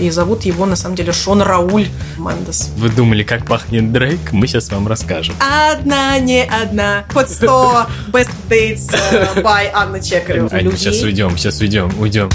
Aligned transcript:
И 0.00 0.10
зовут 0.10 0.44
его, 0.44 0.66
на 0.66 0.76
самом 0.76 0.94
деле, 0.94 1.12
Шон 1.12 1.42
Рауль 1.42 1.88
Мендес. 2.18 2.70
Вы 2.76 2.88
думали, 2.88 3.22
как 3.22 3.46
пахнет 3.46 3.92
Дрейк? 3.92 4.32
Мы 4.32 4.46
сейчас 4.46 4.70
вам 4.70 4.86
расскажем. 4.86 5.34
Одна, 5.40 6.18
не 6.18 6.44
одна. 6.44 7.04
Под 7.12 7.28
100 7.28 7.86
Best 8.12 8.30
Dates 8.48 8.94
э, 9.12 9.42
by 9.42 9.70
Анна 9.72 10.00
Чекарева. 10.00 10.48
Аня, 10.52 10.76
сейчас 10.76 11.02
уйдем, 11.02 11.36
сейчас 11.36 11.60
уйдем, 11.60 11.90
уйдем. 11.98 12.30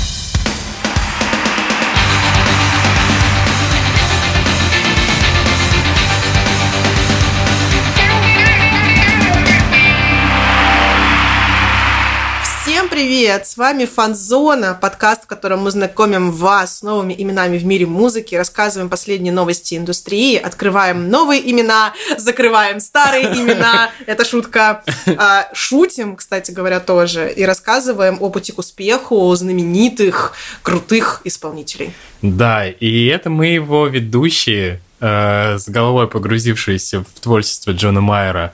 Привет! 13.24 13.48
С 13.48 13.56
вами 13.56 13.86
Фанзона, 13.86 14.78
подкаст, 14.82 15.24
в 15.24 15.28
котором 15.28 15.62
мы 15.62 15.72
знакомим 15.72 16.30
вас 16.30 16.80
с 16.80 16.82
новыми 16.82 17.16
именами 17.18 17.58
в 17.58 17.64
мире 17.64 17.86
музыки, 17.86 18.36
рассказываем 18.36 18.90
последние 18.90 19.32
новости 19.32 19.76
индустрии, 19.76 20.36
открываем 20.36 21.10
новые 21.10 21.50
имена, 21.50 21.94
закрываем 22.18 22.82
старые 22.82 23.28
имена. 23.28 23.92
Это 24.08 24.26
шутка. 24.26 24.84
А, 25.16 25.48
Шутим, 25.54 26.18
кстати 26.18 26.52
говоря, 26.52 26.82
тоже. 26.82 27.32
И 27.32 27.46
рассказываем 27.46 28.18
о 28.20 28.30
пути 28.30 28.52
к 28.52 28.60
успеху 28.60 29.34
знаменитых, 29.34 30.34
крутых 30.62 31.22
исполнителей. 31.24 31.94
Да, 32.22 32.68
и 32.68 33.06
это 33.06 33.30
мы 33.30 33.48
его 33.48 33.88
ведущие, 33.88 34.82
э, 35.00 35.58
с 35.58 35.70
головой 35.70 36.10
погрузившиеся 36.10 37.06
в 37.06 37.22
творчество 37.22 37.72
Джона 37.72 38.02
Майера, 38.02 38.52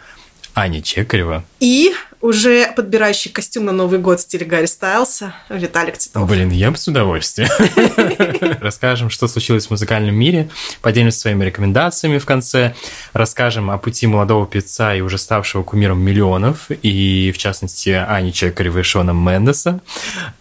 Аня 0.53 0.83
Чекарева. 0.83 1.43
И 1.59 1.91
уже 2.21 2.71
подбирающий 2.75 3.31
костюм 3.31 3.65
на 3.65 3.71
Новый 3.71 3.99
год 3.99 4.19
в 4.19 4.23
стиле 4.23 4.45
Гарри 4.45 4.65
Стайлса 4.65 5.33
Виталик 5.49 5.97
Титов. 5.97 6.27
Блин, 6.27 6.49
я 6.49 6.71
бы 6.71 6.77
с 6.77 6.87
удовольствием. 6.87 7.49
Расскажем, 8.61 9.09
что 9.09 9.27
случилось 9.27 9.67
в 9.67 9.71
музыкальном 9.71 10.15
мире, 10.15 10.49
поделимся 10.81 11.19
своими 11.19 11.45
рекомендациями 11.45 12.17
в 12.17 12.25
конце, 12.25 12.75
расскажем 13.13 13.71
о 13.71 13.77
пути 13.77 14.05
молодого 14.07 14.45
певца 14.47 14.93
и 14.95 15.01
уже 15.01 15.17
ставшего 15.17 15.63
кумиром 15.63 16.01
миллионов, 16.01 16.69
и 16.69 17.31
в 17.33 17.37
частности 17.37 17.89
Ани 17.89 18.33
Чекаревой 18.33 18.83
Шона 18.83 19.11
Мендеса. 19.11 19.79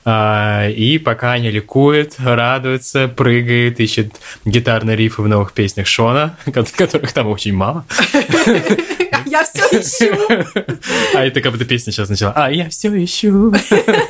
А, 0.05 0.69
И 0.69 0.99
пока 0.99 1.33
Аня 1.33 1.51
ликует, 1.51 2.15
радуется, 2.19 3.09
прыгает, 3.09 3.79
ищет 3.79 4.15
гитарные 4.45 4.97
рифы 4.97 5.23
в 5.23 5.29
новых 5.29 5.53
песнях 5.53 5.87
Шона, 5.87 6.37
которых 6.53 7.13
там 7.13 7.29
очень 7.29 7.55
мало. 7.55 7.85
Я 9.27 9.45
все 9.45 9.61
ищу. 9.81 10.17
А 11.15 11.25
это 11.25 11.41
как 11.41 11.53
будто 11.53 11.65
песня 11.69 11.93
сейчас 11.93 12.09
начала. 12.09 12.33
А 12.35 12.51
я 12.51 12.69
все 12.69 12.89
ищу. 13.05 13.53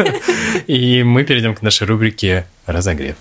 И 0.67 1.03
мы 1.03 1.25
перейдем 1.25 1.55
к 1.55 1.63
нашей 1.63 1.87
рубрике 1.87 2.47
«Разогрев». 2.67 3.17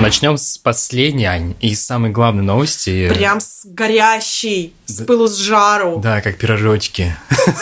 Начнем 0.00 0.38
с 0.38 0.58
последней, 0.58 1.24
Ань, 1.24 1.56
и 1.60 1.74
самой 1.74 2.10
главной 2.12 2.44
новости. 2.44 3.08
Прям 3.08 3.40
с 3.40 3.62
горящей, 3.64 4.72
с 4.86 4.98
Да. 4.98 5.04
пылу 5.04 5.26
с 5.26 5.36
жару. 5.36 5.98
Да, 5.98 6.20
как 6.20 6.38
пирожочки. 6.38 7.16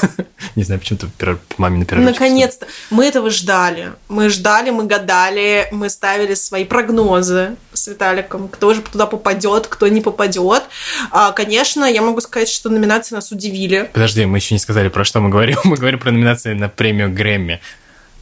Не 0.55 0.63
знаю, 0.63 0.81
почему-то 0.81 1.09
мамины 1.57 1.87
пирожочки. 1.87 2.13
Наконец-то. 2.13 2.67
Мы 2.91 3.07
этого 3.07 3.31
ждали. 3.31 3.93
Мы 4.09 4.29
ждали, 4.29 4.69
мы 4.69 4.85
гадали, 4.85 5.67
мы 5.73 5.89
ставили 5.89 6.35
свои 6.35 6.67
прогнозы 6.67 7.57
с 7.73 7.87
Виталиком, 7.89 8.49
кто 8.49 8.75
же 8.75 8.83
туда 8.83 9.07
попадет, 9.07 9.67
кто 9.67 9.89
не 9.89 10.03
попадет. 10.03 10.65
А, 11.11 11.33
конечно, 11.33 11.87
я 11.87 12.03
могу 12.03 12.21
сказать, 12.21 12.51
что 12.51 12.69
номинации 12.69 13.15
нас 13.15 13.33
удивили. 13.33 13.89
Подожди, 13.95 14.27
мы 14.27 14.37
еще 14.39 14.55
не 14.55 14.59
сказали, 14.59 14.89
про 14.89 15.05
что 15.05 15.21
мы 15.21 15.31
говорим. 15.31 15.57
Мы 15.65 15.77
говорим 15.77 15.99
про 15.99 16.11
номинации 16.13 16.53
на 16.53 16.69
премию 16.69 17.11
Грэмми. 17.11 17.63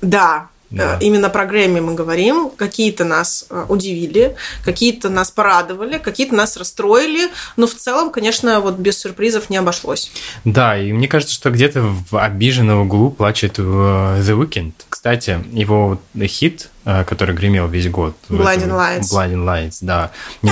Да, 0.02 0.48
Да. 0.76 0.96
э, 1.00 1.04
именно 1.04 1.28
про 1.30 1.44
Грэмми 1.46 1.80
мы 1.80 1.94
говорим. 1.94 2.50
Какие-то 2.50 3.04
нас 3.04 3.46
э, 3.50 3.64
удивили, 3.68 4.36
какие-то 4.64 5.08
нас 5.08 5.30
порадовали, 5.30 5.98
какие-то 5.98 6.34
нас 6.34 6.56
расстроили. 6.56 7.30
Но 7.56 7.66
в 7.66 7.74
целом, 7.74 8.10
конечно, 8.10 8.60
вот 8.60 8.74
без 8.76 8.98
сюрпризов 8.98 9.50
не 9.50 9.56
обошлось. 9.56 10.10
Да, 10.44 10.76
и 10.78 10.92
мне 10.92 11.08
кажется, 11.08 11.34
что 11.34 11.50
где-то 11.50 11.82
в 12.10 12.18
обиженном 12.22 12.80
углу 12.82 13.10
плачет 13.10 13.58
э, 13.58 13.62
The 13.62 14.38
Weeknd. 14.38 14.72
Кстати, 14.88 15.44
его 15.52 16.00
хит, 16.24 16.70
который 16.84 17.34
гремел 17.34 17.68
весь 17.68 17.88
год. 17.88 18.14
Blinding 18.28 18.64
этом- 18.66 18.70
Lights. 18.72 19.12
Blinding 19.12 19.44
Lights, 19.44 19.78
да. 19.82 20.10
У. 20.42 20.48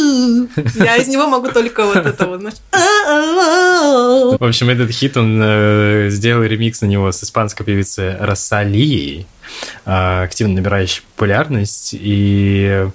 Я 0.76 0.96
из 0.96 1.08
него 1.08 1.26
могу 1.26 1.48
только 1.48 1.84
вот 1.84 1.96
это 1.96 2.26
вот. 2.26 2.40
знаешь, 2.40 2.56
а, 2.72 4.36
В 4.38 4.44
общем, 4.44 4.68
этот 4.70 4.90
хит, 4.90 5.16
он 5.16 5.40
э, 5.42 6.08
сделал 6.10 6.42
ремикс 6.42 6.80
на 6.82 6.86
него 6.86 7.12
с 7.12 7.22
испанской 7.22 7.64
певицей 7.66 8.16
Рассалией, 8.16 9.26
э, 9.84 10.22
активно 10.22 10.54
набирающей 10.54 11.02
популярность. 11.14 11.90
И 11.92 12.88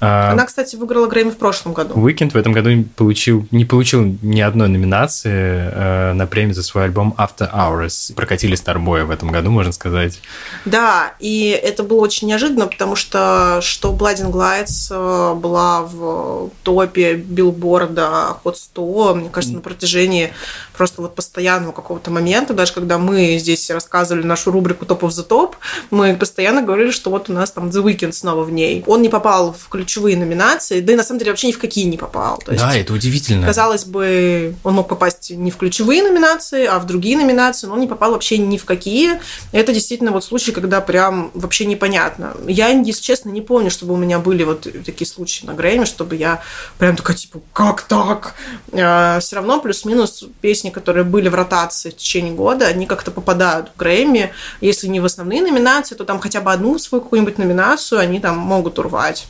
Она, 0.00 0.44
кстати, 0.44 0.76
выиграла 0.76 1.06
Грэмми 1.06 1.30
в 1.30 1.38
прошлом 1.38 1.72
году. 1.72 1.94
Уикенд 1.94 2.34
в 2.34 2.36
этом 2.36 2.52
году 2.52 2.84
получил, 2.96 3.46
не 3.50 3.64
получил 3.64 4.16
ни 4.22 4.40
одной 4.40 4.68
номинации 4.68 5.70
э, 5.72 6.12
на 6.12 6.26
премию 6.26 6.54
за 6.54 6.62
свой 6.62 6.84
альбом 6.84 7.14
After 7.16 7.50
Hours. 7.52 8.14
Прокатили 8.14 8.54
Старбоя 8.54 9.04
в 9.04 9.10
этом 9.10 9.30
году, 9.30 9.50
можно 9.50 9.72
сказать. 9.72 10.20
Да, 10.64 11.14
и 11.18 11.48
это 11.62 11.82
было 11.82 12.00
очень 12.00 12.28
неожиданно, 12.28 12.66
потому 12.66 12.96
что 12.96 13.60
что 13.62 13.94
Blinding 13.94 14.32
Lights 14.32 14.88
э, 14.90 15.34
была 15.34 15.82
в 15.82 16.50
топе 16.62 17.14
билборда 17.14 18.36
Hot 18.44 18.56
100, 18.56 19.14
мне 19.14 19.28
кажется, 19.30 19.56
на 19.56 19.62
протяжении 19.62 20.32
просто 20.76 21.02
вот 21.02 21.14
постоянного 21.14 21.72
какого-то 21.72 22.10
момента, 22.10 22.54
даже 22.54 22.72
когда 22.72 22.98
мы 22.98 23.38
здесь 23.38 23.70
рассказывали 23.70 24.24
нашу 24.24 24.50
рубрику 24.50 24.84
of 24.84 25.08
the 25.08 25.26
Top, 25.26 25.54
мы 25.90 26.14
постоянно 26.16 26.62
говорили, 26.62 26.90
что 26.90 27.10
вот 27.10 27.30
у 27.30 27.32
нас 27.32 27.50
там 27.50 27.68
The 27.68 27.82
Weeknd 27.82 28.12
снова 28.12 28.44
в 28.44 28.50
ней. 28.50 28.84
Он 28.86 29.02
не 29.02 29.08
попал 29.08 29.52
в 29.52 29.68
ключевые 29.68 30.16
номинации, 30.16 30.80
да 30.80 30.92
и 30.92 30.96
на 30.96 31.02
самом 31.02 31.18
деле 31.18 31.32
вообще 31.32 31.48
ни 31.48 31.52
в 31.52 31.58
какие 31.58 31.84
не 31.84 31.96
попал. 31.96 32.38
То 32.44 32.52
есть, 32.52 32.64
да, 32.64 32.76
это 32.76 32.92
удивительно. 32.92 33.46
Казалось 33.46 33.84
бы, 33.84 34.54
он 34.64 34.74
мог 34.74 34.88
попасть 34.88 35.30
не 35.30 35.50
в 35.50 35.56
ключевые 35.56 36.02
номинации, 36.02 36.66
а 36.66 36.78
в 36.78 36.86
другие 36.86 37.16
номинации, 37.16 37.66
но 37.66 37.74
он 37.74 37.80
не 37.80 37.86
попал 37.86 38.12
вообще 38.12 38.38
ни 38.38 38.58
в 38.58 38.64
какие. 38.64 39.20
Это 39.52 39.72
действительно 39.72 40.12
вот 40.12 40.24
случай, 40.24 40.52
когда 40.52 40.80
прям 40.80 41.30
вообще 41.34 41.66
непонятно. 41.66 42.36
Я, 42.46 42.68
если 42.68 43.02
честно, 43.02 43.30
не 43.30 43.40
помню, 43.40 43.70
чтобы 43.70 43.94
у 43.94 43.96
меня 43.96 44.18
были 44.18 44.44
вот 44.44 44.66
такие 44.84 45.08
случаи 45.08 45.46
на 45.46 45.54
Грэмми, 45.54 45.84
чтобы 45.84 46.16
я 46.16 46.42
прям 46.78 46.96
такая, 46.96 47.16
типа, 47.16 47.40
как 47.52 47.82
так? 47.82 48.34
Все 48.72 49.36
равно 49.36 49.60
плюс-минус 49.60 50.24
песни, 50.40 50.65
которые 50.70 51.04
были 51.04 51.28
в 51.28 51.34
ротации 51.34 51.90
в 51.90 51.96
течение 51.96 52.32
года, 52.32 52.66
они 52.66 52.86
как-то 52.86 53.10
попадают 53.10 53.70
в 53.74 53.78
Грэмми. 53.78 54.32
Если 54.60 54.86
не 54.88 55.00
в 55.00 55.04
основные 55.04 55.42
номинации, 55.42 55.94
то 55.94 56.04
там 56.04 56.20
хотя 56.20 56.40
бы 56.40 56.52
одну 56.52 56.78
свою 56.78 57.02
какую-нибудь 57.02 57.38
номинацию 57.38 58.00
они 58.00 58.20
там 58.20 58.38
могут 58.38 58.78
урвать 58.78 59.26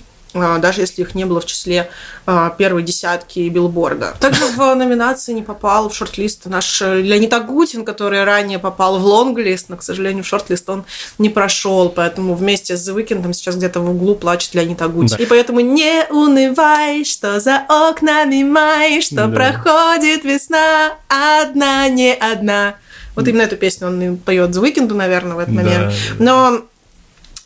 даже 0.61 0.81
если 0.83 1.03
их 1.03 1.15
не 1.15 1.25
было 1.25 1.41
в 1.41 1.47
числе 1.47 1.91
а, 2.27 2.51
первой 2.51 2.83
десятки 2.83 3.49
билборда. 3.49 4.15
Также 4.21 4.47
в 4.47 4.75
номинации 4.75 5.33
не 5.33 5.43
попал 5.43 5.89
в 5.89 5.95
шорт-лист 5.95 6.47
наш 6.47 6.81
Леонид 6.81 7.33
Агутин, 7.33 7.85
который 7.85 8.25
ранее 8.25 8.59
попал 8.59 8.99
в 8.99 9.05
лонг-лист, 9.05 9.69
но, 9.69 9.77
к 9.77 9.83
сожалению, 9.83 10.25
в 10.25 10.27
шорт-лист 10.27 10.69
он 10.69 10.85
не 11.19 11.29
прошел, 11.29 11.89
поэтому 11.89 12.35
вместе 12.35 12.77
с 12.77 12.89
The 12.89 12.97
Weeknd 12.97 13.33
сейчас 13.33 13.57
где-то 13.57 13.81
в 13.81 13.91
углу 13.91 14.15
плачет 14.15 14.55
Леонид 14.55 14.81
Агутин. 14.83 15.17
Да. 15.17 15.23
И 15.23 15.27
поэтому 15.27 15.61
не 15.61 16.05
унывай, 16.11 17.05
что 17.05 17.41
за 17.41 17.63
окнами 17.69 18.43
май, 18.43 19.01
что 19.01 19.27
Да. 19.27 19.29
проходит 19.29 20.25
весна, 20.25 20.95
одна, 21.09 21.89
не 21.89 22.15
одна. 22.15 22.75
Вот 23.15 23.27
именно 23.29 23.43
эту 23.43 23.57
песню 23.57 23.87
он 23.89 24.03
и 24.03 24.17
поет 24.17 24.51
The 24.51 24.63
Weeknd, 24.63 24.93
наверное, 24.93 25.37
в 25.37 25.39
этот 25.39 25.55
Да. 25.55 25.63
момент. 25.63 25.95
Но 26.19 26.61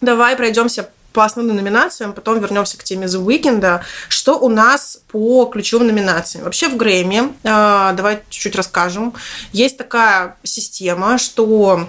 давай 0.01 0.35
пройдемся 0.37 0.89
по 1.13 1.25
основным 1.25 1.57
номинациям, 1.57 2.13
потом 2.13 2.41
вернемся 2.41 2.79
к 2.79 2.85
теме 2.85 3.07
The 3.07 3.25
Weeknd. 3.25 3.81
Что 4.09 4.39
у 4.39 4.49
нас 4.49 5.01
по 5.09 5.47
ключевым 5.47 5.89
номинациям? 5.89 6.45
Вообще 6.45 6.69
в 6.69 6.77
Грэмми, 6.77 7.33
э, 7.43 7.93
давай 7.95 8.23
чуть-чуть 8.29 8.57
расскажем, 8.57 9.15
есть 9.53 9.77
такая 9.77 10.37
система, 10.43 11.19
что 11.19 11.89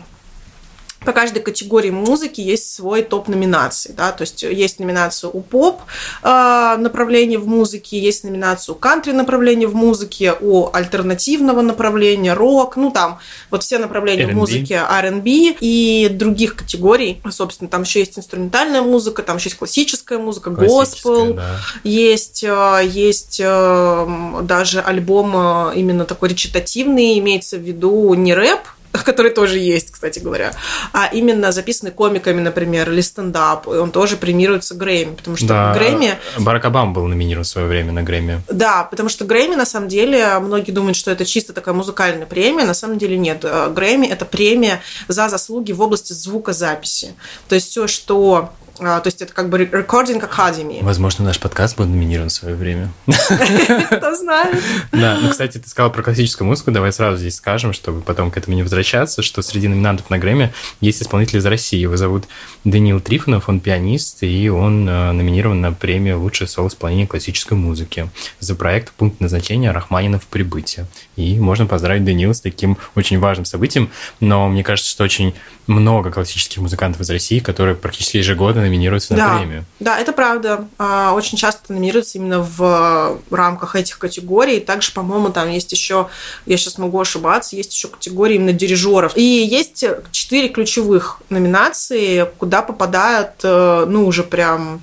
по 1.04 1.14
каждой 1.14 1.42
категории 1.42 1.90
музыки 1.90 2.42
есть 2.42 2.72
свой 2.76 3.02
топ 3.02 3.28
номинаций, 3.28 3.92
да, 3.98 4.12
то 4.12 4.22
есть 4.22 4.44
есть 4.44 4.80
номинацию 4.80 5.32
у 5.36 5.42
поп 5.42 5.82
э, 6.22 6.76
направления 6.78 7.40
в 7.40 7.48
музыке, 7.48 7.98
есть 7.98 8.24
номинацию 8.24 8.76
кантри 8.76 9.12
направления 9.12 9.66
в 9.66 9.74
музыке, 9.74 10.36
у 10.40 10.70
альтернативного 10.72 11.62
направления, 11.62 12.34
рок, 12.34 12.76
ну 12.76 12.92
там 12.92 13.20
вот 13.50 13.64
все 13.64 13.80
направления 13.80 14.26
в 14.26 14.30
R&B. 14.30 14.40
музыке, 14.40 14.76
R&B 14.88 15.56
и 15.60 16.08
других 16.12 16.56
категорий, 16.56 17.20
собственно, 17.32 17.68
там 17.68 17.82
еще 17.82 18.00
есть 18.00 18.20
инструментальная 18.20 18.84
музыка, 18.84 19.24
там 19.24 19.38
еще 19.38 19.50
есть 19.50 19.58
классическая 19.58 20.20
музыка, 20.20 20.52
госпел, 20.52 21.34
да. 21.34 21.58
есть, 21.84 22.44
э, 22.44 22.82
есть 22.86 23.42
э, 23.44 24.42
даже 24.44 24.80
альбом 24.82 25.72
э, 25.72 25.76
именно 25.78 26.06
такой 26.06 26.30
речитативный, 26.30 27.18
имеется 27.18 27.58
в 27.58 27.62
виду 27.62 28.14
не 28.14 28.36
рэп, 28.36 28.60
который 29.06 29.32
тоже 29.32 29.58
есть, 29.60 29.92
кстати 29.92 30.20
говоря, 30.20 30.54
а 30.94 31.08
именно 31.08 31.52
записанный 31.52 31.92
комиками, 31.92 32.42
например, 32.42 32.92
или 32.92 33.02
стендап, 33.02 33.68
и 33.68 33.72
он 33.72 33.92
тоже 33.92 34.18
премируется 34.18 34.76
Грэмми, 34.76 35.16
потому 35.16 35.38
что 35.38 35.48
Да, 35.48 35.74
Грэмми... 35.74 36.16
Барак 36.40 36.66
Обама 36.66 36.92
был 36.92 37.08
номинирован 37.08 37.44
в 37.44 37.48
свое 37.48 37.68
время 37.68 37.92
на 37.92 38.04
Грэмми. 38.04 38.42
Да, 38.50 38.84
потому 38.84 39.10
что 39.10 39.26
Грэмми, 39.26 39.56
на 39.56 39.66
самом 39.66 39.88
деле, 39.88 40.40
многие 40.40 40.72
думают, 40.72 40.98
что 40.98 41.12
это 41.12 41.26
чисто 41.26 41.54
такая 41.54 41.74
музыкальная 41.74 42.26
премия, 42.26 42.66
на 42.66 42.74
самом 42.74 42.98
деле 42.98 43.18
нет. 43.18 43.40
Э, 43.44 43.70
Грэмми– 43.70 44.08
это 44.08 44.26
премия 44.26 44.82
за 45.08 45.30
заслуги 45.30 45.72
в 45.72 45.82
области 45.82 46.14
звукозаписи. 46.14 47.14
То 47.48 47.56
есть 47.56 47.70
все, 47.70 47.88
что... 47.88 48.52
а, 48.84 49.00
То 49.00 49.08
есть 49.08 49.22
это 49.22 49.34
как 49.34 49.50
бы 49.50 49.60
Recording 49.60 50.28
Academy. 50.28 50.84
Возможно, 50.84 51.26
наш 51.26 51.40
подкаст 51.40 51.78
был 51.78 51.86
номинирован 51.86 52.30
в 52.30 52.34
свое 52.34 52.56
время. 52.56 52.92
Кто 53.06 54.16
знает. 54.16 54.58
Да, 54.92 55.20
ну, 55.22 55.30
кстати, 55.30 55.58
ты 55.60 55.70
сказала 55.70 55.92
про 55.92 56.02
классическую 56.02 56.48
музыку, 56.48 56.72
давай 56.72 56.92
сразу 56.92 57.18
здесь 57.18 57.36
скажем, 57.36 57.74
чтобы 57.74 58.02
потом 58.02 58.32
к 58.32 58.38
этому 58.38 58.56
не 58.56 58.64
возвращаться, 58.64 59.22
что 59.22 59.42
среди 59.42 59.68
номинантов 59.68 60.10
на 60.10 60.18
Грэмми 60.18 60.52
есть 60.80 61.02
исполнитель 61.02 61.38
из 61.38 61.46
России. 61.46 61.78
Его 61.78 61.96
зовут 61.96 62.26
Даниил 62.64 63.00
Трифонов, 63.00 63.50
он 63.50 63.60
пианист, 63.60 64.24
и 64.24 64.50
он 64.50 64.90
э, 64.90 65.12
номинирован 65.12 65.62
на 65.62 65.74
премию 65.74 66.20
«Лучшее 66.20 66.48
соло 66.48 66.68
исполнение 66.68 67.08
классической 67.08 67.54
музыки» 67.54 68.10
за 68.40 68.56
проект 68.56 68.92
«Пункт 68.94 69.20
назначения 69.20 69.72
Рахманинов 69.72 70.26
прибытие». 70.26 70.88
И 71.16 71.40
можно 71.40 71.68
поздравить 71.68 72.04
Даниила 72.04 72.34
с 72.34 72.42
таким 72.42 72.78
очень 72.96 73.20
важным 73.20 73.46
событием, 73.46 73.92
но 74.20 74.48
мне 74.48 74.64
кажется, 74.64 74.90
что 74.90 75.04
очень 75.04 75.34
много 75.68 76.12
классических 76.12 76.62
музыкантов 76.62 77.02
из 77.02 77.10
России, 77.10 77.40
которые 77.40 77.76
практически 77.76 78.18
ежегодно 78.18 78.62
номинируются 78.72 79.14
на 79.14 79.18
Да, 79.18 79.38
премию. 79.38 79.66
да, 79.80 80.00
это 80.00 80.14
правда. 80.14 80.68
А, 80.78 81.14
Очень 81.14 81.38
часто 81.38 81.74
номинируются 81.74 82.18
именно 82.18 82.40
в 82.42 83.20
рамках 83.30 83.76
этих 83.76 84.00
категорий. 84.00 84.60
Также, 84.60 84.92
по-моему, 84.94 85.30
там 85.30 85.50
есть 85.50 85.72
еще, 85.72 86.08
я 86.46 86.58
сейчас 86.58 86.78
могу 86.78 87.00
ошибаться, 87.00 87.56
есть 87.56 87.74
еще 87.74 87.88
категории 87.90 88.36
именно 88.36 88.54
дирижеров. 88.54 89.16
И 89.18 89.22
есть 89.22 89.84
четыре 90.12 90.50
ключевых 90.50 91.22
номинации, 91.30 92.28
куда 92.38 92.62
попадают, 92.62 93.32
э, 93.44 93.86
ну, 93.88 94.06
уже 94.06 94.24
прям 94.24 94.82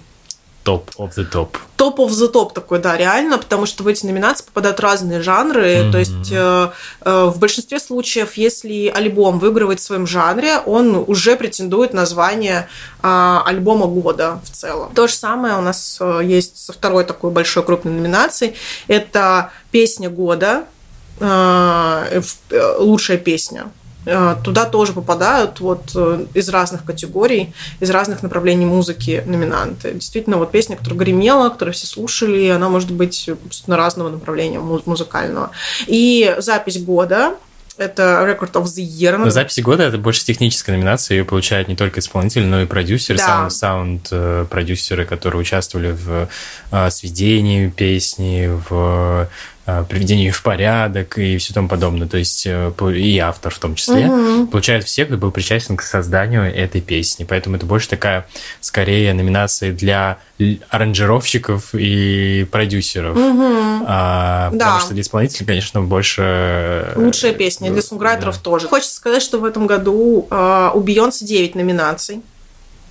Топ 0.68 0.90
of 0.98 1.14
the 1.16 1.24
топ. 1.24 1.56
топ 1.76 1.98
of 1.98 2.08
the 2.10 2.28
топ 2.28 2.52
такой, 2.52 2.78
да, 2.78 2.94
реально, 2.94 3.38
потому 3.38 3.64
что 3.64 3.82
в 3.84 3.86
эти 3.86 4.04
номинации 4.04 4.44
попадают 4.44 4.80
разные 4.80 5.22
жанры. 5.22 5.84
Мгм. 5.84 5.92
То 5.92 5.98
есть 5.98 6.30
э, 6.30 6.68
э, 7.00 7.24
в 7.24 7.38
большинстве 7.38 7.80
случаев, 7.80 8.34
если 8.34 8.92
альбом 8.94 9.38
выигрывает 9.38 9.80
в 9.80 9.82
своем 9.82 10.06
жанре, 10.06 10.58
он 10.58 11.04
уже 11.06 11.36
претендует 11.36 11.94
на 11.94 12.04
звание 12.04 12.68
э, 13.02 13.38
альбома 13.46 13.86
года 13.86 14.40
в 14.44 14.50
целом. 14.50 14.92
То 14.94 15.06
же 15.06 15.14
самое 15.14 15.56
у 15.56 15.62
нас 15.62 15.96
э, 16.00 16.20
есть 16.22 16.58
со 16.58 16.74
второй 16.74 17.04
такой 17.04 17.30
большой 17.30 17.62
крупной 17.62 17.94
номинацией. 17.94 18.54
Это 18.88 19.50
песня 19.70 20.10
года, 20.10 20.64
э, 21.18 22.20
э, 22.50 22.76
лучшая 22.78 23.16
песня. 23.16 23.70
Э, 24.10 24.36
Туда 24.42 24.64
тоже 24.64 24.92
попадают 24.94 25.60
вот 25.60 25.92
э, 25.94 26.24
из 26.32 26.48
разных 26.48 26.84
категорий, 26.84 27.52
из 27.80 27.90
разных 27.90 28.22
направлений 28.22 28.64
музыки 28.64 29.22
номинанты. 29.26 29.92
Действительно, 29.92 30.38
вот 30.38 30.50
песня, 30.50 30.76
которая 30.76 30.98
гремела, 31.00 31.50
которую 31.50 31.74
все 31.74 31.86
слушали, 31.86 32.48
она 32.48 32.68
может 32.70 32.90
быть 32.90 33.28
абсолютно 33.28 33.76
разного 33.76 34.08
направления 34.08 34.60
му- 34.60 34.80
музыкального. 34.86 35.50
И 35.86 36.34
запись 36.38 36.82
года 36.82 37.34
это 37.76 38.24
Record 38.26 38.52
of 38.52 38.64
the 38.64 38.82
Year. 38.84 39.18
Но 39.18 39.30
записи 39.30 39.60
года 39.60 39.84
это 39.84 39.98
больше 39.98 40.24
техническая 40.24 40.76
номинация, 40.76 41.18
ее 41.18 41.24
получают 41.24 41.68
не 41.68 41.76
только 41.76 42.00
исполнители, 42.00 42.44
но 42.44 42.62
и 42.62 42.66
продюсеры, 42.66 43.18
Да. 43.18 43.26
саунд, 43.26 43.52
саунд 43.52 44.08
э, 44.10 44.46
продюсеры, 44.50 45.04
которые 45.04 45.40
участвовали 45.42 45.92
в 45.92 46.28
сведении 46.90 47.68
песни, 47.68 48.50
в 48.68 49.28
э, 49.68 49.84
приведении 49.88 50.24
ее 50.24 50.32
в 50.32 50.42
порядок 50.42 51.18
и 51.18 51.36
все 51.36 51.52
тому 51.52 51.68
подобное. 51.68 52.08
То 52.08 52.16
есть 52.16 52.46
э, 52.46 52.72
и 52.96 53.18
автор 53.18 53.52
в 53.52 53.58
том 53.58 53.74
числе. 53.74 54.06
Мгм. 54.06 54.46
Получают 54.48 54.84
все, 54.84 55.04
кто 55.04 55.16
был 55.16 55.30
причастен 55.30 55.76
к 55.76 55.82
созданию 55.82 56.42
этой 56.42 56.80
песни. 56.80 57.24
Поэтому 57.24 57.56
это 57.56 57.66
больше 57.66 57.88
такая, 57.88 58.26
скорее, 58.60 59.12
номинация 59.12 59.72
для 59.72 60.18
аранжировщиков 60.70 61.74
и 61.74 62.46
продюсеров. 62.50 63.16
Мгм. 63.16 63.84
А, 63.86 64.50
Да. 64.52 64.58
Потому 64.58 64.80
что 64.80 64.94
для 64.94 65.02
исполнителей, 65.02 65.46
конечно, 65.46 65.82
больше... 65.82 66.22
э, 66.22 66.92
Лучшая 66.96 67.32
песня. 67.32 67.70
Для 67.70 67.82
сунграйтеров 67.82 68.36
да. 68.36 68.42
тоже. 68.42 68.68
Хочется 68.68 68.94
сказать, 68.94 69.22
что 69.22 69.38
в 69.38 69.44
этом 69.44 69.66
году 69.66 70.26
э, 70.30 70.70
у 70.74 70.80
Бейонсе 70.80 71.24
9 71.24 71.54
номинаций. 71.54 72.22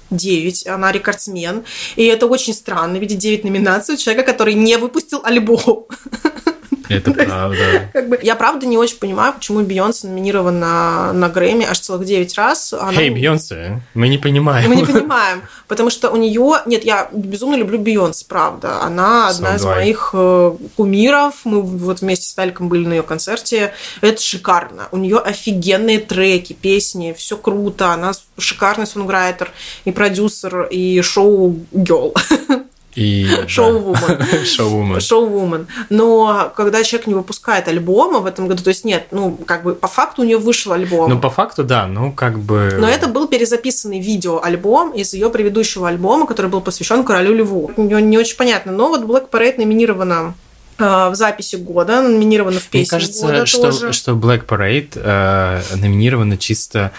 9, 0.09 0.68
она 0.68 0.91
рекордсмен. 0.91 1.63
И 1.95 2.06
это 2.06 2.27
очень 2.27 2.53
странно 2.53 2.97
видеть 2.97 3.19
9 3.19 3.44
номинаций 3.44 3.95
у 3.95 3.97
человека, 3.97 4.31
который 4.31 4.53
не 4.53 4.77
выпустил 4.77 5.21
альбом. 5.24 5.85
Это 6.89 7.12
правда. 7.25 7.89
Как 7.94 8.10
бы, 8.10 8.19
я 8.22 8.36
правда 8.36 8.66
не 8.66 8.78
очень 8.78 8.98
понимаю, 8.98 9.34
почему 9.34 9.62
Бейонсе 9.62 10.07
номинирована 10.07 11.12
на 11.13 11.30
Грэмми 11.30 11.66
аж 11.66 11.80
целых 11.80 12.06
9 12.06 12.36
раз. 12.38 12.74
Она- 12.74 13.01
Эй, 13.01 13.10
Бейонсе, 13.10 13.81
мы 13.94 14.07
не 14.07 14.18
понимаем. 14.18 14.69
Мы 14.69 14.75
не 14.78 14.86
понимаем, 14.86 15.42
потому 15.68 15.89
что 15.89 16.10
у 16.12 16.16
нее... 16.18 16.62
Нет, 16.66 16.84
я 16.86 17.10
безумно 17.12 17.56
люблю 17.56 17.80
Бейонсе, 17.80 18.25
правда. 18.28 18.81
Она 18.81 19.30
одна 19.30 19.56
из 19.56 19.63
моих 19.78 20.10
э, 20.13 20.56
кумиров. 20.75 21.36
Мы 21.44 21.62
вот 21.62 22.01
вместе 22.01 22.28
с 22.28 22.34
Таликом 22.34 22.69
были 22.69 22.86
на 22.86 22.94
ее 22.94 23.04
концерте. 23.04 23.74
Это 24.01 24.22
шикарно. 24.22 24.88
У 24.92 24.98
нее 24.98 25.18
офигенные 25.19 26.00
треки, 26.00 26.54
песни, 26.54 27.13
все 27.18 27.38
круто. 27.38 27.92
Она 27.94 28.12
шикарный 28.38 28.88
сонграйтер 28.88 29.51
и 29.86 29.92
продюсер, 29.92 30.63
и 30.63 31.01
шоу-гелл. 31.01 32.13
И 32.97 33.27
да. 33.29 33.47
Шоу-вумен. 33.47 34.45
Шоу-вумен. 34.45 34.99
Шоу-вумен. 34.99 35.67
Но 35.91 36.51
когда 36.55 36.83
человек 36.83 37.05
не 37.05 37.13
выпускает 37.13 37.67
альбома 37.67 38.19
в 38.19 38.25
этом 38.25 38.47
году, 38.47 38.63
то 38.63 38.69
есть 38.69 38.85
нет, 38.85 39.09
ну, 39.11 39.38
как 39.45 39.61
бы 39.63 39.75
по 39.75 39.88
факту 39.88 40.23
у 40.23 40.25
нее 40.25 40.39
вышел 40.39 40.71
альбом. 40.71 41.07
Ну, 41.07 41.19
по 41.19 41.29
факту, 41.29 41.63
да, 41.63 41.85
ну, 41.85 42.11
как 42.11 42.39
бы... 42.39 42.75
Но 42.79 42.89
это 42.89 43.07
был 43.07 43.27
перезаписанный 43.27 43.99
видеоальбом 43.99 44.94
из 44.94 45.13
ее 45.13 45.29
предыдущего 45.29 45.88
альбома, 45.88 46.25
который 46.25 46.49
был 46.49 46.61
посвящен 46.61 47.03
королю 47.03 47.35
Льву. 47.35 47.71
Не, 47.77 48.01
не 48.01 48.17
очень 48.17 48.35
понятно. 48.35 48.71
Но 48.71 48.89
вот 48.89 49.03
Black 49.03 49.29
Parade 49.29 49.57
номинирована 49.57 50.33
э, 50.79 51.09
в 51.09 51.13
записи 51.13 51.57
года, 51.57 52.01
номинирована 52.01 52.59
в 52.59 52.73
Мне 52.73 52.81
песне 52.81 52.97
кажется, 52.97 53.27
года 53.27 53.45
что, 53.45 53.61
тоже. 53.61 53.93
что 53.93 54.13
Black 54.13 54.47
Parade 54.47 54.93
э, 54.95 55.61
номинирована 55.75 56.35
чисто 56.35 56.91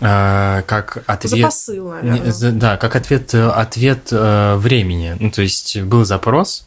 э, 0.00 0.62
как 0.66 0.94
За 1.06 1.12
ответ... 1.12 1.42
посыл, 1.44 1.90
наверное. 1.90 2.32
За- 2.32 2.52
Да, 2.52 2.76
как 2.76 2.96
ответ, 2.96 3.34
э, 3.34 3.48
ответ 3.48 4.08
э, 4.12 4.56
времени. 4.56 5.16
Ну, 5.18 5.30
то 5.30 5.42
есть 5.42 5.78
был 5.82 6.04
запрос 6.04 6.64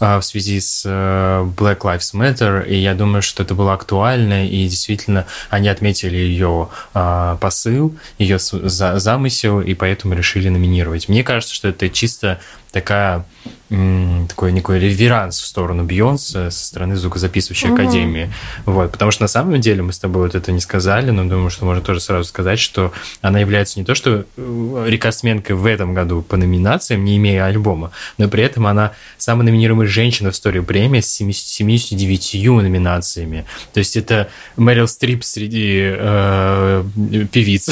э, 0.00 0.18
в 0.18 0.22
связи 0.22 0.60
с 0.60 0.84
Black 0.86 1.78
Lives 1.78 2.12
Matter, 2.14 2.66
и 2.66 2.76
я 2.76 2.94
думаю, 2.94 3.22
что 3.22 3.42
это 3.42 3.54
было 3.54 3.72
актуально, 3.74 4.46
и 4.46 4.68
действительно 4.68 5.26
они 5.50 5.68
отметили 5.68 6.16
ее 6.16 6.68
э, 6.94 7.36
посыл, 7.40 7.94
ее 8.18 8.38
за- 8.38 8.98
замысел, 8.98 9.60
и 9.60 9.74
поэтому 9.74 10.14
решили 10.14 10.48
номинировать. 10.48 11.08
Мне 11.08 11.22
кажется, 11.22 11.54
что 11.54 11.68
это 11.68 11.88
чисто 11.88 12.40
такая 12.72 13.24
такой 13.68 14.52
некий 14.52 14.74
реверанс 14.78 15.40
в 15.40 15.46
сторону 15.46 15.84
Бейонсе 15.84 16.50
со 16.50 16.64
стороны 16.66 16.96
звукозаписывающей 16.96 17.68
Мгм. 17.68 17.74
академии. 17.74 18.32
Вот, 18.66 18.92
потому 18.92 19.10
что 19.10 19.22
на 19.22 19.28
самом 19.28 19.60
деле 19.60 19.82
мы 19.82 19.92
с 19.92 19.98
тобой 19.98 20.22
вот 20.24 20.34
это 20.34 20.52
не 20.52 20.60
сказали, 20.60 21.10
но 21.10 21.24
думаю, 21.24 21.50
что 21.50 21.64
можно 21.64 21.82
тоже 21.82 22.00
сразу 22.00 22.24
сказать, 22.28 22.58
что 22.58 22.92
она 23.20 23.40
является 23.40 23.78
не 23.78 23.84
то, 23.84 23.94
что 23.94 24.24
э, 24.36 24.84
рекордсменкой 24.88 25.56
в 25.56 25.66
этом 25.66 25.94
году 25.94 26.22
по 26.22 26.36
номинациям, 26.36 27.04
не 27.04 27.16
имея 27.16 27.46
альбома, 27.46 27.90
но 28.18 28.28
при 28.28 28.42
этом 28.44 28.66
она 28.66 28.92
самая 29.18 29.44
номинируемая 29.46 29.86
женщина 29.88 30.30
в 30.30 30.34
истории 30.34 30.60
премии 30.60 31.00
с 31.00 31.08
70 31.08 31.44
79 31.46 32.62
номинациями. 32.62 33.44
То 33.72 33.78
есть 33.78 33.96
это 33.96 34.28
Мэрил 34.56 34.88
Стрип 34.88 35.24
среди 35.24 35.80
э, 35.82 36.84
певиц. 37.32 37.70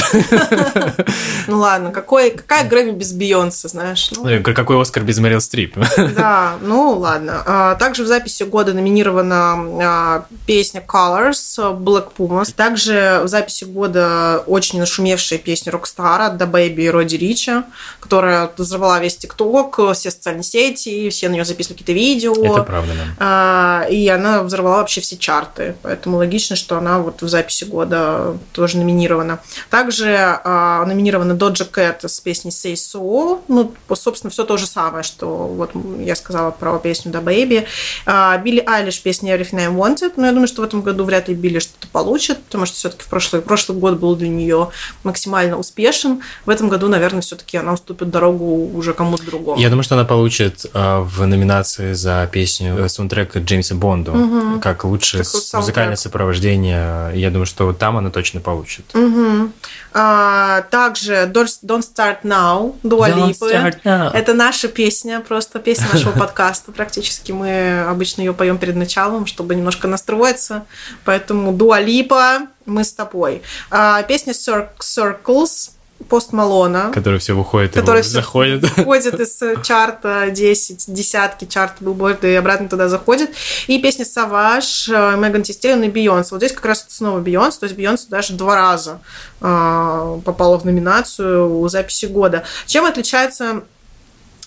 Ну 1.49 1.59
ладно, 1.59 1.91
какой, 1.91 2.31
какая 2.31 2.69
Грэмми 2.69 2.93
без 2.93 3.13
Бейонсе, 3.13 3.69
знаешь? 3.69 4.11
Ну, 4.13 4.43
Какой 4.43 4.81
Оскар 4.81 5.03
без 5.03 5.19
Мэрил 5.19 5.41
Стрип? 5.41 5.77
Да, 6.17 6.59
ну 6.61 6.99
ладно. 6.99 7.43
А, 7.47 7.75
Также 7.77 8.05
в 8.05 8.07
записи 8.07 8.43
года 8.45 8.73
номинирована 8.73 9.55
а, 9.83 10.25
песня 10.47 10.85
Colors 10.87 11.57
Black 11.79 12.09
Pumas. 12.17 12.53
Также 12.55 13.21
в 13.25 13.29
записи 13.29 13.65
года 13.65 14.43
очень 14.47 14.79
нашумевшая 14.79 15.39
песня 15.39 15.73
от 15.73 15.83
The 15.83 16.51
Baby 16.51 16.83
и 16.83 16.91
Роди 16.91 17.17
Рича, 17.17 17.65
которая 18.01 18.51
взорвала 18.57 19.01
весь 19.01 19.17
ТикТок, 19.17 19.79
все 19.95 20.11
социальные 20.11 20.45
сети, 20.45 21.09
все 21.11 21.29
на 21.29 21.35
нее 21.35 21.45
записывали 21.45 21.79
какие-то 21.79 21.93
видео. 21.93 22.33
Это 22.35 22.63
правда, 22.63 22.93
да. 22.95 23.15
А, 23.19 23.87
И 23.89 24.07
она 24.09 24.43
взорвала 24.43 24.79
вообще 24.79 25.01
все 25.01 25.17
чарты. 25.17 25.77
Поэтому 25.83 26.19
логично, 26.19 26.57
что 26.57 26.79
она 26.79 26.99
вот 26.99 27.23
в 27.23 27.29
записи 27.29 27.65
года 27.65 28.37
тоже 28.53 28.79
номинирована. 28.79 29.41
Также 29.71 30.41
номинирована 30.45 31.35
Доджа 31.35 31.65
Кэт 31.65 32.05
с 32.05 32.21
песней 32.21 32.51
Say 32.51 32.75
So. 32.75 33.41
Ну, 33.49 33.73
собственно, 33.95 34.31
все 34.31 34.45
то 34.45 34.57
же 34.57 34.67
самое, 34.67 35.03
что 35.03 35.27
вот 35.27 35.72
я 36.01 36.17
сказала 36.17 36.51
про 36.51 36.79
песню 36.79 37.13
«Да, 37.13 37.21
Baby». 37.21 37.67
А, 38.07 38.39
Билли 38.39 38.63
Айлиш, 38.67 39.01
песня 39.01 39.37
«Everything 39.37 39.61
I 39.61 39.67
Wanted», 39.67 40.15
но 40.17 40.27
я 40.27 40.33
думаю, 40.33 40.49
что 40.49 40.63
в 40.63 40.65
этом 40.65 40.83
году 40.83 41.05
вряд 41.05 41.29
ли 41.29 41.35
Билли 41.35 41.59
что-то 41.59 41.87
получит, 41.89 42.43
потому 42.45 42.67
что 42.67 42.77
все-таки 42.77 43.03
в 43.05 43.09
прошлый, 43.09 43.43
прошлый 43.43 43.79
год 43.79 43.99
был 43.99 44.17
для 44.17 44.29
нее 44.29 44.71
максимально 45.05 45.57
успешен. 45.57 46.21
В 46.47 46.51
этом 46.51 46.69
году, 46.69 46.89
наверное, 46.89 47.23
все-таки 47.23 47.57
она 47.57 47.73
уступит 47.73 48.11
дорогу 48.11 48.71
уже 48.75 48.95
кому-то 48.95 49.25
другому. 49.25 49.61
Я 49.61 49.69
думаю, 49.69 49.85
что 49.85 49.95
она 49.95 50.05
получит 50.05 50.67
э, 50.73 50.99
в 51.01 51.27
номинации 51.27 51.93
за 51.93 52.29
песню 52.31 52.77
э, 52.79 52.89
саундтрек 52.89 53.37
Джеймса 53.37 53.75
Бонду, 53.75 54.13
угу. 54.13 54.61
как 54.61 54.85
лучшее 54.85 55.25
музыкальное 55.53 55.97
сопровождение. 55.97 57.13
Я 57.15 57.31
думаю, 57.31 57.47
что 57.47 57.73
там 57.73 57.97
она 57.97 58.11
точно 58.11 58.41
получит. 58.41 58.85
Угу. 58.95 59.51
А, 59.95 60.63
также 60.71 61.31
Don't 61.33 61.83
Start 61.83 62.23
Now, 62.23 62.77
Дуа 62.83 63.09
Липы. 63.09 63.51
Это 63.85 64.35
наша 64.35 64.69
песня, 64.69 65.21
просто 65.21 65.59
песня 65.63 65.87
нашего 65.93 66.13
подкаста. 66.19 66.73
Практически 66.73 67.33
мы 67.33 67.83
обычно 67.83 68.23
ее 68.23 68.33
поем 68.35 68.59
перед 68.59 68.77
началом, 68.77 69.27
чтобы 69.27 69.55
немножко 69.55 69.89
настроиться. 69.89 70.67
Поэтому 71.05 71.53
Дуа 71.53 71.81
Липа, 71.81 72.49
мы 72.67 72.85
с 72.85 72.93
тобой. 72.93 73.43
А, 73.71 74.03
песня 74.03 74.33
Circles, 74.33 75.71
Пост 76.09 76.33
Малона. 76.33 76.91
Который 76.93 77.19
все 77.19 77.35
выходит 77.35 77.73
который 77.73 78.03
все 78.03 78.13
заходит. 78.13 78.63
Выходит 78.77 79.21
из 79.21 79.41
чарта 79.63 80.31
10, 80.31 80.93
десятки 80.93 81.45
чарта 81.45 81.85
билборда 81.85 82.27
и 82.29 82.35
обратно 82.35 82.69
туда 82.69 82.89
заходит. 82.89 83.31
И 83.67 83.79
песня 83.79 84.05
Саваш, 84.05 84.89
э, 84.89 85.17
Меган 85.17 85.43
Тистеллин 85.43 85.83
и 85.85 85.89
Бейонсе. 85.89 86.31
Вот 86.33 86.39
здесь 86.39 86.53
как 86.53 86.65
раз 86.65 86.85
снова 86.89 87.21
Бейонсе, 87.21 87.61
то 87.61 87.65
есть 87.65 87.77
Бейонсе 87.77 88.07
даже 88.09 88.35
два 88.35 88.57
раза 88.57 89.01
э, 89.41 90.21
попала 90.25 90.59
в 90.59 90.65
номинацию 90.65 91.61
у 91.61 91.69
записи 91.69 92.07
года. 92.07 92.45
Чем 92.67 92.85
отличается 92.85 93.63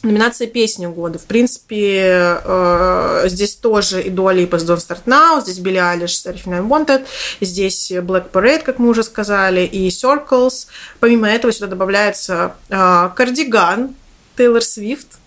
Номинация 0.06 0.46
«Песня 0.46 0.88
года». 0.88 1.18
В 1.18 1.24
принципе, 1.24 2.40
э, 2.44 3.24
здесь 3.26 3.56
тоже 3.56 4.04
и 4.04 4.12
Дуа 4.12 4.34
Липа 4.34 4.60
с 4.60 4.64
Don't 4.64 4.78
Start 4.78 5.06
Now, 5.08 5.42
здесь 5.42 5.58
Билли 5.58 5.78
Айлиш 5.78 6.16
с 6.16 6.28
Everything 6.28 6.54
I 6.54 6.62
Wanted, 6.62 7.08
здесь 7.42 7.92
Black 7.92 8.30
Parade, 8.32 8.62
как 8.62 8.78
мы 8.78 8.90
уже 8.90 9.04
сказали, 9.04 9.62
и 9.62 9.88
Circles. 9.90 10.68
Помимо 11.00 11.28
этого 11.28 11.52
сюда 11.52 11.66
добавляется 11.68 12.54
э, 12.70 13.10
«Кардиган», 13.16 13.96
Тейлор 14.38 14.62
Свифт– 14.62 15.08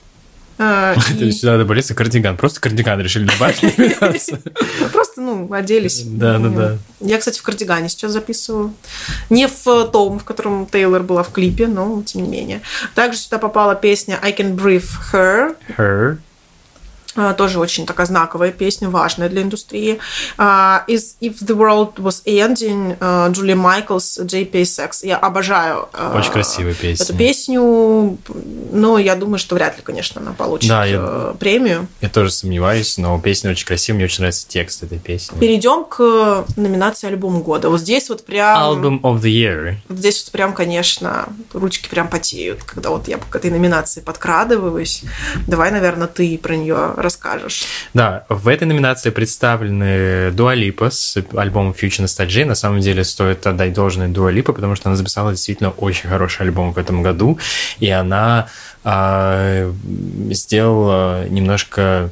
То 0.59 1.25
есть 1.25 1.41
сюда 1.41 1.57
добавляется 1.57 1.95
кардиган. 1.95 2.37
Просто 2.37 2.61
кардиган 2.61 3.01
решили 3.01 3.25
добавить. 3.25 3.61
Просто, 4.93 5.21
ну, 5.21 5.53
оделись. 5.53 6.03
Да, 6.03 6.39
да, 6.39 6.49
да. 6.49 6.79
Я, 7.01 7.19
кстати, 7.19 7.39
в 7.39 7.43
кардигане 7.43 7.89
сейчас 7.89 8.13
записываю. 8.13 8.75
Не 9.31 9.47
в 9.47 9.89
том, 9.93 10.19
в 10.19 10.25
котором 10.25 10.67
Тейлор 10.67 11.05
была 11.05 11.23
в 11.23 11.31
клипе, 11.31 11.69
но 11.69 12.03
тем 12.03 12.25
не 12.25 12.29
менее. 12.29 12.61
Также 12.97 13.21
сюда 13.21 13.39
попала 13.39 13.77
песня 13.77 14.19
I 14.21 14.33
Can 14.33 14.57
Breathe 14.57 14.89
Her. 15.13 15.57
Her. 15.77 16.19
А, 17.19 17.35
тоже 17.35 17.59
очень 17.59 17.85
такая 17.85 18.07
знаковая 18.07 18.53
песня, 18.53 18.89
важная 18.89 19.29
для 19.29 19.43
индустрии. 19.43 19.99
Uh, 20.37 20.87
If 20.87 21.19
the 21.21 21.57
World 21.57 21.97
Was 21.97 22.23
Ending, 22.25 22.97
uh, 22.99 23.33
Джулия 23.33 23.57
Майклс, 23.57 24.19
JPSX. 24.21 25.01
Я 25.03 25.17
обожаю 25.17 25.89
очень 26.15 26.31
красивая 26.31 26.75
песня. 26.75 27.05
эту 27.05 27.17
песню, 27.17 28.19
но 28.73 28.99
я 28.99 29.17
думаю, 29.17 29.39
что 29.39 29.57
вряд 29.57 29.77
ли, 29.77 29.83
конечно, 29.83 30.21
она 30.21 30.33
получит 30.33 30.69
да, 30.69 30.85
я, 30.85 31.35
премию. 31.41 31.89
Я 32.01 32.09
тоже 32.09 32.31
сомневаюсь, 32.31 32.99
но 32.99 33.21
песня 33.21 33.51
очень 33.51 33.67
красивая, 33.67 33.97
мне 33.97 34.05
очень 34.05 34.21
нравится 34.21 34.47
текст 34.47 34.85
этой 34.85 34.99
песни. 34.99 35.39
Перейдем 35.41 35.85
к 35.85 36.47
номинации 36.55 37.09
альбом 37.09 37.43
года. 37.43 37.69
Вот 37.69 37.81
здесь 37.81 38.09
вот 38.09 38.25
прям... 38.25 38.59
Album 38.59 39.01
of 39.01 39.21
the 39.21 39.31
Year. 39.31 39.75
Вот 39.89 39.99
здесь 39.99 40.23
вот 40.25 40.31
прям, 40.31 40.53
конечно, 40.53 41.29
ручки 41.53 41.89
прям 41.89 42.07
потеют, 42.07 42.63
когда 42.63 42.91
вот 42.91 43.09
я 43.09 43.19
к 43.19 43.35
этой 43.35 43.51
номинации 43.51 44.01
подкрадываюсь. 44.01 45.03
Давай, 45.49 45.73
наверное, 45.73 46.07
ты 46.07 46.39
про 46.39 46.55
нее 46.55 46.95
расскажешь. 47.09 47.65
Да, 47.95 48.25
в 48.29 48.49
этой 48.49 48.65
номинации 48.65 49.09
представлены 49.11 50.31
Дуа 50.31 50.55
Липа 50.55 50.91
с 50.91 51.17
альбомом 51.35 51.73
Future 51.73 52.05
Nostalgia. 52.05 52.45
На 52.45 52.55
самом 52.55 52.81
деле 52.81 53.03
стоит 53.03 53.47
отдать 53.47 53.73
должное 53.73 54.09
Дуа 54.09 54.31
Липа, 54.31 54.53
потому 54.53 54.77
что 54.77 54.91
она 54.91 54.97
записала 54.97 55.31
действительно 55.31 55.71
очень 55.71 56.09
хороший 56.09 56.43
альбом 56.43 56.73
в 56.73 56.79
этом 56.79 57.03
году, 57.03 57.39
и 57.81 57.89
она 57.89 58.49
а, 58.85 59.73
сделала 60.31 61.27
немножко 61.29 62.11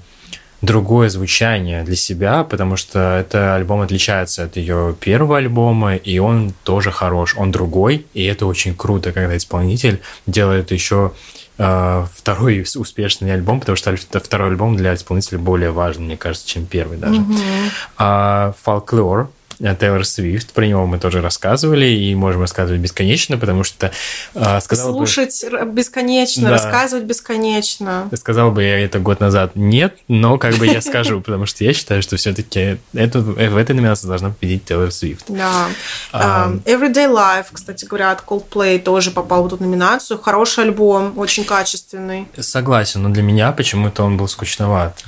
другое 0.63 1.11
звучание 1.11 1.85
для 1.85 1.97
себя, 1.97 2.43
потому 2.43 2.77
что 2.77 2.99
это 3.21 3.55
альбом 3.55 3.83
отличается 3.83 4.45
от 4.45 4.57
ее 4.57 4.97
первого 4.99 5.37
альбома, 5.37 5.97
и 5.97 6.19
он 6.19 6.55
тоже 6.65 6.91
хорош, 6.91 7.35
он 7.37 7.53
другой, 7.53 8.07
и 8.15 8.25
это 8.25 8.47
очень 8.47 8.75
круто, 8.75 9.13
когда 9.13 9.37
исполнитель 9.37 10.01
делает 10.27 10.73
еще 10.73 11.13
Э, 11.13 11.36
второй 11.57 12.65
успешный 12.75 13.33
альбом, 13.33 13.61
потому 13.61 13.77
что 13.77 13.97
второй 13.97 14.51
альбом 14.51 14.77
для 14.77 14.95
исполнителя 14.95 15.39
более 15.39 15.71
важный, 15.71 16.05
мне 16.05 16.17
кажется, 16.17 16.47
чем 16.49 16.67
первый 16.67 16.99
даже. 16.99 17.21
Mm-hmm. 17.21 17.71
А 17.99 18.55
Folklore 18.65 19.29
Тейлор 19.59 20.05
Свифт, 20.05 20.53
про 20.53 20.67
него 20.67 20.87
мы 20.87 20.99
тоже 20.99 21.21
рассказывали 21.21 21.87
и 21.87 22.15
можем 22.15 22.43
рассказывать 22.43 22.81
бесконечно, 22.81 23.39
потому 23.39 23.65
что 23.65 23.91
э, 24.35 24.61
сказал 24.61 24.93
Слушать 24.93 25.45
бы, 25.51 25.65
бесконечно, 25.67 26.45
да, 26.45 26.51
рассказывать 26.51 27.05
бесконечно. 27.05 28.09
Сказал 28.15 28.51
бы 28.51 28.63
я 28.63 28.79
это 28.79 28.99
год 28.99 29.21
назад 29.21 29.53
нет, 29.55 29.97
но 30.09 30.39
как 30.39 30.57
бы 30.57 30.67
я 30.67 30.81
скажу, 30.83 31.21
потому 31.21 31.47
что 31.47 31.65
я 31.65 31.73
считаю, 31.73 32.03
что 32.03 32.17
все-таки 32.17 32.79
это, 32.95 33.21
в 33.21 33.57
этой 33.57 33.75
номинации 33.75 34.07
должна 34.07 34.31
победить 34.31 34.65
Тейлор 34.65 34.93
Свифт. 34.93 35.25
Да. 35.29 35.69
Um, 36.13 36.63
Everyday 36.65 37.11
Life, 37.11 37.47
кстати 37.53 37.85
говоря, 37.85 38.13
от 38.13 38.23
Coldplay 38.25 38.79
тоже 38.79 39.11
попал 39.11 39.43
в 39.43 39.47
эту 39.47 39.63
номинацию. 39.63 40.19
Хороший 40.19 40.65
альбом, 40.65 41.19
очень 41.19 41.45
качественный. 41.45 42.29
Согласен, 42.39 43.03
но 43.03 43.09
для 43.09 43.23
меня 43.23 43.53
почему-то 43.53 44.05
он 44.05 44.17
был 44.17 44.29
скучноват. 44.29 45.03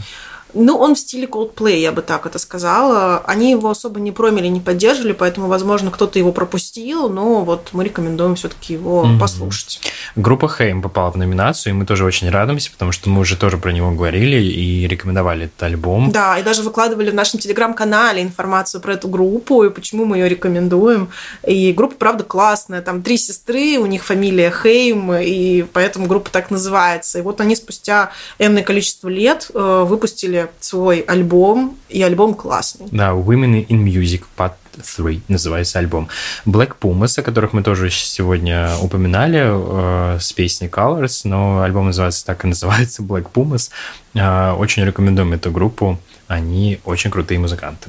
Ну, 0.55 0.77
он 0.79 0.95
в 0.95 0.99
стиле 0.99 1.27
Coldplay, 1.27 1.79
я 1.79 1.93
бы 1.93 2.03
так 2.03 2.27
это 2.27 2.39
сказала. 2.39 3.19
Они 3.27 3.51
его 3.51 3.69
особо 3.71 4.01
не 4.01 4.13
промили, 4.13 4.47
не 4.47 4.61
поддерживали, 4.61 5.13
поэтому, 5.13 5.47
возможно, 5.47 5.91
кто-то 5.91 6.19
его 6.19 6.33
пропустил, 6.33 7.09
но 7.09 7.45
вот 7.45 7.69
мы 7.73 7.85
рекомендуем 7.85 8.35
все-таки 8.35 8.75
его 8.75 9.05
mm-hmm. 9.05 9.19
послушать. 9.19 9.81
Группа 10.17 10.49
Хейм 10.49 10.81
попала 10.81 11.11
в 11.11 11.17
номинацию, 11.17 11.73
и 11.73 11.77
мы 11.77 11.85
тоже 11.85 12.05
очень 12.05 12.31
радуемся, 12.31 12.71
потому 12.71 12.93
что 12.93 13.11
мы 13.11 13.21
уже 13.21 13.37
тоже 13.37 13.59
про 13.59 13.73
него 13.73 13.91
говорили 13.91 14.37
и 14.41 14.87
рекомендовали 14.87 15.47
этот 15.47 15.63
альбом. 15.63 16.11
Да, 16.11 16.39
и 16.39 16.43
даже 16.43 16.63
выкладывали 16.63 17.11
в 17.11 17.15
нашем 17.15 17.41
телеграм-канале 17.41 18.23
информацию 18.23 18.81
про 18.81 18.95
эту 18.95 19.09
группу 19.09 19.65
и 19.65 19.71
почему 19.71 20.05
мы 20.05 20.19
ее 20.19 20.29
рекомендуем. 20.29 21.11
И 21.47 21.73
группа, 21.73 21.95
правда, 21.97 22.25
классная. 22.25 22.81
Там 22.81 23.03
три 23.03 23.19
сестры, 23.19 23.79
у 23.79 23.87
них 23.87 24.05
фамилия 24.05 24.51
Хейм, 24.51 25.13
и 25.15 25.63
поэтому 25.73 26.07
группа 26.07 26.31
так 26.31 26.51
называется. 26.51 27.19
И 27.19 27.23
вот 27.23 27.41
они 27.41 27.55
спустя 27.57 28.11
энное 28.39 28.63
количество 28.63 29.09
лет 29.09 29.51
э, 29.53 29.85
выпустили 29.87 30.38
выпустили 30.39 30.49
свой 30.61 31.01
альбом, 31.01 31.77
и 31.89 32.03
альбом 32.03 32.35
классный. 32.35 32.87
Да, 32.91 33.11
Women 33.11 33.67
in 33.67 33.85
Music 33.85 34.23
Part 34.37 34.53
3 34.97 35.23
называется 35.29 35.79
альбом. 35.79 36.09
Black 36.47 36.75
Pumas, 36.81 37.19
о 37.19 37.23
которых 37.23 37.53
мы 37.53 37.63
тоже 37.63 37.91
сегодня 37.91 38.71
упоминали, 38.81 39.43
э, 39.45 40.19
с 40.21 40.33
песней 40.33 40.69
Colors, 40.69 41.23
но 41.25 41.63
альбом 41.63 41.87
называется 41.87 42.25
так 42.27 42.45
и 42.45 42.49
называется, 42.49 43.03
Black 43.03 43.27
Pumas. 43.33 43.71
Э, 44.15 44.53
очень 44.53 44.85
рекомендуем 44.85 45.33
эту 45.33 45.51
группу, 45.51 45.99
они 46.29 46.79
очень 46.85 47.11
крутые 47.11 47.41
музыканты. 47.41 47.89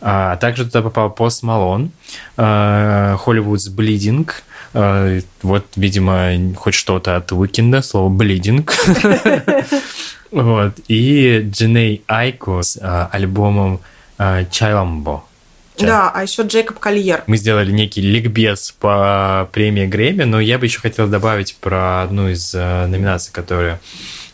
А 0.00 0.36
также 0.36 0.64
туда 0.64 0.82
попал 0.82 1.14
Post 1.16 1.44
Malone, 1.44 1.90
э, 2.36 3.16
Hollywood's 3.24 3.70
Bleeding, 3.74 4.28
э, 4.28 4.32
вот, 5.42 5.64
видимо, 5.76 6.54
хоть 6.56 6.74
что-то 6.74 7.16
от 7.16 7.32
Уикенда, 7.32 7.82
слово 7.82 8.12
«bleeding». 8.12 8.68
Вот. 10.30 10.74
И 10.88 11.48
Дженей 11.50 12.02
Айко 12.06 12.60
с 12.60 12.78
а, 12.82 13.08
альбомом 13.10 13.80
а, 14.18 14.44
Чайламбо. 14.44 15.24
Да, 15.78 16.10
а 16.10 16.22
еще 16.22 16.42
Джейкоб 16.42 16.78
Кольер. 16.78 17.22
Мы 17.26 17.36
сделали 17.36 17.70
некий 17.70 18.00
ликбез 18.00 18.74
по 18.78 19.48
премии 19.52 19.86
Грэмми, 19.86 20.24
но 20.24 20.40
я 20.40 20.58
бы 20.58 20.66
еще 20.66 20.80
хотел 20.80 21.06
добавить 21.06 21.56
про 21.56 22.02
одну 22.02 22.28
из 22.28 22.52
а, 22.54 22.86
номинаций, 22.86 23.32
которая 23.32 23.80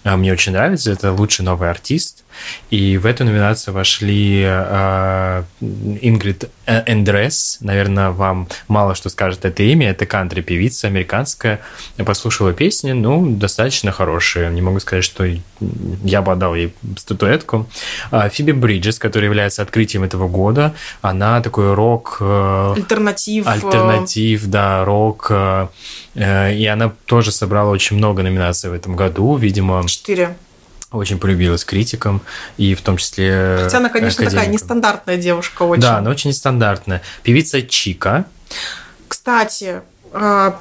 а, 0.03 0.17
мне 0.17 0.33
очень 0.33 0.53
нравится. 0.53 0.91
Это 0.91 1.13
лучший 1.13 1.45
новый 1.45 1.71
артист. 1.71 2.24
И 2.71 2.99
в 2.99 3.07
эту 3.07 3.25
номинацию 3.25 3.75
вошли 3.75 4.43
э, 4.45 5.43
Ингрид 5.61 6.51
Эндрес. 6.67 7.59
Наверное, 7.61 8.11
вам 8.11 8.49
мало 8.69 8.95
что 8.95 9.09
скажет 9.09 9.45
это 9.45 9.63
имя. 9.63 9.91
Это 9.91 10.07
кантри-певица 10.07 10.87
американская. 10.87 11.61
Я 11.99 12.05
послушала 12.05 12.53
песни, 12.53 12.93
ну, 12.93 13.31
достаточно 13.31 13.93
хорошие. 13.93 14.51
Не 14.51 14.63
могу 14.63 14.81
сказать, 14.81 15.05
что 15.05 15.25
я 16.05 16.23
бы 16.23 16.33
отдал 16.33 16.55
ей 16.55 16.75
статуэтку. 16.97 17.67
А 18.11 18.29
Фиби 18.29 18.53
Бриджес, 18.53 18.99
которая 18.99 19.29
является 19.29 19.63
открытием 19.63 20.03
этого 20.05 20.29
года, 20.29 20.75
она 21.03 21.41
такой 21.41 21.75
рок... 21.75 22.19
Э, 22.21 22.75
альтернатив. 22.77 23.47
Альтернатив, 23.47 24.47
да, 24.47 24.85
рок. 24.85 25.27
Э, 25.31 25.69
и 26.15 26.67
она 26.67 26.93
тоже 27.07 27.33
собрала 27.33 27.71
очень 27.71 27.97
много 27.97 28.23
номинаций 28.23 28.71
в 28.71 28.73
этом 28.73 28.97
году, 28.97 29.37
видимо... 29.37 29.87
Четыре 29.87 30.37
очень 30.97 31.19
полюбилась 31.19 31.65
критикам, 31.65 32.23
и 32.57 32.75
в 32.75 32.83
том 32.83 32.97
числе 32.97 33.59
Хотя 33.63 33.79
она, 33.79 33.89
конечно, 33.89 34.23
академикам. 34.23 34.39
такая 34.39 34.53
нестандартная 34.53 35.17
девушка 35.17 35.63
очень. 35.63 35.83
Да, 35.83 35.99
она 35.99 36.11
очень 36.11 36.31
нестандартная. 36.31 37.03
Певица 37.23 37.63
Чика. 37.63 38.25
Кстати, 39.09 39.83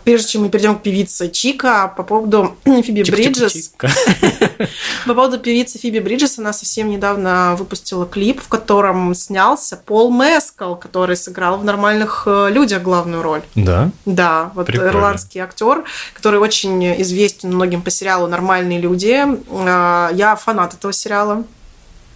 прежде 0.04 0.28
чем 0.30 0.42
мы 0.44 0.50
перейдем 0.50 0.76
к 0.76 0.82
певице 0.82 1.30
Чика, 1.30 1.94
по 1.96 2.04
поводу 2.04 2.56
Фиби 2.66 3.04
Бриджес. 3.04 3.72
По 5.06 5.14
поводу 5.14 5.38
певицы 5.38 5.78
Фиби 5.78 6.00
Бриджес, 6.00 6.40
она 6.40 6.54
совсем 6.54 6.90
недавно 6.90 7.56
выпустила 7.58 8.06
клип, 8.06 8.42
в 8.42 8.48
котором 8.48 9.14
снялся 9.14 9.78
Пол 9.78 10.12
Мескал, 10.12 10.76
который 10.76 11.16
сыграл 11.16 11.58
в 11.58 11.66
«Нормальных 11.66 12.24
э, 12.26 12.50
людях» 12.52 12.82
главную 12.82 13.22
роль. 13.22 13.42
Да? 13.56 13.92
Да, 14.06 14.52
вот 14.56 14.68
Прикольно. 14.68 14.90
ирландский 14.90 15.40
актер, 15.40 15.84
который 16.14 16.40
очень 16.40 17.02
известен 17.02 17.50
многим 17.50 17.82
по 17.82 17.92
сериалу 17.92 18.28
«Нормальные 18.28 18.80
люди». 18.80 19.24
А, 19.50 20.10
я 20.14 20.36
фанат 20.36 20.74
этого 20.74 20.94
сериала. 20.94 21.44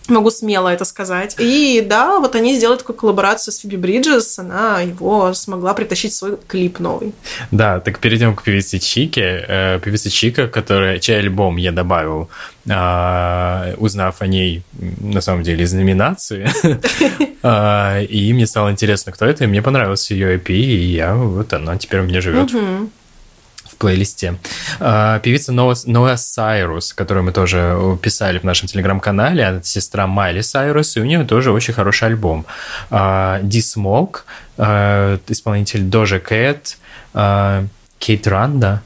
Могу 0.07 0.29
смело 0.29 0.69
это 0.69 0.85
сказать. 0.85 1.35
И 1.39 1.85
да, 1.87 2.19
вот 2.19 2.35
они 2.35 2.55
сделали 2.55 2.77
такую 2.77 2.95
коллаборацию 2.95 3.53
с 3.53 3.57
Фиби 3.57 3.75
Бриджес, 3.75 4.39
она 4.39 4.81
его 4.81 5.33
смогла 5.33 5.73
притащить 5.73 6.13
в 6.13 6.15
свой 6.15 6.37
клип 6.47 6.79
новый. 6.79 7.13
Да, 7.51 7.79
так 7.79 7.99
перейдем 7.99 8.35
к 8.35 8.43
певице 8.43 8.79
Чике. 8.79 9.45
Э, 9.47 9.79
певица 9.83 10.09
Чика, 10.09 10.47
которая, 10.47 10.99
чей 10.99 11.19
альбом 11.19 11.57
я 11.57 11.71
добавил, 11.71 12.29
э, 12.65 13.75
узнав 13.77 14.21
о 14.21 14.27
ней, 14.27 14.63
на 15.01 15.21
самом 15.21 15.43
деле, 15.43 15.63
из 15.63 15.73
номинации. 15.73 16.47
Э, 17.43 18.03
и 18.09 18.33
мне 18.33 18.47
стало 18.47 18.71
интересно, 18.71 19.11
кто 19.11 19.25
это, 19.25 19.43
и 19.43 19.47
мне 19.47 19.61
понравился 19.61 20.13
ее 20.13 20.37
EP, 20.37 20.49
и 20.49 20.85
я, 20.85 21.15
вот 21.15 21.53
она 21.53 21.77
теперь 21.77 21.99
у 22.01 22.03
меня 22.03 22.21
живет 22.21 22.51
плейлисте. 23.77 24.35
А, 24.79 25.19
певица 25.19 25.51
Ноа 25.51 26.17
Сайрус, 26.17 26.93
которую 26.93 27.23
мы 27.23 27.31
тоже 27.31 27.97
писали 28.01 28.39
в 28.39 28.43
нашем 28.43 28.67
телеграм-канале, 28.67 29.43
она 29.43 29.63
сестра 29.63 30.07
Майли 30.07 30.41
Сайрус, 30.41 30.97
и 30.97 31.01
у 31.01 31.05
нее 31.05 31.23
тоже 31.25 31.51
очень 31.51 31.73
хороший 31.73 32.07
альбом. 32.07 32.45
Ди 32.91 33.61
Смок, 33.61 34.25
исполнитель 34.57 35.83
Дожа 35.83 36.19
Кэт, 36.19 36.77
Кейт 37.99 38.27
Ранда, 38.27 38.81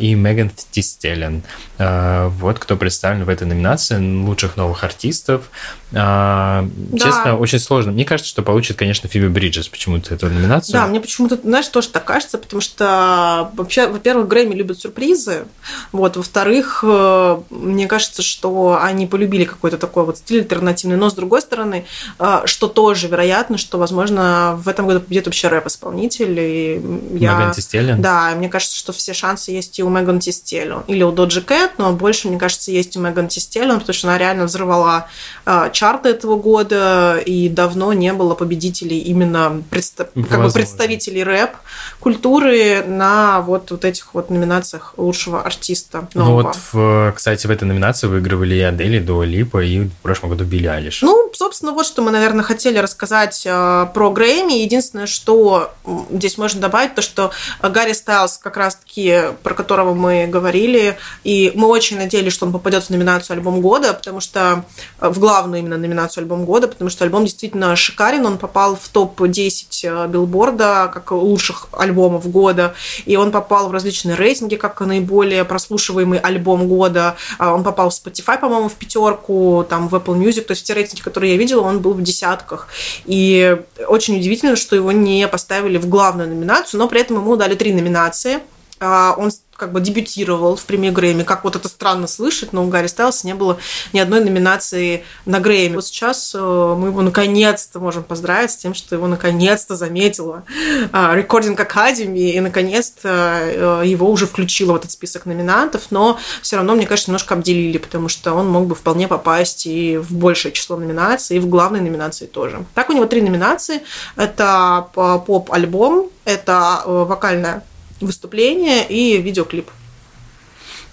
и 0.00 0.14
Меган 0.14 0.50
Тистелен. 0.70 1.42
Вот 1.78 2.58
кто 2.58 2.76
представлен 2.76 3.24
в 3.24 3.28
этой 3.28 3.46
номинации 3.46 3.96
лучших 4.22 4.56
новых 4.56 4.84
артистов. 4.84 5.50
А, 5.92 6.68
да. 6.72 6.98
Честно, 6.98 7.36
очень 7.36 7.58
сложно. 7.58 7.90
Мне 7.90 8.04
кажется, 8.04 8.30
что 8.30 8.42
получит, 8.42 8.76
конечно, 8.76 9.08
Фиби 9.08 9.26
Бриджес 9.26 9.68
почему-то 9.68 10.14
эту 10.14 10.28
номинацию. 10.28 10.74
Да, 10.74 10.86
мне 10.86 11.00
почему-то, 11.00 11.36
знаешь, 11.42 11.66
тоже 11.66 11.88
так 11.88 12.04
кажется, 12.04 12.38
потому 12.38 12.60
что 12.60 13.50
вообще, 13.54 13.88
во-первых, 13.88 14.28
Грэмми 14.28 14.54
любят 14.54 14.78
сюрпризы, 14.80 15.46
вот, 15.90 16.16
во-вторых, 16.16 16.84
э, 16.86 17.40
мне 17.50 17.88
кажется, 17.88 18.22
что 18.22 18.78
они 18.80 19.08
полюбили 19.08 19.44
какой-то 19.44 19.78
такой 19.78 20.04
вот 20.04 20.18
стиль 20.18 20.42
альтернативный, 20.42 20.96
но 20.96 21.10
с 21.10 21.14
другой 21.14 21.42
стороны, 21.42 21.84
э, 22.20 22.42
что 22.44 22.68
тоже 22.68 23.08
вероятно, 23.08 23.58
что, 23.58 23.76
возможно, 23.76 24.60
в 24.62 24.68
этом 24.68 24.86
году 24.86 25.00
победит 25.00 25.26
вообще 25.26 25.48
рэп-исполнитель. 25.48 26.38
И 26.38 26.74
я... 27.18 27.34
Меган 27.34 27.52
Тистеллен? 27.52 28.00
Да, 28.00 28.32
мне 28.36 28.48
кажется, 28.48 28.76
что 28.76 28.92
все 28.92 29.12
шансы 29.12 29.49
есть 29.50 29.78
и 29.78 29.82
у 29.82 29.88
Меган 29.88 30.20
Тистеллен, 30.20 30.82
или 30.86 31.02
у 31.02 31.12
Доджи 31.12 31.42
Кэт, 31.42 31.72
но 31.78 31.92
больше, 31.92 32.28
мне 32.28 32.38
кажется, 32.38 32.70
есть 32.70 32.96
у 32.96 33.00
Меган 33.00 33.28
Тистеллен, 33.28 33.80
потому 33.80 33.94
что 33.94 34.08
она 34.08 34.18
реально 34.18 34.44
взорвала 34.44 35.08
э, 35.46 35.70
чарты 35.72 36.10
этого 36.10 36.36
года, 36.36 37.18
и 37.18 37.48
давно 37.48 37.92
не 37.92 38.12
было 38.12 38.34
победителей 38.34 38.98
именно 38.98 39.62
предста- 39.70 40.08
как 40.28 40.42
бы 40.42 40.50
представителей 40.50 41.24
рэп-культуры 41.24 42.84
на 42.86 43.40
вот, 43.40 43.70
вот 43.70 43.84
этих 43.84 44.14
вот 44.14 44.30
номинациях 44.30 44.94
лучшего 44.96 45.42
артиста 45.42 46.08
нового. 46.14 46.42
Ну 46.42 46.48
вот, 46.48 46.56
в, 46.72 47.12
кстати, 47.16 47.46
в 47.46 47.50
этой 47.50 47.64
номинации 47.64 48.06
выигрывали 48.06 48.54
и 48.54 48.60
Адели, 48.60 48.98
Дуа 48.98 49.24
Липа, 49.24 49.62
и 49.62 49.80
в 49.80 49.96
прошлом 50.02 50.30
году 50.30 50.44
Билли 50.44 50.66
Алиш. 50.66 51.02
Ну, 51.02 51.30
собственно, 51.34 51.72
вот 51.72 51.86
что 51.86 52.02
мы, 52.02 52.10
наверное, 52.10 52.44
хотели 52.44 52.78
рассказать 52.78 53.42
э, 53.44 53.86
про 53.92 54.10
Грэмми. 54.10 54.62
Единственное, 54.62 55.06
что 55.06 55.72
здесь 56.10 56.38
можно 56.38 56.60
добавить, 56.60 56.94
то, 56.94 57.02
что 57.02 57.30
Гарри 57.62 57.92
Стайлз, 57.92 58.38
как 58.38 58.56
раз-таки, 58.56 59.29
про 59.42 59.54
которого 59.54 59.94
мы 59.94 60.26
говорили, 60.26 60.96
и 61.24 61.52
мы 61.54 61.68
очень 61.68 61.96
надеялись, 61.96 62.32
что 62.32 62.46
он 62.46 62.52
попадет 62.52 62.84
в 62.84 62.90
номинацию 62.90 63.36
«Альбом 63.36 63.60
года», 63.60 63.92
потому 63.92 64.20
что 64.20 64.64
э, 65.00 65.08
в 65.08 65.18
главную 65.18 65.60
именно 65.60 65.76
номинацию 65.76 66.22
альбом 66.22 66.44
года, 66.44 66.68
потому 66.68 66.90
что 66.90 67.04
альбом 67.04 67.24
действительно 67.24 67.74
шикарен, 67.76 68.26
он 68.26 68.38
попал 68.38 68.76
в 68.76 68.88
топ-10 68.88 69.64
э, 69.84 70.08
билборда 70.08 70.90
как 70.92 71.12
лучших 71.12 71.68
альбомов 71.72 72.30
года, 72.30 72.74
и 73.06 73.16
он 73.16 73.30
попал 73.30 73.68
в 73.68 73.72
различные 73.72 74.16
рейтинги 74.16 74.56
как 74.56 74.80
наиболее 74.80 75.44
прослушиваемый 75.44 76.18
альбом 76.18 76.68
года, 76.68 77.16
а 77.38 77.54
он 77.54 77.62
попал 77.62 77.90
в 77.90 77.92
Spotify, 77.92 78.38
по-моему, 78.38 78.68
в 78.68 78.74
пятерку, 78.74 79.66
там 79.68 79.88
в 79.88 79.94
Apple 79.94 80.18
Music, 80.18 80.42
то 80.42 80.52
есть 80.52 80.66
те 80.66 80.74
рейтинги, 80.74 81.00
которые 81.00 81.32
я 81.32 81.38
видела, 81.38 81.62
он 81.62 81.80
был 81.80 81.94
в 81.94 82.02
десятках. 82.02 82.68
И 83.04 83.58
очень 83.86 84.16
удивительно, 84.16 84.56
что 84.56 84.76
его 84.76 84.92
не 84.92 85.26
поставили 85.28 85.78
в 85.78 85.88
главную 85.88 86.28
номинацию, 86.28 86.78
но 86.78 86.88
при 86.88 87.00
этом 87.00 87.16
ему 87.16 87.36
дали 87.36 87.54
три 87.54 87.72
номинации. 87.72 88.40
А, 88.80 89.14
он 89.16 89.30
как 89.60 89.72
бы 89.72 89.80
дебютировал 89.82 90.56
в 90.56 90.64
премии 90.64 90.88
Грэмми. 90.88 91.22
Как 91.22 91.44
вот 91.44 91.54
это 91.54 91.68
странно 91.68 92.06
слышать, 92.06 92.54
но 92.54 92.64
у 92.64 92.68
Гарри 92.68 92.86
Стайлса 92.86 93.26
не 93.26 93.34
было 93.34 93.58
ни 93.92 93.98
одной 93.98 94.24
номинации 94.24 95.04
на 95.26 95.38
Грэмми. 95.38 95.74
Вот 95.74 95.84
сейчас 95.84 96.34
э, 96.34 96.38
мы 96.78 96.88
его 96.88 97.02
наконец-то 97.02 97.78
можем 97.78 98.02
поздравить 98.02 98.52
с 98.52 98.56
тем, 98.56 98.72
что 98.72 98.94
его 98.94 99.06
наконец-то 99.06 99.76
заметила 99.76 100.44
Recording 100.92 101.56
Academy 101.56 102.30
и 102.30 102.40
наконец-то 102.40 103.40
э, 103.82 103.82
его 103.84 104.10
уже 104.10 104.26
включила 104.26 104.72
в 104.72 104.76
этот 104.76 104.92
список 104.92 105.26
номинантов, 105.26 105.88
но 105.90 106.18
все 106.40 106.56
равно, 106.56 106.74
мне 106.74 106.86
кажется, 106.86 107.10
немножко 107.10 107.34
обделили, 107.34 107.76
потому 107.76 108.08
что 108.08 108.32
он 108.32 108.48
мог 108.48 108.66
бы 108.66 108.74
вполне 108.74 109.08
попасть 109.08 109.66
и 109.66 109.98
в 109.98 110.14
большее 110.14 110.52
число 110.52 110.78
номинаций, 110.78 111.36
и 111.36 111.40
в 111.40 111.48
главной 111.48 111.82
номинации 111.82 112.24
тоже. 112.24 112.64
Так 112.74 112.88
у 112.88 112.94
него 112.94 113.04
три 113.04 113.20
номинации. 113.20 113.82
Это 114.16 114.88
поп-альбом, 114.94 116.08
это 116.24 116.82
э, 116.86 117.04
вокальная 117.06 117.62
выступление 118.00 118.86
и 118.86 119.20
видеоклип. 119.20 119.70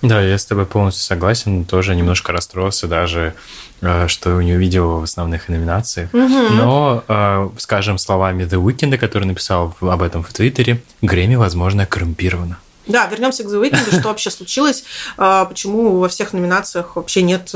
Да, 0.01 0.21
я 0.21 0.37
с 0.37 0.45
тобой 0.45 0.65
полностью 0.65 1.03
согласен. 1.03 1.65
Тоже 1.65 1.95
немножко 1.95 2.31
расстроился 2.31 2.87
даже, 2.87 3.33
э, 3.81 4.07
что 4.07 4.41
не 4.41 4.53
увидел 4.53 4.99
в 4.99 5.03
основных 5.03 5.49
номинациях. 5.49 6.13
Угу. 6.13 6.53
Но, 6.53 7.03
э, 7.07 7.49
скажем 7.57 7.97
словами 7.97 8.43
The 8.43 8.61
Weeknd, 8.63 8.97
который 8.97 9.25
написал 9.25 9.75
об 9.81 10.01
этом 10.03 10.23
в 10.23 10.31
Твиттере, 10.31 10.81
Грэмми, 11.01 11.35
возможно, 11.35 11.85
коррумпировано. 11.85 12.59
Да, 12.87 13.07
вернемся 13.07 13.43
к 13.43 13.47
The 13.47 13.61
Weeknd, 13.61 13.99
что 13.99 14.07
вообще 14.09 14.31
случилось, 14.31 14.83
а, 15.17 15.45
почему 15.45 15.97
во 15.99 16.09
всех 16.09 16.33
номинациях 16.33 16.95
вообще 16.95 17.21
нет, 17.21 17.53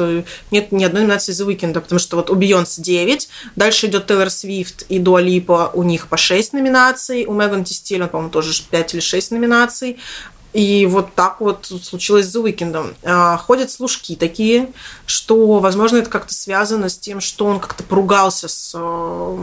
нет 0.51 0.71
ни 0.71 0.83
одной 0.83 1.03
номинации 1.03 1.33
The 1.33 1.47
Weeknd, 1.47 1.73
потому 1.73 1.99
что 1.99 2.17
вот 2.17 2.29
у 2.29 2.35
Beyoncé 2.35 2.81
9, 2.81 3.29
дальше 3.55 3.87
идет 3.87 4.07
Тейлор 4.07 4.29
Свифт 4.29 4.83
и 4.89 4.99
Дуа 4.99 5.21
Липа, 5.21 5.71
у 5.73 5.83
них 5.83 6.07
по 6.07 6.17
6 6.17 6.53
номинаций, 6.53 7.25
у 7.25 7.33
Меган 7.33 7.63
Тистилен, 7.63 8.09
по-моему, 8.09 8.31
тоже 8.31 8.61
5 8.69 8.93
или 8.93 9.01
6 9.01 9.31
номинаций, 9.31 9.97
и 10.53 10.85
вот 10.85 11.15
так 11.15 11.39
вот 11.39 11.71
случилось 11.81 12.25
с 12.25 12.35
The 12.35 12.43
Weeknd. 12.43 12.95
А, 13.03 13.37
ходят 13.37 13.71
служки 13.71 14.15
такие, 14.15 14.69
что, 15.05 15.59
возможно, 15.59 15.97
это 15.97 16.09
как-то 16.09 16.33
связано 16.33 16.89
с 16.89 16.97
тем, 16.97 17.21
что 17.21 17.45
он 17.45 17.59
как-то 17.59 17.83
поругался 17.83 18.49
с 18.49 18.73
э, 18.75 19.37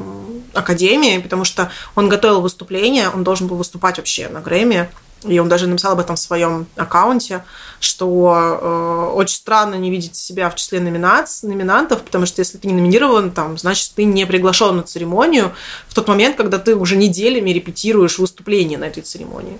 Академией, 0.53 1.21
потому 1.21 1.45
что 1.45 1.71
он 1.95 2.11
готовил 2.11 2.43
выступление, 2.43 3.09
он 3.09 3.25
должен 3.25 3.47
был 3.47 3.57
выступать 3.57 3.97
вообще 3.97 4.29
на 4.29 4.41
Грэмми, 4.41 4.91
и 5.25 5.39
он 5.39 5.49
даже 5.49 5.67
написал 5.67 5.93
об 5.93 6.01
этом 6.01 6.17
в 6.17 6.21
своем 6.21 6.67
аккаунте, 6.77 7.45
что 7.81 8.59
э, 8.61 9.17
очень 9.17 9.37
странно 9.37 9.75
не 9.75 9.91
видеть 9.91 10.15
себя 10.15 10.49
в 10.49 10.55
числе 10.55 10.81
номинац, 10.81 11.43
номинантов, 11.43 12.03
потому 12.03 12.27
что 12.27 12.41
если 12.41 12.59
ты 12.59 12.69
не 12.69 12.75
номинирован, 12.75 13.33
там, 13.33 13.59
значит, 13.59 13.93
ты 13.95 14.05
не 14.05 14.27
приглашен 14.27 14.77
на 14.77 14.83
церемонию 14.83 15.53
в 15.89 15.95
тот 15.95 16.07
момент, 16.07 16.37
когда 16.37 16.59
ты 16.59 16.77
уже 16.77 16.97
неделями 16.97 17.51
репетируешь 17.51 18.19
выступление 18.19 18.79
на 18.79 18.85
этой 18.85 19.03
церемонии. 19.03 19.59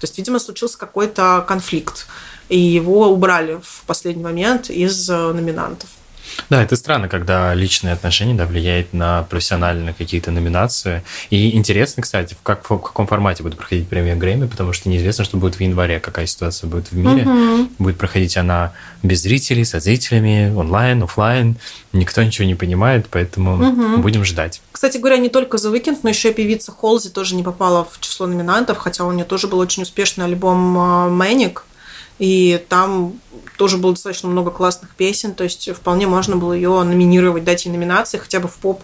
То 0.00 0.06
есть, 0.06 0.16
видимо, 0.18 0.38
случился 0.38 0.78
какой-то 0.78 1.44
конфликт, 1.46 2.06
и 2.48 2.58
его 2.58 3.08
убрали 3.08 3.60
в 3.62 3.84
последний 3.86 4.24
момент 4.24 4.70
из 4.70 5.08
э, 5.10 5.32
номинантов. 5.32 5.88
Да, 6.50 6.62
это 6.62 6.76
странно, 6.76 7.08
когда 7.08 7.54
личные 7.54 7.94
отношения 7.94 8.34
да, 8.34 8.46
влияют 8.46 8.92
на 8.92 9.22
профессиональные 9.24 9.94
какие-то 9.94 10.30
номинации. 10.30 11.02
И 11.30 11.56
интересно, 11.56 12.02
кстати, 12.02 12.34
в, 12.34 12.42
как, 12.42 12.64
в 12.64 12.78
каком 12.78 13.06
формате 13.06 13.42
будет 13.42 13.56
проходить 13.56 13.88
премия 13.88 14.14
Грэмми, 14.14 14.46
потому 14.46 14.72
что 14.72 14.88
неизвестно, 14.88 15.24
что 15.24 15.36
будет 15.36 15.56
в 15.56 15.60
январе, 15.60 16.00
какая 16.00 16.26
ситуация 16.26 16.68
будет 16.68 16.90
в 16.90 16.96
мире. 16.96 17.26
Угу. 17.28 17.68
Будет 17.78 17.98
проходить 17.98 18.36
она 18.36 18.72
без 19.02 19.22
зрителей, 19.22 19.64
со 19.64 19.80
зрителями, 19.80 20.52
онлайн, 20.54 21.02
офлайн. 21.02 21.56
Никто 21.92 22.22
ничего 22.22 22.46
не 22.46 22.54
понимает, 22.54 23.06
поэтому 23.10 23.54
угу. 23.54 24.02
будем 24.02 24.24
ждать. 24.24 24.60
Кстати 24.72 24.98
говоря, 24.98 25.18
не 25.18 25.28
только 25.28 25.56
The 25.56 25.72
Weeknd, 25.72 25.98
но 26.02 26.10
еще 26.10 26.30
и 26.30 26.34
певица 26.34 26.72
Холзи 26.72 27.10
тоже 27.10 27.34
не 27.34 27.42
попала 27.42 27.86
в 27.90 28.00
число 28.00 28.26
номинантов, 28.26 28.78
хотя 28.78 29.04
у 29.04 29.12
нее 29.12 29.24
тоже 29.24 29.46
был 29.46 29.58
очень 29.58 29.82
успешный 29.82 30.24
альбом 30.24 31.12
«Мэник», 31.14 31.64
и 32.18 32.64
там 32.68 33.14
тоже 33.56 33.76
было 33.76 33.92
достаточно 33.92 34.28
много 34.28 34.50
классных 34.50 34.90
песен, 34.90 35.34
то 35.34 35.44
есть 35.44 35.70
вполне 35.74 36.06
можно 36.06 36.36
было 36.36 36.52
ее 36.52 36.82
номинировать, 36.82 37.44
дать 37.44 37.64
ей 37.66 37.72
номинации 37.72 38.18
хотя 38.18 38.40
бы 38.40 38.48
в 38.48 38.54
поп 38.54 38.82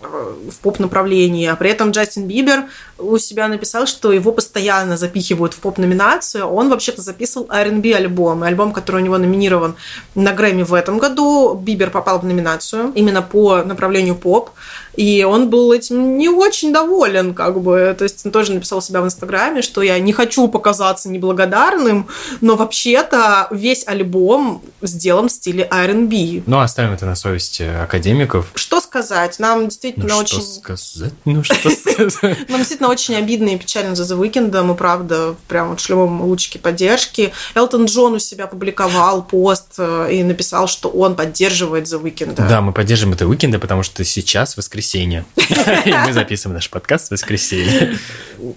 в 0.00 0.56
поп-направлении. 0.60 1.46
А 1.46 1.56
при 1.56 1.70
этом 1.70 1.90
Джастин 1.90 2.26
Бибер 2.26 2.64
у 2.98 3.18
себя 3.18 3.48
написал, 3.48 3.86
что 3.86 4.12
его 4.12 4.32
постоянно 4.32 4.96
запихивают 4.96 5.54
в 5.54 5.58
поп-номинацию. 5.58 6.46
Он 6.46 6.68
вообще-то 6.68 7.02
записывал 7.02 7.48
R&B 7.50 7.92
альбом. 7.92 8.42
Альбом, 8.42 8.72
который 8.72 9.02
у 9.02 9.04
него 9.04 9.18
номинирован 9.18 9.74
на 10.14 10.32
Грэмми 10.32 10.62
в 10.62 10.74
этом 10.74 10.98
году. 10.98 11.54
Бибер 11.54 11.90
попал 11.90 12.20
в 12.20 12.24
номинацию 12.24 12.92
именно 12.94 13.22
по 13.22 13.62
направлению 13.62 14.14
поп. 14.14 14.50
И 14.96 15.24
он 15.24 15.50
был 15.50 15.72
этим 15.72 16.18
не 16.18 16.28
очень 16.28 16.72
доволен, 16.72 17.34
как 17.34 17.60
бы. 17.60 17.94
То 17.98 18.04
есть 18.04 18.24
он 18.24 18.32
тоже 18.32 18.52
написал 18.52 18.80
себя 18.80 19.00
в 19.00 19.06
Инстаграме, 19.06 19.62
что 19.62 19.82
я 19.82 19.98
не 19.98 20.12
хочу 20.12 20.48
показаться 20.48 21.08
неблагодарным, 21.08 22.08
но 22.40 22.56
вообще-то 22.56 23.48
весь 23.50 23.86
альбом 23.86 24.62
сделан 24.82 25.28
в 25.28 25.32
стиле 25.32 25.66
R&B. 25.70 26.44
Ну, 26.46 26.60
оставим 26.60 26.92
это 26.92 27.06
на 27.06 27.16
совести 27.16 27.62
академиков. 27.62 28.50
Что 28.54 28.80
сказать? 28.80 29.38
Нам 29.38 29.64
действительно 29.64 30.06
ну, 30.08 30.18
очень... 30.18 30.40
Что 30.40 30.60
сказать? 30.60 31.12
Ну, 31.24 31.42
что 31.42 31.70
сказать? 31.70 32.48
Нам 32.48 32.58
действительно 32.58 32.83
очень 32.88 33.14
обидно 33.16 33.50
и 33.50 33.58
печально 33.58 33.94
за 33.94 34.02
The 34.04 34.20
Weeknd. 34.20 34.62
Мы, 34.62 34.74
правда, 34.74 35.34
прям 35.48 35.70
вот 35.70 35.80
шлем 35.80 36.22
лучики 36.22 36.58
поддержки. 36.58 37.32
Элтон 37.54 37.86
Джон 37.86 38.14
у 38.14 38.18
себя 38.18 38.46
публиковал 38.46 39.22
пост 39.22 39.74
э, 39.78 40.08
и 40.12 40.22
написал, 40.22 40.66
что 40.66 40.88
он 40.88 41.14
поддерживает 41.14 41.86
The 41.86 42.02
Weeknd. 42.02 42.34
Да, 42.48 42.60
мы 42.60 42.72
поддерживаем 42.72 43.14
это 43.14 43.24
Weeknd, 43.24 43.58
потому 43.58 43.82
что 43.82 44.04
сейчас 44.04 44.56
воскресенье. 44.56 45.24
И 45.84 45.92
мы 45.92 46.12
записываем 46.12 46.54
наш 46.54 46.70
подкаст 46.70 47.08
в 47.08 47.10
воскресенье. 47.12 47.98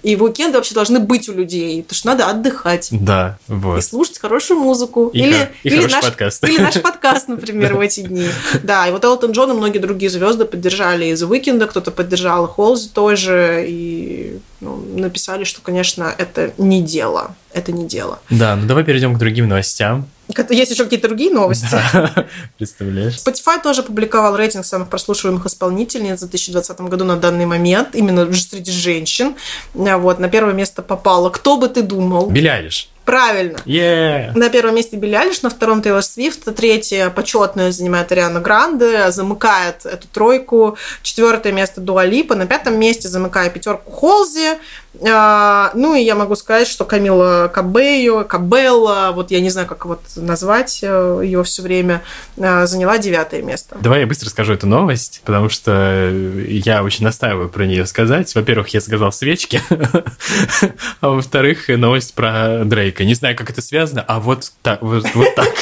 И 0.04 0.16
уикенды 0.16 0.58
вообще 0.58 0.74
должны 0.74 1.00
быть 1.00 1.30
у 1.30 1.34
людей, 1.34 1.84
потому 1.84 1.98
что 1.98 2.08
надо 2.08 2.28
отдыхать. 2.28 2.90
Да, 2.92 3.38
вот. 3.48 3.80
И 3.80 3.82
слушать 3.82 4.20
хорошую 4.20 4.60
музыку. 4.60 5.10
И, 5.14 5.20
или, 5.20 5.50
и 5.64 5.70
или, 5.70 5.86
наш, 5.88 6.04
подкаст. 6.04 6.44
или 6.44 6.60
наш 6.60 6.74
подкаст, 6.82 7.28
например, 7.28 7.76
в 7.76 7.80
эти 7.80 8.02
дни. 8.02 8.28
Да, 8.64 8.88
и 8.88 8.92
вот 8.92 9.04
Элтон 9.04 9.32
Джон 9.32 9.52
и 9.52 9.54
многие 9.54 9.80
другие 9.80 10.10
звезды 10.10 10.46
поддержали 10.46 11.06
из 11.06 11.24
Уикенда, 11.24 11.68
кто-то 11.68 11.92
поддержал 11.92 12.48
Холзи 12.48 12.90
тоже, 12.90 13.66
и 13.68 14.40
ну, 14.60 14.76
написали, 14.96 15.44
что, 15.44 15.62
конечно, 15.62 16.14
это 16.18 16.54
не 16.58 16.82
дело. 16.82 17.36
Это 17.58 17.72
не 17.72 17.88
дело. 17.88 18.20
Да, 18.30 18.56
ну 18.56 18.68
давай 18.68 18.84
перейдем 18.84 19.16
к 19.16 19.18
другим 19.18 19.48
новостям. 19.48 20.08
Есть 20.50 20.72
еще 20.72 20.84
какие-то 20.84 21.08
другие 21.08 21.32
новости. 21.32 21.68
Да, 21.94 22.26
представляешь? 22.58 23.16
Spotify 23.16 23.62
тоже 23.62 23.82
опубликовал 23.82 24.36
рейтинг 24.36 24.66
самых 24.66 24.90
прослушиваемых 24.90 25.46
исполнительниц 25.48 26.18
в 26.18 26.30
2020 26.30 26.82
году 26.82 27.06
на 27.06 27.18
данный 27.18 27.46
момент, 27.46 27.96
именно 27.96 28.32
среди 28.34 28.72
женщин. 28.72 29.36
Вот, 29.74 30.20
на 30.20 30.30
первое 30.30 30.54
место 30.54 30.84
попала. 30.84 31.30
Кто 31.30 31.58
бы 31.58 31.68
ты 31.68 31.82
думал? 31.82 32.30
Билялиш. 32.30 32.90
Правильно. 33.08 33.60
Yeah. 33.66 34.38
На 34.38 34.50
первом 34.50 34.76
месте 34.76 34.98
Билли 34.98 35.16
Айлиш, 35.16 35.42
на 35.42 35.50
втором 35.50 35.82
Тейлор 35.82 36.04
Свифт, 36.04 36.54
третье 36.54 37.10
почетное 37.10 37.72
занимает 37.72 38.12
Ариана 38.12 38.42
Гранде, 38.42 39.12
замыкает 39.12 39.86
эту 39.86 40.10
тройку. 40.10 40.78
Четвертое 41.04 41.54
место 41.54 41.80
Дуа 41.80 42.04
Липа, 42.04 42.36
на 42.36 42.46
пятом 42.46 42.78
месте 42.78 43.08
замыкает 43.08 43.54
пятерку 43.54 43.90
Холзи. 43.92 44.58
А, 45.06 45.72
ну 45.76 45.96
и 45.96 46.02
я 46.02 46.16
могу 46.16 46.36
сказать, 46.36 46.68
что 46.68 46.86
Камила 46.86 47.50
Кабею, 47.54 48.26
Кабелла, 48.26 49.12
вот 49.14 49.32
я 49.32 49.40
не 49.42 49.50
знаю, 49.50 49.68
как 49.68 49.86
вот 49.86 50.02
назвать 50.16 50.80
э, 50.82 51.22
ее 51.24 51.44
все 51.44 51.62
время, 51.62 52.02
э, 52.38 52.66
заняла 52.66 52.98
девятое 52.98 53.42
место. 53.42 53.78
Давай 53.80 54.02
я 54.02 54.08
быстро 54.08 54.30
скажу 54.30 54.54
эту 54.54 54.68
новость, 54.68 55.22
потому 55.24 55.50
что 55.50 56.10
я 56.48 56.84
очень 56.84 57.04
настаиваю 57.04 57.50
про 57.50 57.66
нее 57.66 57.86
сказать. 57.86 58.34
Во-первых, 58.34 58.70
я 58.70 58.82
сказал 58.82 59.12
свечки, 59.12 59.62
а 61.02 61.10
во-вторых, 61.10 61.68
новость 61.70 62.14
про 62.14 62.64
Дрейка. 62.64 63.06
Не 63.06 63.14
знаю, 63.14 63.36
как 63.36 63.50
это 63.50 63.62
связано, 63.62 64.04
а 64.08 64.20
вот 64.20 64.52
так. 64.62 64.82
Вот, 64.82 65.06
вот 65.14 65.36
так. 65.36 65.54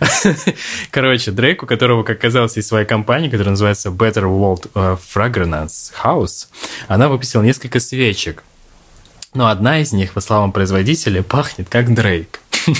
Короче, 0.90 1.30
Дрейк, 1.30 1.62
у 1.62 1.66
которого, 1.66 2.02
как 2.02 2.20
казалось, 2.20 2.56
есть 2.56 2.68
своя 2.68 2.84
компания, 2.84 3.30
которая 3.30 3.50
называется 3.50 3.88
Better 3.88 4.24
World 4.24 4.70
э, 4.74 4.96
Fragrance 5.14 5.92
House, 6.02 6.48
она 6.88 7.08
выпустила 7.08 7.42
несколько 7.42 7.80
свечек 7.80 8.41
но 9.34 9.48
одна 9.48 9.78
из 9.80 9.92
них, 9.92 10.12
по 10.12 10.20
словам 10.20 10.52
производителя, 10.52 11.22
пахнет 11.22 11.68
как 11.68 11.94
Дрейк. 11.94 12.40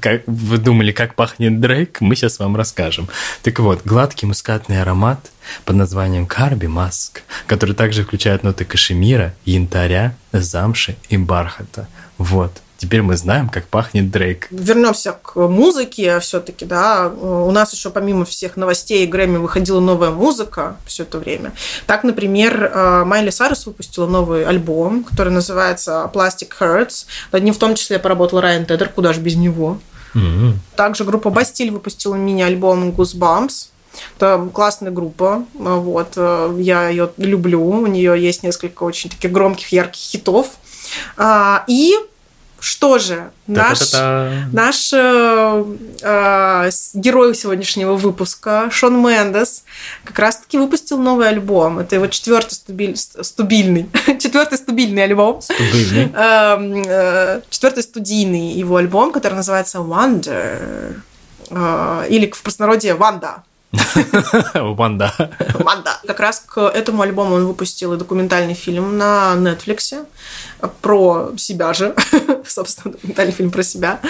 Как 0.00 0.22
вы 0.26 0.58
думали, 0.58 0.92
как 0.92 1.14
пахнет 1.14 1.60
Дрейк? 1.60 2.00
Мы 2.00 2.14
сейчас 2.14 2.38
вам 2.38 2.56
расскажем. 2.56 3.08
Так 3.42 3.58
вот, 3.58 3.80
гладкий 3.84 4.28
мускатный 4.28 4.82
аромат 4.82 5.32
под 5.64 5.76
названием 5.76 6.26
Карби 6.26 6.66
Маск, 6.66 7.22
который 7.46 7.74
также 7.74 8.04
включает 8.04 8.42
ноты 8.42 8.64
кашемира, 8.64 9.34
янтаря, 9.44 10.14
замши 10.32 10.96
и 11.08 11.16
бархата. 11.16 11.88
Вот. 12.18 12.62
Теперь 12.78 13.02
мы 13.02 13.16
знаем, 13.16 13.48
как 13.48 13.68
пахнет 13.68 14.10
Дрейк. 14.10 14.48
Вернемся 14.50 15.12
к 15.12 15.36
музыке 15.36 16.20
все-таки, 16.20 16.66
да. 16.66 17.08
У 17.08 17.50
нас 17.50 17.72
еще 17.72 17.90
помимо 17.90 18.24
всех 18.24 18.56
новостей 18.56 19.06
Грэмми 19.06 19.38
выходила 19.38 19.80
новая 19.80 20.10
музыка 20.10 20.76
все 20.84 21.04
это 21.04 21.18
время. 21.18 21.52
Так, 21.86 22.04
например, 22.04 22.64
э, 22.64 23.04
Майли 23.04 23.30
Сарус 23.30 23.64
выпустила 23.66 24.06
новый 24.06 24.44
альбом, 24.44 25.04
который 25.04 25.32
называется 25.32 26.10
Plastic 26.12 26.50
Hearts. 26.60 27.06
Над 27.32 27.42
ним 27.42 27.54
в 27.54 27.58
том 27.58 27.74
числе 27.74 27.98
поработал 27.98 28.40
Райан 28.40 28.66
Тедер, 28.66 28.90
куда 28.90 29.14
же 29.14 29.20
без 29.20 29.36
него. 29.36 29.78
Mm-hmm. 30.14 30.52
Также 30.76 31.04
группа 31.04 31.30
Бастиль 31.30 31.70
выпустила 31.70 32.14
мини-альбом 32.14 32.90
Goosebumps. 32.90 33.68
Это 34.16 34.48
классная 34.52 34.90
группа, 34.90 35.44
вот, 35.54 36.12
э, 36.16 36.56
я 36.58 36.88
ее 36.88 37.10
люблю, 37.16 37.66
у 37.66 37.86
нее 37.86 38.20
есть 38.20 38.42
несколько 38.42 38.82
очень 38.82 39.08
таких 39.08 39.32
громких, 39.32 39.72
ярких 39.72 40.00
хитов. 40.00 40.48
А, 41.16 41.64
и 41.66 41.94
что 42.66 42.98
же, 42.98 43.30
наш, 43.46 43.92
наш 44.52 44.92
э, 44.92 45.64
э, 46.02 46.70
герой 46.94 47.32
сегодняшнего 47.36 47.94
выпуска, 47.94 48.68
Шон 48.72 49.00
Мендес, 49.00 49.62
как 50.02 50.18
раз-таки 50.18 50.58
выпустил 50.58 50.98
новый 50.98 51.28
альбом. 51.28 51.78
Это 51.78 51.94
его 51.94 52.08
четвертый 52.08 52.54
стубиль, 52.54 52.96
стубильный, 52.96 53.88
четвертый 54.18 54.58
стубильный 54.58 55.04
альбом. 55.04 55.40
Стубильный. 55.40 56.12
Э, 56.16 56.56
э, 56.58 57.40
четвертый 57.50 57.84
студийный 57.84 58.50
его 58.54 58.76
альбом, 58.76 59.12
который 59.12 59.34
называется 59.34 59.78
Wonder. 59.78 60.96
Э, 61.50 62.06
или 62.08 62.28
в 62.28 62.42
простонародье 62.42 62.94
Ванда. 62.94 63.44
Ванда. 64.54 65.12
Ванда. 65.54 66.00
Как 66.06 66.20
раз 66.20 66.40
к 66.40 66.60
этому 66.60 67.02
альбому 67.02 67.34
он 67.34 67.46
выпустил 67.46 67.92
и 67.94 67.98
документальный 67.98 68.54
фильм 68.54 68.96
на 68.96 69.34
Netflix 69.36 70.06
про 70.80 71.32
себя 71.36 71.72
же, 71.74 71.94
собственно, 72.46 72.92
документальный 72.92 73.32
фильм 73.32 73.50
про 73.50 73.62
себя, 73.62 74.00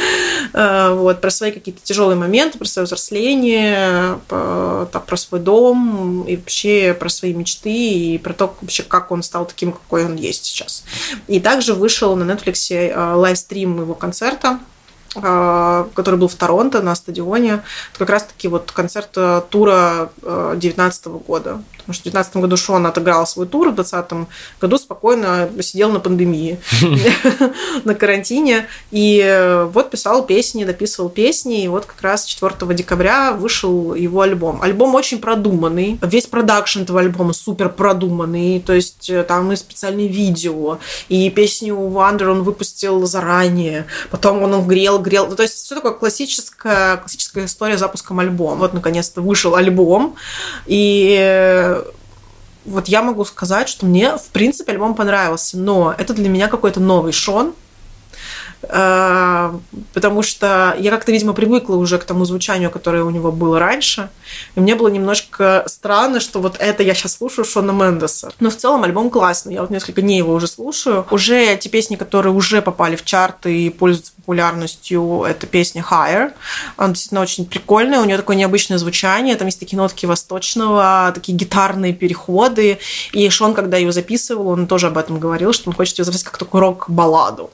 э, 0.52 0.94
вот, 0.94 1.20
про 1.20 1.30
свои 1.30 1.52
какие-то 1.52 1.80
тяжелые 1.82 2.16
моменты, 2.16 2.58
про 2.58 2.66
свое 2.66 2.84
взросление, 2.86 4.20
про, 4.28 4.86
так, 4.92 5.06
про 5.06 5.16
свой 5.16 5.40
дом 5.40 6.22
и 6.24 6.36
вообще 6.36 6.94
про 6.98 7.08
свои 7.08 7.34
мечты 7.34 7.70
и 7.70 8.18
про 8.18 8.32
то, 8.32 8.54
вообще, 8.60 8.82
как 8.82 9.10
он 9.10 9.22
стал 9.22 9.46
таким, 9.46 9.72
какой 9.72 10.04
он 10.04 10.16
есть 10.16 10.44
сейчас. 10.44 10.84
И 11.26 11.40
также 11.40 11.74
вышел 11.74 12.14
на 12.14 12.30
Netflix 12.30 12.74
э, 12.74 13.14
livestream 13.14 13.80
его 13.80 13.94
концерта, 13.94 14.60
который 15.20 16.16
был 16.16 16.28
в 16.28 16.34
Торонто 16.34 16.82
на 16.82 16.94
стадионе. 16.94 17.62
Это 17.90 17.98
как 17.98 18.10
раз-таки 18.10 18.48
вот 18.48 18.72
концерт 18.72 19.10
э, 19.16 19.42
тура 19.50 20.10
2019 20.22 21.06
года. 21.06 21.60
Потому 21.86 21.94
что 21.94 22.08
в 22.08 22.12
2019 22.12 22.36
году 22.38 22.56
Шон 22.56 22.86
отыграл 22.86 23.26
свой 23.28 23.46
тур, 23.46 23.70
в 23.70 23.74
2020 23.76 24.28
году 24.60 24.78
спокойно 24.78 25.48
сидел 25.60 25.90
на 25.90 26.00
пандемии, 26.00 26.58
на 27.84 27.94
карантине. 27.94 28.66
И 28.90 29.22
э, 29.24 29.64
вот 29.64 29.90
писал 29.90 30.26
песни, 30.26 30.64
дописывал 30.64 31.08
песни. 31.08 31.62
И 31.62 31.68
вот 31.68 31.86
как 31.86 32.02
раз 32.02 32.24
4 32.24 32.74
декабря 32.74 33.32
вышел 33.32 33.94
его 33.94 34.22
альбом. 34.22 34.62
Альбом 34.62 34.96
очень 34.96 35.20
продуманный. 35.20 36.00
Весь 36.02 36.26
продакшн 36.26 36.80
этого 36.80 36.98
альбома 36.98 37.32
супер 37.32 37.68
продуманный. 37.68 38.58
То 38.60 38.72
есть 38.72 39.08
э, 39.08 39.22
там 39.22 39.52
и 39.52 39.56
специальные 39.56 40.08
видео. 40.08 40.78
И 41.08 41.30
песню 41.30 41.76
Wonder 41.76 42.30
он 42.30 42.42
выпустил 42.42 43.06
заранее. 43.06 43.86
Потом 44.10 44.42
он 44.42 44.66
грел, 44.66 44.98
грел. 44.98 45.32
То 45.36 45.44
есть 45.44 45.54
все 45.54 45.76
такое 45.76 45.92
классическая, 45.92 46.96
классическая 46.96 47.44
история 47.44 47.78
запуском 47.78 48.18
альбома. 48.18 48.56
Вот 48.56 48.74
наконец-то 48.74 49.20
вышел 49.20 49.54
альбом. 49.54 50.16
И 50.66 51.75
вот 52.64 52.88
я 52.88 53.02
могу 53.02 53.24
сказать, 53.24 53.68
что 53.68 53.86
мне, 53.86 54.16
в 54.16 54.28
принципе, 54.28 54.72
альбом 54.72 54.94
понравился, 54.94 55.56
но 55.58 55.94
это 55.96 56.14
для 56.14 56.28
меня 56.28 56.48
какой-то 56.48 56.80
новый 56.80 57.12
Шон, 57.12 57.54
потому 58.60 60.22
что 60.22 60.74
я 60.78 60.90
как-то, 60.90 61.12
видимо, 61.12 61.32
привыкла 61.32 61.76
уже 61.76 61.98
к 61.98 62.04
тому 62.04 62.24
звучанию, 62.24 62.70
которое 62.70 63.04
у 63.04 63.10
него 63.10 63.32
было 63.32 63.58
раньше, 63.58 64.10
и 64.54 64.60
мне 64.60 64.74
было 64.74 64.88
немножко 64.88 65.64
странно, 65.66 66.20
что 66.20 66.40
вот 66.40 66.56
это 66.58 66.82
я 66.82 66.94
сейчас 66.94 67.16
слушаю 67.16 67.44
Шона 67.44 67.72
Мендеса. 67.72 68.32
Но 68.40 68.50
в 68.50 68.56
целом 68.56 68.84
альбом 68.84 69.10
классный, 69.10 69.54
я 69.54 69.60
вот 69.60 69.70
несколько 69.70 70.02
дней 70.02 70.18
его 70.18 70.32
уже 70.34 70.46
слушаю. 70.46 71.06
Уже 71.10 71.56
те 71.56 71.68
песни, 71.68 71.96
которые 71.96 72.32
уже 72.32 72.62
попали 72.62 72.96
в 72.96 73.04
чарты 73.04 73.66
и 73.66 73.70
пользуются 73.70 74.12
популярностью, 74.16 75.22
это 75.22 75.46
песня 75.46 75.84
Higher. 75.88 76.32
Она 76.76 76.88
действительно 76.88 77.20
очень 77.20 77.46
прикольная, 77.46 78.00
у 78.00 78.04
нее 78.04 78.16
такое 78.16 78.36
необычное 78.36 78.78
звучание, 78.78 79.36
там 79.36 79.46
есть 79.46 79.60
такие 79.60 79.76
нотки 79.76 80.06
восточного, 80.06 81.12
такие 81.14 81.36
гитарные 81.36 81.92
переходы, 81.92 82.78
и 83.12 83.28
Шон, 83.28 83.54
когда 83.54 83.76
ее 83.76 83.92
записывал, 83.92 84.48
он 84.48 84.66
тоже 84.66 84.88
об 84.88 84.98
этом 84.98 85.20
говорил, 85.20 85.52
что 85.52 85.70
он 85.70 85.76
хочет 85.76 85.98
ее 85.98 86.04
записать 86.04 86.24
как 86.24 86.38
такую 86.38 86.60
рок-балладу. 86.60 87.50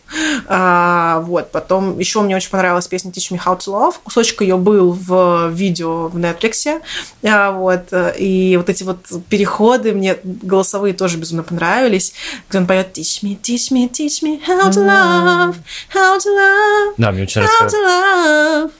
А, 0.46 0.91
А, 0.94 1.20
вот, 1.20 1.50
потом 1.52 1.98
еще 1.98 2.20
мне 2.20 2.36
очень 2.36 2.50
понравилась 2.50 2.86
песня 2.86 3.10
Teach 3.10 3.32
Me 3.34 3.40
How 3.42 3.56
to 3.58 3.68
Love. 3.72 3.94
Кусочек 4.04 4.42
ее 4.42 4.58
был 4.58 4.92
в 4.92 5.48
видео 5.48 6.08
в 6.08 6.18
Netflix. 6.18 6.80
А, 7.24 7.50
вот, 7.52 7.84
и 8.18 8.56
вот 8.58 8.68
эти 8.68 8.82
вот 8.82 8.98
переходы 9.30 9.92
мне 9.92 10.18
голосовые 10.22 10.92
тоже 10.92 11.16
безумно 11.16 11.42
понравились. 11.44 12.12
Где 12.48 12.58
он 12.58 12.66
поет 12.66 12.96
Teach 12.98 13.22
me, 13.22 13.40
teach 13.40 13.72
me, 13.72 13.90
teach 13.90 14.22
me 14.22 14.38
how 14.46 14.70
to 14.70 14.84
love, 14.84 15.54
how 15.94 16.18
to 16.18 16.26
love, 16.26 16.94
Да, 16.98 17.10
мне 17.10 17.22
очень 17.22 17.40
how 17.40 17.66
to 17.68 17.72
love. 17.86 18.70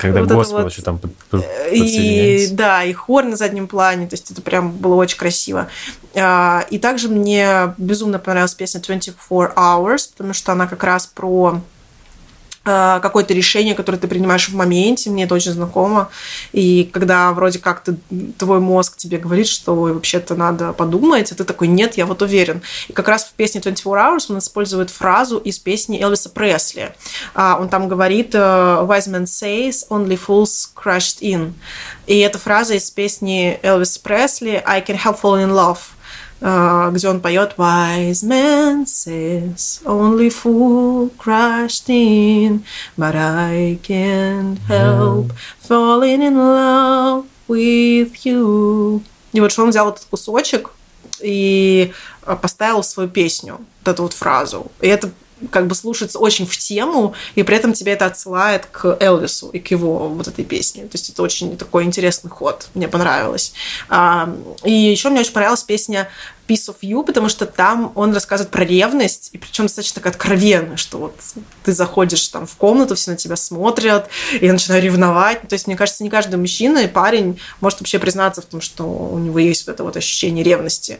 когда 0.00 0.20
вот 0.20 0.28
госпел 0.30 0.62
вот, 0.62 0.72
еще 0.72 0.82
там 0.82 0.98
под- 0.98 1.14
под- 1.30 1.44
И 1.72 2.48
да, 2.52 2.82
и 2.84 2.92
хор 2.92 3.24
на 3.24 3.36
заднем 3.36 3.68
плане, 3.68 4.06
то 4.08 4.14
есть 4.14 4.30
это 4.30 4.42
прям 4.42 4.72
было 4.72 4.94
очень 4.96 5.18
красиво. 5.18 5.68
А, 6.14 6.66
И 6.70 6.78
также 6.78 7.08
мне 7.08 7.74
безумно 7.78 8.18
понравилась 8.18 8.54
песня 8.54 8.80
24 8.80 9.52
Hours, 9.56 10.10
потому 10.12 10.32
что 10.32 10.52
она 10.52 10.66
как 10.66 10.82
раз 10.84 11.06
про 11.06 11.60
а, 12.62 13.00
какое-то 13.00 13.32
решение, 13.32 13.74
которое 13.74 13.96
ты 13.96 14.06
принимаешь 14.06 14.48
в 14.48 14.54
моменте, 14.54 15.08
мне 15.08 15.24
это 15.24 15.34
очень 15.34 15.52
знакомо. 15.52 16.10
И 16.52 16.90
когда 16.92 17.32
вроде 17.32 17.58
как 17.58 17.82
ты, 17.82 17.96
твой 18.38 18.60
мозг 18.60 18.98
тебе 18.98 19.16
говорит, 19.16 19.46
что 19.46 19.74
«Ой, 19.74 19.94
вообще-то 19.94 20.34
надо 20.34 20.74
подумать, 20.74 21.32
а 21.32 21.34
ты 21.34 21.44
такой, 21.44 21.68
нет, 21.68 21.96
я 21.96 22.04
вот 22.04 22.20
уверен. 22.20 22.60
И 22.88 22.92
как 22.92 23.08
раз 23.08 23.24
в 23.24 23.32
песне 23.32 23.62
24 23.62 23.96
Hours 23.96 24.26
он 24.28 24.38
использует 24.38 24.90
фразу 24.90 25.38
из 25.38 25.58
песни 25.58 26.02
Элвиса 26.02 26.28
Пресли. 26.28 26.92
А, 27.34 27.56
Он 27.58 27.70
там 27.70 27.88
говорит 27.88 28.34
э, 28.34 28.38
«Wise 28.38 29.08
man 29.08 29.24
says, 29.24 29.86
only 29.88 30.20
fools 30.20 30.68
crushed 30.74 31.20
in». 31.22 31.54
И 32.06 32.18
эта 32.18 32.38
фраза 32.38 32.74
из 32.74 32.90
песни 32.90 33.58
Элвиса 33.62 34.00
Пресли 34.00 34.62
«I 34.66 34.82
can 34.82 35.00
help 35.02 35.18
falling 35.22 35.46
in 35.46 35.52
love» 35.52 35.78
где 36.40 37.08
он 37.08 37.20
поет 37.20 37.54
Wise 37.58 38.24
man 38.24 38.86
says 38.86 39.82
only 39.84 40.30
fool 40.30 41.10
crushed 41.18 41.88
in 41.88 42.64
but 42.96 43.14
I 43.14 43.78
can't 43.82 44.58
help 44.66 45.32
falling 45.60 46.22
in 46.22 46.36
love 46.36 47.26
with 47.46 48.24
you 48.24 49.02
и 49.32 49.40
вот 49.40 49.52
что 49.52 49.62
он 49.62 49.70
взял 49.70 49.90
этот 49.90 50.04
кусочек 50.10 50.70
и 51.20 51.92
э, 52.22 52.36
поставил 52.36 52.82
в 52.82 52.86
свою 52.86 53.08
песню 53.08 53.60
вот 53.84 53.92
эту 53.92 54.02
вот 54.02 54.12
фразу. 54.12 54.70
И 54.80 54.88
это 54.88 55.10
как 55.50 55.66
бы 55.66 55.74
слушается 55.74 56.18
очень 56.18 56.46
в 56.46 56.56
тему, 56.56 57.14
и 57.34 57.42
при 57.42 57.56
этом 57.56 57.72
тебя 57.72 57.92
это 57.92 58.06
отсылает 58.06 58.66
к 58.66 58.96
Элвису 59.00 59.48
и 59.50 59.58
к 59.58 59.70
его 59.70 60.08
вот 60.08 60.28
этой 60.28 60.44
песне. 60.44 60.82
То 60.82 60.94
есть 60.94 61.10
это 61.10 61.22
очень 61.22 61.56
такой 61.56 61.84
интересный 61.84 62.30
ход, 62.30 62.68
мне 62.74 62.88
понравилось. 62.88 63.52
А, 63.88 64.34
И 64.64 64.72
еще 64.72 65.08
мне 65.10 65.20
очень 65.20 65.32
понравилась 65.32 65.62
песня 65.62 66.08
Piece 66.50 66.68
of 66.68 66.76
You, 66.82 67.04
потому 67.04 67.28
что 67.28 67.46
там 67.46 67.92
он 67.94 68.12
рассказывает 68.12 68.50
про 68.50 68.64
ревность, 68.64 69.30
и 69.32 69.38
причем 69.38 69.66
достаточно 69.66 70.02
так 70.02 70.12
откровенно, 70.12 70.76
что 70.76 70.98
вот 70.98 71.14
ты 71.62 71.72
заходишь 71.72 72.26
там 72.28 72.46
в 72.46 72.56
комнату, 72.56 72.96
все 72.96 73.12
на 73.12 73.16
тебя 73.16 73.36
смотрят, 73.36 74.08
и 74.40 74.46
я 74.46 74.52
начинаю 74.52 74.82
ревновать. 74.82 75.42
То 75.48 75.52
есть, 75.52 75.68
мне 75.68 75.76
кажется, 75.76 76.02
не 76.02 76.10
каждый 76.10 76.36
мужчина 76.36 76.78
и 76.78 76.88
парень 76.88 77.40
может 77.60 77.80
вообще 77.80 78.00
признаться 78.00 78.42
в 78.42 78.46
том, 78.46 78.60
что 78.60 78.84
у 78.84 79.18
него 79.18 79.38
есть 79.38 79.66
вот 79.66 79.74
это 79.74 79.84
вот 79.84 79.96
ощущение 79.96 80.42
ревности 80.42 80.98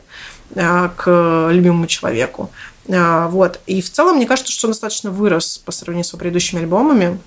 а, 0.55 0.89
к 0.97 1.49
любимому 1.51 1.89
человеку. 1.89 2.51
А, 2.93 3.29
Вот. 3.29 3.61
И 3.67 3.83
в 3.83 3.91
целом, 3.91 4.17
мне 4.17 4.27
кажется, 4.27 4.53
что 4.53 4.67
он 4.67 4.73
достаточно 4.73 5.11
вырос 5.11 5.59
по 5.59 5.73
сравнению 5.73 6.05
с 6.05 6.09
его 6.09 6.19
предыдущими 6.19 6.61
альбомами. 6.61 7.19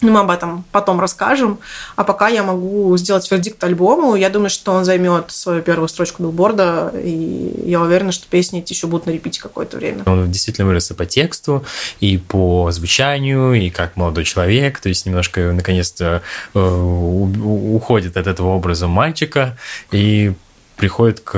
Ну, 0.00 0.12
мы 0.12 0.20
об 0.20 0.30
этом 0.30 0.64
потом 0.70 1.00
расскажем. 1.00 1.58
А 1.96 2.04
пока 2.04 2.28
я 2.28 2.44
могу 2.44 2.96
сделать 2.96 3.28
вердикт 3.30 3.62
альбому. 3.64 4.14
Я 4.14 4.30
думаю, 4.30 4.50
что 4.50 4.72
он 4.72 4.84
займет 4.84 5.32
свою 5.32 5.60
первую 5.62 5.88
строчку 5.88 6.22
билборда. 6.22 6.92
И 6.94 7.64
я 7.64 7.80
уверена, 7.80 8.12
что 8.12 8.28
песни 8.28 8.60
эти 8.60 8.72
еще 8.72 8.86
будут 8.86 9.06
на 9.06 9.10
репите 9.10 9.40
какое-то 9.40 9.76
время. 9.76 10.04
Он 10.06 10.30
действительно 10.30 10.68
вырос 10.68 10.90
и 10.92 10.94
по 10.94 11.04
тексту, 11.04 11.64
и 11.98 12.16
по 12.16 12.70
звучанию, 12.70 13.54
и 13.54 13.70
как 13.70 13.96
молодой 13.96 14.24
человек. 14.24 14.78
То 14.78 14.88
есть 14.88 15.04
немножко, 15.04 15.52
наконец-то, 15.52 16.22
э, 16.54 16.60
уходит 16.60 18.16
от 18.16 18.28
этого 18.28 18.48
образа 18.48 18.86
мальчика 18.86 19.58
и 19.90 20.32
приходит 20.78 21.20
к 21.20 21.36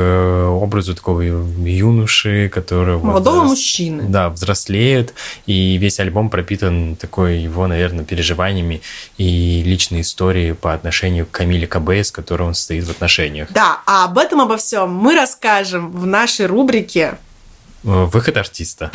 образу 0.49 0.95
такого 0.95 1.23
юноши, 1.23 2.49
которого... 2.49 3.05
Молодого 3.05 3.45
взрос- 3.45 3.49
мужчины. 3.49 4.03
Да, 4.09 4.29
взрослеет, 4.29 5.15
и 5.47 5.77
весь 5.77 5.99
альбом 5.99 6.31
пропитан 6.31 6.97
такой 6.97 7.39
его, 7.39 7.67
наверное, 7.67 8.05
переживаниями 8.05 8.83
и 9.19 9.63
личной 9.65 10.03
историей 10.03 10.53
по 10.53 10.75
отношению 10.75 11.27
к 11.27 11.31
Камиле 11.31 11.67
Кабе, 11.67 12.05
с 12.05 12.11
которой 12.11 12.43
он 12.43 12.55
состоит 12.55 12.85
в 12.85 12.91
отношениях. 12.91 13.49
Да, 13.51 13.81
а 13.87 14.05
об 14.05 14.19
этом 14.19 14.41
обо 14.41 14.57
всем 14.57 14.91
мы 14.91 15.15
расскажем 15.15 15.91
в 15.91 16.07
нашей 16.07 16.47
рубрике 16.47 17.15
Э, 17.85 18.05
Выход 18.05 18.37
артиста. 18.37 18.91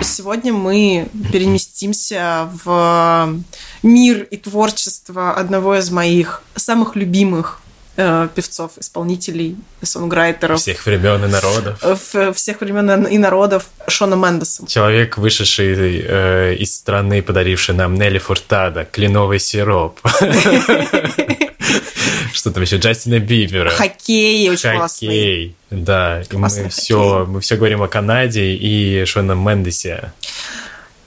Сегодня 0.00 0.52
мы 0.52 1.08
переместимся 1.32 2.48
в 2.64 3.34
мир 3.82 4.22
и 4.30 4.36
творчество 4.36 5.32
одного 5.34 5.76
из 5.76 5.90
моих 5.90 6.42
самых 6.56 6.96
любимых 6.96 7.60
э, 7.96 8.28
певцов, 8.34 8.72
исполнителей, 8.78 9.56
сонграйтеров 9.82 10.60
Всех 10.60 10.84
времен 10.86 11.24
и 11.24 11.28
народов. 11.28 11.80
в- 11.82 12.32
всех 12.32 12.60
времен 12.60 13.04
и 13.06 13.18
народов 13.18 13.66
Шона 13.88 14.14
Мендеса. 14.16 14.66
Человек, 14.66 15.18
вышедший 15.18 15.74
э, 16.04 16.54
из 16.56 16.74
страны, 16.76 17.22
подаривший 17.22 17.74
нам 17.74 17.94
Нелли 17.94 18.18
Фуртада, 18.18 18.84
кленовый 18.84 19.38
сироп. 19.38 20.00
Что 22.32 22.50
там 22.50 22.62
еще? 22.62 22.76
Джастина 22.78 23.18
Бибера. 23.18 23.70
Хоккей 23.70 24.48
очень 24.50 24.76
классный. 24.76 25.08
Хоккей. 25.08 25.56
Да, 25.70 26.20
и 26.20 26.24
мы 26.32 26.38
Классный 26.40 26.68
все, 26.70 26.98
хоккей. 27.18 27.32
мы 27.34 27.40
все 27.40 27.56
говорим 27.56 27.82
о 27.82 27.88
Канаде 27.88 28.54
и 28.54 29.04
Шоном 29.04 29.46
Мендесе. 29.46 30.12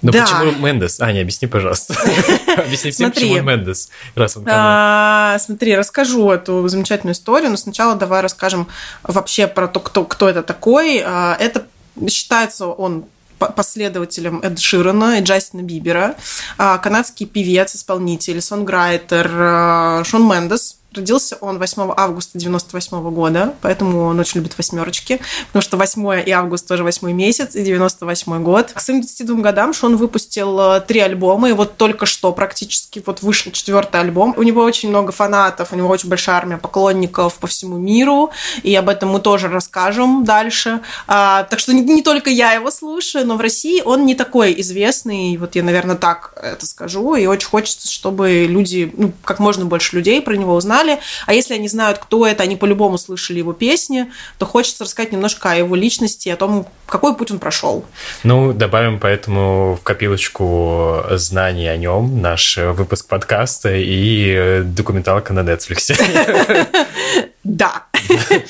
Но 0.01 0.11
Да. 0.11 0.21
почему 0.21 0.51
Мендес? 0.63 0.99
Аня, 0.99 1.21
объясни, 1.21 1.47
пожалуйста. 1.47 1.95
Объясни 2.57 2.91
всем, 2.91 3.07
Смотри. 3.07 3.29
почему 3.29 3.43
Мендес, 3.49 3.89
раз 4.13 4.37
он. 4.37 4.43
А, 4.47 5.37
смотри, 5.39 5.75
расскажу 5.75 6.29
эту 6.29 6.67
замечательную 6.67 7.15
историю, 7.15 7.49
но 7.49 7.57
сначала 7.57 7.95
давай 7.95 8.21
расскажем 8.21 8.67
вообще 9.03 9.47
про 9.47 9.67
то, 9.67 9.79
кто, 9.79 10.03
кто 10.03 10.29
это 10.29 10.43
такой. 10.43 11.01
А, 11.03 11.35
Это 11.39 11.65
считается 12.07 12.67
он 12.67 13.05
по- 13.39 13.51
последователем 13.51 14.41
Эд 14.43 14.59
Ширана 14.59 15.19
и 15.19 15.23
Джастина 15.23 15.61
Бибера. 15.61 16.15
А, 16.59 16.77
Канадский 16.77 17.25
певец, 17.25 17.75
исполнитель, 17.75 18.41
сонграйтер 18.41 19.31
а, 19.33 20.03
Шон 20.03 20.27
Мендес. 20.29 20.74
Родился 20.95 21.37
он 21.41 21.59
8 21.59 21.93
августа 21.95 22.37
98 22.37 23.09
года, 23.11 23.53
поэтому 23.61 24.05
он 24.05 24.19
очень 24.19 24.39
любит 24.39 24.57
восьмерочки, 24.57 25.19
потому 25.47 25.61
что 25.61 25.77
8 25.77 26.23
и 26.25 26.31
август 26.31 26.67
тоже 26.67 26.83
8 26.83 27.11
месяц, 27.11 27.55
и 27.55 27.63
98 27.63 28.43
год. 28.43 28.71
К 28.73 28.79
своим 28.79 29.01
22 29.01 29.41
годам 29.41 29.73
Шон 29.73 29.97
выпустил 29.97 30.59
э, 30.59 30.81
три 30.81 30.99
альбома, 30.99 31.49
и 31.49 31.53
вот 31.53 31.77
только 31.77 32.05
что 32.05 32.31
практически 32.31 33.03
вот 33.05 33.21
вышел 33.21 33.51
четвертый 33.51 34.01
альбом. 34.01 34.33
У 34.37 34.43
него 34.43 34.63
очень 34.63 34.89
много 34.89 35.11
фанатов, 35.11 35.73
у 35.73 35.75
него 35.75 35.89
очень 35.89 36.09
большая 36.09 36.37
армия 36.37 36.57
поклонников 36.57 37.35
по 37.35 37.47
всему 37.47 37.77
миру, 37.77 38.31
и 38.63 38.73
об 38.75 38.89
этом 38.89 39.09
мы 39.09 39.19
тоже 39.19 39.47
расскажем 39.49 40.23
дальше. 40.23 40.81
А, 41.07 41.43
так 41.43 41.59
что 41.59 41.73
не, 41.73 41.81
не 41.81 42.01
только 42.01 42.29
я 42.29 42.53
его 42.53 42.71
слушаю, 42.71 43.25
но 43.25 43.35
в 43.35 43.41
России 43.41 43.81
он 43.81 44.05
не 44.05 44.15
такой 44.15 44.59
известный, 44.61 45.37
вот 45.37 45.55
я, 45.55 45.63
наверное, 45.63 45.95
так 45.95 46.33
это 46.41 46.65
скажу, 46.65 47.15
и 47.15 47.25
очень 47.25 47.47
хочется, 47.47 47.91
чтобы 47.91 48.45
люди, 48.47 48.91
ну, 48.95 49.11
как 49.23 49.39
можно 49.39 49.65
больше 49.65 49.95
людей 49.95 50.21
про 50.21 50.35
него 50.35 50.55
узнали, 50.55 50.84
а 51.25 51.33
если 51.33 51.53
они 51.53 51.67
знают, 51.67 51.99
кто 51.99 52.25
это, 52.25 52.43
они 52.43 52.55
по-любому 52.55 52.97
слышали 52.97 53.39
его 53.39 53.53
песни, 53.53 54.11
то 54.37 54.45
хочется 54.45 54.83
рассказать 54.83 55.11
немножко 55.11 55.51
о 55.51 55.55
его 55.55 55.75
личности, 55.75 56.29
о 56.29 56.37
том, 56.37 56.67
какой 56.85 57.15
путь 57.15 57.31
он 57.31 57.39
прошел. 57.39 57.85
Ну, 58.23 58.53
добавим 58.53 58.99
поэтому 58.99 59.77
в 59.79 59.83
копилочку 59.83 61.03
знаний 61.11 61.67
о 61.67 61.77
нем 61.77 62.21
наш 62.21 62.57
выпуск 62.57 63.07
подкаста 63.07 63.75
и 63.75 64.61
документалка 64.63 65.33
на 65.33 65.41
Netflix. 65.41 65.95
Да. 67.45 67.83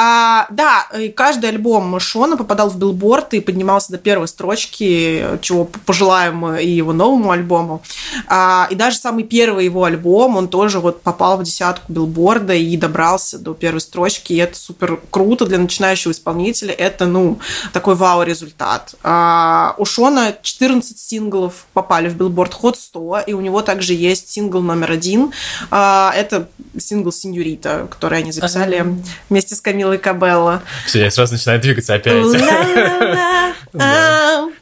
А, 0.00 0.46
Да, 0.50 0.86
и 0.98 1.08
каждый 1.08 1.50
альбом 1.50 1.98
Шона 1.98 2.36
попадал 2.36 2.70
в 2.70 2.76
билборд 2.78 3.34
и 3.34 3.40
поднимался 3.40 3.92
до 3.92 3.98
первой 3.98 4.28
строчки, 4.28 5.24
чего 5.40 5.64
пожелаем 5.64 6.54
и 6.54 6.68
его 6.68 6.92
новому 6.92 7.30
альбому. 7.30 7.82
А, 8.28 8.68
И 8.70 8.74
даже 8.74 8.96
самый 8.96 9.24
первый 9.24 9.64
его 9.64 9.84
альбом, 9.84 10.36
он 10.36 10.48
тоже 10.48 10.78
вот 10.80 11.02
попал 11.02 11.38
в 11.38 11.42
десятку 11.42 11.92
билборда 11.92 12.54
и 12.54 12.76
добрался 12.76 13.38
до 13.38 13.54
первой 13.54 13.80
строчки, 13.80 14.32
и 14.32 14.36
это 14.36 14.56
супер 14.56 15.00
круто 15.10 15.46
для 15.46 15.58
начинающего 15.58 16.12
исполнителя. 16.12 16.72
Это, 16.72 17.06
ну, 17.06 17.38
такой 17.72 17.94
вау-результат. 17.94 18.94
А, 19.02 19.74
У 19.78 19.84
Шона 19.84 20.36
14 20.42 20.98
синглов 20.98 21.66
попали 21.72 22.08
в 22.08 22.16
Billboard 22.16 22.52
Hot 22.62 22.76
100, 22.76 23.20
и 23.26 23.32
у 23.32 23.40
него 23.40 23.62
также 23.62 23.94
есть 23.94 24.30
сингл 24.30 24.60
номер 24.60 24.92
один. 24.92 25.32
Это 25.70 26.48
сингл 26.78 27.12
«Синьорита», 27.12 27.88
который 27.90 28.18
они 28.18 28.32
записали 28.32 28.84
вместе 29.28 29.54
с 29.54 29.60
Камилой 29.60 29.98
Кабелло. 29.98 30.62
Все, 30.86 31.00
я 31.04 31.10
сразу 31.10 31.34
начинаю 31.34 31.60
двигаться 31.60 31.94
опять. 31.94 32.24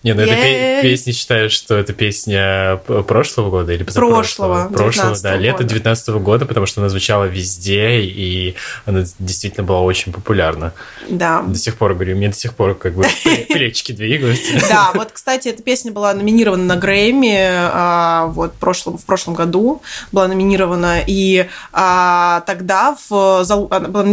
Не, 0.03 0.15
ну 0.15 0.23
эта 0.23 0.83
песня 0.83 1.13
считаешь, 1.13 1.53
что 1.53 1.77
это 1.77 1.93
песня 1.93 2.81
прошлого 3.07 3.51
года 3.51 3.73
или 3.73 3.83
позапрошлого? 3.83 4.69
Прошлого. 4.69 4.77
Прошлого, 4.77 5.17
да, 5.23 5.37
лето 5.37 5.65
19 5.65 6.09
года, 6.09 6.47
потому 6.47 6.67
что 6.67 6.81
она 6.81 6.89
звучала 6.89 7.25
везде, 7.25 8.01
и 8.01 8.55
она 8.85 9.05
действительно 9.19 9.65
была 9.65 9.81
очень 9.81 10.13
популярна. 10.13 10.73
Да. 11.09 11.43
До 11.43 11.57
сих 11.57 11.77
пор, 11.77 11.95
говорю, 11.95 12.17
мне 12.17 12.29
до 12.29 12.37
сих 12.37 12.55
пор 12.55 12.75
как 12.75 12.95
бы 12.95 13.05
плечики 13.49 13.93
двигаются. 13.93 14.53
Да, 14.69 14.91
вот, 14.95 15.11
кстати, 15.13 15.49
эта 15.49 15.63
песня 15.63 15.93
была 15.93 16.15
номинирована 16.15 16.65
на 16.65 16.77
Грэмми 16.77 17.37
а, 17.41 18.27
вот 18.27 18.55
в 18.55 19.05
прошлом 19.07 19.35
году, 19.35 19.83
была 20.13 20.29
номинирована, 20.29 21.01
и 21.07 21.49
а, 21.73 22.43
тогда 22.47 22.97
была 23.09 23.45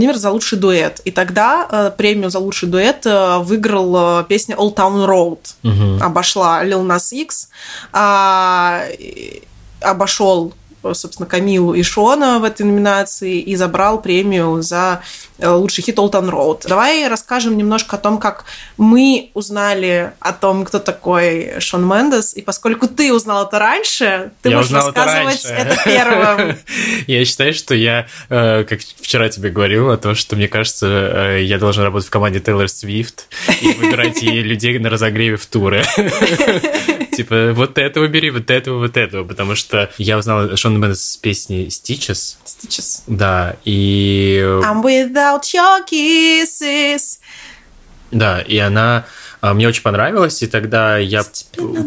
номинирована 0.03 0.19
за 0.19 0.31
лучший 0.31 0.57
дуэт, 0.57 1.01
и 1.05 1.11
тогда 1.11 1.67
а, 1.69 1.89
премию 1.91 2.29
за 2.29 2.39
лучший 2.39 2.69
дуэт 2.69 3.05
выиграл 3.41 4.23
песня 4.25 4.55
Old 4.55 4.75
Town 4.75 5.05
Road, 5.07 5.39
угу. 5.63 6.03
обошла 6.03 6.63
Lil 6.63 6.85
Nas 6.85 7.11
X, 7.13 7.47
обошел 9.81 10.53
собственно, 10.93 11.27
Камилу 11.27 11.73
и 11.73 11.83
Шона 11.83 12.39
в 12.39 12.43
этой 12.43 12.63
номинации 12.63 13.39
и 13.39 13.55
забрал 13.55 14.01
премию 14.01 14.61
за 14.61 15.01
э, 15.37 15.49
лучший 15.49 15.83
хит 15.83 15.97
Town 15.97 16.29
Road. 16.29 16.67
Давай 16.67 17.07
расскажем 17.07 17.57
немножко 17.57 17.95
о 17.95 17.99
том, 17.99 18.17
как 18.17 18.45
мы 18.77 19.31
узнали 19.33 20.11
о 20.19 20.33
том, 20.33 20.65
кто 20.65 20.79
такой 20.79 21.59
Шон 21.59 21.87
Мендес, 21.87 22.35
и 22.35 22.41
поскольку 22.41 22.87
ты 22.87 23.13
узнал 23.13 23.47
это 23.47 23.59
раньше, 23.59 24.31
ты 24.41 24.49
я 24.49 24.57
можешь 24.57 24.71
рассказывать 24.71 25.45
это, 25.45 25.73
это 25.73 25.81
первым. 25.85 26.57
Я 27.07 27.25
считаю, 27.25 27.53
что 27.53 27.75
я, 27.75 28.07
э, 28.29 28.63
как 28.63 28.79
вчера 28.81 29.29
тебе 29.29 29.49
говорил, 29.49 29.89
о 29.89 29.97
том, 29.97 30.15
что 30.15 30.35
мне 30.35 30.47
кажется, 30.47 30.87
э, 30.87 31.43
я 31.43 31.57
должен 31.59 31.83
работать 31.83 32.07
в 32.07 32.11
команде 32.11 32.39
Taylor 32.39 32.65
Swift 32.65 33.23
и 33.61 33.73
выбирать 33.73 34.21
ей 34.21 34.41
людей 34.41 34.77
на 34.79 34.89
разогреве 34.89 35.37
в 35.37 35.45
туры. 35.45 35.83
Типа, 37.15 37.51
вот 37.53 37.77
этого 37.77 38.07
бери, 38.07 38.31
вот 38.31 38.49
этого, 38.49 38.79
вот 38.79 38.97
этого, 38.97 39.23
потому 39.25 39.55
что 39.55 39.91
я 39.97 40.17
узнал 40.17 40.55
Шон 40.55 40.79
Мендес 40.79 41.03
с 41.03 41.17
песни 41.17 41.67
Stitches. 41.67 42.37
Stitches. 42.45 43.01
Да, 43.07 43.55
и... 43.65 44.41
I'm 44.63 44.81
without 44.83 45.43
your 45.53 45.81
kisses. 45.89 47.19
Да, 48.11 48.41
и 48.41 48.57
она 48.57 49.05
а, 49.41 49.53
мне 49.53 49.67
очень 49.67 49.83
понравилась, 49.83 50.41
и 50.41 50.47
тогда 50.47 50.97
я 50.97 51.25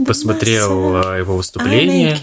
посмотрел 0.06 0.96
а, 0.96 1.16
его 1.16 1.36
выступление. 1.36 2.18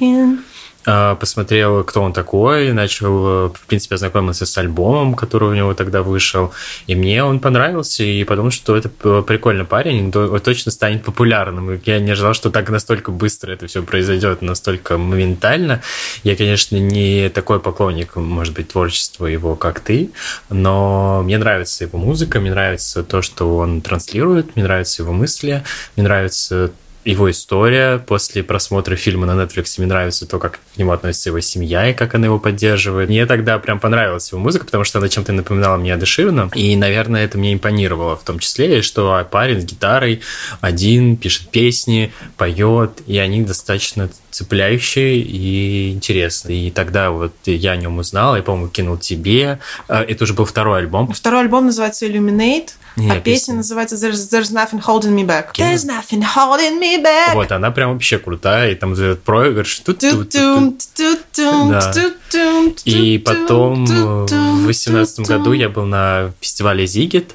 А, 0.85 1.15
посмотрел, 1.15 1.83
кто 1.83 2.01
он 2.01 2.11
такой, 2.11 2.73
начал, 2.73 3.49
в 3.49 3.61
принципе, 3.67 3.95
ознакомился 3.95 4.45
с 4.45 4.57
альбомом, 4.57 5.15
который 5.15 5.49
у 5.49 5.53
него 5.53 5.73
тогда 5.73 6.03
вышел, 6.03 6.51
и 6.87 6.95
мне 6.95 7.23
он 7.23 7.39
понравился, 7.39 8.03
и 8.03 8.23
подумал, 8.25 8.51
что 8.51 8.75
это 8.75 8.89
прикольный 8.89 9.65
парень, 9.65 10.11
он 10.13 10.39
точно 10.41 10.71
станет 10.71 11.03
популярным. 11.03 11.79
Я 11.85 11.99
не 11.99 12.11
ожидал, 12.11 12.33
что 12.33 12.49
так 12.49 12.69
настолько 12.69 13.11
быстро 13.11 13.53
это 13.53 13.67
все 13.67 13.81
произойдет, 13.83 14.41
настолько 14.41 14.97
моментально. 14.97 15.81
Я, 16.23 16.35
конечно, 16.35 16.75
не 16.75 17.29
такой 17.29 17.59
поклонник, 17.59 18.15
может 18.15 18.53
быть, 18.53 18.69
творчества 18.69 19.25
его, 19.25 19.55
как 19.55 19.79
ты, 19.79 20.11
но 20.49 21.21
мне 21.23 21.37
нравится 21.37 21.85
его 21.85 21.97
музыка, 21.97 22.39
мне 22.39 22.51
нравится 22.51 23.03
то, 23.03 23.21
что 23.21 23.57
он 23.57 23.81
транслирует, 23.81 24.55
мне 24.55 24.65
нравятся 24.65 25.03
его 25.03 25.13
мысли, 25.13 25.63
мне 25.95 26.03
нравится 26.03 26.71
его 27.05 27.29
история. 27.29 27.99
После 27.99 28.43
просмотра 28.43 28.95
фильма 28.95 29.25
на 29.25 29.41
Netflix 29.41 29.75
мне 29.77 29.87
нравится 29.87 30.27
то, 30.27 30.39
как 30.39 30.59
к 30.73 30.77
нему 30.77 30.91
относится 30.91 31.29
его 31.29 31.39
семья 31.39 31.89
и 31.89 31.93
как 31.93 32.15
она 32.15 32.25
его 32.25 32.39
поддерживает. 32.39 33.09
Мне 33.09 33.25
тогда 33.25 33.59
прям 33.59 33.79
понравилась 33.79 34.31
его 34.31 34.41
музыка, 34.41 34.65
потому 34.65 34.83
что 34.83 34.99
она 34.99 35.09
чем-то 35.09 35.33
напоминала 35.33 35.77
мне 35.77 35.93
Адыширна. 35.93 36.49
И, 36.53 36.75
наверное, 36.75 37.25
это 37.25 37.37
мне 37.37 37.53
импонировало 37.53 38.15
в 38.15 38.23
том 38.23 38.39
числе, 38.39 38.81
что 38.81 39.25
парень 39.29 39.61
с 39.61 39.65
гитарой 39.65 40.21
один 40.61 41.17
пишет 41.17 41.49
песни, 41.49 42.13
поет, 42.37 43.01
и 43.07 43.17
они 43.17 43.41
достаточно 43.41 44.09
цепляющие 44.33 45.19
и 45.19 45.91
интересные. 45.91 46.67
И 46.67 46.71
тогда 46.71 47.11
вот 47.11 47.33
я 47.45 47.71
о 47.71 47.75
нем 47.75 47.99
узнал, 47.99 48.35
я, 48.35 48.41
по-моему, 48.41 48.69
кинул 48.69 48.97
тебе. 48.97 49.59
А, 49.87 50.03
это 50.03 50.23
уже 50.23 50.33
был 50.33 50.45
второй 50.45 50.79
альбом. 50.79 51.13
Второй 51.13 51.41
альбом 51.41 51.67
называется 51.67 52.05
Illuminate. 52.05 52.71
Не, 52.95 53.09
а 53.09 53.15
песня, 53.15 53.21
песня 53.21 53.53
называется 53.55 53.95
There's, 53.95 54.29
There's 54.29 54.51
Nothing 54.53 54.83
Holding 54.83 55.15
Me 55.15 55.25
Back. 55.25 55.53
There's 55.57 55.85
Nothing 55.85 56.23
Holding 56.35 56.79
Me 56.79 57.01
Back. 57.03 57.33
Вот, 57.33 57.51
она 57.51 57.71
прям 57.71 57.93
вообще 57.93 58.19
крутая, 58.19 58.71
и 58.71 58.75
там 58.75 58.93
этот 58.93 59.23
проигрыш. 59.23 59.81
И 62.85 63.17
потом 63.25 63.85
в 63.85 64.65
восемнадцатом 64.65 65.25
году 65.25 65.53
я 65.53 65.69
был 65.69 65.85
на 65.85 66.33
фестивале 66.39 66.85
Зигит, 66.85 67.33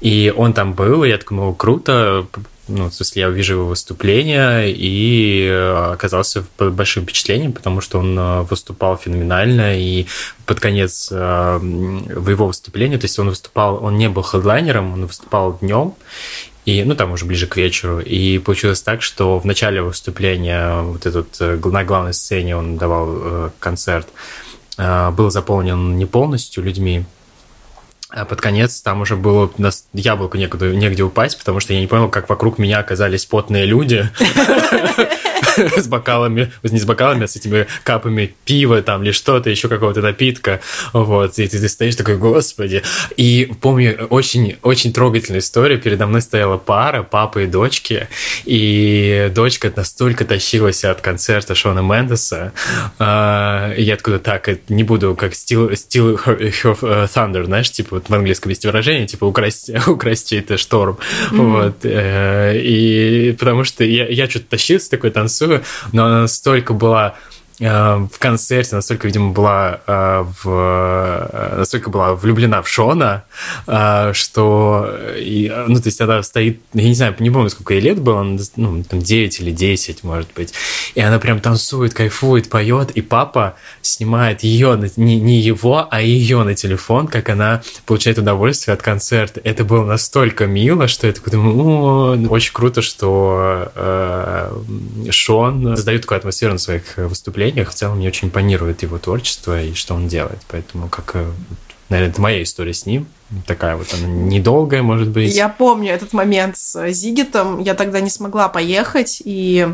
и 0.00 0.32
он 0.36 0.52
там 0.52 0.74
был, 0.74 1.04
и 1.04 1.08
я 1.08 1.18
такой, 1.18 1.36
ну, 1.38 1.54
круто, 1.54 2.26
ну, 2.68 2.90
в 2.90 2.94
смысле, 2.94 3.22
я 3.22 3.28
увижу 3.28 3.54
его 3.54 3.66
выступление 3.66 4.72
и 4.72 5.46
э, 5.46 5.92
оказался 5.92 6.44
под 6.56 6.74
большим 6.74 7.04
впечатлением, 7.04 7.52
потому 7.52 7.80
что 7.80 7.98
он 7.98 8.18
э, 8.18 8.42
выступал 8.42 8.96
феноменально, 8.96 9.78
и 9.78 10.06
под 10.46 10.60
конец 10.60 11.08
э, 11.10 11.58
в 11.60 12.28
его 12.28 12.46
выступлении, 12.46 12.96
то 12.96 13.04
есть 13.04 13.18
он 13.18 13.28
выступал, 13.28 13.82
он 13.82 13.96
не 13.96 14.08
был 14.08 14.22
хедлайнером, 14.22 14.92
он 14.92 15.06
выступал 15.06 15.58
днем, 15.58 15.94
и, 16.64 16.84
ну, 16.84 16.94
там 16.94 17.12
уже 17.12 17.24
ближе 17.24 17.46
к 17.46 17.56
вечеру. 17.56 18.00
И 18.00 18.38
получилось 18.38 18.82
так, 18.82 19.00
что 19.02 19.38
в 19.38 19.46
начале 19.46 19.80
выступления, 19.80 20.82
вот 20.82 21.06
этот, 21.06 21.40
на 21.40 21.84
главной 21.84 22.12
сцене 22.12 22.56
он 22.56 22.76
давал 22.76 23.50
концерт, 23.58 24.06
был 24.76 25.30
заполнен 25.30 25.96
не 25.96 26.04
полностью 26.04 26.62
людьми, 26.62 27.06
а 28.10 28.24
под 28.24 28.40
конец 28.40 28.80
там 28.80 29.02
уже 29.02 29.16
было 29.16 29.50
яблоку 29.92 30.36
некуда, 30.38 30.74
негде 30.74 31.02
упасть, 31.02 31.38
потому 31.38 31.60
что 31.60 31.74
я 31.74 31.80
не 31.80 31.86
понял, 31.86 32.08
как 32.08 32.28
вокруг 32.28 32.58
меня 32.58 32.78
оказались 32.78 33.26
потные 33.26 33.66
люди. 33.66 34.08
с 35.76 35.86
бокалами, 35.86 36.52
не 36.62 36.78
с 36.78 36.84
бокалами, 36.84 37.24
а 37.24 37.28
с 37.28 37.36
этими 37.36 37.66
капами 37.84 38.34
пива 38.44 38.82
там 38.82 39.02
или 39.02 39.12
что-то, 39.12 39.50
еще 39.50 39.68
какого-то 39.68 40.00
напитка, 40.00 40.60
вот, 40.92 41.38
и 41.38 41.46
ты, 41.46 41.58
ты 41.58 41.68
стоишь 41.68 41.96
такой, 41.96 42.16
господи. 42.16 42.82
И 43.16 43.50
помню, 43.60 44.06
очень, 44.10 44.56
очень 44.62 44.92
трогательная 44.92 45.40
история, 45.40 45.76
передо 45.76 46.06
мной 46.06 46.22
стояла 46.22 46.56
пара, 46.56 47.02
папа 47.02 47.40
и 47.40 47.46
дочки, 47.46 48.08
и 48.44 49.30
дочка 49.34 49.72
настолько 49.74 50.24
тащилась 50.24 50.84
от 50.84 51.00
концерта 51.00 51.54
Шона 51.54 51.80
Мендеса, 51.80 52.52
э, 52.98 53.74
я 53.78 53.94
откуда 53.94 54.18
так, 54.18 54.48
не 54.68 54.84
буду 54.84 55.14
как 55.14 55.32
Still, 55.38 55.72
still 55.72 56.20
her, 56.24 56.38
her 56.38 57.08
Thunder, 57.08 57.44
знаешь, 57.44 57.70
типа 57.70 57.97
вот 57.98 58.08
в 58.08 58.14
английском 58.14 58.50
есть 58.50 58.64
выражение, 58.64 59.06
типа 59.06 59.24
украсть, 59.24 59.70
украсть 59.86 60.28
чей-то 60.30 60.56
шторм, 60.56 60.98
mm-hmm. 61.30 61.62
вот, 61.62 61.76
э, 61.84 62.60
и 62.60 63.32
потому 63.38 63.64
что 63.64 63.84
я, 63.84 64.06
я 64.06 64.28
что-то 64.28 64.46
тащился 64.50 64.90
такой, 64.90 65.10
танцую, 65.10 65.64
но 65.92 66.06
она 66.06 66.20
настолько 66.22 66.74
была 66.74 67.16
в 67.58 68.18
концерте 68.18 68.76
настолько, 68.76 69.06
видимо, 69.08 69.32
была 69.32 69.80
э, 69.86 70.24
в, 70.42 70.48
э, 70.48 71.56
настолько 71.58 71.90
была 71.90 72.14
влюблена 72.14 72.62
в 72.62 72.68
Шона, 72.68 73.24
что, 74.12 74.90
ну, 75.66 75.76
то 75.76 75.86
есть 75.86 76.00
она 76.00 76.22
стоит, 76.22 76.60
я 76.72 76.84
не 76.84 76.94
знаю, 76.94 77.16
не 77.18 77.30
помню, 77.30 77.50
сколько 77.50 77.74
ей 77.74 77.80
лет 77.80 78.00
было, 78.00 78.22
ну, 78.56 78.84
там 78.84 79.00
9 79.00 79.40
или 79.40 79.50
10, 79.50 80.04
может 80.04 80.28
быть, 80.34 80.54
и 80.94 81.00
она 81.00 81.18
прям 81.18 81.40
танцует, 81.40 81.94
кайфует, 81.94 82.48
поет, 82.48 82.92
и 82.92 83.00
папа 83.00 83.56
снимает 83.82 84.42
ее, 84.42 84.78
не, 84.96 85.18
не 85.20 85.40
его, 85.40 85.88
а 85.90 86.00
ее 86.00 86.42
на 86.44 86.54
телефон, 86.54 87.08
как 87.08 87.28
она 87.28 87.62
получает 87.86 88.18
удовольствие 88.18 88.74
от 88.74 88.82
концерта. 88.82 89.40
Это 89.44 89.64
было 89.64 89.84
настолько 89.84 90.46
мило, 90.46 90.88
что 90.88 91.06
я 91.06 91.12
такой 91.12 91.32
думаю, 91.32 92.30
очень 92.30 92.52
круто, 92.52 92.82
что 92.82 93.72
э, 93.74 95.10
Шон 95.10 95.76
создает 95.76 96.02
такую 96.02 96.18
атмосферу 96.18 96.52
на 96.52 96.58
своих 96.58 96.96
выступлениях, 96.96 97.47
выступлениях. 97.48 97.70
В 97.70 97.74
целом 97.74 97.98
мне 97.98 98.08
очень 98.08 98.28
импонирует 98.28 98.82
его 98.82 98.98
творчество 98.98 99.62
и 99.62 99.74
что 99.74 99.94
он 99.94 100.08
делает. 100.08 100.38
Поэтому 100.48 100.88
как 100.88 101.12
э, 101.14 101.30
наверное, 101.88 102.12
это 102.12 102.20
моя 102.20 102.42
история 102.42 102.74
с 102.74 102.86
ним. 102.86 103.06
Такая 103.46 103.76
вот 103.76 103.86
она 103.94 104.06
недолгая, 104.06 104.82
может 104.82 105.08
быть. 105.08 105.34
Я 105.34 105.48
помню 105.48 105.92
этот 105.92 106.12
момент 106.12 106.56
с 106.56 106.90
Зигитом. 106.92 107.60
Я 107.60 107.74
тогда 107.74 108.00
не 108.00 108.10
смогла 108.10 108.48
поехать, 108.48 109.20
и 109.24 109.68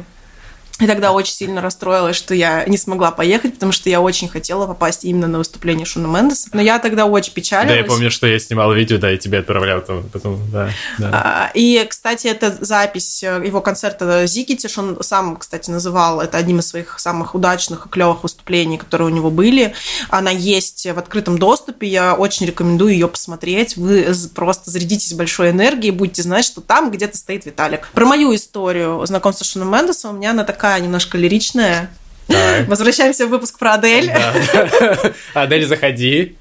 и 0.81 0.87
тогда 0.89 1.13
очень 1.13 1.33
сильно 1.33 1.61
расстроилась, 1.61 2.17
что 2.17 2.35
я 2.35 2.65
не 2.65 2.77
смогла 2.77 3.13
поехать, 3.13 3.55
потому 3.55 3.71
что 3.71 3.89
я 3.89 4.01
очень 4.01 4.29
хотела 4.29 4.67
попасть 4.67 5.05
именно 5.05 5.29
на 5.29 5.39
выступление 5.39 5.87
Шона 5.87 6.09
Мендеса. 6.09 6.49
Но 6.53 6.61
я 6.61 6.81
тогда 6.81 7.07
очень 7.07 7.33
печалилась. 7.33 7.69
Да, 7.69 7.77
я 7.77 7.85
помню, 7.85 8.11
что 8.11 8.27
я 8.27 8.41
снимала 8.41 8.73
видео, 8.73 8.99
да, 8.99 9.13
и 9.13 9.19
тебе 9.19 9.39
отправлял 9.39 9.83
там 9.83 10.03
потом, 10.13 10.41
да. 10.51 10.71
да. 10.99 11.11
А, 11.13 11.51
и, 11.55 11.85
кстати, 11.89 12.27
это 12.27 12.57
запись 12.61 13.23
э, 13.23 13.41
его 13.47 13.61
концерта 13.61 14.27
Зигитиш, 14.27 14.77
он 14.77 14.99
сам, 15.03 15.37
кстати, 15.37 15.71
называл 15.71 16.21
это 16.21 16.39
одним 16.39 16.59
из 16.59 16.67
своих 16.67 16.99
самых 16.99 17.37
удачных 17.37 17.87
и 17.87 17.89
клевых 17.89 18.25
выступлений, 18.25 18.77
которые 18.77 19.09
у 19.09 19.15
него 19.15 19.31
были. 19.31 19.75
Она 20.09 20.31
есть 20.31 20.87
в 20.87 20.99
открытом 20.99 21.39
доступе, 21.39 21.87
я 21.87 22.15
очень 22.15 22.47
рекомендую 22.47 22.95
ее 22.95 23.07
посмотреть. 23.07 23.77
Вы 23.77 24.13
просто 24.35 24.73
зарядитесь 24.73 25.15
большой 25.15 25.51
энергией, 25.51 25.93
будете 25.93 26.23
знать, 26.23 26.45
что 26.45 26.61
там 26.61 26.91
где-то 26.91 27.17
стоит 27.17 27.47
Виталик. 27.47 27.89
Про 27.95 28.07
мою 28.07 28.35
историю 28.35 29.07
знакомства 29.07 29.45
с 29.45 29.51
Шоном 29.53 29.71
Мендесом 29.71 30.15
у 30.15 30.19
меня 30.19 30.33
она 30.33 30.43
такая 30.43 30.64
такая 30.65 30.81
немножко 30.81 31.19
лиричная. 31.19 31.91
Так. 32.27 32.69
Возвращаемся 32.69 33.27
в 33.27 33.29
выпуск 33.29 33.59
про 33.59 33.75
Адель. 33.75 34.07
Да. 34.07 35.13
Адель, 35.43 35.67
заходи. 35.67 36.39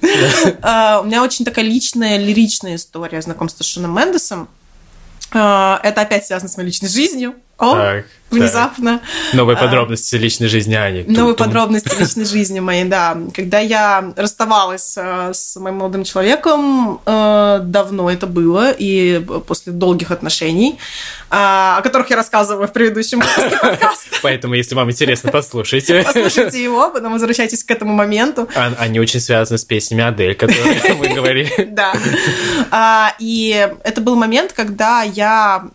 У 0.00 0.06
меня 0.06 1.22
очень 1.22 1.44
такая 1.44 1.66
личная, 1.66 2.16
лиричная 2.16 2.76
история 2.76 3.20
знакомства 3.20 3.64
с 3.64 3.66
Шоном 3.66 3.94
Мендесом. 3.94 4.48
Это 5.30 5.94
опять 5.94 6.24
связано 6.24 6.48
с 6.48 6.56
моей 6.56 6.68
личной 6.68 6.88
жизнью. 6.88 7.34
Так, 7.58 8.06
внезапно. 8.30 9.00
Новые 9.32 9.56
а, 9.56 9.60
подробности 9.60 10.16
личной 10.16 10.48
жизни 10.48 10.74
Ани. 10.74 11.04
Новые 11.06 11.34
подробности 11.34 11.98
личной 11.98 12.24
жизни 12.24 12.60
моей, 12.60 12.84
да. 12.84 13.16
Когда 13.34 13.60
я 13.60 14.12
расставалась 14.16 14.94
э, 14.96 15.32
с 15.32 15.56
моим 15.56 15.76
молодым 15.76 16.04
человеком, 16.04 17.00
э, 17.06 17.60
давно 17.62 18.10
это 18.10 18.26
было, 18.26 18.72
и 18.76 19.24
после 19.46 19.72
долгих 19.72 20.10
отношений, 20.10 20.78
а, 21.30 21.78
о 21.78 21.82
которых 21.82 22.10
я 22.10 22.16
рассказывала 22.16 22.66
в 22.66 22.72
предыдущем 22.72 23.20
подкаста. 23.20 24.08
Поэтому, 24.22 24.54
если 24.54 24.74
вам 24.74 24.90
интересно, 24.90 25.30
послушайте. 25.30 26.02
Послушайте 26.04 26.62
его, 26.62 26.90
потом 26.90 27.12
возвращайтесь 27.12 27.64
к 27.64 27.70
этому 27.70 27.94
моменту. 27.94 28.48
Они 28.54 29.00
очень 29.00 29.20
связаны 29.20 29.58
с 29.58 29.64
песнями 29.64 30.04
Адель, 30.04 30.34
которые 30.34 30.94
мы 30.98 31.08
говорили. 31.08 31.46
Да. 31.76 31.92
А, 32.70 33.14
и 33.18 33.68
это 33.84 34.00
был 34.00 34.16
момент, 34.16 34.52
когда 34.52 35.02
я 35.02 35.68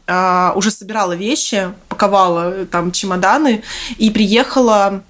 уже 0.56 0.72
собирала 0.72 1.14
вещи, 1.14 1.70
паковала 2.02 2.66
там 2.66 2.92
чемоданы 2.92 3.64
и 3.98 4.10
приехала 4.10 5.04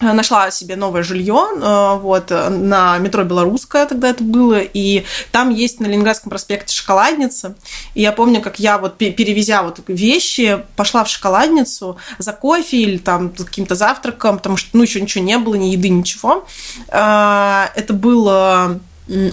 э, 0.00 0.12
нашла 0.12 0.50
себе 0.50 0.76
новое 0.76 1.02
жилье, 1.02 1.46
э, 1.54 1.98
вот, 2.00 2.30
на 2.30 2.96
метро 2.98 3.22
Белорусская 3.24 3.84
тогда 3.84 4.08
это 4.08 4.24
было, 4.24 4.60
и 4.60 5.04
там 5.30 5.50
есть 5.50 5.78
на 5.80 5.86
Ленинградском 5.86 6.30
проспекте 6.30 6.74
шоколадница, 6.74 7.54
и 7.94 8.00
я 8.00 8.12
помню, 8.12 8.40
как 8.40 8.58
я 8.58 8.78
вот 8.78 8.96
перевезя 8.96 9.62
вот 9.62 9.80
вещи, 9.88 10.64
пошла 10.76 11.04
в 11.04 11.10
шоколадницу 11.10 11.98
за 12.18 12.32
кофе 12.32 12.78
или 12.78 12.96
там 12.96 13.30
каким-то 13.30 13.74
завтраком, 13.74 14.38
потому 14.38 14.56
что, 14.56 14.70
ну, 14.72 14.82
еще 14.84 15.02
ничего 15.02 15.22
не 15.22 15.36
было, 15.38 15.54
ни 15.56 15.66
еды, 15.66 15.90
ничего. 15.90 16.46
Э, 16.88 17.66
это 17.74 17.92
было 17.92 18.80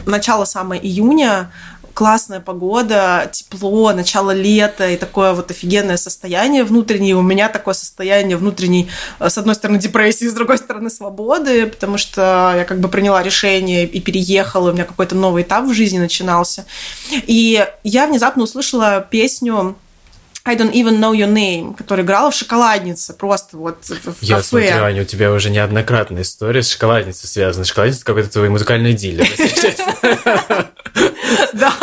начало 0.06 0.46
самое 0.46 0.86
июня, 0.86 1.50
классная 1.94 2.39
погода, 2.39 3.30
тепло, 3.32 3.94
начало 3.94 4.32
лета 4.32 4.89
и 4.89 4.98
такое 4.98 5.34
вот 5.34 5.52
офигенное 5.52 5.98
состояние 5.98 6.64
внутреннее. 6.64 7.16
У 7.16 7.22
меня 7.22 7.50
такое 7.50 7.74
состояние 7.74 8.38
внутренней, 8.38 8.89
э, 9.20 9.30
с 9.30 9.38
одной 9.38 9.56
стороны, 9.56 9.80
депрессии, 9.80 10.26
с 10.30 10.34
другой 10.34 10.58
стороны, 10.58 10.89
свободы, 10.89 11.68
потому 11.68 11.98
что 11.98 12.54
я 12.56 12.66
как 12.66 12.80
бы 12.80 12.89
приняла 12.89 13.22
решение 13.22 13.86
и 13.86 14.00
переехала, 14.02 14.72
у 14.72 14.74
меня 14.74 14.86
какой-то 14.86 15.16
новый 15.16 15.44
этап 15.44 15.66
в 15.66 15.74
жизни 15.74 16.00
начинался. 16.00 16.66
И 17.12 17.66
я 17.84 18.08
внезапно 18.08 18.44
услышала 18.44 19.06
песню 19.10 19.76
I 20.46 20.58
don't 20.58 20.74
even 20.74 21.00
know 21.00 21.14
your 21.14 21.32
name, 21.32 21.74
которая 21.74 22.06
играла 22.06 22.30
в 22.30 22.36
шоколаднице, 22.36 23.14
просто 23.14 23.56
вот 23.56 23.78
в 23.86 24.22
Я 24.22 24.38
кафе. 24.38 24.48
смотрю, 24.48 24.84
Аня, 24.84 25.02
у 25.04 25.06
тебя 25.06 25.32
уже 25.32 25.50
неоднократная 25.50 26.24
история 26.24 26.62
с 26.62 26.70
шоколадницей 26.70 27.30
связана. 27.30 27.64
Шоколадница 27.64 28.04
какой-то 28.04 28.30
твой 28.30 28.50
музыкальный 28.50 28.94
дилер. 28.94 29.26
Да. 31.54 31.74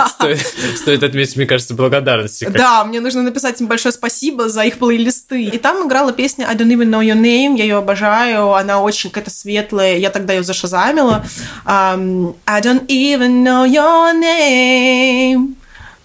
Стоит 0.77 1.03
отметить, 1.03 1.37
мне 1.37 1.47
кажется, 1.47 1.75
благодарности. 1.75 2.47
Да, 2.49 2.85
мне 2.85 3.01
нужно 3.01 3.23
написать 3.23 3.61
им 3.61 3.67
большое 3.67 3.93
спасибо 3.93 4.49
за 4.49 4.63
их 4.63 4.79
плейлисты. 4.79 5.45
И 5.45 5.59
там 5.59 5.89
играла 5.89 6.13
песня 6.13 6.47
I 6.49 6.55
don't 6.55 6.69
even 6.69 6.91
know 6.91 7.01
your 7.01 7.17
name, 7.21 7.57
я 7.57 7.65
ее 7.65 7.79
обожаю, 7.79 8.53
она 8.53 8.81
очень 8.81 9.11
какая-то 9.11 9.31
светлая, 9.31 9.97
я 9.97 10.11
тогда 10.11 10.35
ее 10.35 10.43
зашазамила. 10.43 11.25
I 11.67 12.61
don't 12.61 12.87
even 12.87 13.43
know 13.43 13.67
your 13.67 14.13
name. 14.15 15.57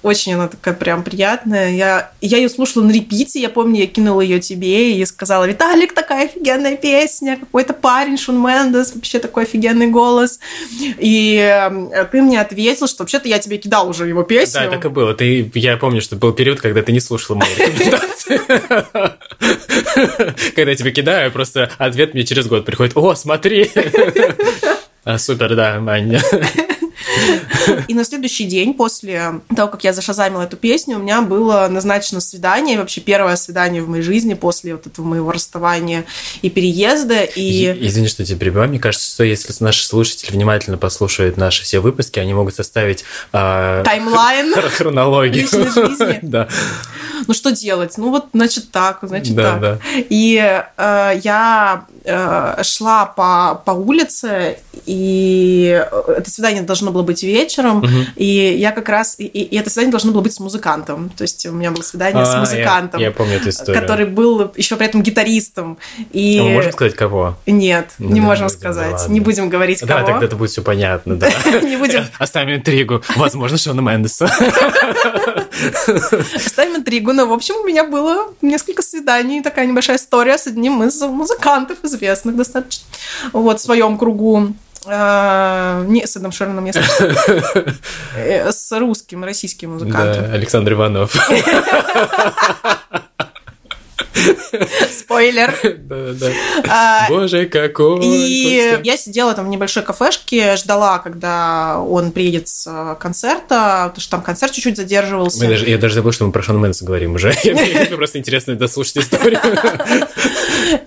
Очень 0.06 0.36
она 0.36 0.47
такая 0.47 0.76
прям 0.76 1.01
приятная. 1.03 1.74
Я, 1.74 2.12
я 2.22 2.38
ее 2.38 2.47
слушала 2.47 2.84
на 2.84 2.91
репите, 2.91 3.41
я 3.41 3.49
помню, 3.49 3.80
я 3.80 3.88
кинула 3.88 4.22
ее 4.22 4.39
тебе 4.39 4.99
и 4.99 5.03
сказала, 5.03 5.45
Виталик, 5.45 5.95
такая 5.95 6.26
офигенная 6.26 6.78
песня, 6.78 7.38
какой-то 7.38 7.74
парень, 7.74 8.16
Шун 8.16 8.39
Мендес, 8.39 8.93
вообще 8.93 9.18
такой 9.18 9.45
офигенный 9.45 9.88
голос. 9.88 10.39
И 10.99 11.39
э, 11.41 12.06
ты 12.12 12.22
мне 12.22 12.39
ответил, 12.39 12.86
что 12.86 13.01
вообще-то 13.01 13.28
я 13.28 13.39
тебе 13.39 13.58
кидал 13.58 13.89
уже 13.89 14.08
его 14.08 14.22
песню. 14.22 14.62
Да, 14.66 14.70
так 14.70 14.86
и 14.86 14.89
было. 14.89 15.16
Ты, 15.16 15.51
я 15.56 15.76
помню, 15.78 16.01
что 16.01 16.16
был 16.18 16.34
период, 16.34 16.62
когда 16.62 16.84
ты 16.84 16.91
не 16.91 16.99
слушала 16.99 17.38
мои 17.38 17.49
рекомендации. 17.58 18.41
Когда 20.56 20.70
я 20.70 20.78
тебе 20.78 20.91
кидаю, 20.91 21.32
просто 21.32 21.72
ответ 21.80 22.14
мне 22.14 22.26
через 22.26 22.45
год 22.45 22.64
приходит, 22.64 22.95
о, 22.95 23.16
смотри. 23.16 23.72
А, 25.03 25.18
супер, 25.18 25.56
да, 25.56 25.80
Маня. 25.80 26.22
И 27.88 27.93
на 27.93 28.03
следующий 28.03 28.45
день 28.45 28.74
после 28.74 29.41
того, 29.55 29.70
как 29.72 29.84
я 29.84 29.93
зашазамила 29.93 30.41
эту 30.41 30.57
песню, 30.57 30.97
у 30.97 30.99
меня 30.99 31.22
было 31.22 31.68
назначено 31.70 32.20
свидание, 32.20 32.78
вообще 32.78 33.01
первое 33.01 33.36
свидание 33.36 33.82
в 33.82 33.89
моей 33.89 34.03
жизни 34.03 34.34
после 34.34 34.76
вот 34.76 34.88
этого 34.88 35.05
моего 35.05 35.32
расставания 35.32 36.05
и 36.41 36.49
переезда. 36.49 37.24
И... 37.24 37.86
Извини, 37.88 38.07
что 38.07 38.26
тебя 38.26 38.38
перебиваю. 38.38 38.70
Мне 38.70 38.80
кажется, 38.80 39.09
что 39.09 39.24
если 39.24 39.53
наши 39.63 39.86
слушатели 39.86 40.32
внимательно 40.32 40.78
послушают 40.78 41.38
наши 41.38 41.63
все 41.63 41.80
выпуски, 41.80 42.20
они 42.20 42.34
могут 42.34 42.55
составить 42.55 43.03
э, 43.32 43.84
таймлайн 43.86 44.53
хронологию 44.53 45.45
личной 45.45 45.72
жизни. 45.72 46.20
да. 46.22 46.47
Ну 47.28 47.34
что 47.34 47.51
делать? 47.51 47.97
Ну 47.97 48.11
вот, 48.11 48.28
значит 48.34 48.71
так, 48.71 48.99
значит 49.01 49.36
да, 49.36 49.53
так. 49.53 49.61
Да. 49.61 49.80
И 50.09 50.63
э, 50.78 51.19
я 51.23 51.86
э, 52.03 52.63
шла 52.63 53.05
по, 53.05 53.61
по 53.65 53.71
улице, 53.71 54.59
и 54.86 55.84
это 56.07 56.30
свидание 56.30 56.61
должно 56.61 56.91
было 56.91 57.03
быть 57.03 57.23
вечером, 57.23 57.80
угу. 57.80 57.89
и 58.15 58.26
я 58.26 58.71
как 58.71 58.89
раз... 58.89 59.15
И, 59.17 59.26
и 59.26 59.57
это 59.57 59.69
свидание 59.69 59.91
должно 59.91 60.11
было 60.11 60.21
быть 60.21 60.34
с 60.34 60.39
музыкантом. 60.39 61.09
То 61.09 61.23
есть 61.23 61.45
у 61.45 61.51
меня 61.51 61.71
было 61.71 61.82
свидание 61.82 62.23
а, 62.23 62.26
с 62.26 62.36
музыкантом. 62.36 62.99
Я, 62.99 63.07
я 63.07 63.11
помню 63.11 63.38
эту 63.38 63.49
историю. 63.49 63.82
Который 63.82 64.05
был 64.05 64.51
еще 64.55 64.76
при 64.76 64.86
этом 64.86 65.01
гитаристом. 65.01 65.78
И... 66.11 66.38
А 66.39 66.43
мы 66.43 66.49
можем 66.51 66.71
сказать, 66.71 66.95
кого? 66.95 67.38
Нет, 67.45 67.91
ну, 67.97 68.09
не 68.09 68.19
да, 68.19 68.26
можем 68.26 68.49
сказать. 68.49 69.07
Да 69.07 69.13
не 69.13 69.19
будем 69.19 69.49
говорить, 69.49 69.82
да, 69.82 69.88
кого. 69.88 69.99
Да, 69.99 70.11
тогда 70.13 70.26
это 70.26 70.36
будет 70.36 70.51
все 70.51 70.61
понятно, 70.61 71.15
да. 71.15 71.30
Не 71.61 71.78
будем. 71.78 72.05
Оставим 72.19 72.55
интригу. 72.55 73.01
Возможно, 73.15 73.57
Шона 73.57 73.82
Мендеса. 73.82 74.26
Оставим 76.36 76.78
интригу. 76.78 77.13
Но, 77.16 77.26
в 77.26 77.32
общем, 77.32 77.55
у 77.55 77.66
меня 77.66 77.86
было 77.86 78.28
несколько 78.41 78.82
свиданий, 78.82 79.41
такая 79.41 79.66
небольшая 79.68 79.95
история 79.95 80.38
с 80.38 80.47
одним 80.47 80.84
из 80.84 81.01
музыкантов 81.01 81.78
известных 81.84 82.36
достаточно. 82.36 82.84
Вот, 83.32 83.61
в 83.61 83.63
своем 83.63 83.97
кругу. 83.97 84.49
А, 84.86 85.82
не 85.86 86.05
с 86.05 86.18
Эдом 86.18 86.34
Шероном, 86.34 86.66
я 86.66 86.74
э, 88.18 88.51
с 88.51 88.78
русским, 88.78 89.24
российским 89.24 89.72
музыкантом. 89.76 90.26
Да, 90.26 90.34
Александр 90.34 90.74
Иванов. 90.74 91.16
Спойлер. 94.91 95.54
Да, 95.78 96.14
да. 96.14 96.32
А, 96.68 97.10
Боже, 97.10 97.46
какой. 97.46 98.04
И 98.04 98.80
я 98.84 98.98
сидела 98.98 99.34
там 99.34 99.46
в 99.46 99.50
небольшой 99.50 99.84
кафешке, 99.84 100.56
ждала, 100.56 101.00
когда 101.00 101.80
он 101.80 102.12
приедет 102.12 102.48
с 102.48 102.98
концерта, 103.00 103.86
потому 103.88 104.02
что 104.02 104.12
там 104.12 104.22
концерт 104.22 104.52
чуть-чуть 104.54 104.78
задерживался. 104.78 105.46
я 105.46 105.78
даже 105.78 105.96
забыл, 105.96 106.12
что 106.12 106.26
мы 106.26 106.32
про 106.32 106.41
Шон 106.41 106.60
Мэнса 106.60 106.86
говорим 106.86 107.16
уже. 107.16 107.34
Мне 107.43 107.86
просто 107.96 108.20
интересно 108.20 108.56
дослушать 108.56 108.98
историю. 108.98 109.39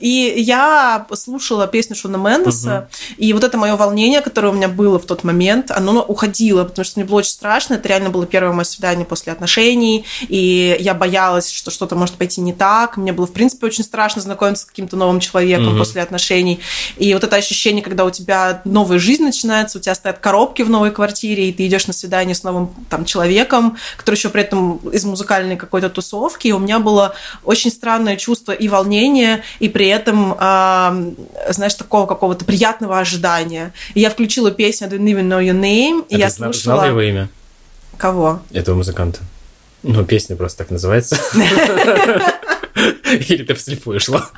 И 0.01 0.35
я 0.37 1.07
слушала 1.15 1.67
песню 1.67 1.97
Шона 1.97 2.17
Мендеса, 2.17 2.89
и 3.17 3.33
вот 3.33 3.45
это 3.45 3.57
мое 3.57 3.77
волнение, 3.77 4.21
которое 4.21 4.49
у 4.49 4.53
меня 4.53 4.69
было 4.69 4.99
в 4.99 5.05
тот 5.05 5.25
момент, 5.25 5.71
оно 5.71 6.03
уходило, 6.03 6.65
потому 6.65 6.85
что 6.85 6.99
мне 6.99 7.09
было 7.09 7.19
очень 7.19 7.31
страшно. 7.31 7.75
Это 7.75 7.89
реально 7.89 8.11
было 8.11 8.27
первое 8.27 8.53
мое 8.53 8.65
свидание 8.65 9.07
после 9.07 9.33
отношений, 9.33 10.05
и 10.29 10.77
я 10.81 10.95
боялась, 10.95 11.51
что 11.51 11.71
что-то 11.71 11.95
может 11.95 12.17
пойти 12.17 12.41
не 12.41 12.53
так. 12.53 12.98
Мне 12.99 13.13
было, 13.13 13.27
в 13.27 13.33
принципе, 13.33 13.67
очень 13.67 13.85
страшно 13.85 14.21
знакомиться 14.23 14.65
с 14.65 14.67
каким-то 14.67 14.97
новым 14.97 15.21
человеком 15.21 15.75
mm-hmm. 15.75 15.79
после 15.79 16.03
отношений. 16.03 16.61
И 16.97 17.13
вот 17.15 17.25
это 17.25 17.37
ощущение, 17.37 17.83
когда 17.83 18.05
у 18.05 18.11
тебя 18.11 18.61
новая 18.65 18.99
жизнь 18.99 19.23
начинается, 19.23 19.79
у 19.79 19.81
тебя 19.81 19.95
стоят 19.95 20.19
коробки 20.19 20.63
в 20.63 20.71
новой 20.71 20.91
квартире, 20.91 21.49
и 21.49 21.53
ты 21.53 21.67
идешь 21.67 21.87
на 21.87 21.93
свидание 21.93 22.35
с 22.35 22.43
новым 22.43 22.75
там 22.91 23.05
человеком, 23.05 23.77
который 23.97 24.17
еще 24.17 24.29
при 24.29 24.43
этом 24.43 24.77
из 24.93 25.05
музыкальной 25.05 25.57
какой-то 25.57 25.89
тусовки. 25.91 26.49
И 26.49 26.53
у 26.53 26.59
меня 26.59 26.79
было 26.79 27.15
очень 27.45 27.71
странное 27.71 28.17
чувство 28.17 28.53
и 28.53 28.69
волнения, 28.69 29.43
и 29.61 29.69
при 29.69 29.89
этом, 29.89 30.33
э, 30.33 31.13
знаешь, 31.51 31.75
такого 31.75 32.07
какого-то 32.07 32.45
приятного 32.45 32.99
ожидания. 32.99 33.73
И 33.95 34.01
я 34.01 34.11
включила 34.11 34.51
песню 34.51 34.89
I 34.89 34.93
Don't 34.93 35.05
Even 35.05 35.29
Know 35.29 35.43
Your 35.43 35.59
Name, 35.59 36.07
и 36.09 36.17
а 36.17 36.19
я 36.19 36.29
ты 36.29 36.35
слушала... 36.35 36.77
Знала 36.77 36.85
его 36.87 37.01
имя? 37.01 37.29
Кого? 37.97 38.41
Этого 38.53 38.77
музыканта. 38.77 39.21
Ну, 39.83 40.05
песня 40.05 40.37
просто 40.37 40.59
так 40.59 40.71
называется. 40.71 41.19
Или 43.05 43.45
ты 43.45 43.55
вслепую 43.55 44.01
шла? 44.01 44.31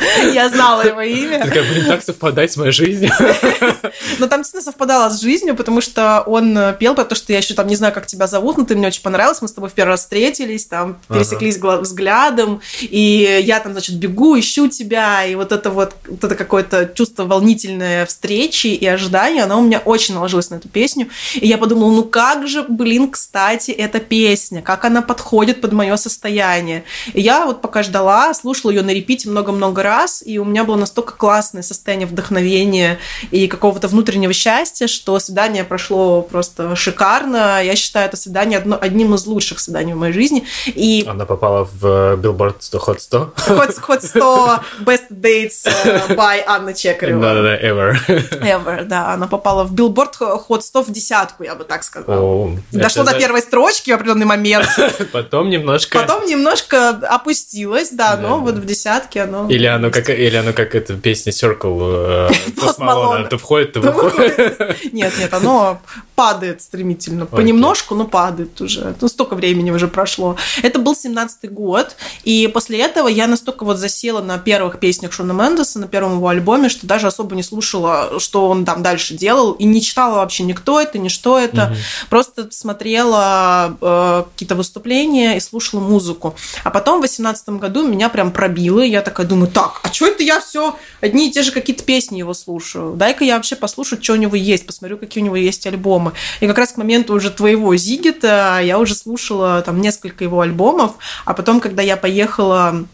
Я 0.32 0.48
знала 0.48 0.82
его 0.82 1.00
имя. 1.00 1.40
Ты 1.40 1.48
такая, 1.48 1.72
блин, 1.72 1.86
так 1.86 2.02
совпадать 2.02 2.52
с 2.52 2.56
моей 2.56 2.72
жизнью. 2.72 3.10
Но 4.18 4.26
там 4.26 4.40
действительно 4.40 4.62
совпадало 4.62 5.10
с 5.10 5.20
жизнью, 5.20 5.54
потому 5.54 5.80
что 5.80 6.22
он 6.26 6.58
пел 6.78 6.94
про 6.94 7.04
то, 7.04 7.14
что 7.14 7.32
я 7.32 7.38
еще 7.38 7.54
там 7.54 7.66
не 7.66 7.76
знаю, 7.76 7.92
как 7.92 8.06
тебя 8.06 8.26
зовут, 8.26 8.56
но 8.58 8.64
ты 8.64 8.76
мне 8.76 8.88
очень 8.88 9.02
понравился, 9.02 9.40
мы 9.42 9.48
с 9.48 9.52
тобой 9.52 9.70
в 9.70 9.72
первый 9.72 9.90
раз 9.90 10.00
встретились, 10.00 10.66
там 10.66 10.98
пересеклись 11.08 11.58
ага. 11.58 11.80
взглядом, 11.80 12.60
и 12.80 13.40
я 13.44 13.60
там, 13.60 13.72
значит, 13.72 13.96
бегу, 13.96 14.38
ищу 14.38 14.68
тебя, 14.68 15.24
и 15.24 15.34
вот 15.34 15.52
это 15.52 15.70
вот, 15.70 15.94
вот 16.06 16.24
это 16.24 16.34
какое-то 16.34 16.90
чувство 16.94 17.24
волнительной 17.24 18.06
встречи 18.06 18.68
и 18.68 18.86
ожидания, 18.86 19.44
оно 19.44 19.60
у 19.60 19.62
меня 19.62 19.80
очень 19.84 20.14
наложилось 20.14 20.50
на 20.50 20.56
эту 20.56 20.68
песню. 20.68 21.08
И 21.34 21.46
я 21.46 21.58
подумала, 21.58 21.90
ну 21.90 22.04
как 22.04 22.46
же, 22.46 22.64
блин, 22.68 23.10
кстати, 23.10 23.70
эта 23.70 24.00
песня, 24.00 24.62
как 24.62 24.84
она 24.84 25.02
подходит 25.02 25.60
под 25.60 25.72
мое 25.72 25.96
состояние. 25.96 26.84
И 27.12 27.20
я 27.20 27.46
вот 27.46 27.60
пока 27.60 27.82
ждала, 27.82 28.32
слушала 28.34 28.70
ее 28.70 28.82
на 28.82 28.90
репите 28.90 29.28
много-много 29.28 29.82
раз, 29.82 29.89
раз, 29.90 30.22
и 30.24 30.38
у 30.38 30.44
меня 30.44 30.64
было 30.64 30.76
настолько 30.76 31.14
классное 31.14 31.62
состояние 31.62 32.06
вдохновения 32.06 32.98
и 33.30 33.48
какого-то 33.48 33.88
внутреннего 33.88 34.32
счастья, 34.32 34.86
что 34.86 35.18
свидание 35.18 35.64
прошло 35.64 36.22
просто 36.22 36.76
шикарно. 36.76 37.62
Я 37.62 37.76
считаю 37.76 38.06
это 38.06 38.16
свидание 38.16 38.58
одно, 38.58 38.78
одним 38.80 39.14
из 39.14 39.26
лучших 39.26 39.60
свиданий 39.60 39.94
в 39.94 39.96
моей 39.96 40.12
жизни. 40.12 40.44
И... 40.66 41.04
Она 41.08 41.26
попала 41.26 41.64
в 41.64 41.84
Billboard 42.16 42.56
100 42.60 42.78
Hot 42.78 42.98
100? 43.00 43.34
Hot, 43.48 43.80
Hot 43.88 44.00
100 44.00 44.60
Best 44.80 45.10
Dates 45.10 45.66
э, 45.66 46.14
by 46.14 46.42
Анна 46.46 46.72
Чекарева. 46.72 47.20
Да-да-да, 47.20 47.56
ever. 47.56 47.96
Ever, 48.08 48.84
да. 48.84 49.12
Она 49.12 49.26
попала 49.26 49.64
в 49.64 49.74
Billboard 49.74 50.14
Hot 50.48 50.62
100 50.62 50.82
в 50.82 50.90
десятку, 50.90 51.42
я 51.42 51.54
бы 51.54 51.64
так 51.64 51.82
сказала. 51.82 52.56
Дошло 52.72 53.04
до 53.04 53.14
первой 53.14 53.42
строчки 53.42 53.90
в 53.90 53.94
определенный 53.94 54.26
момент. 54.26 54.66
Потом 55.12 55.50
немножко... 55.50 55.98
Потом 55.98 56.26
немножко 56.26 56.90
опустилось, 56.90 57.90
да, 57.90 58.16
но 58.16 58.38
вот 58.38 58.54
в 58.54 58.64
десятке 58.64 59.22
оно... 59.22 59.48
Или 59.48 59.66
оно 59.80 59.90
как, 59.90 60.10
или 60.10 60.36
оно 60.36 60.52
как 60.52 60.74
эта 60.74 60.94
песня 60.94 61.32
Circle 61.32 62.30
Post 62.56 62.78
Malone, 62.78 63.28
то 63.28 63.38
входит, 63.38 63.72
то 63.72 63.80
выходит. 63.80 64.92
Нет, 64.92 65.12
нет, 65.18 65.32
оно 65.32 65.80
падает 66.14 66.60
стремительно. 66.60 67.24
Понемножку, 67.24 67.94
но 67.94 68.06
падает 68.06 68.60
уже. 68.60 68.94
Ну, 69.00 69.08
столько 69.08 69.34
времени 69.34 69.70
уже 69.70 69.88
прошло. 69.88 70.36
Это 70.62 70.78
был 70.78 70.92
17-й 70.92 71.48
год, 71.48 71.96
и 72.24 72.46
после 72.52 72.80
этого 72.80 73.08
я 73.08 73.26
настолько 73.26 73.64
вот 73.64 73.78
засела 73.78 74.20
на 74.20 74.38
первых 74.38 74.80
песнях 74.80 75.12
Шона 75.12 75.32
Мендеса, 75.32 75.78
на 75.78 75.88
первом 75.88 76.16
его 76.16 76.28
альбоме, 76.28 76.68
что 76.68 76.86
даже 76.86 77.06
особо 77.06 77.34
не 77.34 77.42
слушала, 77.42 78.20
что 78.20 78.48
он 78.48 78.66
там 78.66 78.82
дальше 78.82 79.14
делал, 79.14 79.52
и 79.52 79.64
не 79.64 79.80
читала 79.80 80.16
вообще 80.16 80.42
никто 80.42 80.78
это, 80.78 80.98
ни 80.98 81.08
что 81.08 81.38
это. 81.38 81.74
Просто 82.10 82.48
смотрела 82.50 83.76
э, 83.80 84.24
какие-то 84.32 84.56
выступления 84.56 85.36
и 85.36 85.40
слушала 85.40 85.80
музыку. 85.80 86.34
А 86.64 86.70
потом 86.70 86.98
в 86.98 87.02
18 87.02 87.48
году 87.50 87.86
меня 87.86 88.10
прям 88.10 88.30
пробило, 88.30 88.80
и 88.80 88.90
я 88.90 89.00
такая 89.00 89.26
думаю, 89.26 89.50
так, 89.50 89.69
а 89.82 89.92
что 89.92 90.06
это 90.06 90.22
я 90.22 90.40
все 90.40 90.76
одни 91.00 91.28
и 91.28 91.32
те 91.32 91.42
же 91.42 91.52
какие-то 91.52 91.84
песни 91.84 92.18
его 92.18 92.34
слушаю? 92.34 92.94
Дай-ка 92.94 93.24
я 93.24 93.36
вообще 93.36 93.56
послушаю, 93.56 94.02
что 94.02 94.14
у 94.14 94.16
него 94.16 94.36
есть, 94.36 94.66
посмотрю, 94.66 94.98
какие 94.98 95.22
у 95.22 95.26
него 95.26 95.36
есть 95.36 95.66
альбомы. 95.66 96.12
И 96.40 96.46
как 96.46 96.58
раз 96.58 96.72
к 96.72 96.76
моменту 96.76 97.14
уже 97.14 97.30
твоего 97.30 97.74
Зигита 97.76 98.60
я 98.62 98.78
уже 98.78 98.94
слушала 98.94 99.62
там 99.62 99.80
несколько 99.80 100.24
его 100.24 100.40
альбомов, 100.40 100.94
а 101.24 101.34
потом, 101.34 101.60
когда 101.60 101.82
я 101.82 101.96
поехала 101.96 102.84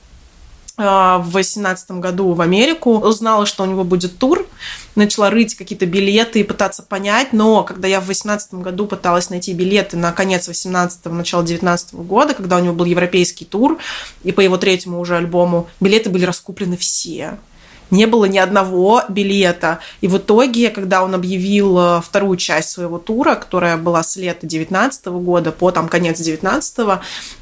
в 0.76 1.24
восемнадцатом 1.30 2.00
году 2.00 2.32
в 2.32 2.40
Америку, 2.40 2.98
узнала, 2.98 3.46
что 3.46 3.62
у 3.62 3.66
него 3.66 3.82
будет 3.82 4.18
тур, 4.18 4.46
начала 4.94 5.30
рыть 5.30 5.54
какие-то 5.54 5.86
билеты 5.86 6.40
и 6.40 6.44
пытаться 6.44 6.82
понять, 6.82 7.32
но 7.32 7.64
когда 7.64 7.88
я 7.88 8.00
в 8.00 8.06
восемнадцатом 8.06 8.62
году 8.62 8.86
пыталась 8.86 9.30
найти 9.30 9.54
билеты 9.54 9.96
на 9.96 10.12
конец 10.12 10.48
восемнадцатого, 10.48 11.14
начало 11.14 11.44
девятнадцатого 11.44 12.02
года, 12.02 12.34
когда 12.34 12.56
у 12.56 12.60
него 12.60 12.74
был 12.74 12.84
европейский 12.84 13.46
тур, 13.46 13.78
и 14.22 14.32
по 14.32 14.40
его 14.40 14.58
третьему 14.58 15.00
уже 15.00 15.16
альбому, 15.16 15.68
билеты 15.80 16.10
были 16.10 16.24
раскуплены 16.24 16.76
все 16.76 17.38
не 17.90 18.06
было 18.06 18.24
ни 18.24 18.38
одного 18.38 19.02
билета. 19.08 19.78
И 20.00 20.08
в 20.08 20.18
итоге, 20.18 20.70
когда 20.70 21.02
он 21.02 21.14
объявил 21.14 21.78
э, 21.78 22.00
вторую 22.02 22.36
часть 22.36 22.70
своего 22.70 22.98
тура, 22.98 23.34
которая 23.34 23.76
была 23.76 24.02
с 24.02 24.16
лета 24.16 24.46
19 24.46 25.06
года 25.06 25.52
по 25.52 25.70
там 25.70 25.88
конец 25.88 26.20
19 26.20 26.78
э, 26.78 26.94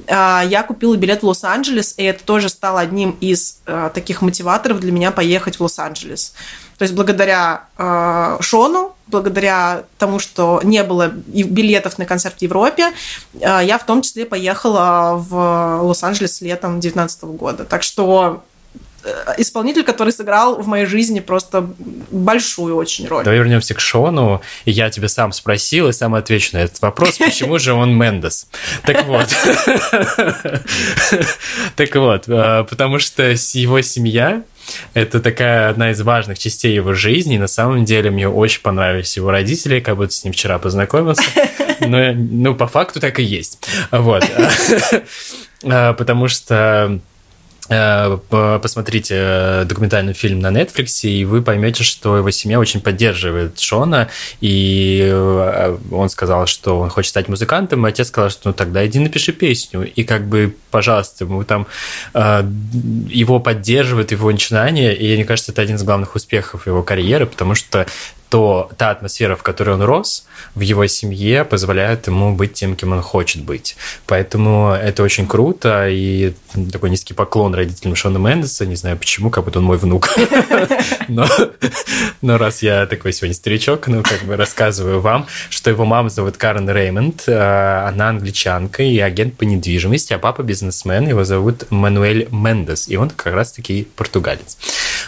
я 0.06 0.62
купила 0.66 0.96
билет 0.96 1.22
в 1.22 1.26
Лос-Анджелес, 1.26 1.94
и 1.96 2.04
это 2.04 2.24
тоже 2.24 2.48
стало 2.48 2.80
одним 2.80 3.16
из 3.20 3.58
э, 3.66 3.90
таких 3.94 4.22
мотиваторов 4.22 4.80
для 4.80 4.92
меня 4.92 5.10
поехать 5.10 5.56
в 5.56 5.62
Лос-Анджелес. 5.62 6.34
То 6.78 6.82
есть 6.82 6.94
благодаря 6.94 7.64
э, 7.78 8.38
Шону, 8.40 8.94
благодаря 9.06 9.84
тому, 9.98 10.18
что 10.18 10.60
не 10.64 10.82
было 10.82 11.08
билетов 11.08 11.98
на 11.98 12.04
концерт 12.04 12.38
в 12.38 12.42
Европе, 12.42 12.92
э, 13.34 13.60
я 13.64 13.78
в 13.78 13.86
том 13.86 14.02
числе 14.02 14.26
поехала 14.26 15.14
в 15.16 15.82
Лос-Анджелес 15.82 16.40
летом 16.40 16.80
2019 16.80 17.24
года. 17.24 17.64
Так 17.64 17.82
что 17.82 18.42
исполнитель, 19.38 19.84
который 19.84 20.12
сыграл 20.12 20.60
в 20.60 20.66
моей 20.66 20.86
жизни 20.86 21.20
просто 21.20 21.68
большую 22.10 22.76
очень 22.76 23.06
роль. 23.06 23.24
Давай 23.24 23.38
вернемся 23.38 23.74
к 23.74 23.80
Шону. 23.80 24.40
И 24.64 24.70
я 24.70 24.90
тебя 24.90 25.08
сам 25.08 25.32
спросил 25.32 25.88
и 25.88 25.92
сам 25.92 26.14
отвечу 26.14 26.50
на 26.56 26.62
этот 26.62 26.80
вопрос, 26.80 27.18
почему 27.18 27.58
же 27.58 27.72
он 27.72 27.94
Мендес. 27.96 28.46
Так 28.84 29.04
вот. 29.06 29.28
Так 31.76 31.94
вот, 31.96 32.24
э, 32.28 32.64
потому 32.68 32.98
что 32.98 33.22
его 33.52 33.80
семья 33.82 34.42
это 34.94 35.20
такая 35.20 35.68
одна 35.68 35.90
из 35.90 36.00
важных 36.00 36.38
частей 36.38 36.74
его 36.74 36.94
жизни. 36.94 37.36
На 37.36 37.48
самом 37.48 37.84
деле 37.84 38.10
мне 38.10 38.28
очень 38.28 38.62
понравились 38.62 39.16
его 39.16 39.30
родители, 39.30 39.80
как 39.80 39.96
будто 39.96 40.12
с 40.12 40.24
ним 40.24 40.32
вчера 40.32 40.58
познакомился. 40.58 41.22
Но, 41.80 42.12
ну, 42.14 42.54
по 42.54 42.66
факту 42.66 43.00
так 43.00 43.18
и 43.18 43.22
есть. 43.22 43.66
Вот. 43.90 44.24
Э, 45.66 45.94
потому 45.94 46.28
что 46.28 46.54
Э, 46.84 46.98
посмотрите 47.68 49.14
э, 49.16 49.64
документальный 49.64 50.12
фильм 50.12 50.40
на 50.40 50.48
Netflix, 50.48 51.08
и 51.08 51.24
вы 51.24 51.42
поймете, 51.42 51.82
что 51.82 52.16
его 52.16 52.30
семья 52.30 52.58
очень 52.58 52.80
поддерживает 52.80 53.58
Шона, 53.58 54.08
и 54.40 55.00
э, 55.10 55.78
он 55.90 56.08
сказал, 56.08 56.46
что 56.46 56.80
он 56.80 56.90
хочет 56.90 57.10
стать 57.10 57.28
музыкантом, 57.28 57.86
и 57.86 57.90
отец 57.90 58.08
сказал, 58.08 58.30
что 58.30 58.48
ну 58.48 58.52
тогда 58.52 58.86
иди 58.86 58.98
напиши 58.98 59.32
песню, 59.32 59.90
и 59.90 60.04
как 60.04 60.26
бы, 60.26 60.54
пожалуйста, 60.70 61.26
мы 61.26 61.44
там 61.44 61.66
его 62.12 63.40
поддерживают, 63.40 64.12
его 64.12 64.30
начинания, 64.30 64.94
и 64.94 65.14
мне 65.14 65.24
кажется, 65.24 65.52
это 65.52 65.62
один 65.62 65.76
из 65.76 65.82
главных 65.82 66.14
успехов 66.14 66.66
его 66.66 66.82
карьеры, 66.82 67.26
потому 67.26 67.54
что 67.54 67.86
то 68.34 68.68
та 68.76 68.90
атмосфера, 68.90 69.36
в 69.36 69.44
которой 69.44 69.76
он 69.76 69.82
рос, 69.82 70.26
в 70.56 70.60
его 70.60 70.88
семье 70.88 71.44
позволяет 71.44 72.08
ему 72.08 72.34
быть 72.34 72.54
тем, 72.54 72.74
кем 72.74 72.90
он 72.90 73.00
хочет 73.00 73.44
быть. 73.44 73.76
Поэтому 74.06 74.72
это 74.72 75.04
очень 75.04 75.28
круто, 75.28 75.86
и 75.88 76.34
такой 76.72 76.90
низкий 76.90 77.14
поклон 77.14 77.54
родителям 77.54 77.94
Шона 77.94 78.18
Мендеса, 78.18 78.66
не 78.66 78.74
знаю 78.74 78.96
почему, 78.96 79.30
как 79.30 79.44
будто 79.44 79.60
он 79.60 79.66
мой 79.66 79.78
внук. 79.78 80.08
Но, 82.22 82.36
раз 82.36 82.60
я 82.60 82.86
такой 82.86 83.12
сегодня 83.12 83.36
старичок, 83.36 83.86
ну, 83.86 84.02
как 84.02 84.24
бы 84.24 84.34
рассказываю 84.34 85.00
вам, 85.00 85.26
что 85.48 85.70
его 85.70 85.84
мама 85.84 86.08
зовут 86.08 86.36
Карен 86.36 86.68
Реймонд, 86.68 87.28
э, 87.28 87.86
она 87.86 88.08
англичанка 88.08 88.82
и 88.82 88.98
агент 88.98 89.36
по 89.36 89.44
недвижимости, 89.44 90.12
а 90.12 90.18
папа 90.18 90.42
бизнесмен, 90.42 91.06
его 91.06 91.22
зовут 91.22 91.70
Мануэль 91.70 92.26
Мендес, 92.32 92.88
и 92.88 92.96
он 92.96 93.10
как 93.10 93.32
раз-таки 93.34 93.86
португалец. 93.94 94.58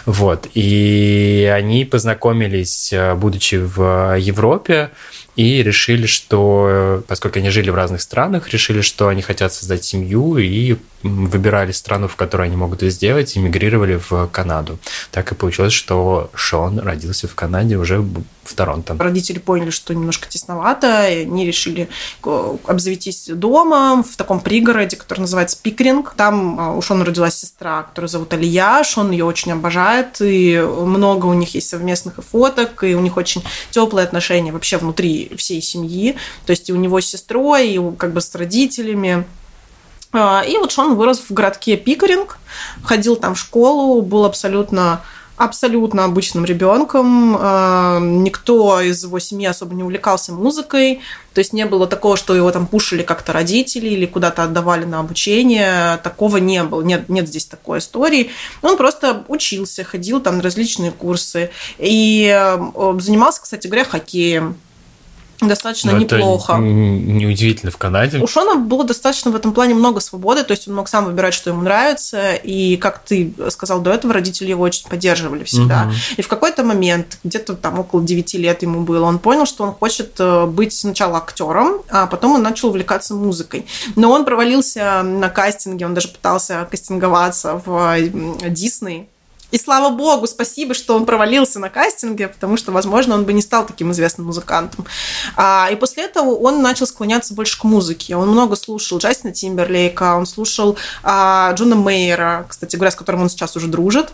Вот, 0.05 0.47
и 0.53 1.51
они 1.53 1.83
познакомились 1.83 2.93
э, 2.93 3.16
будучи 3.17 3.55
в 3.55 4.15
Европе, 4.17 4.89
и 5.37 5.61
решили, 5.61 6.07
что, 6.07 7.03
поскольку 7.07 7.37
они 7.39 7.51
жили 7.51 7.69
в 7.69 7.75
разных 7.75 8.01
странах, 8.01 8.49
решили, 8.49 8.81
что 8.81 9.07
они 9.07 9.21
хотят 9.21 9.53
создать 9.53 9.83
семью 9.83 10.37
и 10.37 10.77
выбирали 11.03 11.71
страну, 11.71 12.07
в 12.07 12.15
которой 12.15 12.47
они 12.47 12.55
могут 12.55 12.79
это 12.79 12.89
сделать, 12.89 13.35
и 13.35 13.39
мигрировали 13.39 14.01
в 14.09 14.27
Канаду. 14.31 14.79
Так 15.11 15.31
и 15.31 15.35
получилось, 15.35 15.73
что 15.73 16.31
Шон 16.33 16.79
родился 16.79 17.27
в 17.27 17.35
Канаде 17.35 17.77
уже 17.77 17.99
в 17.99 18.53
Торонто. 18.53 18.95
Родители 18.97 19.39
поняли, 19.39 19.69
что 19.69 19.93
немножко 19.93 20.27
тесновато, 20.27 21.07
и 21.09 21.23
они 21.23 21.45
решили 21.45 21.89
обзавестись 22.23 23.27
домом 23.27 24.03
в 24.03 24.15
таком 24.15 24.39
пригороде, 24.39 24.95
который 24.95 25.21
называется 25.21 25.57
Пикринг. 25.61 26.13
Там 26.15 26.59
а, 26.59 26.73
у 26.73 26.81
Шона 26.81 27.03
родилась 27.05 27.35
сестра, 27.35 27.83
которую 27.83 28.09
зовут 28.09 28.33
Алия. 28.33 28.83
Шон 28.83 29.11
ее 29.11 29.25
очень 29.25 29.51
обожает, 29.51 30.21
и 30.21 30.59
много 30.59 31.25
у 31.25 31.33
них 31.33 31.55
есть 31.55 31.69
совместных 31.69 32.15
фоток, 32.31 32.83
и 32.83 32.95
у 32.95 33.01
них 33.01 33.17
очень 33.17 33.43
теплые 33.69 34.05
отношения 34.05 34.51
вообще 34.51 34.77
внутри 34.77 35.26
всей 35.35 35.61
семьи. 35.61 36.15
То 36.45 36.51
есть 36.51 36.69
и 36.69 36.73
у 36.73 36.77
него 36.77 37.01
с 37.01 37.05
сестрой, 37.05 37.69
и 37.69 37.95
как 37.97 38.13
бы 38.13 38.21
с 38.21 38.33
родителями. 38.35 39.25
А, 40.13 40.41
и 40.41 40.57
вот 40.57 40.71
Шон 40.71 40.95
вырос 40.95 41.19
в 41.27 41.33
городке 41.33 41.77
Пикаринг, 41.77 42.39
ходил 42.83 43.15
там 43.15 43.35
в 43.35 43.39
школу, 43.39 44.01
был 44.01 44.25
абсолютно 44.25 45.01
абсолютно 45.37 46.03
обычным 46.03 46.45
ребенком. 46.45 47.37
А, 47.39 47.99
никто 47.99 48.81
из 48.81 49.03
его 49.03 49.19
семьи 49.19 49.45
особо 49.45 49.75
не 49.75 49.83
увлекался 49.83 50.33
музыкой. 50.33 51.01
То 51.33 51.39
есть 51.39 51.53
не 51.53 51.65
было 51.65 51.85
такого, 51.85 52.17
что 52.17 52.35
его 52.35 52.51
там 52.51 52.65
пушили 52.65 53.03
как-то 53.03 53.31
родители 53.31 53.87
или 53.87 54.07
куда-то 54.07 54.43
отдавали 54.43 54.85
на 54.85 54.99
обучение. 54.99 55.97
Такого 55.97 56.37
не 56.37 56.63
было. 56.63 56.81
Нет, 56.81 57.07
нет 57.07 57.27
здесь 57.27 57.45
такой 57.45 57.79
истории. 57.79 58.31
Он 58.63 58.75
просто 58.75 59.23
учился, 59.27 59.83
ходил 59.83 60.19
там 60.19 60.37
на 60.37 60.43
различные 60.43 60.91
курсы. 60.91 61.51
И 61.77 62.27
э, 62.33 62.99
занимался, 62.99 63.43
кстати 63.43 63.67
говоря, 63.67 63.85
хоккеем 63.85 64.57
достаточно 65.41 65.91
Но 65.91 65.99
неплохо. 65.99 66.53
Это 66.53 66.61
неудивительно 66.61 67.71
в 67.71 67.77
Канаде. 67.77 68.19
У 68.19 68.27
Шона 68.27 68.55
было 68.55 68.83
достаточно 68.83 69.31
в 69.31 69.35
этом 69.35 69.53
плане 69.53 69.75
много 69.75 69.99
свободы, 69.99 70.43
то 70.43 70.51
есть 70.51 70.67
он 70.67 70.75
мог 70.75 70.87
сам 70.87 71.05
выбирать, 71.05 71.33
что 71.33 71.49
ему 71.49 71.61
нравится, 71.61 72.33
и, 72.33 72.77
как 72.77 72.99
ты 72.99 73.33
сказал 73.49 73.81
до 73.81 73.91
этого, 73.91 74.13
родители 74.13 74.49
его 74.49 74.63
очень 74.63 74.87
поддерживали 74.87 75.43
всегда. 75.43 75.83
Угу. 75.83 75.93
И 76.17 76.21
в 76.21 76.27
какой-то 76.27 76.63
момент, 76.63 77.19
где-то 77.23 77.55
там 77.55 77.79
около 77.79 78.01
9 78.01 78.33
лет 78.35 78.61
ему 78.63 78.81
было, 78.81 79.05
он 79.05 79.19
понял, 79.19 79.45
что 79.45 79.63
он 79.63 79.73
хочет 79.73 80.15
э, 80.19 80.45
быть 80.45 80.73
сначала 80.73 81.17
актером, 81.17 81.81
а 81.89 82.07
потом 82.07 82.33
он 82.33 82.43
начал 82.43 82.69
увлекаться 82.69 83.13
музыкой. 83.13 83.65
Но 83.95 84.11
он 84.11 84.25
провалился 84.25 85.01
на 85.03 85.29
кастинге, 85.29 85.85
он 85.85 85.93
даже 85.93 86.07
пытался 86.07 86.67
кастинговаться 86.69 87.61
в 87.65 87.97
Дисней, 88.49 89.09
и 89.49 89.57
слава 89.57 89.89
богу, 89.89 90.27
спасибо, 90.27 90.73
что 90.73 90.95
он 90.95 91.05
провалился 91.05 91.59
на 91.59 91.69
кастинге, 91.69 92.27
потому 92.27 92.57
что, 92.57 92.71
возможно, 92.71 93.15
он 93.15 93.23
бы 93.23 93.31
не 93.31 93.41
стал 93.41 93.65
таким 93.65 93.91
известным 93.91 94.27
музыкантом. 94.27 94.85
А, 95.37 95.69
и 95.71 95.75
после 95.75 96.03
этого 96.03 96.35
он 96.35 96.61
начал 96.61 96.85
склоняться 96.85 97.33
больше 97.33 97.57
к 97.59 97.63
музыке. 97.63 98.17
Он 98.17 98.29
много 98.29 98.57
слушал 98.57 98.97
Джастина 98.97 99.31
Тимберлейка, 99.31 100.15
он 100.15 100.25
слушал 100.25 100.77
а, 101.01 101.53
Джона 101.53 101.75
Мейера, 101.75 102.45
кстати 102.49 102.75
говоря, 102.75 102.91
с 102.91 102.95
которым 102.95 103.21
он 103.21 103.29
сейчас 103.29 103.55
уже 103.55 103.67
дружит. 103.67 104.11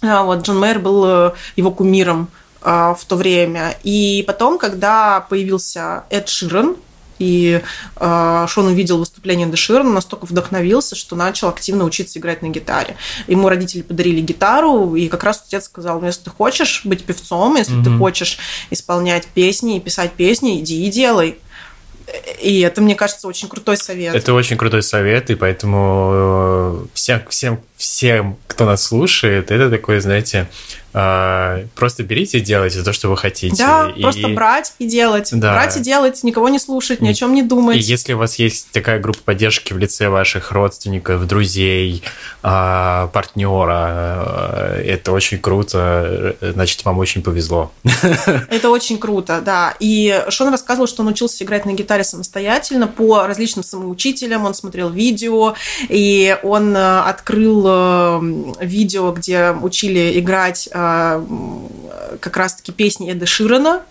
Вот 0.00 0.42
Джон 0.42 0.60
Мейер 0.60 0.78
был 0.78 1.32
его 1.56 1.72
кумиром 1.72 2.28
в 2.60 3.00
то 3.08 3.16
время. 3.16 3.76
И 3.82 4.22
потом, 4.28 4.58
когда 4.58 5.26
появился 5.28 6.04
Эд 6.08 6.28
Ширен, 6.28 6.76
и 7.18 7.60
э, 7.96 8.46
Шон 8.48 8.66
увидел 8.66 8.98
выступление 8.98 9.46
Дэширна, 9.46 9.90
настолько 9.90 10.26
вдохновился, 10.26 10.96
что 10.96 11.16
начал 11.16 11.48
активно 11.48 11.84
учиться 11.84 12.18
играть 12.18 12.42
на 12.42 12.48
гитаре. 12.48 12.96
Ему 13.26 13.48
родители 13.48 13.82
подарили 13.82 14.20
гитару, 14.20 14.94
и 14.94 15.08
как 15.08 15.24
раз 15.24 15.44
отец 15.46 15.64
сказал, 15.64 16.00
ну, 16.00 16.06
если 16.06 16.24
ты 16.24 16.30
хочешь 16.30 16.82
быть 16.84 17.04
певцом, 17.04 17.56
если 17.56 17.76
mm-hmm. 17.76 17.84
ты 17.84 17.98
хочешь 17.98 18.38
исполнять 18.70 19.26
песни 19.26 19.76
и 19.76 19.80
писать 19.80 20.12
песни, 20.12 20.60
иди 20.60 20.86
и 20.86 20.90
делай. 20.90 21.38
И 22.40 22.60
это, 22.60 22.80
мне 22.80 22.94
кажется, 22.94 23.28
очень 23.28 23.48
крутой 23.48 23.76
совет. 23.76 24.14
Это 24.14 24.32
очень 24.32 24.56
крутой 24.56 24.82
совет, 24.82 25.28
и 25.28 25.34
поэтому 25.34 26.10
э, 26.12 26.86
всем, 26.94 27.22
всем, 27.28 27.60
всем, 27.76 28.38
кто 28.46 28.64
нас 28.64 28.84
слушает, 28.84 29.50
это 29.50 29.68
такой, 29.68 30.00
знаете, 30.00 30.48
а, 31.00 31.64
просто 31.76 32.02
берите 32.02 32.38
и 32.38 32.40
делайте 32.40 32.82
то, 32.82 32.92
что 32.92 33.08
вы 33.08 33.16
хотите. 33.16 33.54
Да, 33.56 33.92
и... 33.94 34.02
просто 34.02 34.26
брать 34.30 34.72
и 34.80 34.86
делать. 34.88 35.28
Да. 35.30 35.52
Брать 35.52 35.76
и 35.76 35.80
делать, 35.80 36.24
никого 36.24 36.48
не 36.48 36.58
слушать, 36.58 37.00
ни 37.00 37.08
о 37.08 37.14
чем 37.14 37.34
не 37.34 37.44
думать. 37.44 37.76
И 37.76 37.80
если 37.80 38.14
у 38.14 38.18
вас 38.18 38.34
есть 38.40 38.72
такая 38.72 38.98
группа 38.98 39.20
поддержки 39.24 39.72
в 39.72 39.78
лице 39.78 40.08
ваших 40.08 40.50
родственников, 40.50 41.24
друзей, 41.28 42.02
а, 42.42 43.06
партнера, 43.12 44.74
э, 44.74 44.82
это 44.88 45.12
очень 45.12 45.38
круто, 45.38 46.34
значит, 46.40 46.84
вам 46.84 46.98
очень 46.98 47.22
повезло. 47.22 47.70
Это 48.50 48.70
очень 48.70 48.98
круто, 48.98 49.40
да. 49.40 49.74
И 49.78 50.24
Шон 50.30 50.50
рассказывал, 50.50 50.88
что 50.88 51.02
он 51.02 51.08
учился 51.08 51.44
играть 51.44 51.64
на 51.64 51.74
гитаре 51.74 52.02
самостоятельно 52.02 52.88
по 52.88 53.24
различным 53.26 53.62
самоучителям, 53.62 54.44
он 54.44 54.54
смотрел 54.54 54.90
видео, 54.90 55.54
и 55.88 56.36
он 56.42 56.76
э, 56.76 57.00
открыл 57.00 57.64
э, 57.66 58.20
видео, 58.62 59.12
где 59.12 59.52
учили 59.52 60.18
играть 60.18 60.68
как 62.20 62.36
раз-таки 62.36 62.72
песни 62.72 63.10
Эда 63.10 63.26
Ширана, 63.26 63.82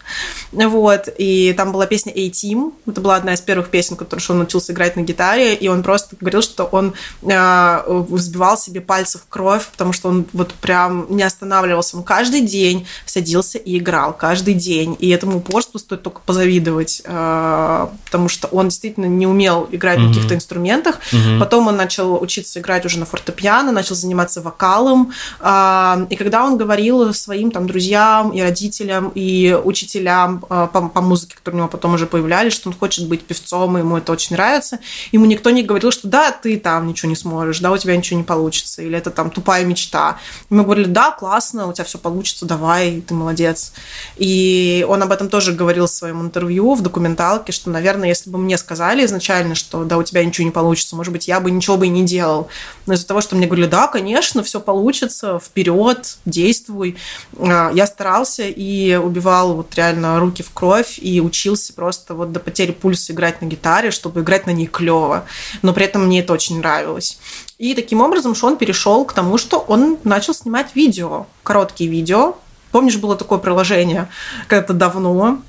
вот, 0.52 1.10
и 1.18 1.54
там 1.56 1.72
была 1.72 1.86
песня 1.86 2.12
A-Team, 2.12 2.74
это 2.88 3.02
была 3.02 3.16
одна 3.16 3.34
из 3.34 3.42
первых 3.42 3.70
песен, 3.70 3.96
которую 3.96 4.26
он 4.30 4.38
научился 4.40 4.74
играть 4.74 4.96
на 4.96 5.02
гитаре, 5.02 5.56
и 5.56 5.68
он 5.68 5.84
просто 5.84 6.16
говорил, 6.20 6.42
что 6.42 6.66
он 6.66 6.94
э, 7.24 7.84
взбивал 7.88 8.58
себе 8.58 8.82
пальцы 8.82 9.18
в 9.18 9.28
кровь, 9.28 9.68
потому 9.68 9.94
что 9.94 10.10
он 10.10 10.26
вот 10.34 10.54
прям 10.54 11.08
не 11.10 11.24
останавливался, 11.24 11.98
он 11.98 12.04
каждый 12.04 12.42
день 12.42 12.88
садился 13.06 13.58
и 13.58 13.78
играл, 13.78 14.14
каждый 14.14 14.54
день, 14.54 14.96
и 15.00 15.10
этому 15.10 15.38
упорству 15.38 15.80
стоит 15.80 16.02
только 16.02 16.22
позавидовать, 16.22 17.02
э, 17.06 17.88
потому 18.06 18.30
что 18.30 18.48
он 18.48 18.70
действительно 18.70 19.06
не 19.06 19.28
умел 19.28 19.68
играть 19.72 20.00
mm-hmm. 20.00 20.02
на 20.04 20.08
каких-то 20.10 20.36
инструментах, 20.36 21.00
mm-hmm. 21.12 21.40
потом 21.40 21.68
он 21.68 21.78
начал 21.78 22.22
учиться 22.22 22.60
играть 22.60 22.86
уже 22.86 23.00
на 23.00 23.06
фортепиано, 23.06 23.72
начал 23.72 23.96
заниматься 23.96 24.42
вокалом, 24.42 25.14
э, 25.40 26.08
и 26.10 26.16
когда 26.16 26.44
он 26.44 26.58
говорил 26.58 26.77
говорил 26.78 27.14
своим 27.14 27.52
там 27.52 27.68
друзьям 27.68 28.32
и 28.32 28.42
родителям 28.42 29.12
и 29.16 29.60
учителям 29.64 30.46
э, 30.50 30.68
по, 30.72 30.90
по 30.90 31.02
музыке, 31.02 31.36
которые 31.36 31.58
у 31.58 31.62
него 31.64 31.70
потом 31.70 31.96
уже 31.96 32.06
появлялись, 32.06 32.54
что 32.54 32.70
он 32.70 32.76
хочет 32.76 33.08
быть 33.08 33.24
певцом, 33.24 33.78
и 33.78 33.82
ему 33.82 33.98
это 33.98 34.12
очень 34.12 34.36
нравится. 34.36 34.80
Ему 35.12 35.26
никто 35.26 35.50
не 35.50 35.64
говорил, 35.64 35.92
что 35.92 36.08
да, 36.08 36.32
ты 36.32 36.58
там 36.58 36.88
ничего 36.88 37.10
не 37.10 37.16
сможешь, 37.16 37.60
да, 37.60 37.72
у 37.72 37.78
тебя 37.78 37.98
ничего 37.98 38.20
не 38.20 38.24
получится, 38.24 38.82
или 38.82 38.98
это 38.98 39.10
там 39.10 39.32
тупая 39.32 39.66
мечта. 39.66 40.20
Ему 40.50 40.64
говорили, 40.64 40.88
да, 40.88 41.12
классно, 41.12 41.68
у 41.68 41.74
тебя 41.74 41.84
все 41.84 41.98
получится, 41.98 42.46
давай, 42.46 43.02
ты 43.02 43.14
молодец. 43.14 43.74
И 44.18 44.86
он 44.88 45.02
об 45.02 45.12
этом 45.12 45.30
тоже 45.30 45.54
говорил 45.54 45.88
в 45.88 45.92
своем 45.92 46.22
интервью, 46.22 46.76
в 46.76 46.82
документалке, 46.82 47.52
что, 47.52 47.70
наверное, 47.72 48.10
если 48.10 48.30
бы 48.30 48.38
мне 48.38 48.58
сказали 48.58 49.06
изначально, 49.06 49.56
что 49.56 49.84
да, 49.84 49.98
у 49.98 50.04
тебя 50.04 50.24
ничего 50.24 50.46
не 50.46 50.52
получится, 50.52 50.96
может 50.96 51.12
быть, 51.12 51.28
я 51.28 51.40
бы 51.40 51.50
ничего 51.50 51.78
бы 51.78 51.88
и 51.88 51.90
не 51.90 52.04
делал. 52.04 52.50
Но 52.86 52.94
из-за 52.94 53.08
того, 53.08 53.22
что 53.22 53.36
мне 53.36 53.48
говорили, 53.48 53.68
да, 53.68 53.88
конечно, 53.88 54.44
все 54.44 54.60
получится, 54.60 55.40
вперед, 55.40 56.18
действуй, 56.26 56.67
действуй. 56.68 56.98
А, 57.40 57.72
я 57.74 57.88
старался 57.88 58.44
и 58.44 58.96
убивал 58.96 59.56
вот 59.56 59.74
реально 59.76 60.20
руки 60.20 60.44
в 60.44 60.52
кровь 60.52 61.00
и 61.00 61.22
учился 61.22 61.74
просто 61.74 62.14
вот 62.14 62.32
до 62.32 62.40
потери 62.40 62.72
пульса 62.72 63.14
играть 63.14 63.42
на 63.42 63.46
гитаре, 63.46 63.92
чтобы 63.92 64.22
играть 64.22 64.48
на 64.48 64.52
ней 64.52 64.68
клево. 64.68 65.26
Но 65.62 65.74
при 65.74 65.86
этом 65.86 66.06
мне 66.06 66.20
это 66.20 66.34
очень 66.34 66.60
нравилось. 66.60 67.20
И 67.58 67.74
таким 67.74 68.02
образом 68.02 68.36
Шон 68.36 68.58
перешел 68.58 69.06
к 69.06 69.14
тому, 69.14 69.38
что 69.38 69.60
он 69.60 69.98
начал 70.04 70.34
снимать 70.34 70.76
видео, 70.76 71.26
короткие 71.44 71.90
видео. 71.90 72.36
Помнишь, 72.72 72.98
было 72.98 73.16
такое 73.16 73.40
приложение 73.40 74.10
когда-то 74.48 74.74
давно, 74.74 75.40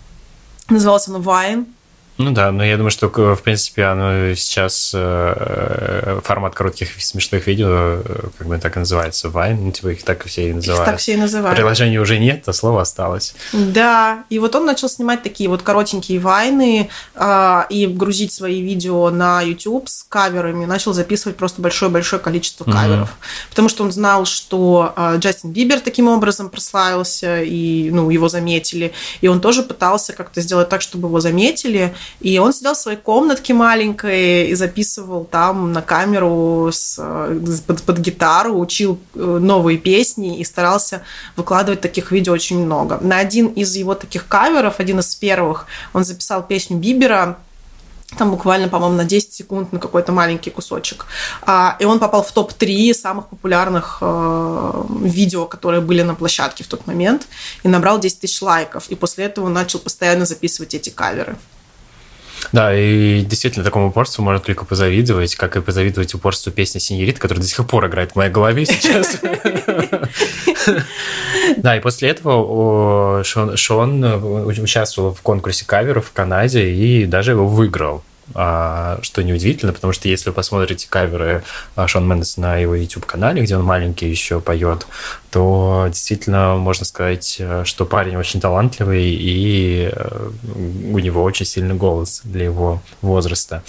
называлось 0.68 1.08
оно 1.08 1.18
Vine, 1.18 1.66
ну 2.18 2.32
да, 2.32 2.50
но 2.50 2.64
я 2.64 2.76
думаю, 2.76 2.90
что, 2.90 3.08
в 3.08 3.42
принципе, 3.42 3.84
оно 3.84 4.34
сейчас 4.34 4.90
э, 4.92 6.20
формат 6.24 6.52
коротких 6.52 7.00
смешных 7.00 7.46
видео, 7.46 7.68
э, 7.68 8.28
как 8.36 8.46
бы 8.48 8.58
так 8.58 8.76
и 8.76 8.80
называется, 8.80 9.30
Вайн, 9.30 9.64
ну, 9.64 9.70
типа 9.70 9.88
их 9.88 10.02
так 10.02 10.24
все 10.26 10.50
и 10.50 10.52
называют. 10.52 10.80
Их 10.80 10.92
так 10.92 10.98
все 10.98 11.12
и 11.14 11.16
называют. 11.16 11.56
Приложения 11.56 12.00
уже 12.00 12.18
нет, 12.18 12.42
а 12.46 12.52
слово 12.52 12.82
осталось. 12.82 13.36
Да, 13.52 14.24
и 14.30 14.40
вот 14.40 14.52
он 14.56 14.66
начал 14.66 14.88
снимать 14.88 15.22
такие 15.22 15.48
вот 15.48 15.62
коротенькие 15.62 16.18
вайны 16.18 16.90
э, 17.14 17.60
и 17.70 17.86
грузить 17.86 18.32
свои 18.32 18.62
видео 18.62 19.10
на 19.10 19.40
YouTube 19.40 19.88
с 19.88 20.02
каверами, 20.02 20.64
начал 20.64 20.92
записывать 20.92 21.36
просто 21.36 21.62
большое-большое 21.62 22.20
количество 22.20 22.64
каверов, 22.64 23.10
mm-hmm. 23.10 23.50
потому 23.50 23.68
что 23.68 23.84
он 23.84 23.92
знал, 23.92 24.24
что 24.24 24.92
э, 24.96 25.18
Джастин 25.18 25.52
Бибер 25.52 25.78
таким 25.78 26.08
образом 26.08 26.50
прославился, 26.50 27.42
и, 27.44 27.90
ну, 27.92 28.10
его 28.10 28.28
заметили, 28.28 28.92
и 29.20 29.28
он 29.28 29.40
тоже 29.40 29.62
пытался 29.62 30.12
как-то 30.12 30.40
сделать 30.40 30.68
так, 30.68 30.82
чтобы 30.82 31.06
его 31.06 31.20
заметили, 31.20 31.94
и 32.20 32.38
он 32.38 32.52
сидел 32.52 32.74
в 32.74 32.78
своей 32.78 32.98
комнатке 32.98 33.54
маленькой 33.54 34.48
и 34.48 34.54
записывал 34.54 35.24
там 35.24 35.72
на 35.72 35.82
камеру 35.82 36.70
с, 36.72 36.96
под, 37.66 37.82
под 37.82 37.98
гитару, 37.98 38.58
учил 38.58 38.98
э, 39.14 39.38
новые 39.40 39.78
песни 39.78 40.38
и 40.38 40.44
старался 40.44 41.02
выкладывать 41.36 41.80
таких 41.80 42.10
видео 42.12 42.32
очень 42.32 42.64
много. 42.64 42.98
На 43.00 43.18
один 43.18 43.46
из 43.48 43.74
его 43.76 43.94
таких 43.94 44.26
каверов, 44.26 44.80
один 44.80 44.98
из 44.98 45.14
первых, 45.14 45.66
он 45.92 46.04
записал 46.04 46.42
песню 46.42 46.76
Бибера 46.76 47.38
там 48.16 48.30
буквально, 48.30 48.68
по-моему, 48.68 48.96
на 48.96 49.04
10 49.04 49.34
секунд 49.34 49.72
на 49.72 49.78
какой-то 49.78 50.12
маленький 50.12 50.50
кусочек. 50.50 51.04
А, 51.42 51.76
и 51.78 51.84
он 51.84 51.98
попал 51.98 52.22
в 52.22 52.32
топ-3 52.32 52.94
самых 52.94 53.28
популярных 53.28 53.98
э, 54.00 54.84
видео, 55.02 55.44
которые 55.44 55.82
были 55.82 56.02
на 56.02 56.14
площадке 56.14 56.64
в 56.64 56.68
тот 56.68 56.86
момент, 56.86 57.26
и 57.64 57.68
набрал 57.68 58.00
10 58.00 58.20
тысяч 58.20 58.40
лайков. 58.40 58.88
И 58.88 58.94
после 58.94 59.26
этого 59.26 59.46
он 59.46 59.52
начал 59.52 59.78
постоянно 59.78 60.24
записывать 60.24 60.74
эти 60.74 60.88
каверы. 60.88 61.36
Да, 62.52 62.74
и 62.74 63.20
действительно 63.22 63.64
такому 63.64 63.88
упорству 63.88 64.22
можно 64.22 64.40
только 64.40 64.64
позавидовать, 64.64 65.34
как 65.36 65.56
и 65.56 65.60
позавидовать 65.60 66.14
упорству 66.14 66.50
песни 66.50 66.78
«Синьорит», 66.78 67.18
которая 67.18 67.42
до 67.42 67.48
сих 67.48 67.66
пор 67.66 67.86
играет 67.86 68.12
в 68.12 68.16
моей 68.16 68.30
голове 68.30 68.66
сейчас. 68.66 69.18
Да, 71.56 71.76
и 71.76 71.80
после 71.80 72.10
этого 72.10 73.24
Шон 73.24 74.04
участвовал 74.44 75.14
в 75.14 75.22
конкурсе 75.22 75.64
каверов 75.64 76.08
в 76.08 76.12
Канаде 76.12 76.70
и 76.70 77.06
даже 77.06 77.32
его 77.32 77.48
выиграл. 77.48 78.02
А, 78.34 78.98
что 79.02 79.22
неудивительно, 79.22 79.72
потому 79.72 79.92
что 79.92 80.08
если 80.08 80.30
вы 80.30 80.34
посмотрите 80.34 80.86
каверы 80.88 81.42
а, 81.76 81.86
Шон 81.88 82.06
Мендес 82.06 82.36
на 82.36 82.56
его 82.56 82.74
YouTube-канале, 82.74 83.42
где 83.42 83.56
он 83.56 83.64
маленький 83.64 84.08
еще 84.08 84.40
поет, 84.40 84.86
то 85.30 85.86
действительно 85.88 86.56
можно 86.56 86.84
сказать, 86.84 87.36
э, 87.38 87.62
что 87.64 87.84
парень 87.84 88.16
очень 88.16 88.40
талантливый 88.40 89.04
и 89.10 89.90
э, 89.92 90.30
у 90.92 90.98
него 90.98 91.22
очень 91.22 91.44
сильный 91.44 91.74
голос 91.74 92.22
для 92.24 92.44
его 92.44 92.82
возраста. 93.02 93.62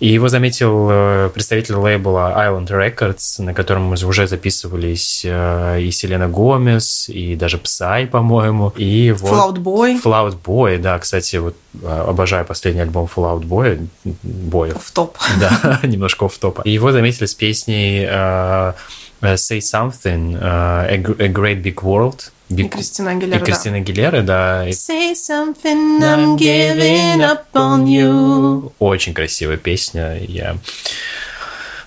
И 0.00 0.08
его 0.08 0.28
заметил 0.28 0.88
э, 0.90 1.30
представитель 1.32 1.76
лейбла 1.76 2.34
Island 2.36 2.68
Records, 2.68 3.42
на 3.42 3.54
котором 3.54 3.92
уже 3.92 4.26
записывались 4.26 5.24
и 5.24 5.90
Селена 5.90 6.28
Гомес, 6.28 7.08
и 7.08 7.36
даже 7.36 7.58
Псай, 7.58 8.06
по-моему, 8.06 8.72
и 8.76 9.12
вот... 9.12 9.32
Fallout 9.32 9.62
Boy. 9.62 10.02
Fallout 10.02 10.36
Boy, 10.44 10.78
да, 10.78 10.98
кстати, 10.98 11.36
вот 11.36 11.54
обожаю 11.84 12.44
последний 12.44 12.82
альбом 12.82 13.08
Fallout 13.14 13.42
Boy, 13.42 13.86
боев. 14.22 14.76
В 14.82 14.92
топ. 14.92 15.16
Да, 15.40 15.80
немножко 15.86 16.28
в 16.28 16.38
топ. 16.38 16.60
И 16.64 16.70
его 16.70 16.92
заметили 16.92 17.26
с 17.26 17.34
песней 17.34 18.04
uh, 18.04 18.74
Say 19.22 19.60
Something, 19.60 20.40
uh, 20.40 20.86
a, 20.88 21.28
Great 21.28 21.62
Big 21.62 21.82
World. 21.82 22.30
Big... 22.50 22.66
И 22.66 22.68
Кристина 22.68 23.10
Агилера, 23.10 23.38
И 23.38 23.44
Кристина 23.44 23.76
да. 23.76 23.82
Агилера, 23.82 24.22
да. 24.22 24.68
Say 24.68 25.12
something, 25.12 26.00
I'm 26.00 26.38
giving 26.38 27.20
up 27.20 27.44
on 27.52 27.84
you. 27.84 28.72
Очень 28.78 29.14
красивая 29.14 29.58
песня. 29.58 30.18
Я... 30.18 30.56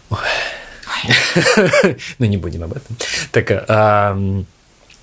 ну, 2.20 2.26
не 2.26 2.38
будем 2.38 2.64
об 2.64 2.74
этом. 2.74 2.96
Так, 3.32 3.52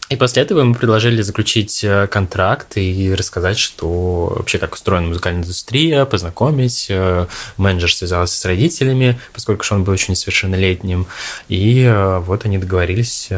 и 0.09 0.17
после 0.17 0.43
этого 0.43 0.65
мы 0.65 0.75
предложили 0.75 1.21
заключить 1.21 1.85
э, 1.85 2.07
контракт 2.07 2.79
и 2.79 3.15
рассказать, 3.15 3.59
что 3.59 4.33
вообще 4.37 4.59
как 4.59 4.73
устроена 4.75 5.09
музыкальная 5.09 5.43
индустрия, 5.43 6.07
познакомить. 6.07 6.87
Э, 6.89 7.27
менеджер 7.59 7.93
связался 7.93 8.39
с 8.39 8.45
родителями, 8.47 9.21
поскольку 9.35 9.67
он 9.71 9.85
был 9.85 9.93
очень 9.93 10.13
несовершеннолетним. 10.13 11.07
И 11.49 11.83
э, 11.83 12.19
вот 12.21 12.47
они 12.47 12.57
договорились, 12.57 13.29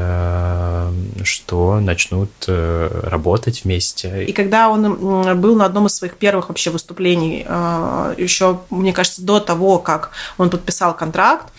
что 1.25 1.81
начнут 1.81 2.31
работать 2.47 3.64
вместе. 3.64 4.25
И 4.25 4.33
когда 4.33 4.68
он 4.68 5.41
был 5.41 5.57
на 5.57 5.64
одном 5.64 5.87
из 5.87 5.97
своих 5.97 6.16
первых 6.16 6.49
вообще 6.49 6.71
выступлений, 6.71 7.41
еще, 8.16 8.61
мне 8.71 8.93
кажется, 8.93 9.23
до 9.23 9.41
того, 9.41 9.79
как 9.79 10.11
он 10.39 10.51
подписал 10.51 10.95
контракт, 10.97 11.53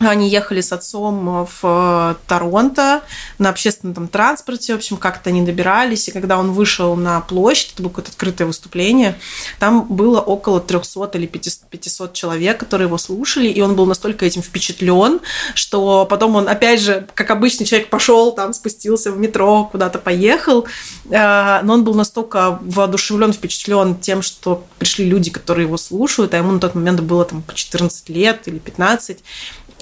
Они 0.00 0.28
ехали 0.28 0.60
с 0.60 0.72
отцом 0.72 1.44
в 1.44 1.58
э, 1.64 2.14
Торонто 2.28 3.02
на 3.38 3.48
общественном 3.48 3.94
там, 3.94 4.08
транспорте. 4.08 4.74
В 4.74 4.76
общем, 4.76 4.96
как-то 4.96 5.30
они 5.30 5.42
добирались. 5.42 6.06
И 6.06 6.12
когда 6.12 6.38
он 6.38 6.52
вышел 6.52 6.94
на 6.94 7.20
площадь, 7.20 7.72
это 7.72 7.82
было 7.82 7.90
какое-то 7.90 8.12
открытое 8.12 8.44
выступление, 8.44 9.18
там 9.58 9.86
было 9.88 10.20
около 10.20 10.60
300 10.60 11.10
или 11.14 11.26
500 11.26 12.12
человек, 12.12 12.58
которые 12.58 12.86
его 12.86 12.96
слушали. 12.96 13.48
И 13.48 13.60
он 13.60 13.74
был 13.74 13.86
настолько 13.86 14.24
этим 14.24 14.40
впечатлен, 14.40 15.18
что 15.54 16.06
потом 16.06 16.36
он, 16.36 16.48
опять 16.48 16.80
же, 16.80 17.08
как 17.14 17.32
обычный 17.32 17.66
человек, 17.66 17.90
пошел 17.90 18.30
там, 18.32 18.52
спустился 18.52 19.10
в 19.10 19.18
метро, 19.18 19.64
куда-то 19.64 19.98
поехал. 19.98 20.66
Э, 21.10 21.60
но 21.64 21.74
он 21.74 21.82
был 21.82 21.94
настолько 21.94 22.60
воодушевлен, 22.62 23.32
впечатлен 23.32 23.96
тем, 23.96 24.22
что 24.22 24.64
пришли 24.78 25.06
люди, 25.06 25.30
которые 25.30 25.66
его 25.66 25.76
слушают, 25.76 26.34
а 26.34 26.36
ему 26.36 26.52
на 26.52 26.60
тот 26.60 26.76
момент 26.76 27.00
было 27.00 27.24
там 27.24 27.42
по 27.42 27.52
14 27.52 28.08
лет 28.10 28.46
или 28.46 28.58
15. 28.58 29.18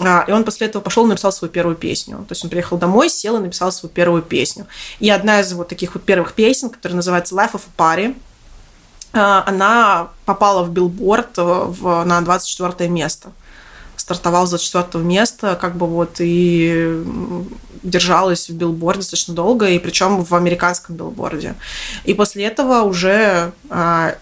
А, 0.00 0.24
и 0.26 0.32
он 0.32 0.44
после 0.44 0.66
этого 0.66 0.82
пошел 0.82 1.04
и 1.06 1.08
написал 1.08 1.32
свою 1.32 1.50
первую 1.50 1.76
песню. 1.76 2.18
То 2.18 2.32
есть 2.32 2.44
он 2.44 2.50
приехал 2.50 2.76
домой, 2.76 3.08
сел 3.08 3.36
и 3.36 3.40
написал 3.40 3.72
свою 3.72 3.92
первую 3.92 4.22
песню. 4.22 4.66
И 5.00 5.08
одна 5.10 5.40
из 5.40 5.52
вот 5.52 5.68
таких 5.68 5.94
вот 5.94 6.04
первых 6.04 6.34
песен, 6.34 6.70
которая 6.70 6.96
называется 6.96 7.34
Life 7.34 7.52
of 7.52 7.62
a 7.78 7.96
Party, 7.96 8.16
а, 9.12 9.44
она 9.46 10.08
попала 10.24 10.62
в 10.64 10.70
билборд 10.70 11.36
в, 11.36 12.04
на 12.04 12.20
24 12.20 12.88
место 12.90 13.32
стартовал 14.06 14.46
за 14.46 14.60
четвертого 14.60 15.02
места, 15.02 15.58
как 15.60 15.76
бы 15.76 15.88
вот 15.88 16.20
и 16.20 17.02
держалась 17.82 18.48
в 18.48 18.54
билборде 18.54 19.00
достаточно 19.00 19.34
долго, 19.34 19.68
и 19.68 19.80
причем 19.80 20.22
в 20.22 20.32
американском 20.32 20.94
билборде. 20.94 21.56
И 22.04 22.14
после 22.14 22.44
этого 22.44 22.82
уже 22.82 23.52
а, 23.68 24.14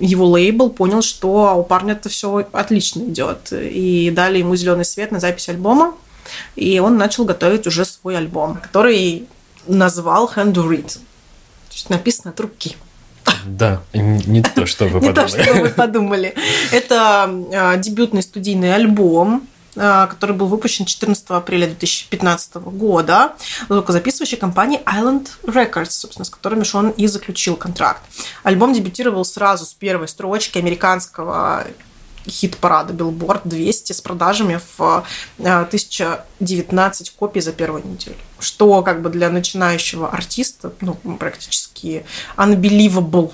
его 0.00 0.26
лейбл 0.26 0.70
понял, 0.70 1.02
что 1.02 1.54
у 1.56 1.62
парня 1.62 1.92
это 1.92 2.08
все 2.08 2.48
отлично 2.50 3.02
идет, 3.02 3.52
и 3.52 4.10
дали 4.10 4.38
ему 4.38 4.56
зеленый 4.56 4.84
свет 4.84 5.12
на 5.12 5.20
запись 5.20 5.48
альбома, 5.48 5.94
и 6.56 6.80
он 6.80 6.96
начал 6.96 7.24
готовить 7.24 7.64
уже 7.68 7.84
свой 7.84 8.16
альбом, 8.16 8.56
который 8.56 9.28
назвал 9.68 10.28
Hand 10.34 10.54
to 10.54 10.68
Read. 10.68 10.94
То 10.94 11.74
есть 11.74 11.90
написано 11.90 12.30
от 12.30 12.40
руки. 12.40 12.76
Да, 13.44 13.82
не 13.92 14.42
то, 14.42 14.66
что 14.66 14.86
вы 14.86 15.00
подумали. 15.00 15.08
Не 15.08 15.14
то, 15.14 15.28
что 15.28 15.54
вы 15.54 15.68
подумали. 15.70 16.34
Это 16.72 17.30
а, 17.52 17.76
дебютный 17.76 18.22
студийный 18.22 18.74
альбом, 18.74 19.48
а, 19.76 20.06
который 20.06 20.34
был 20.34 20.46
выпущен 20.46 20.84
14 20.84 21.24
апреля 21.30 21.66
2015 21.66 22.56
года 22.56 23.34
звукозаписывающей 23.68 24.36
компании 24.36 24.80
Island 24.84 25.28
Records, 25.44 25.90
собственно, 25.90 26.24
с 26.24 26.30
которыми 26.30 26.64
он 26.74 26.90
и 26.90 27.06
заключил 27.06 27.56
контракт. 27.56 28.02
Альбом 28.42 28.72
дебютировал 28.72 29.24
сразу 29.24 29.64
с 29.64 29.74
первой 29.74 30.08
строчки 30.08 30.58
американского 30.58 31.66
хит-парада 32.26 32.92
Billboard 32.92 33.42
200 33.44 33.92
с 33.92 34.00
продажами 34.00 34.60
в 34.76 35.04
1019 35.38 37.08
а, 37.08 37.18
копий 37.18 37.40
за 37.40 37.52
первую 37.52 37.86
неделю. 37.86 38.16
Что 38.40 38.82
как 38.82 39.02
бы 39.02 39.10
для 39.10 39.30
начинающего 39.30 40.08
артиста 40.08 40.72
ну, 40.80 40.94
практически 41.18 42.04
unbelievable. 42.36 43.32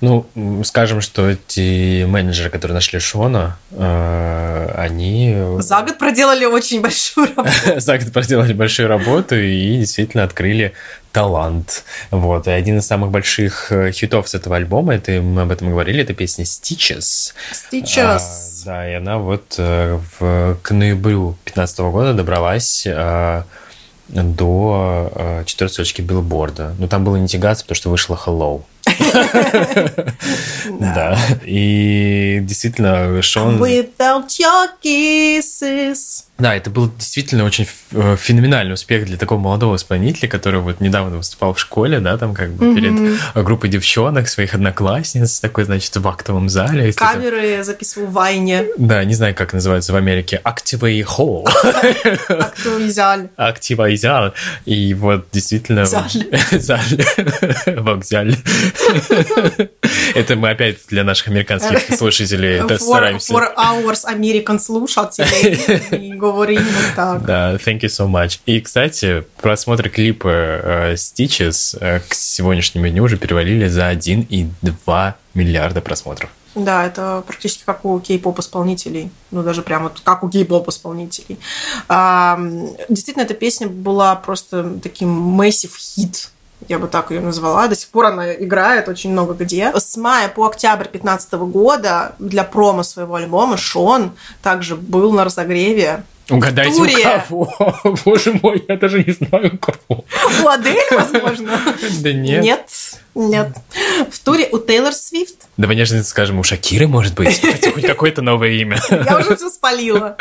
Ну, 0.00 0.26
скажем, 0.64 1.00
что 1.00 1.28
эти 1.28 2.04
менеджеры, 2.04 2.50
которые 2.50 2.74
нашли 2.74 2.98
Шона, 2.98 3.58
э, 3.70 4.74
они... 4.76 5.36
За 5.58 5.82
год 5.82 5.98
проделали 5.98 6.44
очень 6.44 6.80
большую 6.80 7.28
работу. 7.34 7.50
За 7.76 7.98
год 7.98 8.12
проделали 8.12 8.52
большую 8.52 8.88
работу 8.88 9.36
и 9.36 9.78
действительно 9.78 10.24
открыли 10.24 10.72
талант. 11.16 11.84
Вот. 12.10 12.46
И 12.46 12.50
один 12.50 12.76
из 12.76 12.86
самых 12.86 13.10
больших 13.10 13.72
э, 13.72 13.90
хитов 13.90 14.28
с 14.28 14.34
этого 14.34 14.56
альбома, 14.56 14.94
это 14.94 15.12
мы 15.22 15.42
об 15.42 15.50
этом 15.50 15.70
говорили, 15.70 16.02
это 16.02 16.12
песня 16.12 16.44
Stitches. 16.44 17.32
Stitches. 17.54 18.20
А, 18.20 18.64
да, 18.66 18.90
и 18.90 18.94
она 18.94 19.16
вот 19.16 19.54
э, 19.56 19.98
в, 20.18 20.58
к 20.62 20.70
ноябрю 20.72 21.38
2015 21.44 21.78
года 21.78 22.12
добралась 22.12 22.86
а, 22.86 23.44
до 24.08 25.10
а, 25.14 25.44
четвертой 25.44 25.72
строчки 25.72 26.02
билборда. 26.02 26.74
Но 26.78 26.86
там 26.88 27.04
было 27.04 27.16
не 27.16 27.28
тягаться, 27.28 27.64
потому 27.64 27.76
что 27.76 27.90
вышла 27.90 28.20
Hello. 28.24 28.62
Да. 30.80 31.18
И 31.44 32.40
действительно, 32.42 33.20
Шон... 33.22 33.62
Without 33.62 34.28
your 34.38 34.68
kisses. 34.82 36.25
Да, 36.38 36.54
это 36.54 36.70
был 36.70 36.90
действительно 36.90 37.44
очень 37.44 37.66
э, 37.92 38.16
феноменальный 38.18 38.74
успех 38.74 39.06
для 39.06 39.16
такого 39.16 39.38
молодого 39.38 39.76
исполнителя, 39.76 40.28
который 40.28 40.60
вот 40.60 40.80
недавно 40.80 41.16
выступал 41.16 41.54
в 41.54 41.60
школе, 41.60 42.00
да, 42.00 42.18
там 42.18 42.34
как 42.34 42.52
бы 42.52 42.74
перед 42.74 43.18
группой 43.34 43.68
девчонок, 43.68 44.28
своих 44.28 44.54
одноклассниц, 44.54 45.40
такой, 45.40 45.64
значит, 45.64 45.96
в 45.96 46.06
актовом 46.06 46.48
зале. 46.48 46.92
Камеры 46.92 47.46
я 47.46 47.64
записывал 47.64 48.08
в 48.08 48.12
Вайне. 48.12 48.66
Да, 48.76 49.02
не 49.04 49.14
знаю, 49.14 49.34
как 49.34 49.52
называется 49.52 49.92
в 49.92 49.96
Америке. 49.96 50.40
Activate 50.44 51.04
Hall. 51.04 51.46
Активизаль. 52.28 53.28
Активизаль. 53.36 54.32
И 54.66 54.94
вот 54.94 55.28
действительно... 55.32 55.86
Заль. 55.86 57.04
Вокзаль. 57.66 58.36
Это 60.14 60.36
мы 60.36 60.50
опять 60.50 60.78
для 60.88 61.04
наших 61.04 61.28
американских 61.28 61.96
слушателей 61.96 62.56
это 62.56 62.78
стараемся. 62.78 63.32
For 63.32 63.54
hours 63.56 64.04
American 64.06 64.58
слушателей 64.58 66.14
говорим 66.32 66.62
вот 66.62 66.94
так. 66.94 67.24
Да, 67.24 67.54
thank 67.54 67.80
you 67.80 67.88
so 67.88 68.08
much. 68.08 68.40
И, 68.46 68.60
кстати, 68.60 69.24
просмотры 69.40 69.90
клипа 69.90 70.28
uh, 70.28 70.94
Stitches 70.94 71.78
uh, 71.80 72.02
к 72.06 72.14
сегодняшнему 72.14 72.88
дню 72.88 73.04
уже 73.04 73.16
перевалили 73.16 73.68
за 73.68 73.92
1,2 73.92 75.14
миллиарда 75.34 75.80
просмотров. 75.80 76.30
Да, 76.54 76.86
это 76.86 77.22
практически 77.26 77.64
как 77.66 77.84
у 77.84 78.00
кей-поп 78.00 78.38
исполнителей, 78.38 79.10
ну 79.30 79.42
даже 79.42 79.60
прямо 79.60 79.92
как 80.04 80.24
у 80.24 80.30
кей-поп 80.30 80.68
исполнителей. 80.68 81.38
А, 81.86 82.40
действительно, 82.88 83.24
эта 83.24 83.34
песня 83.34 83.68
была 83.68 84.16
просто 84.16 84.78
таким 84.82 85.38
massive 85.38 85.76
хит 85.76 86.30
я 86.68 86.78
бы 86.78 86.88
так 86.88 87.10
ее 87.10 87.20
назвала. 87.20 87.68
До 87.68 87.76
сих 87.76 87.88
пор 87.90 88.06
она 88.06 88.32
играет 88.34 88.88
очень 88.88 89.12
много 89.12 89.34
где. 89.34 89.72
С 89.74 89.96
мая 89.96 90.28
по 90.28 90.46
октябрь 90.46 90.84
2015 90.84 91.32
года 91.34 92.14
для 92.18 92.44
промо 92.44 92.82
своего 92.82 93.14
альбома 93.16 93.56
Шон 93.56 94.12
также 94.42 94.76
был 94.76 95.12
на 95.12 95.24
разогреве 95.24 96.04
Угадайте, 96.28 96.76
туре. 96.76 96.94
у 97.30 97.46
кого? 97.46 97.96
Боже 98.04 98.38
мой, 98.42 98.64
я 98.68 98.76
даже 98.76 99.02
не 99.04 99.12
знаю, 99.12 99.52
у 99.54 99.58
кого. 99.58 100.04
У 100.42 100.48
Адель, 100.48 100.76
возможно? 100.90 101.60
Да 102.00 102.12
нет. 102.12 102.44
Нет, 102.44 102.70
нет. 103.14 103.48
В 104.10 104.18
туре 104.18 104.48
у 104.50 104.58
Тейлор 104.58 104.92
Свифт. 104.92 105.46
Давай 105.56 105.76
нежно 105.76 106.02
скажем, 106.02 106.38
у 106.38 106.42
Шакиры, 106.42 106.88
может 106.88 107.14
быть? 107.14 107.40
Хоть 107.74 107.86
какое-то 107.86 108.22
новое 108.22 108.50
имя. 108.50 108.78
Я 108.90 109.18
уже 109.18 109.36
все 109.36 109.50
спалила. 109.50 110.16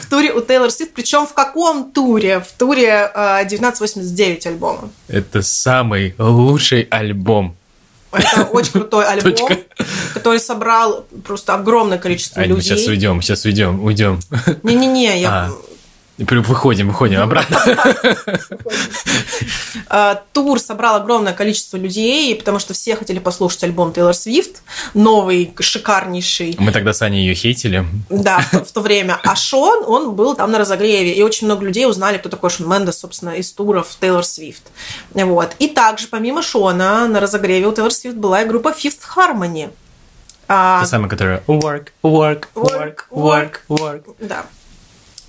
В 0.00 0.10
туре 0.10 0.32
у 0.32 0.40
Тейлор 0.42 0.70
Свифт. 0.70 0.92
Причем 0.92 1.26
в 1.26 1.32
каком 1.32 1.90
туре? 1.90 2.40
В 2.40 2.52
туре 2.58 3.04
1989 3.04 4.46
э, 4.46 4.48
альбома. 4.50 4.90
Это 5.08 5.42
самый 5.42 6.14
лучший 6.18 6.82
альбом 6.90 7.56
это 8.12 8.44
очень 8.44 8.72
крутой 8.72 9.06
альбом, 9.08 9.32
Точка. 9.32 9.58
который 10.14 10.40
собрал 10.40 11.06
просто 11.24 11.54
огромное 11.54 11.98
количество 11.98 12.42
Ань, 12.42 12.48
людей. 12.48 12.56
Мы 12.56 12.62
сейчас 12.62 12.86
уйдем, 12.86 13.22
сейчас 13.22 13.44
уйдем, 13.44 13.82
уйдем. 13.84 14.20
Не-не-не, 14.62 15.20
я... 15.20 15.30
А. 15.30 15.52
Выходим, 16.20 16.88
выходим 16.88 17.20
обратно. 17.20 17.58
А, 19.92 20.22
тур 20.32 20.60
собрал 20.60 20.96
огромное 20.96 21.32
количество 21.32 21.76
людей, 21.76 22.34
потому 22.36 22.58
что 22.60 22.74
все 22.74 22.94
хотели 22.94 23.18
послушать 23.18 23.64
альбом 23.64 23.92
Тейлор 23.92 24.14
Свифт, 24.14 24.62
новый, 24.94 25.52
шикарнейший. 25.58 26.54
Мы 26.58 26.70
тогда 26.70 26.92
с 26.92 27.02
Аней 27.02 27.26
ее 27.26 27.34
хейтили. 27.34 27.84
Да, 28.08 28.40
в 28.52 28.70
то 28.70 28.80
время. 28.82 29.18
А 29.24 29.34
Шон, 29.34 29.84
он 29.86 30.14
был 30.14 30.34
там 30.34 30.52
на 30.52 30.58
разогреве, 30.58 31.12
и 31.12 31.22
очень 31.22 31.46
много 31.46 31.64
людей 31.64 31.86
узнали, 31.86 32.18
кто 32.18 32.28
такой 32.28 32.50
Шон 32.50 32.68
Мендес, 32.68 32.98
собственно, 32.98 33.30
из 33.30 33.52
туров 33.52 33.96
Тейлор 34.00 34.24
Свифт. 34.24 34.62
Вот. 35.14 35.56
И 35.58 35.68
также, 35.68 36.06
помимо 36.06 36.42
Шона, 36.42 37.08
на 37.08 37.18
разогреве 37.18 37.66
у 37.66 37.72
Тейлор 37.72 37.92
Свифт 37.92 38.16
была 38.16 38.42
и 38.42 38.46
группа 38.46 38.68
Fifth 38.68 39.00
Harmony. 39.16 39.70
Та 40.46 40.84
самая, 40.86 41.08
которая 41.08 41.42
work, 41.46 41.88
work, 42.02 42.46
work, 42.54 42.96
work, 43.10 43.60
work. 43.68 44.02
Да. 44.18 44.46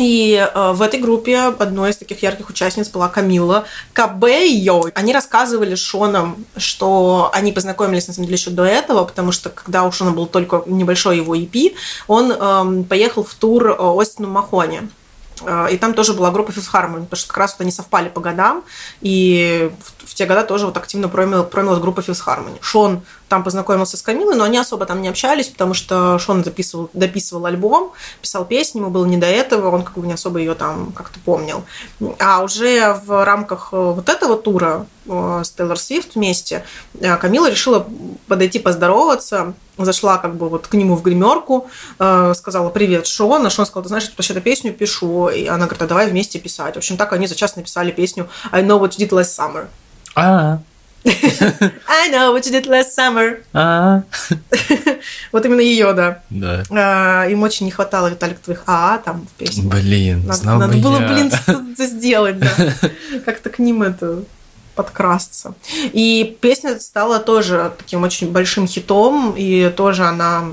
И 0.02 0.34
э, 0.34 0.72
в 0.72 0.82
этой 0.82 0.99
группе 0.99 1.38
одной 1.38 1.91
из 1.91 1.97
таких 1.97 2.24
ярких 2.24 2.49
участниц 2.49 2.89
была 2.89 3.08
Камила 3.08 3.66
Кабейо. 3.93 4.86
Они 4.95 5.14
рассказывали 5.14 5.76
Шоном, 5.76 6.45
что 6.58 7.30
они 7.34 7.52
познакомились, 7.52 8.08
на 8.08 8.14
самом 8.16 8.26
деле, 8.26 8.38
еще 8.38 8.49
до 8.49 8.64
этого, 8.64 9.06
потому 9.06 9.32
что 9.32 9.52
когда 9.52 9.84
у 9.84 9.91
Шона 9.91 10.12
был 10.12 10.26
только 10.26 10.64
небольшой 10.66 11.18
его 11.18 11.36
EP, 11.36 11.76
он 12.08 12.32
э, 12.32 12.84
поехал 12.89 13.24
в 13.24 13.34
тур 13.36 13.68
э, 13.70 13.76
Остину 13.80 14.28
Махони. 14.28 14.82
Э, 15.44 15.68
и 15.72 15.78
там 15.78 15.94
тоже 15.94 16.14
была 16.14 16.32
группа 16.32 16.52
Fifth 16.52 16.72
Harmony, 16.74 17.04
потому 17.04 17.16
что 17.16 17.28
как 17.28 17.38
раз 17.38 17.54
вот 17.54 17.62
они 17.62 17.72
совпали 17.72 18.10
по 18.10 18.22
годам, 18.22 18.64
и 19.02 19.72
в, 19.80 20.10
в 20.10 20.14
те 20.14 20.26
года 20.26 20.44
тоже 20.44 20.66
вот 20.66 20.78
активно 20.78 21.10
промил, 21.10 21.44
промилась 21.44 21.80
группа 21.80 22.00
Fifth 22.02 22.24
Harmony. 22.26 22.58
Шон 22.62 23.02
там 23.30 23.44
познакомился 23.44 23.98
с 23.98 24.02
Камилой, 24.02 24.36
но 24.36 24.44
они 24.44 24.58
особо 24.58 24.86
там 24.86 25.02
не 25.02 25.08
общались, 25.08 25.48
потому 25.48 25.74
что 25.74 26.20
Шон 26.20 26.44
записывал, 26.44 26.90
дописывал 26.94 27.46
альбом, 27.46 27.94
писал 28.22 28.46
песни, 28.46 28.80
ему 28.80 28.90
было 28.90 29.06
не 29.06 29.18
до 29.18 29.28
этого, 29.28 29.74
он 29.74 29.84
как 29.84 29.98
бы 29.98 30.06
не 30.06 30.14
особо 30.14 30.40
ее 30.40 30.54
там 30.54 30.92
как-то 30.92 31.20
помнил. 31.20 31.64
А 32.20 32.44
уже 32.44 32.94
в 33.06 33.24
рамках 33.24 33.72
вот 33.72 34.10
этого 34.10 34.38
тура 34.38 34.86
с 35.08 35.50
Тейлор 35.52 35.80
Свифт 35.80 36.16
вместе, 36.16 36.66
Камила 37.00 37.50
решила 37.50 37.88
подойти 38.28 38.60
поздороваться, 38.60 39.54
зашла 39.78 40.18
как 40.18 40.36
бы 40.36 40.50
вот 40.50 40.68
к 40.68 40.74
нему 40.74 40.96
в 40.96 41.02
гримерку, 41.02 41.68
сказала 41.98 42.70
«Привет, 42.70 43.08
Шон», 43.08 43.46
а 43.46 43.50
Шон 43.50 43.66
сказал 43.66 43.84
«Ты 43.84 43.90
знаешь, 43.90 44.04
я 44.06 44.12
вообще-то 44.18 44.42
песню 44.42 44.74
пишу», 44.74 45.30
и 45.30 45.46
она 45.48 45.66
говорит 45.66 45.82
«А 45.82 45.88
давай 45.88 46.10
вместе 46.10 46.40
писать». 46.40 46.76
В 46.76 46.78
общем, 46.78 46.98
так 46.98 47.14
они 47.14 47.28
за 47.28 47.36
час 47.36 47.56
написали 47.56 47.92
песню 47.92 48.30
«I 48.52 48.64
know 48.64 48.80
what 48.80 48.92
you 48.98 49.08
did 49.08 49.10
last 49.10 49.36
summer». 49.38 49.68
А, 50.16 50.60
I 51.04 52.10
know 52.12 52.32
what 52.36 52.44
you 52.46 52.52
did 52.52 52.68
last 52.68 52.90
summer. 52.98 53.38
а, 53.54 54.04
Вот 55.32 55.46
именно 55.46 55.62
ее, 55.62 55.94
да. 55.94 56.22
да. 56.30 56.64
А, 56.70 57.26
Им 57.28 57.42
очень 57.44 57.66
не 57.66 57.72
хватало, 57.72 58.08
Виталик, 58.10 58.40
твоих 58.40 58.64
АА 58.68 59.00
там 59.00 59.26
в 59.26 59.32
песне. 59.40 59.64
Блин, 59.64 60.26
Надо, 60.28 60.38
знал 60.38 60.60
надо 60.60 60.74
бы 60.78 60.84
было, 60.84 61.00
я. 61.02 61.08
блин, 61.08 61.32
что-то 61.32 61.86
сделать, 61.88 62.38
да. 62.40 62.52
Как-то 63.26 63.50
к 63.50 63.58
ним 63.60 63.82
это 63.84 64.24
подкрасться. 64.82 65.54
И 65.94 66.38
песня 66.42 66.80
стала 66.80 67.20
тоже 67.20 67.72
таким 67.78 68.04
очень 68.04 68.32
большим 68.32 68.68
хитом, 68.68 69.36
и 69.38 69.70
тоже 69.70 70.04
она 70.06 70.46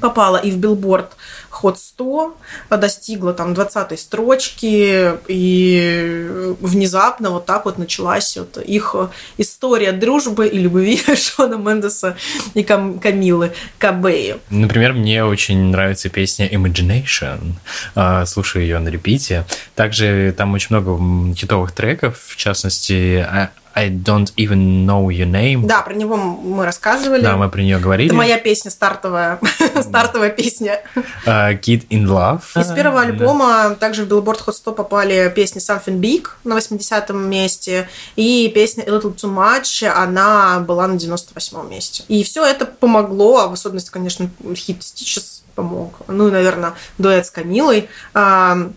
попала 0.00 0.36
и 0.36 0.50
в 0.50 0.56
билборд 0.56 1.16
Hot 1.62 1.76
100, 1.76 2.36
достигла 2.70 3.32
там 3.34 3.54
20 3.54 3.98
строчки, 3.98 5.12
и 5.28 6.54
внезапно 6.60 7.30
вот 7.30 7.46
так 7.46 7.64
вот 7.64 7.78
началась 7.78 8.36
вот 8.36 8.58
их 8.58 8.94
история 9.38 9.92
дружбы 9.92 10.46
и 10.46 10.58
любви 10.58 11.00
Шона 11.16 11.54
Мендеса 11.56 12.16
и 12.54 12.62
Кам- 12.62 12.98
Камилы 12.98 13.52
Кабеи. 13.78 14.36
Например, 14.50 14.92
мне 14.92 15.24
очень 15.24 15.58
нравится 15.70 16.08
песня 16.08 16.48
Imagination. 16.48 17.52
А, 17.94 18.24
Слушаю 18.26 18.64
ее 18.64 18.78
на 18.78 18.88
репите. 18.88 19.44
Также 19.74 20.34
там 20.36 20.52
очень 20.54 20.68
много 20.76 21.34
хитовых 21.34 21.72
треков, 21.72 22.18
в 22.26 22.36
частности, 22.36 23.26
I, 23.74 23.88
Don't 23.90 24.32
Even 24.36 24.86
Know 24.86 25.06
Your 25.06 25.30
Name. 25.30 25.66
Да, 25.66 25.82
про 25.82 25.94
него 25.94 26.16
мы 26.16 26.64
рассказывали. 26.64 27.22
Да, 27.22 27.36
мы 27.36 27.48
про 27.48 27.60
нее 27.60 27.78
говорили. 27.78 28.08
Это 28.08 28.16
моя 28.16 28.38
песня 28.38 28.70
стартовая, 28.70 29.38
стартовая 29.80 30.30
песня. 30.30 30.80
А, 31.26 31.52
Kid 31.52 31.86
in 31.88 32.04
Love. 32.04 32.42
Из 32.60 32.72
первого 32.74 33.02
альбома 33.02 33.76
также 33.78 34.04
в 34.04 34.08
Billboard 34.08 34.40
Hot 34.46 34.52
100 34.52 34.72
попали 34.72 35.32
песни 35.34 35.60
Something 35.60 36.00
Big 36.00 36.26
на 36.44 36.56
80-м 36.56 37.28
месте 37.28 37.88
и 38.16 38.50
песня 38.54 38.84
A 38.84 38.88
Little 38.88 39.14
Too 39.14 39.32
Much, 39.32 39.86
она 39.86 40.60
была 40.60 40.86
на 40.86 40.94
98-м 40.94 41.70
месте. 41.70 42.04
И 42.08 42.24
все 42.24 42.44
это 42.44 42.66
помогло, 42.66 43.38
а 43.38 43.48
в 43.48 43.52
особенности, 43.52 43.90
конечно, 43.90 44.30
хит 44.54 44.80
Stitches 44.80 45.42
помог. 45.54 45.94
Ну 46.08 46.28
и, 46.28 46.30
наверное, 46.30 46.74
дуэт 46.98 47.26
с 47.26 47.30
Камилой. 47.30 47.88
А, 48.14 48.70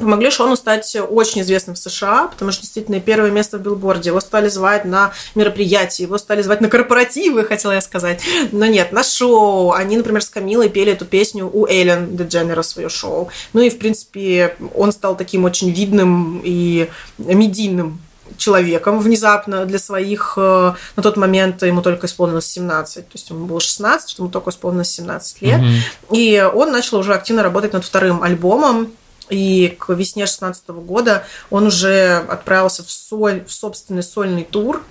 помогли 0.00 0.30
Шону 0.30 0.56
стать 0.56 0.96
очень 0.96 1.42
известным 1.42 1.76
в 1.76 1.78
США, 1.78 2.28
потому 2.28 2.52
что 2.52 2.62
действительно 2.62 3.00
первое 3.00 3.30
место 3.30 3.58
в 3.58 3.60
билборде. 3.60 4.10
Его 4.10 4.20
стали 4.20 4.48
звать 4.48 4.84
на 4.84 5.12
мероприятия, 5.34 6.04
его 6.04 6.18
стали 6.18 6.42
звать 6.42 6.60
на 6.60 6.68
корпоративы, 6.68 7.44
хотела 7.48 7.72
я 7.72 7.80
сказать. 7.80 8.20
Но 8.52 8.66
нет, 8.66 8.92
на 8.92 9.02
шоу. 9.02 9.72
Они, 9.72 9.96
например, 9.96 10.22
с 10.22 10.28
Камилой 10.28 10.68
пели 10.68 10.92
эту 10.92 11.04
песню 11.04 11.50
у 11.52 11.66
Эллен 11.66 12.16
Дедженера 12.16 12.62
свое 12.62 12.88
шоу. 12.88 13.28
Ну 13.52 13.60
и, 13.60 13.70
в 13.70 13.78
принципе, 13.78 14.56
он 14.74 14.92
стал 14.92 15.16
таким 15.16 15.44
очень 15.44 15.70
видным 15.70 16.40
и 16.44 16.88
медийным 17.18 18.00
человеком 18.36 19.00
внезапно 19.00 19.64
для 19.66 19.78
своих... 19.78 20.34
э, 20.36 20.72
На 20.96 21.02
тот 21.02 21.16
момент 21.16 21.62
ему 21.62 21.82
только 21.82 22.06
исполнилось 22.06 22.46
17, 22.46 23.06
то 23.06 23.12
есть 23.14 23.30
ему 23.30 23.46
было 23.46 23.60
16, 23.60 24.18
ему 24.18 24.28
только 24.28 24.50
исполнилось 24.50 24.90
17 24.90 25.42
лет. 25.42 25.60
Мгм. 25.60 25.74
И 26.12 26.50
он 26.54 26.72
начал 26.72 26.98
уже 26.98 27.14
активно 27.14 27.42
работать 27.42 27.72
над 27.72 27.84
вторым 27.84 28.22
альбомом. 28.22 28.92
И 29.30 29.76
к 29.78 29.92
весне 29.92 30.26
16 30.26 30.68
года 30.68 31.24
он 31.50 31.66
уже 31.66 32.16
отправился 32.28 32.82
в, 32.82 32.90
соль, 32.90 33.44
в 33.44 33.52
собственный 33.52 34.02
сольный 34.02 34.44
тур, 34.44 34.82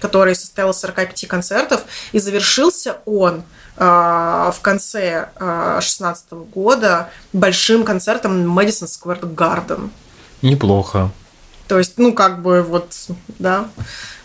который 0.00 0.34
состоял 0.34 0.70
из 0.70 0.78
45 0.78 1.26
концертов. 1.28 1.82
И 2.12 2.18
завершился 2.18 2.98
он 3.06 3.42
а, 3.76 4.52
в 4.52 4.60
конце 4.60 5.28
16 5.38 6.32
года 6.52 7.10
большим 7.32 7.84
концертом 7.84 8.58
Madison 8.58 8.86
Square 8.86 9.34
Garden. 9.34 9.90
Неплохо. 10.42 11.10
То 11.68 11.78
есть, 11.78 11.94
ну, 11.96 12.12
как 12.12 12.42
бы 12.42 12.62
вот, 12.62 12.92
да, 13.38 13.68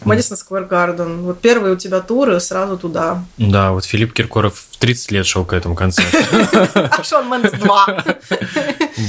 Madison 0.02 0.38
Square 0.38 0.70
Garden. 0.70 1.22
Вот 1.22 1.40
первые 1.42 1.74
у 1.74 1.78
тебя 1.78 2.02
туры, 2.02 2.40
сразу 2.40 2.78
туда. 2.78 3.24
Да, 3.38 3.72
вот 3.72 3.86
Филипп 3.86 4.14
Киркоров 4.14 4.66
в 4.72 4.78
30 4.78 5.12
лет 5.12 5.26
шел 5.26 5.46
к 5.46 5.54
этому 5.54 5.76
концерту. 5.76 6.18
А 6.74 7.04
Шон 7.04 7.30
Мендес 7.30 7.54
2. 7.54 8.06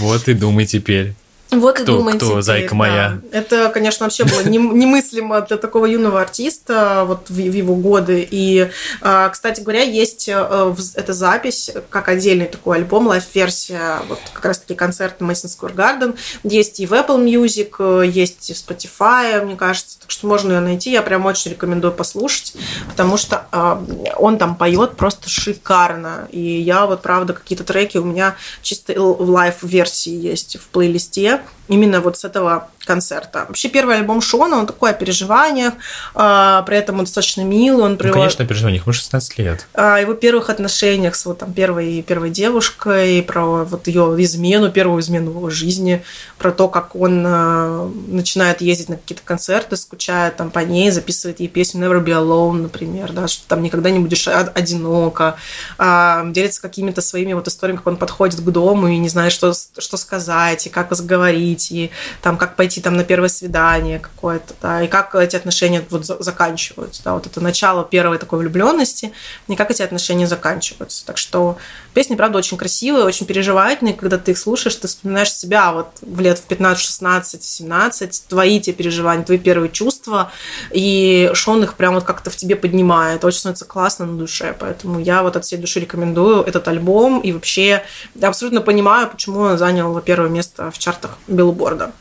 Вот 0.00 0.28
и 0.28 0.34
думай 0.34 0.66
теперь. 0.66 1.14
Вот 1.50 1.80
и 1.80 1.82
Кто- 1.82 1.96
думайте. 1.98 2.18
кто, 2.18 2.40
зайка 2.42 2.74
моя? 2.76 3.18
Это, 3.32 3.70
конечно, 3.70 4.06
вообще 4.06 4.24
было 4.24 4.42
нем- 4.42 4.78
немыслимо 4.78 5.40
для 5.40 5.56
такого 5.56 5.86
юного 5.86 6.20
артиста 6.20 7.04
вот 7.06 7.28
в, 7.28 7.36
его 7.36 7.74
годы. 7.74 8.26
И, 8.30 8.70
а, 9.00 9.28
кстати 9.30 9.60
говоря, 9.60 9.82
есть 9.82 10.28
э, 10.28 10.74
эта 10.94 11.12
запись 11.12 11.70
как 11.88 12.08
отдельный 12.08 12.46
такой 12.46 12.76
альбом, 12.76 13.08
лайв-версия, 13.08 13.98
вот 14.08 14.20
как 14.32 14.44
раз-таки 14.44 14.74
концерт 14.74 15.16
Madison 15.20 15.46
Square 15.46 15.74
Garden. 15.74 16.16
Есть 16.44 16.78
и 16.78 16.86
в 16.86 16.92
Apple 16.92 17.18
Music, 17.24 17.74
э, 17.80 18.06
есть 18.06 18.50
и 18.50 18.54
в 18.54 18.56
Spotify, 18.56 19.44
мне 19.44 19.56
кажется. 19.56 19.98
Так 20.00 20.10
что 20.10 20.28
можно 20.28 20.52
ее 20.52 20.60
найти. 20.60 20.92
Я 20.92 21.02
прям 21.02 21.26
очень 21.26 21.50
рекомендую 21.50 21.92
послушать, 21.92 22.54
потому 22.88 23.16
что 23.16 23.46
а, 23.50 23.84
он 24.16 24.38
там 24.38 24.54
поет 24.54 24.96
просто 24.96 25.28
шикарно. 25.28 26.28
И 26.30 26.40
я 26.40 26.86
вот, 26.86 27.02
правда, 27.02 27.32
какие-то 27.32 27.64
треки 27.64 27.98
у 27.98 28.04
меня 28.04 28.36
чисто 28.62 28.92
в 29.00 29.28
live 29.28 29.59
-версии 29.59 30.12
есть 30.12 30.56
в 30.56 30.68
плейлисте 30.68 31.39
именно 31.68 32.00
вот 32.00 32.16
с 32.18 32.24
этого 32.24 32.68
концерта. 32.84 33.44
Вообще 33.46 33.68
первый 33.68 33.96
альбом 33.96 34.20
Шона, 34.20 34.56
он 34.56 34.66
такой 34.66 34.90
о 34.90 34.92
переживаниях, 34.94 35.74
а, 36.14 36.62
при 36.62 36.76
этом 36.76 36.98
он 36.98 37.04
достаточно 37.04 37.42
милый, 37.42 37.84
он 37.84 37.96
Ну, 38.00 38.12
конечно, 38.12 38.44
переживание, 38.44 38.80
ему 38.84 38.92
16 38.92 39.38
лет. 39.38 39.66
о 39.74 39.98
его 40.00 40.14
первых 40.14 40.50
отношениях 40.50 41.14
с 41.14 41.24
вот 41.26 41.38
там 41.38 41.52
первой 41.52 42.02
первой 42.02 42.30
девушкой, 42.30 43.22
про 43.22 43.64
вот 43.64 43.86
ее 43.86 44.16
измену, 44.18 44.72
первую 44.72 45.00
измену 45.02 45.30
в 45.30 45.36
его 45.36 45.50
жизни, 45.50 46.02
про 46.38 46.50
то, 46.50 46.66
как 46.68 46.96
он 46.96 47.22
э, 47.24 47.88
начинает 48.08 48.60
ездить 48.62 48.88
на 48.88 48.96
какие-то 48.96 49.22
концерты, 49.24 49.76
скучает 49.76 50.36
там 50.36 50.50
по 50.50 50.60
ней, 50.60 50.90
записывает 50.90 51.38
ей 51.38 51.48
песню 51.48 51.86
Never 51.86 52.02
Be 52.02 52.12
Alone, 52.12 52.62
например, 52.62 53.12
да, 53.12 53.28
что 53.28 53.46
там 53.46 53.62
никогда 53.62 53.90
не 53.90 54.00
будешь 54.00 54.26
од- 54.26 54.56
одиноко, 54.56 55.36
а, 55.78 56.24
делится 56.26 56.60
какими-то 56.62 57.02
своими 57.02 57.34
вот 57.34 57.46
историями, 57.46 57.76
как 57.78 57.86
он 57.86 57.96
подходит 57.98 58.40
к 58.40 58.50
дому 58.50 58.88
и 58.88 58.96
не 58.96 59.08
знает, 59.08 59.32
что, 59.32 59.52
что 59.78 59.96
сказать, 59.96 60.66
и 60.66 60.70
как 60.70 60.90
заговорить, 61.30 61.70
и 61.70 61.90
там 62.22 62.36
как 62.36 62.56
пойти 62.56 62.80
там 62.80 62.96
на 62.96 63.04
первое 63.04 63.28
свидание 63.28 63.98
какое-то, 63.98 64.54
да, 64.60 64.82
и 64.82 64.88
как 64.88 65.14
эти 65.14 65.36
отношения 65.36 65.84
вот 65.90 66.04
за- 66.04 66.22
заканчиваются, 66.22 67.02
да, 67.04 67.14
вот 67.14 67.26
это 67.26 67.40
начало 67.40 67.84
первой 67.84 68.18
такой 68.18 68.40
влюбленности, 68.40 69.12
и 69.48 69.56
как 69.56 69.70
эти 69.70 69.82
отношения 69.82 70.26
заканчиваются. 70.26 71.04
Так 71.06 71.18
что 71.18 71.56
песни, 71.92 72.16
правда, 72.16 72.38
очень 72.38 72.56
красивые, 72.56 73.04
очень 73.04 73.26
переживательные, 73.26 73.94
когда 73.94 74.18
ты 74.18 74.32
их 74.32 74.38
слушаешь, 74.38 74.76
ты 74.76 74.88
вспоминаешь 74.88 75.32
себя 75.32 75.72
вот 75.72 75.88
в 76.02 76.20
лет 76.20 76.38
в 76.38 76.42
15, 76.42 76.82
16, 76.82 77.42
17, 77.42 78.24
твои 78.28 78.60
те 78.60 78.72
переживания, 78.72 79.24
твои 79.24 79.38
первые 79.38 79.70
чувства, 79.70 80.32
и 80.70 81.30
Шон 81.34 81.62
их 81.62 81.74
прям 81.74 81.94
вот 81.94 82.04
как-то 82.04 82.30
в 82.30 82.36
тебе 82.36 82.56
поднимает, 82.56 83.24
очень 83.24 83.40
становится 83.40 83.64
классно 83.64 84.06
на 84.06 84.18
душе, 84.18 84.54
поэтому 84.58 85.00
я 85.00 85.22
вот 85.22 85.36
от 85.36 85.44
всей 85.44 85.56
души 85.58 85.80
рекомендую 85.80 86.42
этот 86.42 86.68
альбом, 86.68 87.20
и 87.20 87.32
вообще 87.32 87.82
абсолютно 88.20 88.60
понимаю, 88.60 89.08
почему 89.08 89.40
он 89.40 89.58
занял 89.58 89.98
первое 90.00 90.28
место 90.28 90.70
в 90.70 90.78
чартах 90.78 91.18
Билборда. 91.28 91.92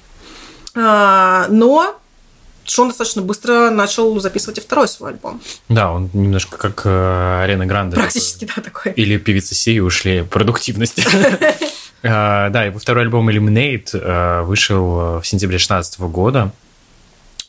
А, 0.76 1.48
Но 2.70 2.74
Шон 2.74 2.88
достаточно 2.90 3.24
быстро 3.24 3.72
начал 3.72 4.20
записывать 4.20 4.60
и 4.60 4.62
второй 4.62 4.88
свой 4.88 5.12
альбом. 5.12 5.42
Да, 5.70 5.92
он 5.92 6.10
немножко 6.14 6.58
как 6.58 6.84
э, 6.86 7.42
Арена 7.44 7.66
Гранде. 7.66 7.96
Практически, 7.96 8.46
да, 8.46 8.62
такой. 8.62 8.92
Или 8.94 9.18
певица 9.18 9.56
Сии 9.56 9.80
ушли 9.80 10.22
продуктивности. 10.22 11.04
А, 12.04 12.50
Да, 12.52 12.64
его 12.64 12.78
второй 12.78 13.04
альбом 13.04 13.28
Eliminate 13.30 13.90
э, 13.94 14.44
вышел 14.44 15.18
э, 15.18 15.22
в 15.22 15.28
сентябре 15.28 15.58
2016 15.58 16.00
года. 16.02 16.52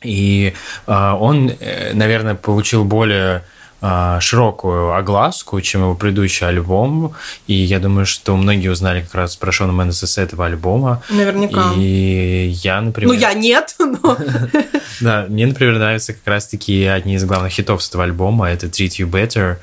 И 0.03 0.55
э, 0.87 0.93
он, 0.93 1.53
э, 1.61 1.93
наверное, 1.93 2.35
получил 2.35 2.85
более 2.85 3.37
э, 3.37 3.60
широкую 3.81 4.95
огласку, 4.95 5.61
чем 5.61 5.83
его 5.83 5.95
предыдущий 5.95 6.47
альбом. 6.47 7.15
И 7.47 7.55
я 7.55 7.79
думаю, 7.79 8.07
что 8.07 8.37
многие 8.37 8.69
узнали 8.69 9.03
как 9.03 9.15
раз 9.15 9.37
про 9.37 9.53
Шона 9.53 9.73
Мендеса 9.73 10.07
с 10.07 10.19
этого 10.19 10.47
альбома. 10.47 11.03
Наверняка. 11.09 11.73
И 11.77 12.51
я, 12.63 12.81
например... 12.81 13.15
Ну, 13.15 13.19
я 13.19 13.33
нет, 13.35 13.75
но... 13.79 14.17
Да, 15.01 15.25
мне, 15.29 15.47
например, 15.47 15.79
нравятся 15.79 16.13
как 16.13 16.27
раз-таки 16.27 16.85
одни 16.85 17.15
из 17.15 17.25
главных 17.25 17.53
хитов 17.53 17.83
с 17.83 17.89
этого 17.89 18.05
альбома. 18.05 18.51
Это 18.51 18.67
Treat 18.67 18.99
You 18.99 19.11
Better. 19.11 19.57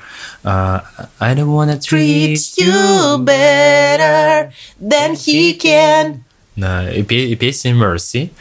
А, 0.43 0.84
I 1.20 1.36
don't 1.36 1.53
wanna 1.53 1.78
treat 1.78 2.57
you 2.57 3.18
better 3.18 4.51
than 4.80 5.13
he 5.13 5.57
can. 5.59 6.22
И, 6.58 7.36
песня 7.36 7.74
Mercy. 7.74 8.32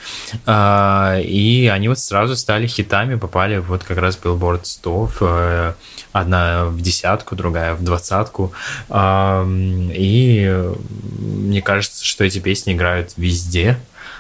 А, 0.47 1.19
и 1.21 1.67
они 1.67 1.89
вот 1.89 1.99
сразу 1.99 2.35
стали 2.37 2.67
хитами, 2.67 3.17
попали 3.17 3.59
вот 3.59 3.85
как 3.85 3.99
раз 3.99 4.17
в 4.17 4.25
Billboard 4.25 4.61
100, 4.63 5.11
э, 5.21 5.73
одна 6.13 6.65
в 6.67 6.81
десятку, 6.81 7.37
другая 7.37 7.75
в 7.75 7.85
двадцатку. 7.85 8.53
И 8.91 10.65
мне 11.19 11.63
кажется, 11.63 12.05
что 12.05 12.25
эти 12.25 12.39
песни 12.39 12.73
играют 12.73 13.13
везде. 13.17 13.79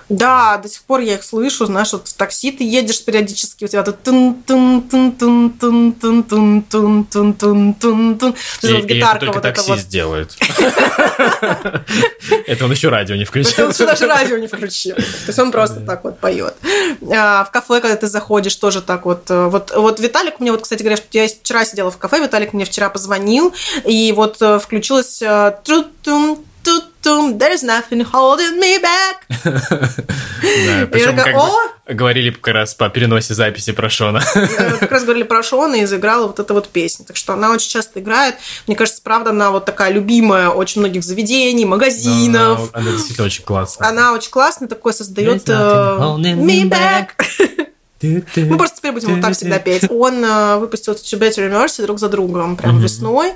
Да, 0.09 0.57
до 0.59 0.69
сих 0.69 0.83
пор 0.83 1.01
я 1.01 1.15
их 1.15 1.25
слышу, 1.25 1.67
знаешь, 1.67 1.93
вот 1.93 2.07
в 2.07 2.15
такси 2.15 2.53
ты 2.53 2.63
едешь 2.63 3.05
периодически, 3.05 3.65
у 3.65 3.69
тебя 3.69 3.83
тут 3.83 4.03
тун 4.05 4.41
тун 4.47 4.83
тун 4.83 5.13
тун 5.13 5.53
тун 5.53 5.93
тун 5.93 6.23
тун 6.23 6.63
тун 6.63 7.05
тун 7.05 7.35
тун 7.35 7.75
тун 7.75 8.19
тун 8.19 8.35
И, 8.63 8.73
вот 8.73 8.85
гитарка 8.85 9.17
это 9.17 9.27
только 9.27 9.35
вот 9.35 9.43
таксист 9.43 9.69
вот. 9.69 9.89
делает. 9.89 10.37
Это 12.47 12.65
он 12.65 12.71
еще 12.71 12.89
радио 12.89 13.17
не 13.17 13.25
включил. 13.25 13.65
Он 13.65 13.71
еще 13.73 13.85
даже 13.85 14.07
радио 14.07 14.37
не 14.37 14.47
включил. 14.47 14.95
То 14.95 15.03
есть 15.27 15.39
он 15.39 15.51
просто 15.51 15.81
так 15.81 16.05
вот 16.05 16.21
поет. 16.21 16.55
В 17.01 17.49
кафе, 17.53 17.81
когда 17.81 17.97
ты 17.97 18.07
заходишь, 18.07 18.55
тоже 18.55 18.83
так 18.83 19.07
вот. 19.07 19.29
Вот, 19.29 19.73
вот 19.75 19.99
Виталик 19.99 20.39
мне, 20.39 20.53
вот, 20.53 20.63
кстати 20.63 20.83
говоря, 20.85 21.03
я 21.13 21.27
вчера 21.29 21.65
сидела 21.65 21.91
в 21.91 21.99
кафе, 21.99 22.21
Виталик 22.21 22.53
мне 22.53 22.65
вчера 22.65 22.91
позвонил, 22.91 23.53
и 23.85 24.13
вот 24.13 24.37
включилась 24.37 25.19
тру-тун 25.65 26.39
There's 27.07 27.63
nothing 27.63 28.05
holding 28.13 28.59
me 28.61 28.81
back. 28.81 29.17
Да, 30.67 30.87
причем 30.87 31.17
как 31.17 31.97
говорили 31.97 32.31
как 32.31 32.55
раз 32.55 32.75
по 32.75 32.89
переносе 32.89 33.35
записи 33.35 33.73
про 33.73 33.89
Шона. 33.89 34.23
Как 34.81 34.91
раз 34.91 35.05
говорили 35.05 35.25
про 35.25 35.43
Шона 35.43 35.77
и 35.77 35.87
заиграла 35.87 36.27
вот 36.27 36.39
эта 36.41 36.53
вот 36.53 36.69
песня. 36.69 37.05
Так 37.05 37.17
что 37.17 37.33
она 37.33 37.53
очень 37.53 37.71
часто 37.71 38.01
играет. 38.01 38.37
Мне 38.67 38.77
кажется, 38.77 39.01
правда, 39.03 39.31
она 39.31 39.51
вот 39.51 39.65
такая 39.65 39.93
любимая 39.93 40.51
очень 40.51 40.81
многих 40.81 41.05
заведений, 41.05 41.65
магазинов. 41.65 42.71
Она 42.73 42.91
действительно 42.93 43.27
очень 43.27 43.45
классная. 43.45 43.89
Она 43.89 44.13
очень 44.13 44.31
классная, 44.31 44.69
такое 44.69 44.93
создает 44.93 45.49
me 45.49 46.65
back. 46.65 47.09
Мы 48.03 48.59
просто 48.59 48.77
теперь 48.77 48.93
будем 48.93 49.15
вот 49.15 49.23
так 49.23 49.35
всегда 49.35 49.59
петь. 49.59 49.87
Он 49.91 50.23
э, 50.25 50.59
выпустил 50.59 50.93
Two 50.93 51.19
Better 51.19 51.51
Mercy 51.51 51.83
друг 51.83 51.99
за 51.99 52.09
другом, 52.09 52.57
прям 52.57 52.79
весной. 52.79 53.33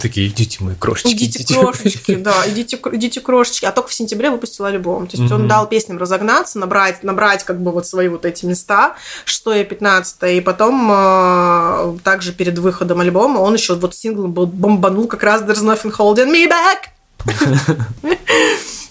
Такие, 0.00 0.28
идите, 0.28 0.62
мои 0.62 0.74
крошечки. 0.74 1.14
Идите, 1.14 1.42
идите. 1.42 1.58
крошечки, 1.58 2.14
да, 2.16 2.44
идите, 2.46 2.78
идите, 2.92 3.20
крошечки. 3.20 3.64
А 3.64 3.72
только 3.72 3.88
в 3.88 3.94
сентябре 3.94 4.30
выпустил 4.30 4.66
альбом. 4.66 5.06
То 5.06 5.16
есть 5.16 5.32
он 5.32 5.48
дал 5.48 5.66
песням 5.66 5.98
разогнаться, 5.98 6.58
набрать, 6.58 7.02
набрать 7.02 7.44
как 7.44 7.60
бы 7.60 7.72
вот 7.72 7.86
свои 7.86 8.08
вот 8.08 8.26
эти 8.26 8.44
места, 8.44 8.96
что 9.24 9.54
и 9.54 9.64
15 9.64 10.36
И 10.36 10.40
потом 10.40 10.90
э, 10.92 11.98
также 12.04 12.32
перед 12.32 12.58
выходом 12.58 13.00
альбома 13.00 13.38
он 13.38 13.54
еще 13.54 13.74
вот 13.74 13.94
синглом 13.94 14.32
был 14.32 14.46
бомбанул 14.46 15.06
как 15.06 15.22
раз 15.22 15.42
There's 15.42 15.64
Nothing 15.64 15.96
Holding 15.96 16.30
Me 16.30 16.50
Back. 16.50 16.90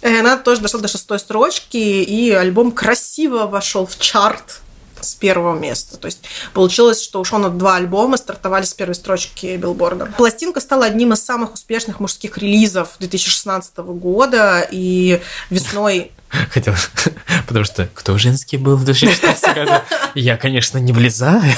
И 0.01 0.08
она 0.20 0.38
тоже 0.38 0.62
дошла 0.62 0.80
до 0.80 0.88
шестой 0.88 1.20
строчки, 1.20 1.78
и 1.78 2.32
альбом 2.32 2.72
красиво 2.72 3.45
вошел 3.45 3.86
в 3.86 3.97
чарт 3.99 4.62
с 5.06 5.16
первого 5.16 5.58
места. 5.58 5.97
То 5.97 6.08
есть 6.08 6.22
получилось, 6.53 7.01
что 7.01 7.20
у 7.20 7.24
Шона 7.24 7.49
два 7.49 7.76
альбома 7.76 8.18
стартовали 8.18 8.66
с 8.66 8.74
первой 8.74 8.95
строчки 8.95 9.56
билборда. 9.58 10.08
Пластинка 10.18 10.60
стала 10.60 10.86
одним 10.86 11.14
из 11.14 11.24
самых 11.24 11.53
успешных 11.53 11.99
мужских 11.99 12.38
релизов 12.38 12.95
2016 12.99 13.78
года, 13.78 14.68
и 14.70 15.22
весной 15.49 16.12
Хотел, 16.51 16.73
потому 17.47 17.65
что 17.65 17.88
кто 17.93 18.17
женский 18.17 18.57
был 18.57 18.75
в 18.75 18.86
2016 18.86 19.55
году? 19.55 19.71
Я, 20.15 20.38
конечно, 20.38 20.77
не 20.77 20.93
влезаю. 20.93 21.53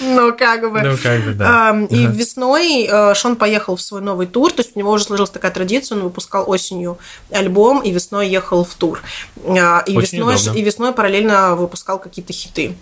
Ну, 0.00 0.36
как 0.36 0.70
бы. 0.70 0.82
Ну, 0.82 0.96
как 1.00 1.22
бы, 1.22 1.32
да. 1.32 1.76
И 1.90 2.06
весной 2.06 2.88
э, 2.90 3.14
Шон 3.14 3.36
поехал 3.36 3.76
в 3.76 3.80
свой 3.80 4.00
новый 4.00 4.26
тур, 4.26 4.52
то 4.52 4.60
есть 4.62 4.72
у 4.74 4.78
него 4.78 4.90
уже 4.90 5.04
сложилась 5.04 5.30
такая 5.30 5.52
традиция, 5.52 5.96
он 5.96 6.02
выпускал 6.02 6.48
осенью 6.48 6.98
альбом, 7.30 7.80
и 7.80 7.90
весной 7.92 8.28
ехал 8.28 8.64
в 8.64 8.74
тур. 8.74 9.00
А, 9.46 9.84
и, 9.86 9.96
весной, 9.96 10.36
и 10.56 10.62
весной 10.62 10.92
параллельно 10.92 11.54
выпускал 11.54 11.98
какие-то 11.98 12.32
хиты 12.32 12.74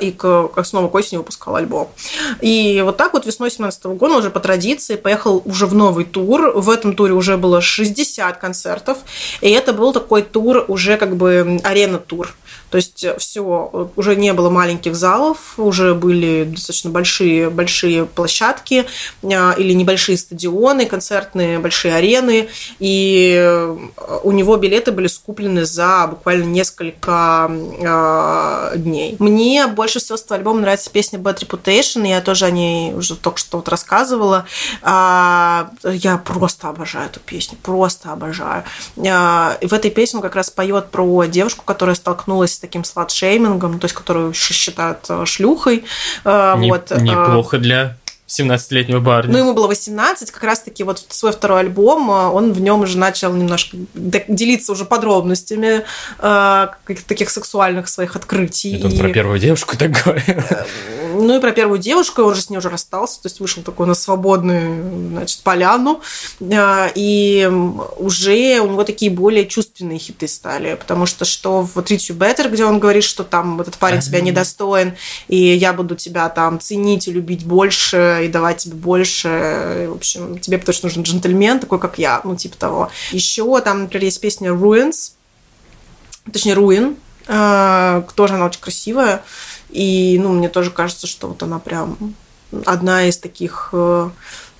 и 0.00 0.10
к, 0.10 0.50
снова 0.64 0.88
к 0.88 0.94
осени 0.94 1.18
выпускал 1.18 1.56
альбом. 1.56 1.88
И 2.40 2.80
вот 2.84 2.96
так 2.96 3.12
вот 3.12 3.26
весной 3.26 3.50
17 3.50 3.84
года 3.84 4.16
уже 4.16 4.30
по 4.30 4.40
традиции 4.40 4.96
поехал 4.96 5.42
уже 5.44 5.66
в 5.66 5.74
новый 5.74 6.04
тур. 6.04 6.52
В 6.54 6.70
этом 6.70 6.94
туре 6.94 7.12
уже 7.12 7.36
было 7.36 7.60
60 7.60 8.36
концертов, 8.38 8.98
и 9.40 9.50
это 9.50 9.72
был 9.72 9.92
такой 9.92 10.22
тур 10.22 10.64
уже 10.68 10.96
как 10.96 11.16
бы 11.16 11.60
арена-тур. 11.62 12.34
То 12.74 12.78
есть 12.78 13.04
э, 13.04 13.16
все, 13.18 13.70
э, 13.72 13.86
уже 13.94 14.16
не 14.16 14.32
было 14.32 14.50
маленьких 14.50 14.96
залов, 14.96 15.54
уже 15.58 15.94
были 15.94 16.42
достаточно 16.42 16.90
большие, 16.90 17.48
большие 17.48 18.04
площадки 18.04 18.84
а, 19.22 19.54
или 19.56 19.72
небольшие 19.74 20.18
стадионы 20.18 20.86
концертные, 20.86 21.60
большие 21.60 21.94
арены. 21.94 22.48
И 22.80 23.32
э, 23.38 23.76
у 24.24 24.32
него 24.32 24.56
билеты 24.56 24.90
были 24.90 25.06
скуплены 25.06 25.64
за 25.66 26.08
буквально 26.10 26.46
несколько 26.46 27.48
а, 27.86 28.72
дней. 28.74 29.14
Мне 29.20 29.68
больше 29.68 30.00
всего 30.00 30.18
с 30.18 30.22
этого 30.22 30.38
альбома 30.38 30.58
нравится 30.58 30.90
песня 30.90 31.20
Bad 31.20 31.46
Reputation, 31.46 32.04
я 32.08 32.20
тоже 32.20 32.46
о 32.46 32.50
ней 32.50 32.92
уже 32.92 33.14
только 33.14 33.38
что 33.38 33.58
вот 33.58 33.68
рассказывала. 33.68 34.46
А, 34.82 35.70
я 35.84 36.18
просто 36.18 36.70
обожаю 36.70 37.06
эту 37.06 37.20
песню, 37.20 37.56
просто 37.62 38.10
обожаю. 38.10 38.64
И 38.96 39.66
в 39.66 39.72
этой 39.72 39.92
песне 39.92 40.16
он 40.16 40.22
как 40.24 40.34
раз 40.34 40.50
поет 40.50 40.90
про 40.90 41.26
девушку, 41.26 41.62
которая 41.64 41.94
столкнулась 41.94 42.63
таким 42.64 42.82
слад-шеймингом, 42.82 43.78
то 43.78 43.84
есть 43.84 43.94
которую 43.94 44.32
считают 44.32 45.04
э, 45.10 45.26
шлюхой. 45.26 45.84
Э, 46.24 46.54
Не, 46.56 46.70
вот. 46.70 46.90
Э, 46.90 46.98
неплохо 46.98 47.58
для 47.58 47.98
17-летнего 48.26 49.04
парня. 49.04 49.32
Ну, 49.32 49.38
ему 49.38 49.52
было 49.52 49.66
18, 49.66 50.30
как 50.30 50.42
раз-таки 50.42 50.82
вот 50.82 51.04
свой 51.08 51.32
второй 51.32 51.60
альбом, 51.60 52.08
он 52.08 52.54
в 52.54 52.60
нем 52.60 52.80
уже 52.80 52.96
начал 52.96 53.34
немножко 53.34 53.76
делиться 53.94 54.72
уже 54.72 54.86
подробностями 54.86 55.84
э, 56.18 56.66
таких 57.06 57.28
сексуальных 57.28 57.88
своих 57.88 58.16
открытий. 58.16 58.76
Это 58.76 58.86
он 58.86 58.92
и... 58.92 58.98
про 58.98 59.08
первую 59.10 59.38
девушку 59.38 59.76
так 59.76 59.90
говорил. 59.90 60.42
Ну 61.14 61.36
и 61.36 61.40
про 61.40 61.52
первую 61.52 61.78
девушку, 61.78 62.22
он 62.22 62.34
же 62.34 62.42
с 62.42 62.50
ней 62.50 62.58
уже 62.58 62.68
расстался, 62.68 63.22
то 63.22 63.28
есть 63.28 63.40
вышел 63.40 63.62
такой 63.62 63.86
на 63.86 63.94
свободную, 63.94 65.10
значит, 65.10 65.40
поляну, 65.42 66.00
э, 66.40 66.90
и 66.94 67.50
уже 67.96 68.60
у 68.60 68.66
него 68.66 68.84
такие 68.84 69.10
более 69.10 69.46
чувственные 69.46 69.98
хиты 69.98 70.28
стали, 70.28 70.74
потому 70.74 71.06
что 71.06 71.24
что 71.24 71.62
в 71.62 71.76
Treat 71.78 72.10
You 72.10 72.16
Better, 72.16 72.50
где 72.50 72.64
он 72.64 72.78
говорит, 72.78 73.04
что 73.04 73.24
там 73.24 73.60
этот 73.60 73.76
парень 73.76 74.00
тебя 74.00 74.20
недостоин, 74.20 74.94
и 75.28 75.36
я 75.36 75.72
буду 75.72 75.94
тебя 75.96 76.28
там 76.28 76.60
ценить 76.60 77.08
и 77.08 77.12
любить 77.12 77.44
больше, 77.44 78.22
и 78.24 78.28
давать 78.28 78.58
тебе 78.58 78.74
больше. 78.74 79.86
В 79.88 79.96
общем, 79.96 80.38
тебе 80.38 80.58
точно 80.58 80.88
нужен 80.88 81.02
джентльмен, 81.02 81.60
такой, 81.60 81.78
как 81.78 81.98
я, 81.98 82.20
ну, 82.24 82.36
типа 82.36 82.56
того. 82.56 82.90
Еще 83.12 83.60
там, 83.60 83.82
например, 83.82 84.04
есть 84.04 84.20
песня 84.20 84.50
Ruins, 84.50 85.12
точнее, 86.32 86.54
Ruin, 86.54 86.96
э, 87.26 88.02
тоже 88.14 88.34
она 88.34 88.46
очень 88.46 88.60
красивая. 88.60 89.22
И, 89.74 90.18
ну, 90.22 90.32
мне 90.32 90.48
тоже 90.48 90.70
кажется, 90.70 91.06
что 91.06 91.28
вот 91.28 91.42
она 91.42 91.58
прям 91.58 92.14
одна 92.64 93.04
из 93.08 93.18
таких 93.18 93.70
э, 93.72 94.10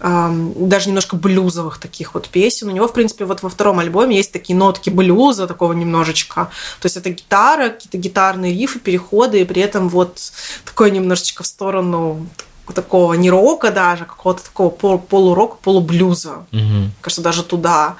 даже 0.01 0.89
немножко 0.89 1.17
блюзовых 1.17 1.79
таких 1.79 2.15
вот 2.15 2.29
песен. 2.29 2.69
У 2.69 2.73
него, 2.73 2.89
в 2.89 2.93
принципе, 2.93 3.25
вот 3.25 3.43
во 3.43 3.49
втором 3.49 3.79
альбоме 3.79 4.17
есть 4.17 4.33
такие 4.33 4.59
нотки 4.59 4.91
блюза, 4.91 5.47
такого 5.47 5.73
немножечко. 5.73 6.51
То 6.81 6.87
есть 6.87 6.97
это 6.97 7.11
гитара, 7.11 7.71
какие-то 7.71 7.97
гитарные 7.97 8.53
рифы, 8.53 8.81
переходы, 8.81 9.41
и 9.41 9.45
при 9.45 9.63
этом 9.63 9.89
вот 9.89 10.33
такое 10.65 10.91
немножечко 10.91 11.43
в 11.43 11.47
сторону 11.47 12.27
такого 12.75 13.15
не 13.15 13.31
рока 13.31 13.71
даже, 13.71 14.05
а 14.05 14.07
какого-то 14.07 14.43
такого 14.43 14.71
пол, 14.71 14.99
полурока, 14.99 15.57
полублюза. 15.63 16.47
Угу. 16.53 16.91
Кажется, 17.01 17.23
даже 17.23 17.45
туда. 17.45 17.97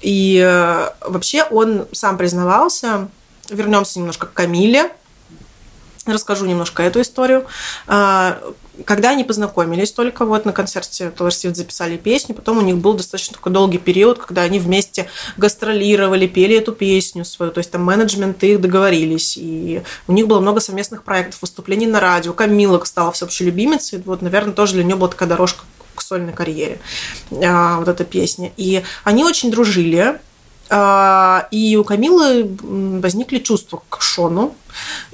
И 0.00 0.42
э, 0.44 0.90
вообще 1.00 1.44
он 1.44 1.86
сам 1.92 2.18
признавался, 2.18 3.08
вернемся 3.50 3.98
немножко 3.98 4.26
к 4.26 4.32
Камиле, 4.32 4.92
расскажу 6.12 6.46
немножко 6.46 6.82
эту 6.82 7.00
историю. 7.00 7.46
А, 7.86 8.38
когда 8.84 9.10
они 9.10 9.24
познакомились 9.24 9.92
только 9.92 10.24
вот 10.24 10.44
на 10.44 10.52
концерте 10.52 11.12
Taylor 11.16 11.28
Swift 11.28 11.54
записали 11.54 11.96
песню, 11.96 12.34
потом 12.34 12.58
у 12.58 12.60
них 12.60 12.76
был 12.76 12.94
достаточно 12.94 13.34
такой 13.34 13.52
долгий 13.52 13.78
период, 13.78 14.18
когда 14.18 14.42
они 14.42 14.58
вместе 14.58 15.08
гастролировали, 15.36 16.26
пели 16.26 16.56
эту 16.56 16.72
песню 16.72 17.24
свою, 17.24 17.52
то 17.52 17.58
есть 17.58 17.70
там 17.70 17.82
менеджменты 17.84 18.52
их 18.52 18.60
договорились, 18.60 19.36
и 19.38 19.82
у 20.06 20.12
них 20.12 20.26
было 20.26 20.40
много 20.40 20.60
совместных 20.60 21.04
проектов, 21.04 21.40
выступлений 21.40 21.86
на 21.86 22.00
радио, 22.00 22.32
Камила 22.32 22.82
стала 22.84 23.12
всеобщей 23.12 23.44
любимицей, 23.44 24.02
вот, 24.04 24.22
наверное, 24.22 24.52
тоже 24.52 24.74
для 24.74 24.84
нее 24.84 24.96
была 24.96 25.08
такая 25.08 25.28
дорожка 25.28 25.64
к 25.94 26.02
сольной 26.02 26.32
карьере, 26.32 26.78
а, 27.32 27.78
вот 27.78 27.88
эта 27.88 28.04
песня. 28.04 28.52
И 28.56 28.82
они 29.04 29.24
очень 29.24 29.50
дружили, 29.50 30.20
и 30.70 31.76
у 31.76 31.84
Камилы 31.84 32.56
возникли 33.00 33.38
чувства 33.38 33.82
к 33.88 34.00
Шону, 34.00 34.54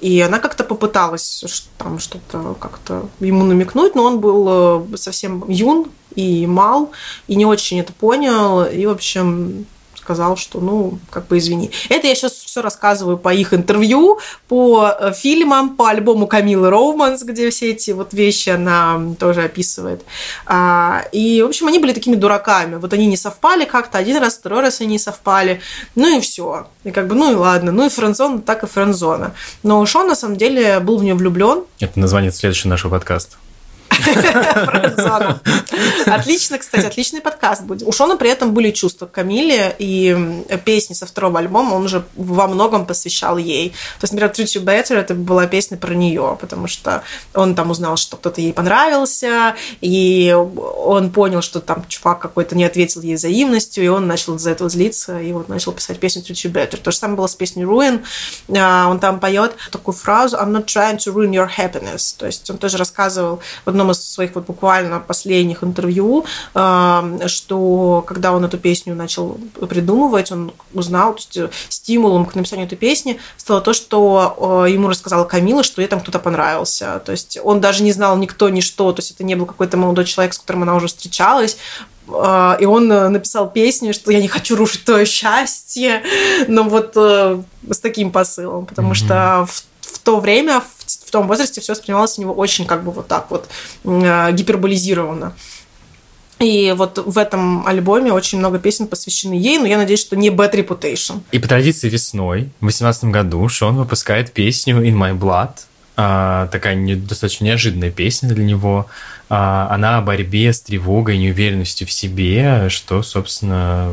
и 0.00 0.20
она 0.20 0.38
как-то 0.38 0.64
попыталась 0.64 1.44
там 1.78 1.98
что-то 1.98 2.57
как-то 2.59 3.09
ему 3.20 3.44
намекнуть, 3.44 3.94
но 3.94 4.05
он 4.05 4.20
был 4.20 4.92
э, 4.92 4.96
совсем 4.96 5.44
юн 5.48 5.90
и 6.14 6.46
мал, 6.46 6.90
и 7.28 7.34
не 7.34 7.46
очень 7.46 7.80
это 7.80 7.92
понял, 7.92 8.64
и, 8.64 8.86
в 8.86 8.90
общем, 8.90 9.66
сказал, 9.96 10.36
что, 10.36 10.61
ну, 10.61 10.98
как 11.11 11.28
бы 11.28 11.38
извини. 11.38 11.70
Это 11.88 12.09
я 12.09 12.14
сейчас 12.14 12.41
все 12.53 12.62
рассказываю 12.62 13.16
по 13.16 13.32
их 13.32 13.55
интервью, 13.55 14.18
по 14.46 14.94
э, 14.98 15.12
фильмам, 15.14 15.74
по 15.76 15.88
альбому 15.88 16.26
Камилы 16.26 16.68
Роуманс, 16.68 17.22
где 17.22 17.48
все 17.48 17.70
эти 17.70 17.92
вот 17.92 18.12
вещи 18.12 18.50
она 18.50 19.00
тоже 19.18 19.42
описывает. 19.42 20.03
А, 20.44 21.05
и, 21.12 21.42
в 21.42 21.46
общем, 21.46 21.66
они 21.66 21.78
были 21.78 21.94
такими 21.94 22.14
дураками. 22.14 22.76
Вот 22.76 22.92
они 22.92 23.07
не 23.07 23.16
совпали 23.16 23.64
как-то, 23.64 23.98
один 23.98 24.18
раз, 24.18 24.34
второй 24.34 24.61
раз 24.61 24.80
они 24.80 24.90
не 24.90 24.98
совпали. 24.98 25.61
Ну 25.94 26.18
и 26.18 26.20
все. 26.20 26.66
И 26.84 26.90
как 26.90 27.07
бы, 27.07 27.14
ну 27.14 27.32
и 27.32 27.34
ладно. 27.34 27.72
Ну 27.72 27.86
и 27.86 27.88
френдзона, 27.88 28.42
так 28.42 28.64
и 28.64 28.66
френдзона. 28.66 29.32
Но 29.62 29.84
Шон, 29.86 30.09
на 30.09 30.14
самом 30.14 30.36
деле, 30.36 30.80
был 30.80 30.98
в 30.98 31.05
нее 31.05 31.14
влюблен. 31.14 31.64
Это 31.80 31.98
название 31.98 32.32
следующего 32.32 32.68
нашего 32.68 32.90
подкаста. 32.90 33.36
Отлично, 36.07 36.59
кстати, 36.59 36.86
отличный 36.86 37.20
подкаст 37.20 37.62
будет. 37.62 37.86
У 37.86 37.93
Шона 37.93 38.16
при 38.16 38.30
этом 38.30 38.53
были 38.53 38.70
чувства 38.70 39.07
к 39.07 39.12
Камиле, 39.12 39.74
и 39.78 40.45
песни 40.64 40.95
со 40.95 41.07
второго 41.07 41.38
альбома 41.38 41.74
он 41.74 41.88
же 41.88 42.05
во 42.16 42.47
многом 42.49 42.86
посвящал 42.86 43.38
ей. 43.38 43.70
То 44.01 44.05
есть, 44.05 44.12
например, 44.12 44.32
Treat 44.32 44.61
You 44.61 44.64
Better 44.64 44.97
это 44.97 45.14
была 45.14 45.47
песня 45.47 45.76
про 45.76 45.95
нее, 45.95 46.36
потому 46.40 46.66
что 46.66 47.03
он 47.34 47.55
там 47.55 47.70
узнал, 47.70 47.97
что 47.97 48.16
кто-то 48.16 48.40
ей 48.40 48.53
понравился, 48.53 49.55
и 49.80 50.34
он 50.34 51.12
понял, 51.12 51.43
что 51.43 51.61
там 51.61 51.84
чувак 51.88 52.20
какой-то 52.20 52.57
не 52.57 52.64
ответил 52.64 53.01
ей 53.01 53.16
взаимностью, 53.16 53.84
и 53.84 53.88
он 53.88 54.07
начал 54.07 54.38
за 54.38 54.51
это 54.51 54.68
злиться, 54.68 55.20
и 55.20 55.32
вот 55.32 55.49
начал 55.49 55.72
писать 55.72 55.99
песню 55.99 56.22
Treat 56.22 56.51
You 56.51 56.53
Better. 56.53 56.76
То 56.76 56.90
же 56.90 56.97
самое 56.97 57.16
было 57.16 57.26
с 57.26 57.34
песней 57.34 57.64
Ruin. 57.64 58.03
А, 58.57 58.88
он 58.88 59.01
там 59.01 59.20
поет 59.20 59.55
такую 59.70 59.95
фразу 59.95 60.36
I'm 60.36 60.53
not 60.53 60.66
trying 60.66 60.97
to 60.99 61.12
ruin 61.12 61.30
your 61.30 61.49
happiness. 61.49 62.14
То 62.16 62.26
есть 62.26 62.49
он 62.51 62.59
тоже 62.59 62.76
рассказывал 62.76 63.40
в 63.64 63.68
одном 63.68 63.82
из 63.91 64.03
своих 64.03 64.35
вот 64.35 64.47
буквально 64.47 65.01
последних 65.01 65.64
интервью, 65.64 66.24
что 66.53 68.05
когда 68.07 68.33
он 68.33 68.45
эту 68.45 68.59
песню 68.59 68.95
начал 68.95 69.39
придумывать, 69.68 70.33
он 70.33 70.53
узнал, 70.72 71.14
то 71.14 71.18
есть 71.18 71.37
э, 71.37 71.51
стимулом 71.68 72.26
к 72.26 72.35
написанию 72.35 72.66
этой 72.66 72.76
песни 72.76 73.18
стало 73.37 73.61
то, 73.61 73.72
что 73.72 74.66
ему 74.68 74.89
рассказала 74.89 75.24
Камила, 75.24 75.62
что 75.62 75.83
ей 75.83 75.89
там 75.89 76.01
кто-то 76.01 76.18
понравился. 76.18 77.03
То 77.05 77.12
есть 77.12 77.39
он 77.43 77.61
даже 77.61 77.83
не 77.83 77.93
знал 77.93 78.16
никто, 78.16 78.49
ничто, 78.49 78.93
то 78.93 79.01
есть 79.01 79.12
это 79.12 79.24
не 79.24 79.35
был 79.35 79.47
какой-то 79.47 79.76
молодой 79.76 80.05
человек, 80.05 80.35
с 80.35 80.39
которым 80.39 80.62
она 80.62 80.74
уже 80.74 80.87
встречалась, 80.87 81.57
и 82.09 82.64
он 82.66 82.91
э, 82.91 83.09
написал 83.09 83.49
песню, 83.49 83.95
что 83.95 84.11
я 84.11 84.20
не 84.20 84.28
хочу 84.28 84.57
рушить 84.57 84.85
твое 84.85 85.07
счастье, 85.07 86.03
но 86.49 86.64
вот 86.64 86.93
э, 86.97 87.43
с 87.70 87.78
таким 87.78 88.11
посылом, 88.11 88.66
потому 88.66 88.93
mm-hmm. 88.93 88.95
что 88.95 89.47
в, 89.49 89.64
в 89.80 89.99
то 90.01 90.18
время, 90.18 90.62
в 90.78 90.82
том 91.12 91.28
возрасте 91.28 91.60
все 91.60 91.72
воспринималось 91.72 92.18
у 92.18 92.22
него 92.22 92.34
очень 92.34 92.66
как 92.66 92.82
бы 92.82 92.90
вот 92.90 93.06
так 93.06 93.30
вот 93.30 93.48
э, 93.84 94.32
гиперболизированно. 94.32 95.34
И 96.38 96.74
вот 96.76 96.98
в 96.98 97.18
этом 97.18 97.64
альбоме 97.66 98.12
очень 98.12 98.38
много 98.38 98.58
песен 98.58 98.88
посвящены 98.88 99.34
ей, 99.34 99.58
но 99.58 99.66
я 99.66 99.76
надеюсь, 99.76 100.00
что 100.00 100.16
не 100.16 100.30
Bad 100.30 100.54
Reputation. 100.54 101.20
И 101.30 101.38
по 101.38 101.46
традиции 101.46 101.88
весной, 101.88 102.50
в 102.58 102.66
2018 102.66 103.04
году, 103.04 103.48
Шон 103.48 103.76
выпускает 103.76 104.32
песню 104.32 104.82
In 104.82 104.94
My 104.94 105.16
Blood, 105.16 105.50
а, 105.96 106.48
такая 106.48 106.74
не, 106.74 106.96
достаточно 106.96 107.44
неожиданная 107.44 107.90
песня 107.90 108.28
для 108.28 108.44
него. 108.44 108.86
А, 109.35 109.66
она 109.70 109.97
о 109.97 110.03
борьбе 110.03 110.53
с 110.53 110.61
тревогой, 110.61 111.16
неуверенностью 111.16 111.87
в 111.87 111.93
себе, 111.93 112.68
что, 112.68 113.03
собственно, 113.03 113.91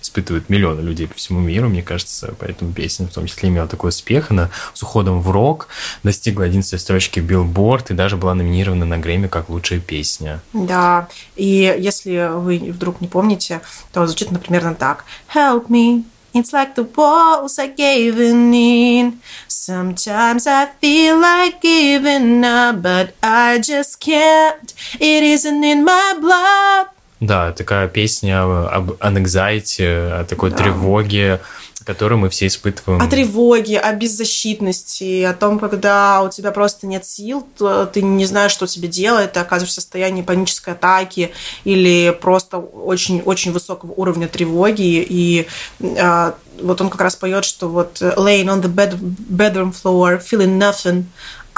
испытывают 0.00 0.48
миллионы 0.48 0.80
людей 0.80 1.06
по 1.06 1.14
всему 1.16 1.38
миру, 1.38 1.68
мне 1.68 1.82
кажется. 1.82 2.34
Поэтому 2.38 2.72
песня 2.72 3.06
в 3.06 3.10
том 3.10 3.26
числе 3.26 3.50
имела 3.50 3.68
такой 3.68 3.90
успех. 3.90 4.30
Она 4.30 4.48
с 4.72 4.82
уходом 4.82 5.20
в 5.20 5.30
рок 5.30 5.68
достигла 6.02 6.46
11 6.46 6.80
строчки 6.80 7.20
Billboard 7.20 7.88
и 7.90 7.92
даже 7.92 8.16
была 8.16 8.32
номинирована 8.32 8.86
на 8.86 8.96
Грэмми 8.96 9.26
как 9.26 9.50
лучшая 9.50 9.80
песня. 9.80 10.40
Да, 10.54 11.08
и 11.36 11.76
если 11.78 12.30
вы 12.32 12.72
вдруг 12.72 13.02
не 13.02 13.06
помните, 13.06 13.60
то 13.92 14.06
звучит, 14.06 14.30
например, 14.30 14.74
так. 14.78 15.04
Help 15.34 15.66
me, 15.68 16.04
It's 16.33 16.51
like 16.51 16.75
the 16.75 16.83
walls 16.83 17.57
are 17.59 17.67
giving 17.67 18.53
in. 18.53 19.21
Sometimes 19.47 20.45
I 20.45 20.65
feel 20.81 21.17
like 21.17 21.61
giving 21.61 22.43
up, 22.43 22.81
but 22.81 23.15
I 23.23 23.59
just 23.59 24.01
can't. 24.01 24.73
It 24.99 25.23
isn't 25.23 25.63
in 25.63 25.85
my 25.85 26.17
blood. 26.19 26.87
Да, 27.21 27.53
такая 27.53 27.87
песня 27.87 28.43
об 28.43 28.97
anxiety, 29.01 29.85
о 29.85 30.25
такой 30.25 30.51
да. 30.51 30.57
тревоге, 30.57 31.39
которую 31.84 32.18
мы 32.18 32.30
все 32.30 32.46
испытываем. 32.46 33.00
О 33.00 33.06
тревоге, 33.06 33.78
о 33.78 33.92
беззащитности, 33.94 35.22
о 35.22 35.34
том, 35.34 35.58
когда 35.58 36.22
у 36.22 36.28
тебя 36.28 36.50
просто 36.50 36.86
нет 36.86 37.04
сил, 37.04 37.46
ты 37.92 38.02
не 38.02 38.26
знаешь, 38.26 38.52
что 38.52 38.66
тебе 38.66 38.88
делать, 38.88 39.32
ты 39.32 39.40
оказываешься 39.40 39.80
в 39.80 39.82
состоянии 39.82 40.22
панической 40.22 40.74
атаки 40.74 41.32
или 41.64 42.16
просто 42.20 42.58
очень-очень 42.58 43.52
высокого 43.52 43.92
уровня 43.92 44.28
тревоги. 44.28 45.04
И 45.08 45.46
э, 45.80 46.32
вот 46.62 46.80
он 46.80 46.90
как 46.90 47.00
раз 47.00 47.16
поет, 47.16 47.44
что 47.44 47.68
вот 47.68 48.00
laying 48.00 48.46
on 48.46 48.62
the 48.62 48.72
bed, 48.72 48.98
bedroom 48.98 49.72
floor, 49.72 50.20
feeling 50.20 50.58
nothing, 50.58 51.04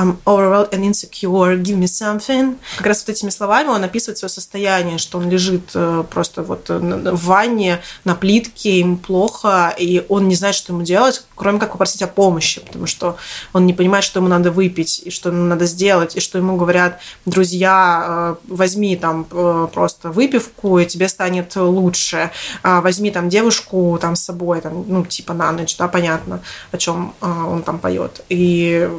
I'm 0.03 0.18
overwhelmed 0.26 0.74
and 0.74 0.84
insecure, 0.84 1.57
give 1.57 1.78
me 1.78 1.86
something. 1.86 2.59
Как 2.76 2.86
раз 2.86 3.05
вот 3.07 3.11
этими 3.11 3.30
словами 3.30 3.68
он 3.68 3.84
описывает 3.84 4.18
свое 4.18 4.30
состояние, 4.30 4.98
что 4.98 5.18
он 5.18 5.30
лежит 5.30 5.70
э, 5.74 6.03
просто 6.11 6.42
вот 6.42 6.68
э, 6.70 6.78
в 6.78 7.24
ванне 7.24 7.80
на 8.05 8.16
плитке, 8.16 8.80
ему 8.80 8.96
плохо, 8.96 9.72
и 9.78 10.05
он 10.09 10.26
не 10.26 10.34
знает, 10.34 10.57
что 10.57 10.72
ему 10.72 10.82
делать, 10.82 11.24
кроме 11.36 11.61
как 11.61 11.72
попросить 11.72 12.03
о 12.03 12.09
помощи, 12.09 12.61
потому 12.61 12.86
что 12.86 13.16
он 13.53 13.64
не 13.64 13.74
понимает, 13.74 14.05
что 14.05 14.18
ему 14.18 14.28
надо 14.28 14.50
выпить, 14.50 15.03
и 15.05 15.11
что 15.11 15.28
ему 15.28 15.44
надо 15.44 15.66
сделать, 15.66 16.16
и 16.16 16.20
что 16.20 16.36
ему 16.36 16.57
говорят, 16.57 16.98
друзья, 17.24 18.36
э, 18.48 18.53
возьми 18.53 18.96
там 18.96 19.24
просто 19.24 20.11
выпивку, 20.11 20.80
и 20.80 20.86
тебе 20.86 21.09
станет 21.09 21.55
лучше, 21.55 22.32
а 22.64 22.80
возьми 22.80 23.12
там 23.12 23.28
девушку 23.28 23.98
там 24.00 24.16
с 24.16 24.24
собой, 24.24 24.61
там, 24.61 24.84
ну, 24.88 25.07
типа 25.07 25.32
на 25.32 25.53
ночь, 25.53 25.76
да, 25.76 25.86
понятно, 25.86 26.42
о 26.72 26.78
чем 26.78 27.14
он 27.20 27.62
там 27.62 27.78
поет, 27.78 28.24
и 28.28 28.90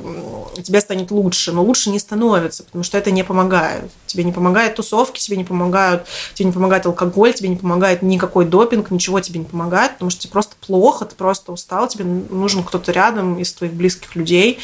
тебе 0.63 0.79
станет 0.79 0.92
лучше, 1.09 1.51
но 1.51 1.63
лучше 1.63 1.89
не 1.89 1.99
становится, 1.99 2.63
потому 2.63 2.83
что 2.83 2.97
это 2.97 3.11
не 3.11 3.23
помогает. 3.23 3.91
Тебе 4.05 4.23
не 4.23 4.31
помогает 4.31 4.75
тусовки, 4.75 5.19
тебе 5.19 5.37
не 5.37 5.43
помогают, 5.43 6.05
тебе 6.33 6.47
не 6.47 6.51
помогает 6.51 6.85
алкоголь, 6.85 7.33
тебе 7.33 7.49
не 7.49 7.55
помогает 7.55 8.01
никакой 8.01 8.45
допинг, 8.45 8.91
ничего 8.91 9.19
тебе 9.19 9.39
не 9.39 9.45
помогает, 9.45 9.93
потому 9.93 10.11
что 10.11 10.21
тебе 10.21 10.31
просто 10.31 10.55
плохо, 10.65 11.05
ты 11.05 11.15
просто 11.15 11.51
устал, 11.51 11.87
тебе 11.87 12.05
нужен 12.05 12.63
кто-то 12.63 12.91
рядом 12.91 13.39
из 13.39 13.53
твоих 13.53 13.73
близких 13.73 14.15
людей. 14.15 14.59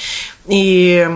И 0.47 1.09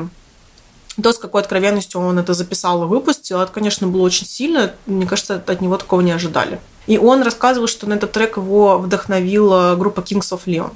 то, 1.02 1.12
с 1.12 1.18
какой 1.18 1.42
откровенностью 1.42 2.02
он 2.02 2.20
это 2.20 2.34
записал 2.34 2.84
и 2.84 2.88
выпустил, 2.88 3.42
это, 3.42 3.52
конечно, 3.52 3.88
было 3.88 4.04
очень 4.04 4.28
сильно. 4.28 4.74
Мне 4.86 5.06
кажется, 5.06 5.42
от 5.46 5.62
него 5.62 5.78
такого 5.78 6.02
не 6.02 6.12
ожидали. 6.12 6.60
И 6.86 6.98
он 6.98 7.24
рассказывал, 7.24 7.68
что 7.68 7.88
на 7.88 7.94
этот 7.94 8.12
трек 8.12 8.38
его 8.38 8.78
вдохновила 8.78 9.76
группа 9.76 10.02
Kings 10.02 10.32
of 10.32 10.42
Leon. 10.46 10.72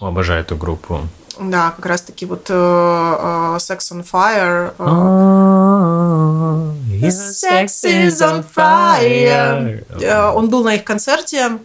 Обожаю 0.00 0.42
эту 0.42 0.56
группу. 0.56 1.02
Да, 1.38 1.72
как 1.72 1.86
раз-таки 1.86 2.24
вот 2.26 2.48
uh, 2.50 2.54
uh, 2.54 3.56
Sex 3.56 3.78
on 3.92 4.04
Fire. 4.10 4.74
Uh, 4.78 6.46
Sex 7.10 7.84
is 7.84 8.20
on 8.22 8.42
fire. 8.42 9.84
Uh, 9.90 10.32
он 10.32 10.48
был 10.48 10.64
на 10.64 10.74
их 10.74 10.84
концерте 10.84 11.58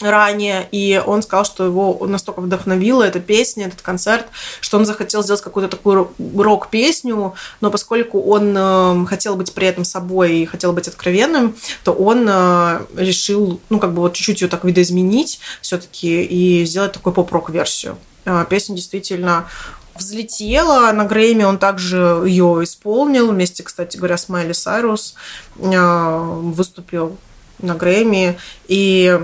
ранее, 0.00 0.66
и 0.72 1.02
он 1.04 1.22
сказал, 1.22 1.44
что 1.44 1.64
его 1.64 2.06
настолько 2.06 2.40
вдохновила 2.40 3.02
эта 3.02 3.20
песня, 3.20 3.66
этот 3.66 3.82
концерт, 3.82 4.26
что 4.60 4.78
он 4.78 4.86
захотел 4.86 5.22
сделать 5.22 5.42
какую-то 5.42 5.76
такую 5.76 6.10
рок-песню, 6.18 7.34
но 7.60 7.70
поскольку 7.70 8.22
он 8.22 8.54
э, 8.56 9.06
хотел 9.06 9.36
быть 9.36 9.52
при 9.52 9.66
этом 9.66 9.84
собой 9.84 10.38
и 10.38 10.46
хотел 10.46 10.72
быть 10.72 10.88
откровенным, 10.88 11.54
то 11.84 11.92
он 11.92 12.26
э, 12.28 12.80
решил, 12.96 13.60
ну, 13.68 13.78
как 13.78 13.92
бы 13.92 14.00
вот 14.00 14.14
чуть-чуть 14.14 14.40
ее 14.40 14.48
так 14.48 14.64
видоизменить 14.64 15.40
все-таки 15.60 16.22
и 16.22 16.64
сделать 16.64 16.92
такую 16.92 17.12
поп-рок-версию. 17.12 17.98
А, 18.24 18.44
песня 18.44 18.76
действительно 18.76 19.48
взлетела. 19.94 20.90
На 20.92 21.04
Грэмми 21.04 21.44
он 21.44 21.58
также 21.58 22.22
ее 22.26 22.60
исполнил. 22.62 23.30
Вместе, 23.30 23.62
кстати 23.62 23.96
говоря, 23.96 24.16
с 24.16 24.28
Майли 24.28 24.52
Сайрус 24.52 25.14
а, 25.62 26.18
выступил 26.18 27.16
на 27.58 27.74
Грэмми. 27.74 28.38
И 28.68 29.20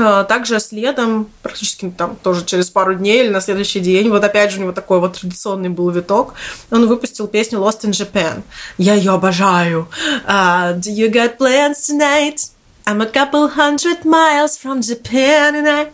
а, 0.00 0.22
также 0.22 0.60
следом, 0.60 1.28
практически 1.42 1.90
там 1.90 2.14
тоже 2.16 2.44
через 2.44 2.70
пару 2.70 2.94
дней 2.94 3.24
или 3.24 3.30
на 3.30 3.40
следующий 3.40 3.80
день, 3.80 4.10
вот 4.10 4.22
опять 4.22 4.52
же 4.52 4.58
у 4.58 4.62
него 4.62 4.72
такой 4.72 5.00
вот 5.00 5.18
традиционный 5.18 5.70
был 5.70 5.90
виток, 5.90 6.34
он 6.70 6.86
выпустил 6.86 7.26
песню 7.26 7.58
Lost 7.58 7.80
in 7.82 7.90
Japan. 7.90 8.42
Я 8.78 8.94
ее 8.94 9.10
обожаю. 9.10 9.88
Uh, 10.24 10.78
Do 10.78 10.94
you 10.94 11.10
got 11.10 11.36
plans 11.36 11.84
tonight? 11.88 12.50
I'm 12.86 13.00
a 13.00 13.06
couple 13.06 13.48
hundred 13.48 14.04
miles 14.04 14.56
from 14.56 14.82
Japan 14.82 15.56
and 15.56 15.68
I 15.68 15.88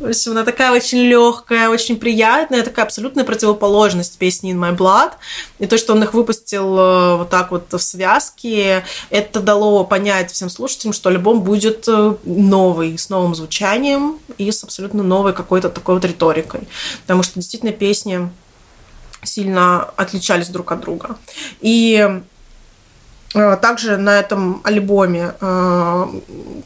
в 0.00 0.06
общем, 0.06 0.32
она 0.32 0.44
такая 0.44 0.72
очень 0.72 1.02
легкая, 1.02 1.68
очень 1.68 1.96
приятная, 1.96 2.62
такая 2.62 2.86
абсолютная 2.86 3.24
противоположность 3.24 4.18
песни 4.18 4.54
In 4.54 4.58
My 4.58 4.76
Blood. 4.76 5.12
И 5.58 5.66
то, 5.66 5.76
что 5.78 5.92
он 5.92 6.02
их 6.02 6.14
выпустил 6.14 6.78
э, 6.78 7.16
вот 7.16 7.30
так 7.30 7.50
вот 7.50 7.72
в 7.72 7.78
связке, 7.78 8.84
это 9.10 9.40
дало 9.40 9.84
понять 9.84 10.30
всем 10.30 10.48
слушателям, 10.48 10.92
что 10.92 11.10
альбом 11.10 11.42
будет 11.42 11.86
э, 11.88 12.14
новый, 12.24 12.96
с 12.96 13.10
новым 13.10 13.34
звучанием 13.34 14.18
и 14.38 14.50
с 14.50 14.64
абсолютно 14.64 15.02
новой 15.02 15.32
какой-то 15.32 15.68
такой 15.68 15.96
вот 15.96 16.04
риторикой. 16.04 16.68
Потому 17.02 17.22
что 17.22 17.34
действительно 17.34 17.72
песни 17.72 18.30
сильно 19.22 19.84
отличались 19.96 20.48
друг 20.48 20.72
от 20.72 20.80
друга. 20.80 21.16
И 21.60 22.22
также 23.32 23.96
на 23.96 24.18
этом 24.18 24.60
альбоме, 24.62 25.34
э, 25.40 26.06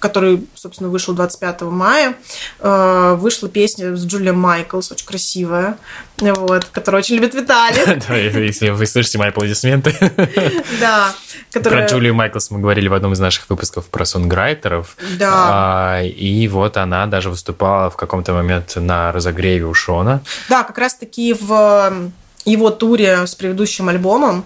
который, 0.01 0.47
собственно, 0.55 0.91
вышел 0.91 1.15
25 1.15 1.63
мая, 1.63 2.15
э, 2.59 3.17
вышла 3.19 3.49
песня 3.49 3.95
с 3.95 4.05
Джулией 4.05 4.33
Майклс, 4.33 4.91
очень 4.91 5.07
красивая, 5.07 5.79
вот, 6.19 6.65
которую 6.67 7.01
очень 7.01 7.17
любит 7.17 7.35
Виталий. 7.35 8.03
Да, 8.09 8.17
если 8.17 8.71
вы 8.71 8.87
слышите 8.87 9.19
мои 9.19 9.29
аплодисменты. 9.29 9.95
Да. 10.81 11.15
Про 11.53 11.87
Джулию 11.87 12.15
Майклс 12.15 12.51
мы 12.51 12.59
говорили 12.59 12.89
в 12.89 12.95
одном 12.95 13.13
из 13.13 13.19
наших 13.19 13.49
выпусков 13.49 13.87
про 13.87 14.05
сонграйтеров. 14.05 14.97
Да. 15.19 15.33
А, 15.33 16.03
и 16.03 16.49
вот 16.49 16.77
она 16.77 17.07
даже 17.07 17.31
выступала 17.31 17.91
в 17.91 17.97
каком-то 17.97 18.33
момент 18.35 18.75
на 18.77 19.13
разогреве 19.13 19.65
у 19.65 19.73
Шона. 19.73 20.21
Да, 20.49 20.65
как 20.65 20.79
раз-таки 20.79 21.35
в 21.35 22.11
его 22.45 22.71
туре 22.71 23.27
с 23.27 23.35
предыдущим 23.35 23.89
альбомом 23.89 24.45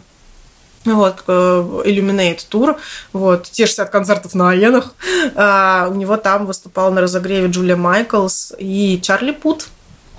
вот, 0.85 1.25
э, 1.27 1.33
Illuminate 1.85 2.41
тур, 2.49 2.77
вот, 3.13 3.45
те 3.45 3.67
60 3.67 3.91
концертов 3.91 4.35
на 4.35 4.51
Аенах. 4.51 4.95
А, 5.35 5.89
у 5.91 5.95
него 5.95 6.17
там 6.17 6.47
выступал 6.47 6.91
на 6.91 7.01
разогреве 7.03 7.49
Джулия 7.49 7.77
Майклс 7.77 8.53
и 8.59 8.99
Чарли 9.03 9.33
Пут. 9.33 9.69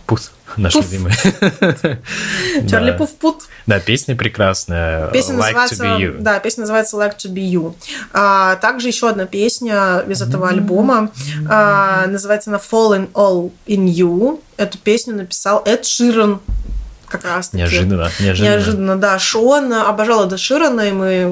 Пут, 0.06 0.32
наш 0.58 0.74
Пуф. 0.74 0.86
любимый. 0.86 1.14
Чарли 2.70 2.92
Пуф 2.92 3.16
Пут. 3.16 3.44
Да, 3.66 3.80
песня 3.80 4.16
прекрасная. 4.16 5.08
Песня 5.08 5.36
like 5.36 5.54
называется, 5.54 5.84
to 5.84 5.98
be 5.98 6.00
you. 6.00 6.18
Да, 6.20 6.40
песня 6.40 6.62
называется 6.62 6.98
Like 6.98 7.16
to 7.18 7.34
be 7.34 7.50
you. 7.50 7.74
А, 8.14 8.56
также 8.58 8.90
еще 8.90 9.10
одна 9.10 9.26
песня 9.26 10.04
из 10.08 10.22
этого 10.22 10.50
альбома. 10.50 11.12
А, 11.50 12.06
называется 12.08 12.50
она 12.50 12.60
Falling 12.60 13.12
All 13.14 13.52
in 13.68 13.86
You. 13.86 14.42
Эту 14.58 14.78
песню 14.78 15.16
написал 15.16 15.64
Эд 15.66 15.86
Ширен 15.86 16.40
как 17.12 17.26
раз 17.26 17.50
таки. 17.50 17.62
Неожиданно, 17.62 18.10
неожиданно. 18.20 18.54
Неожиданно, 18.54 18.96
да. 18.96 19.20
Шон 19.20 19.74
обожал 19.74 20.26
Эда 20.26 20.38
Ширана, 20.38 20.82
и 20.82 20.92
мы 20.92 21.08
э, 21.08 21.28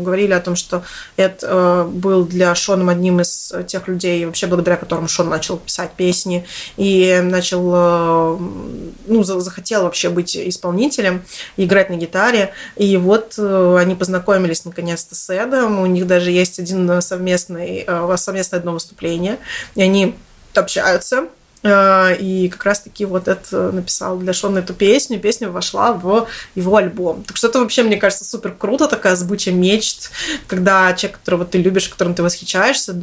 говорили 0.00 0.32
о 0.32 0.40
том, 0.40 0.54
что 0.54 0.84
Эд 1.16 1.40
э, 1.42 1.88
был 1.90 2.24
для 2.24 2.54
Шона 2.54 2.92
одним 2.92 3.20
из 3.20 3.52
тех 3.66 3.88
людей, 3.88 4.24
вообще 4.24 4.46
благодаря 4.46 4.76
которым 4.76 5.08
Шон 5.08 5.28
начал 5.28 5.56
писать 5.56 5.92
песни 5.96 6.46
и 6.76 7.20
начал, 7.22 7.72
э, 7.74 8.38
ну, 9.06 9.22
захотел 9.24 9.82
вообще 9.82 10.08
быть 10.08 10.36
исполнителем, 10.36 11.24
играть 11.56 11.90
на 11.90 11.94
гитаре. 11.94 12.52
И 12.76 12.96
вот 12.96 13.38
они 13.38 13.94
познакомились 13.94 14.64
наконец-то 14.64 15.14
с 15.14 15.30
Эдом, 15.30 15.80
у 15.80 15.86
них 15.86 16.06
даже 16.06 16.30
есть 16.30 16.58
один 16.60 17.02
совместный, 17.02 17.86
совместное 18.16 18.60
одно 18.60 18.72
выступление, 18.72 19.38
и 19.74 19.82
они 19.82 20.14
общаются, 20.54 21.24
и 21.64 22.48
как 22.52 22.64
раз-таки 22.64 23.04
вот 23.06 23.26
это 23.28 23.72
написал 23.72 24.18
для 24.18 24.32
Шона 24.32 24.58
эту 24.58 24.74
песню, 24.74 25.18
песня 25.18 25.48
вошла 25.48 25.92
в 25.92 26.28
его 26.54 26.76
альбом. 26.76 27.24
Так 27.24 27.36
что 27.36 27.48
это 27.48 27.60
вообще, 27.60 27.82
мне 27.82 27.96
кажется, 27.96 28.24
супер 28.24 28.52
круто, 28.52 28.86
такая 28.86 29.16
сбыча 29.16 29.50
мечт, 29.50 30.10
когда 30.46 30.92
человек, 30.92 31.18
которого 31.20 31.44
ты 31.44 31.58
любишь, 31.58 31.88
которым 31.88 32.14
ты 32.14 32.22
восхищаешься, 32.22 32.94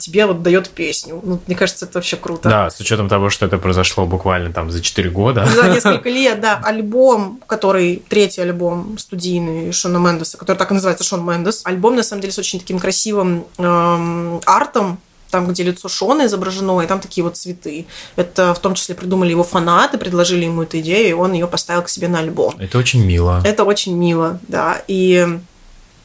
тебе 0.00 0.26
вот 0.26 0.42
дает 0.42 0.68
песню. 0.70 1.20
Ну, 1.22 1.40
мне 1.46 1.56
кажется, 1.56 1.84
это 1.84 1.98
вообще 1.98 2.16
круто. 2.16 2.48
Да, 2.48 2.70
с 2.70 2.80
учетом 2.80 3.08
того, 3.08 3.30
что 3.30 3.46
это 3.46 3.58
произошло 3.58 4.04
буквально 4.06 4.52
там 4.52 4.70
за 4.70 4.82
4 4.82 5.10
года. 5.10 5.46
За 5.46 5.68
несколько 5.74 6.08
лет, 6.08 6.40
да. 6.40 6.60
Альбом, 6.64 7.40
который, 7.46 8.02
третий 8.08 8.40
альбом 8.40 8.98
студийный 8.98 9.72
Шона 9.72 9.98
Мендеса, 9.98 10.36
который 10.38 10.56
так 10.56 10.70
и 10.70 10.74
называется 10.74 11.04
Шон 11.04 11.24
Мендес. 11.24 11.62
Альбом, 11.64 11.96
на 11.96 12.02
самом 12.02 12.22
деле, 12.22 12.32
с 12.32 12.38
очень 12.38 12.58
таким 12.58 12.78
красивым 12.78 13.46
эм, 13.58 14.40
артом, 14.44 14.98
там, 15.30 15.46
где 15.48 15.62
лицо 15.62 15.88
Шона 15.88 16.26
изображено, 16.26 16.80
и 16.80 16.86
там 16.86 17.00
такие 17.00 17.24
вот 17.24 17.36
цветы. 17.36 17.86
Это 18.16 18.54
в 18.54 18.58
том 18.58 18.74
числе 18.74 18.94
придумали 18.94 19.30
его 19.30 19.44
фанаты, 19.44 19.98
предложили 19.98 20.44
ему 20.44 20.62
эту 20.62 20.80
идею, 20.80 21.08
и 21.08 21.12
он 21.12 21.32
ее 21.32 21.46
поставил 21.46 21.82
к 21.82 21.88
себе 21.88 22.08
на 22.08 22.20
альбом. 22.20 22.54
Это 22.58 22.78
очень 22.78 23.04
мило. 23.04 23.42
Это 23.44 23.64
очень 23.64 23.96
мило, 23.96 24.38
да. 24.48 24.82
И 24.88 25.38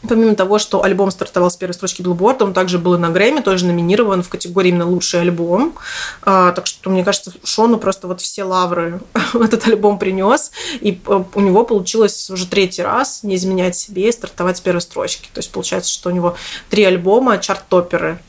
Помимо 0.07 0.35
того, 0.35 0.59
что 0.59 0.83
альбом 0.83 1.11
стартовал 1.11 1.49
с 1.49 1.55
первой 1.55 1.73
строчки 1.73 2.01
Билборда, 2.01 2.43
он 2.43 2.53
также 2.53 2.77
был 2.77 2.95
и 2.95 2.97
на 2.97 3.09
Грэмми, 3.09 3.39
тоже 3.39 3.65
номинирован 3.65 4.21
в 4.21 4.27
категории 4.27 4.69
именно 4.69 4.85
лучший 4.85 5.21
альбом. 5.21 5.75
А, 6.23 6.51
так 6.51 6.67
что, 6.67 6.89
мне 6.89 7.05
кажется, 7.05 7.31
Шону 7.43 7.77
просто 7.77 8.07
вот 8.07 8.19
все 8.19 8.43
лавры 8.43 8.99
этот 9.33 9.65
альбом 9.65 9.97
принес, 9.97 10.51
и 10.81 10.99
э, 11.05 11.23
у 11.33 11.39
него 11.39 11.63
получилось 11.63 12.29
уже 12.29 12.47
третий 12.47 12.81
раз 12.81 13.23
не 13.23 13.35
изменять 13.35 13.77
себе 13.77 14.09
и 14.09 14.11
стартовать 14.11 14.57
с 14.57 14.61
первой 14.61 14.81
строчки. 14.81 15.29
То 15.33 15.39
есть 15.39 15.51
получается, 15.51 15.89
что 15.91 16.09
у 16.09 16.11
него 16.11 16.35
три 16.69 16.83
альбома 16.83 17.37
чарт-топеры 17.37 18.19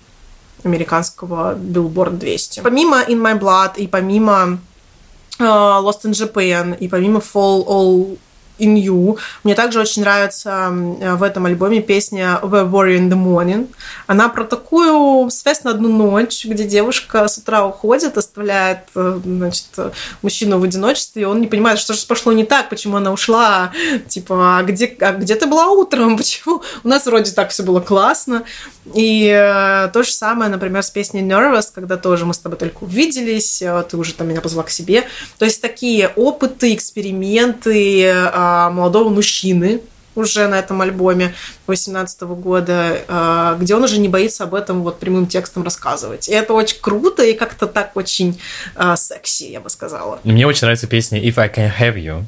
американского 0.64 1.54
Billboard 1.54 2.18
200. 2.18 2.62
Помимо 2.62 3.02
In 3.02 3.20
My 3.20 3.38
Blood 3.38 3.76
и 3.76 3.86
помимо 3.86 4.58
uh, 5.38 5.82
Lost 5.82 6.04
in 6.04 6.12
Japan 6.12 6.76
и 6.78 6.88
помимо 6.88 7.20
Fall 7.20 7.66
All 7.66 8.18
In 8.58 8.76
You. 8.76 9.18
Мне 9.42 9.54
также 9.54 9.80
очень 9.80 10.02
нравится 10.02 10.68
в 10.70 11.22
этом 11.22 11.46
альбоме 11.46 11.80
песня 11.80 12.38
The 12.42 12.70
Warrior 12.70 12.98
in 12.98 13.10
the 13.10 13.16
Morning. 13.16 13.68
Она 14.06 14.28
про 14.28 14.44
такую 14.44 15.30
связь 15.30 15.64
на 15.64 15.72
одну 15.72 15.88
ночь, 15.88 16.44
где 16.44 16.64
девушка 16.64 17.26
с 17.28 17.38
утра 17.38 17.66
уходит, 17.66 18.16
оставляет 18.18 18.80
э, 18.94 19.20
значит, 19.24 19.66
мужчину 20.22 20.58
в 20.58 20.64
одиночестве, 20.64 21.22
и 21.22 21.24
он 21.24 21.40
не 21.40 21.46
понимает, 21.46 21.78
что 21.78 21.94
же 21.94 22.06
пошло 22.06 22.32
не 22.32 22.44
так, 22.44 22.68
почему 22.68 22.96
она 22.96 23.12
ушла, 23.12 23.72
типа, 24.08 24.58
а 24.58 24.62
где, 24.62 24.86
а 25.00 25.12
где 25.12 25.34
ты 25.34 25.46
была 25.46 25.68
утром, 25.68 26.16
почему? 26.18 26.62
У 26.82 26.88
нас 26.88 27.06
вроде 27.06 27.32
так 27.32 27.50
все 27.50 27.62
было 27.62 27.80
классно. 27.80 28.44
И 28.92 29.26
э, 29.26 29.88
то 29.92 30.02
же 30.02 30.12
самое, 30.12 30.50
например, 30.50 30.82
с 30.82 30.90
песней 30.90 31.22
Nervous, 31.22 31.68
когда 31.74 31.96
тоже 31.96 32.26
мы 32.26 32.34
с 32.34 32.38
тобой 32.38 32.58
только 32.58 32.84
увиделись, 32.84 33.62
э, 33.62 33.84
ты 33.88 33.96
уже 33.96 34.12
там 34.12 34.28
меня 34.28 34.42
позвала 34.42 34.64
к 34.64 34.70
себе. 34.70 35.04
То 35.38 35.46
есть 35.46 35.62
такие 35.62 36.08
опыты, 36.08 36.74
эксперименты, 36.74 38.12
молодого 38.70 39.08
мужчины 39.08 39.80
уже 40.14 40.46
на 40.46 40.58
этом 40.58 40.80
альбоме 40.80 41.34
18 41.66 42.22
года, 42.22 43.00
а, 43.08 43.56
где 43.60 43.74
он 43.74 43.82
уже 43.84 43.98
не 43.98 44.08
боится 44.08 44.44
об 44.44 44.54
этом 44.54 44.82
вот 44.82 44.98
прямым 44.98 45.26
текстом 45.26 45.62
рассказывать. 45.62 46.28
И 46.28 46.32
это 46.32 46.52
очень 46.52 46.78
круто 46.80 47.22
и 47.22 47.34
как-то 47.34 47.66
так 47.66 47.96
очень 47.96 48.40
а, 48.76 48.96
секси, 48.96 49.44
я 49.44 49.60
бы 49.60 49.70
сказала. 49.70 50.20
Мне 50.24 50.46
очень 50.46 50.62
нравится 50.62 50.86
песня 50.86 51.20
If 51.20 51.38
I 51.38 51.48
Can 51.48 51.72
Have 51.78 51.96
You 51.96 52.24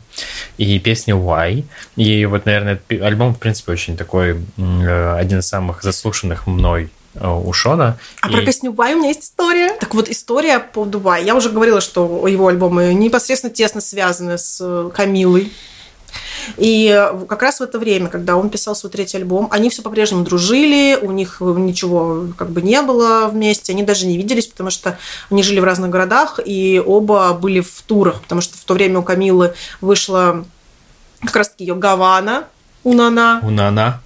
и 0.59 0.79
песня 0.79 1.15
Why. 1.15 1.65
И 1.97 2.27
вот, 2.27 2.47
наверное, 2.47 2.81
альбом, 3.03 3.35
в 3.35 3.39
принципе, 3.39 3.73
очень 3.73 3.97
такой, 3.97 4.41
э, 4.59 5.17
один 5.17 5.39
из 5.39 5.47
самых 5.47 5.83
заслушанных 5.83 6.47
мной 6.47 6.91
э, 7.15 7.29
у 7.29 7.53
Шона. 7.53 7.99
А 8.21 8.29
и... 8.29 8.33
про 8.33 8.43
песню 8.43 8.73
Why 8.73 8.95
у 8.95 8.99
меня 8.99 9.09
есть 9.09 9.23
история. 9.23 9.75
Так 9.79 9.95
вот, 9.95 10.09
история 10.09 10.59
по 10.59 10.85
Why. 10.85 11.25
Я 11.25 11.37
уже 11.37 11.51
говорила, 11.51 11.81
что 11.81 12.27
его 12.27 12.49
альбомы 12.49 12.95
непосредственно 12.95 13.53
тесно 13.53 13.81
связаны 13.81 14.39
с 14.39 14.59
э, 14.61 14.91
Камилой 14.93 15.53
и 16.57 17.09
как 17.29 17.43
раз 17.43 17.61
в 17.61 17.63
это 17.63 17.79
время, 17.79 18.09
когда 18.09 18.37
он 18.37 18.51
писал 18.51 18.75
свой 18.75 18.91
третий 18.91 19.17
альбом, 19.17 19.49
они 19.51 19.71
все 19.71 19.83
по-прежнему 19.83 20.25
дружили, 20.25 20.99
у 21.01 21.11
них 21.13 21.39
ничего 21.41 22.27
как 22.37 22.51
бы 22.51 22.63
не 22.63 22.81
было 22.83 23.29
вместе, 23.29 23.73
они 23.73 23.83
даже 23.83 24.07
не 24.07 24.17
виделись, 24.17 24.47
потому 24.47 24.71
что 24.71 24.99
они 25.31 25.43
жили 25.43 25.61
в 25.61 25.65
разных 25.65 25.91
городах, 25.91 26.41
и 26.45 26.83
оба 26.85 27.33
были 27.35 27.61
в 27.61 27.83
турах, 27.83 28.21
потому 28.23 28.41
что 28.41 28.57
в 28.57 28.65
то 28.65 28.75
время 28.75 29.01
у 29.01 29.03
Камилы 29.03 29.55
вышла 29.81 30.45
как 31.21 31.37
раз-таки 31.37 31.65
ее 31.65 31.75
Гавана, 31.75 32.45
Унана. 32.85 33.41
Унана. 33.43 34.01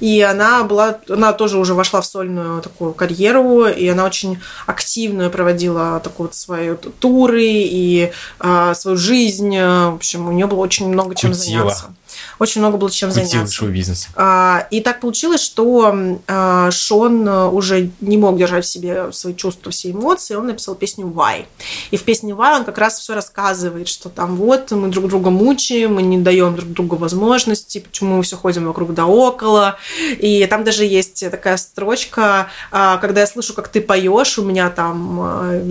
И 0.00 0.20
она 0.20 0.64
была, 0.64 0.98
она 1.08 1.32
тоже 1.32 1.58
уже 1.58 1.74
вошла 1.74 2.00
в 2.00 2.06
сольную 2.06 2.62
такую 2.62 2.92
карьеру, 2.92 3.66
и 3.66 3.86
она 3.88 4.04
очень 4.04 4.38
активно 4.66 5.30
проводила 5.30 6.00
такую 6.00 6.28
вот 6.28 6.34
свои 6.34 6.74
туры 6.74 7.44
и 7.44 8.12
э, 8.40 8.74
свою 8.74 8.96
жизнь. 8.96 9.56
В 9.56 9.94
общем, 9.94 10.28
у 10.28 10.32
нее 10.32 10.46
было 10.46 10.60
очень 10.60 10.88
много 10.88 11.14
чем 11.14 11.32
Кутила. 11.32 11.70
заняться 11.70 11.94
очень 12.40 12.62
много 12.62 12.78
было 12.78 12.90
чем 12.90 13.12
заняться. 13.12 13.52
шоу-бизнес. 13.52 14.08
А, 14.16 14.66
и 14.70 14.80
так 14.80 15.00
получилось, 15.00 15.42
что 15.42 15.94
а, 16.26 16.70
Шон 16.70 17.28
уже 17.28 17.90
не 18.00 18.16
мог 18.16 18.38
держать 18.38 18.64
в 18.64 18.68
себе 18.68 19.12
свои 19.12 19.34
чувства, 19.34 19.70
все 19.70 19.90
эмоции, 19.90 20.34
он 20.34 20.46
написал 20.46 20.74
песню 20.74 21.06
«Why». 21.06 21.44
И 21.90 21.98
в 21.98 22.02
песне 22.02 22.32
«Why» 22.32 22.56
он 22.56 22.64
как 22.64 22.78
раз 22.78 22.98
все 22.98 23.14
рассказывает, 23.14 23.88
что 23.88 24.08
там 24.08 24.36
вот 24.36 24.70
мы 24.70 24.88
друг 24.88 25.08
друга 25.08 25.28
мучаем, 25.28 25.96
мы 25.96 26.02
не 26.02 26.16
даем 26.16 26.56
друг 26.56 26.70
другу 26.70 26.96
возможности, 26.96 27.80
почему 27.80 28.16
мы 28.16 28.22
все 28.22 28.36
ходим 28.36 28.66
вокруг 28.66 28.94
да 28.94 29.04
около. 29.04 29.76
И 30.08 30.46
там 30.48 30.64
даже 30.64 30.86
есть 30.86 31.30
такая 31.30 31.58
строчка, 31.58 32.48
а, 32.72 32.96
когда 32.96 33.20
я 33.20 33.26
слышу, 33.26 33.52
как 33.52 33.68
ты 33.68 33.82
поешь, 33.82 34.38
у 34.38 34.44
меня 34.44 34.70
там 34.70 35.70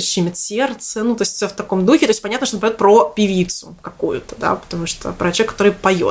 щемит 0.00 0.36
сердце, 0.36 1.04
ну, 1.04 1.14
то 1.14 1.22
есть 1.22 1.36
все 1.36 1.46
в 1.46 1.52
таком 1.52 1.86
духе, 1.86 2.06
то 2.06 2.10
есть 2.10 2.22
понятно, 2.22 2.46
что 2.46 2.56
он 2.56 2.60
поет 2.60 2.76
про 2.76 3.12
певицу 3.14 3.76
какую-то, 3.82 4.34
да, 4.38 4.56
потому 4.56 4.86
что 4.86 5.12
про 5.12 5.30
человека, 5.30 5.52
который 5.52 5.72
поет. 5.72 6.07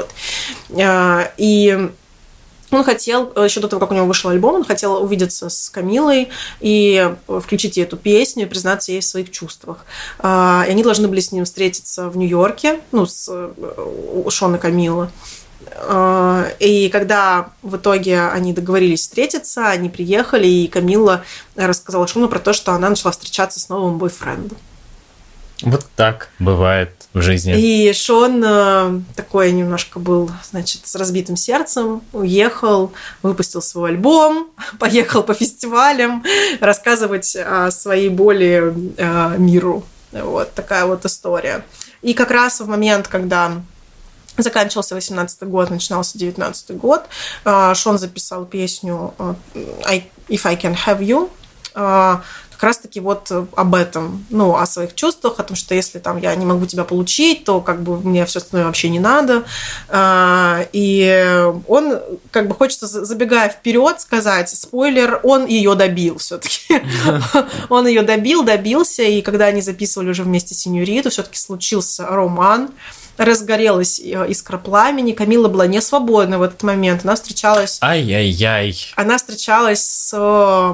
Э, 0.70 1.32
и 1.38 1.90
он 2.70 2.84
хотел, 2.84 3.32
еще 3.44 3.62
до 3.62 3.68
того, 3.68 3.80
как 3.80 3.92
у 3.92 3.94
него 3.96 4.06
вышел 4.06 4.30
альбом, 4.30 4.56
он 4.56 4.66
хотел 4.66 5.02
увидеться 5.02 5.50
с 5.50 5.70
Камилой 5.70 6.30
и 6.60 7.14
включить 7.28 7.78
ей 7.78 7.84
эту 7.84 7.96
песню 7.96 8.44
и 8.44 8.46
признаться 8.46 8.92
ей 8.92 9.00
в 9.00 9.06
своих 9.06 9.32
чувствах. 9.32 9.86
Э, 10.20 10.64
и 10.68 10.72
они 10.72 10.84
должны 10.84 11.08
были 11.08 11.20
с 11.20 11.32
ним 11.32 11.46
встретиться 11.46 12.10
в 12.10 12.18
Нью-Йорке, 12.18 12.80
ну, 12.92 13.06
с 13.06 13.30
у 13.30 14.30
Шона 14.30 14.58
Камилы. 14.58 15.10
Э, 15.72 16.52
и 16.60 16.90
когда 16.90 17.50
в 17.62 17.78
итоге 17.78 18.22
они 18.22 18.54
договорились 18.54 19.02
встретиться, 19.02 19.68
они 19.68 19.90
приехали, 19.90 20.48
и 20.48 20.68
Камила 20.68 21.24
рассказала 21.56 22.08
Шону 22.08 22.28
про 22.28 22.40
то, 22.40 22.54
что 22.54 22.74
она 22.74 22.90
начала 22.90 23.12
встречаться 23.12 23.60
с 23.60 23.70
новым 23.70 23.98
бойфрендом. 23.98 24.58
Вот 25.62 25.86
так 25.96 26.30
бывает 26.40 26.92
в 27.14 27.22
жизни. 27.22 27.58
И 27.58 27.94
Шон 27.94 28.44
э, 28.46 29.02
такой 29.16 29.52
немножко 29.52 30.00
был, 30.00 30.30
значит, 30.50 30.86
с 30.86 30.96
разбитым 30.96 31.36
сердцем, 31.36 32.02
уехал, 32.14 32.94
выпустил 33.24 33.62
свой 33.62 33.92
альбом, 33.92 34.50
поехал 34.80 35.24
по 35.24 35.34
фестивалям 35.34 36.24
рассказывать 36.60 37.36
о 37.36 37.72
своей 37.72 38.10
боли 38.10 38.74
э, 38.98 39.36
миру. 39.38 39.84
Вот 40.12 40.54
такая 40.54 40.86
вот 40.86 41.06
история. 41.06 41.66
И 42.02 42.14
как 42.14 42.32
раз 42.32 42.60
в 42.60 42.68
момент, 42.68 43.08
когда 43.08 43.54
заканчивался 44.38 44.96
18 44.96 45.44
год, 45.44 45.70
начинался 45.70 46.18
19 46.18 46.78
год, 46.78 47.06
э, 47.46 47.74
Шон 47.76 47.98
записал 47.98 48.46
песню 48.46 49.14
«If 50.30 50.42
I 50.46 50.56
Can 50.56 50.78
Have 50.86 51.00
You», 51.00 51.30
как 52.58 52.64
раз-таки 52.64 53.00
вот 53.00 53.32
об 53.32 53.76
этом, 53.76 54.26
ну, 54.32 54.56
о 54.56 54.66
своих 54.66 54.96
чувствах, 54.96 55.40
о 55.40 55.44
том, 55.44 55.56
что 55.56 55.76
если 55.76 56.00
там 56.00 56.18
я 56.18 56.34
не 56.36 56.44
могу 56.44 56.66
тебя 56.66 56.86
получить, 56.86 57.46
то 57.46 57.62
как 57.62 57.84
бы 57.84 58.00
мне 58.00 58.26
все 58.26 58.40
остальное 58.40 58.66
вообще 58.66 58.90
не 58.90 59.00
надо. 59.00 59.44
А, 59.90 60.66
и 60.74 61.46
он, 61.68 62.00
как 62.32 62.48
бы 62.48 62.56
хочется, 62.56 62.88
забегая 62.88 63.50
вперед, 63.50 64.02
сказать, 64.02 64.50
спойлер, 64.50 65.20
он 65.22 65.46
ее 65.46 65.76
добил 65.76 66.18
все-таки. 66.18 66.82
Он 67.70 67.86
ее 67.88 68.02
добил, 68.02 68.44
добился, 68.44 69.04
и 69.04 69.22
когда 69.22 69.46
они 69.46 69.62
записывали 69.62 70.10
уже 70.10 70.24
вместе 70.24 70.56
с 70.56 70.60
Синьориту, 70.60 71.10
все-таки 71.10 71.38
случился 71.38 72.06
роман 72.06 72.70
разгорелась 73.18 74.00
э, 74.00 74.26
искра 74.30 74.58
пламени. 74.58 75.12
Камила 75.12 75.48
была 75.48 75.68
не 75.68 75.82
свободна 75.82 76.40
в 76.40 76.44
этот 76.44 76.64
момент. 76.64 77.02
Она 77.04 77.16
встречалась... 77.16 77.80
Ай-яй-яй. 77.82 78.76
Она 78.96 79.18
встречалась 79.18 79.86
с 79.86 80.14
э, 80.14 80.74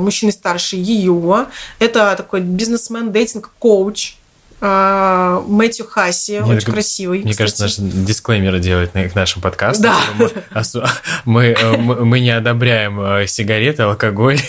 мужчиной 0.00 0.32
старше 0.32 0.76
ее. 0.76 1.46
Это 1.78 2.14
такой 2.16 2.40
бизнесмен, 2.40 3.10
дейтинг-коуч 3.10 4.14
а, 4.58 5.42
Мэтью 5.46 5.86
Хасси, 5.86 6.40
Мне 6.40 6.56
очень 6.56 6.72
красивый. 6.72 7.18
Мне 7.20 7.32
кстати. 7.32 7.58
кажется, 7.58 7.82
наш 7.82 7.92
дисклеймер 8.06 8.58
делать 8.58 8.94
на, 8.94 9.06
к 9.08 9.14
нашим 9.14 9.42
подкастам. 9.42 9.92
Да. 10.18 10.28
Мы, 10.54 10.84
мы, 11.26 11.44
э, 11.44 11.76
мы 11.76 12.20
не 12.20 12.30
одобряем 12.30 12.98
э, 13.00 13.26
сигареты, 13.26 13.82
алкоголь, 13.82 14.36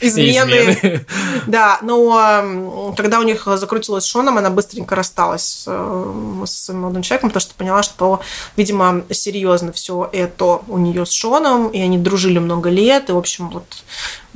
измены. 0.00 0.72
измены. 0.72 1.06
Да, 1.46 1.78
но 1.80 2.94
когда 2.96 3.18
у 3.18 3.22
них 3.22 3.46
закрутилось 3.46 4.04
с 4.04 4.08
Шоном, 4.08 4.36
она 4.36 4.50
быстренько 4.50 4.94
рассталась 4.94 5.64
э, 5.66 6.42
с 6.44 6.72
молодым 6.72 7.02
человеком, 7.02 7.30
потому 7.30 7.40
что 7.40 7.54
поняла, 7.54 7.82
что, 7.82 8.20
видимо, 8.56 9.04
серьезно 9.10 9.72
все 9.72 10.08
это 10.12 10.60
у 10.68 10.76
нее 10.76 11.06
с 11.06 11.10
Шоном, 11.12 11.68
и 11.68 11.80
они 11.80 11.96
дружили 11.96 12.38
много 12.38 12.68
лет, 12.68 13.08
и, 13.08 13.12
в 13.12 13.18
общем, 13.18 13.48
вот 13.48 13.64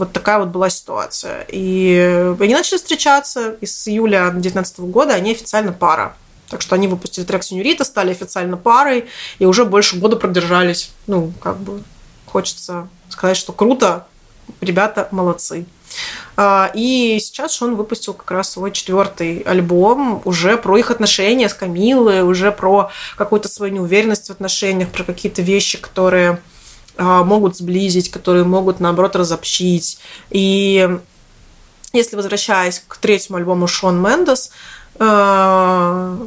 вот 0.01 0.13
такая 0.13 0.39
вот 0.39 0.49
была 0.49 0.71
ситуация. 0.71 1.45
И 1.49 2.35
они 2.41 2.55
начали 2.55 2.79
встречаться, 2.79 3.57
и 3.61 3.67
с 3.67 3.87
июля 3.87 4.31
2019 4.31 4.81
года 4.81 5.13
они 5.13 5.33
официально 5.33 5.73
пара. 5.73 6.17
Так 6.49 6.63
что 6.63 6.75
они 6.75 6.89
выпустили 6.89 7.27
трек 7.27 7.43
Синьорита, 7.45 7.85
стали 7.85 8.11
официально 8.11 8.57
парой, 8.57 9.05
и 9.39 9.45
уже 9.45 9.67
больше 9.67 9.99
года 9.99 10.17
продержались. 10.17 10.91
Ну, 11.07 11.35
как 11.43 11.59
бы 11.59 11.83
хочется 12.25 12.89
сказать, 13.11 13.37
что 13.37 13.53
круто, 13.53 14.07
ребята 14.63 15.07
молодцы. 15.11 15.67
А, 16.35 16.71
и 16.73 17.19
сейчас 17.21 17.53
Шон 17.53 17.77
выпустил 17.77 18.15
как 18.15 18.31
раз 18.31 18.51
свой 18.53 18.73
четвертый 18.73 19.41
альбом 19.41 20.23
уже 20.25 20.57
про 20.57 20.79
их 20.79 20.91
отношения 20.91 21.51
с 21.51 21.55
Камилой, 21.55 22.23
уже 22.23 22.53
про 22.53 22.91
какую-то 23.17 23.51
свою 23.51 23.75
неуверенность 23.75 24.29
в 24.29 24.31
отношениях, 24.31 24.89
про 24.89 25.05
какие-то 25.05 25.43
вещи, 25.43 25.77
которые 25.77 26.41
могут 27.01 27.57
сблизить, 27.57 28.11
которые 28.11 28.45
могут, 28.45 28.81
наоборот, 28.81 29.17
разобщить. 29.17 29.99
И 30.31 30.89
если 31.93 32.17
возвращаясь 32.17 32.83
к 32.87 32.97
третьему 32.99 33.39
альбому 33.39 33.67
Шон 33.67 34.01
Мендес, 34.01 34.51
а, 34.99 36.19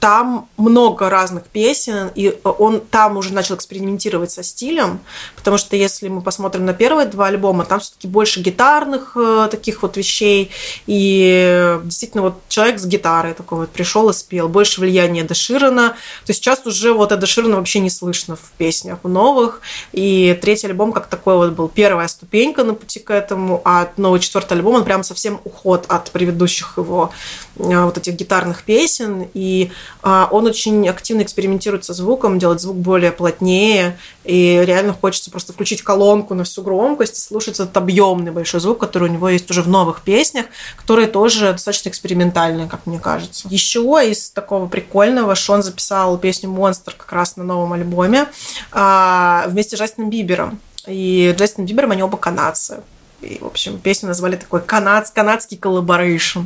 там 0.00 0.48
много 0.56 1.10
разных 1.10 1.44
песен, 1.44 2.10
и 2.14 2.38
он 2.42 2.80
там 2.80 3.18
уже 3.18 3.34
начал 3.34 3.54
экспериментировать 3.54 4.30
со 4.30 4.42
стилем, 4.42 5.00
потому 5.36 5.58
что 5.58 5.76
если 5.76 6.08
мы 6.08 6.22
посмотрим 6.22 6.64
на 6.64 6.72
первые 6.72 7.06
два 7.06 7.26
альбома, 7.26 7.66
там 7.66 7.80
все-таки 7.80 8.08
больше 8.08 8.40
гитарных 8.40 9.14
э, 9.16 9.48
таких 9.50 9.82
вот 9.82 9.98
вещей, 9.98 10.50
и 10.86 11.78
действительно 11.84 12.22
вот 12.22 12.34
человек 12.48 12.80
с 12.80 12.86
гитарой 12.86 13.34
такой 13.34 13.58
вот 13.58 13.68
пришел 13.68 14.08
и 14.08 14.14
спел, 14.14 14.48
больше 14.48 14.80
влияния 14.80 15.22
Деширана, 15.22 15.96
то 16.24 16.32
сейчас 16.32 16.66
уже 16.66 16.94
вот 16.94 17.12
Эда 17.12 17.26
Ширана 17.26 17.56
вообще 17.56 17.80
не 17.80 17.90
слышно 17.90 18.36
в 18.36 18.52
песнях 18.56 19.04
новых, 19.04 19.60
и 19.92 20.38
третий 20.40 20.68
альбом 20.68 20.92
как 20.92 21.08
такой 21.08 21.36
вот 21.36 21.50
был. 21.50 21.68
Первая 21.68 22.08
ступенька 22.08 22.64
на 22.64 22.72
пути 22.72 23.00
к 23.00 23.10
этому, 23.10 23.60
а 23.66 23.90
новый 23.98 24.20
четвертый 24.20 24.54
альбом, 24.54 24.76
он 24.76 24.84
прям 24.84 25.04
совсем 25.04 25.42
уход 25.44 25.84
от 25.88 26.10
предыдущих 26.10 26.78
его 26.78 27.12
э, 27.58 27.84
вот 27.84 27.98
этих 27.98 28.14
гитарных 28.14 28.62
песен, 28.62 29.28
и 29.34 29.70
он 30.02 30.46
очень 30.46 30.88
активно 30.88 31.22
экспериментирует 31.22 31.84
со 31.84 31.92
звуком, 31.92 32.38
делает 32.38 32.60
звук 32.60 32.76
более 32.76 33.12
плотнее, 33.12 33.98
и 34.24 34.62
реально 34.64 34.92
хочется 34.92 35.30
просто 35.30 35.52
включить 35.52 35.82
колонку 35.82 36.34
на 36.34 36.44
всю 36.44 36.62
громкость 36.62 37.18
и 37.18 37.20
слушать 37.20 37.54
этот 37.54 37.76
объемный 37.76 38.30
большой 38.30 38.60
звук, 38.60 38.78
который 38.78 39.08
у 39.08 39.12
него 39.12 39.28
есть 39.28 39.50
уже 39.50 39.62
в 39.62 39.68
новых 39.68 40.02
песнях, 40.02 40.46
которые 40.76 41.08
тоже 41.08 41.52
достаточно 41.52 41.88
экспериментальные, 41.88 42.66
как 42.66 42.86
мне 42.86 42.98
кажется. 42.98 43.48
Еще 43.50 43.80
из 44.06 44.30
такого 44.30 44.66
прикольного 44.66 45.34
Шон 45.34 45.62
записал 45.62 46.16
песню 46.18 46.50
«Монстр» 46.50 46.94
как 46.96 47.12
раз 47.12 47.36
на 47.36 47.44
новом 47.44 47.72
альбоме 47.72 48.26
а, 48.72 49.44
вместе 49.48 49.76
с 49.76 49.80
Джастином 49.80 50.10
Бибером. 50.10 50.60
И 50.86 51.34
Джастин 51.36 51.66
Бибером 51.66 51.90
они 51.92 52.02
оба 52.02 52.16
канадцы. 52.16 52.80
И, 53.22 53.38
в 53.40 53.46
общем, 53.46 53.78
песню 53.78 54.08
назвали 54.08 54.36
такой 54.36 54.60
канад, 54.60 55.10
канадский 55.10 55.56
collaboration 55.56 56.40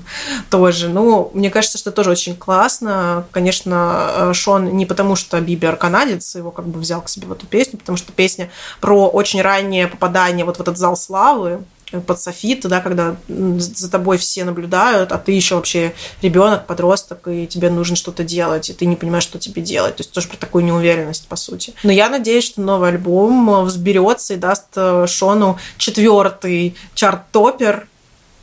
тоже. 0.51 0.89
Ну, 0.89 1.31
мне 1.33 1.51
кажется, 1.51 1.79
что 1.79 1.93
тоже 1.93 2.11
очень 2.11 2.37
классно. 2.37 3.27
Конечно, 3.31 4.11
э, 4.17 4.33
Шон 4.35 4.77
не 4.77 4.85
потому, 4.85 5.15
что 5.15 5.41
Бибер 5.41 5.77
канадец, 5.77 6.35
его 6.35 6.51
как 6.51 6.67
бы 6.67 6.81
взял 6.81 7.01
к 7.01 7.09
себе 7.09 7.27
в 7.27 7.33
эту 7.33 7.47
песню, 7.47 7.79
потому 7.79 7.97
что 7.97 8.13
песня 8.13 8.51
про 8.81 9.09
очень 9.09 9.41
раннее 9.41 9.87
попадание 9.87 10.45
вот 10.45 10.57
в 10.57 10.61
этот 10.61 10.77
зал 10.77 10.97
славы, 10.97 11.63
под 12.07 12.21
софит, 12.21 12.67
да, 12.67 12.81
когда 12.81 13.17
за 13.29 13.91
тобой 13.91 14.19
все 14.19 14.45
наблюдают, 14.45 15.13
а 15.13 15.19
ты 15.19 15.33
еще 15.33 15.57
вообще 15.57 15.95
ребенок, 16.23 16.67
подросток, 16.67 17.29
и 17.29 17.47
тебе 17.47 17.71
нужно 17.71 17.97
что-то 17.97 18.25
делать, 18.25 18.71
и 18.71 18.73
ты 18.73 18.87
не 18.87 18.97
понимаешь, 18.97 19.25
что 19.25 19.39
тебе 19.39 19.63
делать. 19.63 19.97
То 19.97 20.01
есть 20.03 20.13
тоже 20.13 20.29
про 20.29 20.37
такую 20.37 20.65
неуверенность, 20.65 21.29
по 21.29 21.37
сути. 21.37 21.75
Но 21.83 21.93
я 21.93 22.09
надеюсь, 22.09 22.45
что 22.45 22.61
новый 22.61 22.91
альбом 22.91 23.65
взберется 23.65 24.35
и 24.35 24.37
даст 24.37 24.67
э, 24.77 25.07
Шону 25.09 25.59
четвертый 25.77 26.77
chart-topper. 26.95 27.87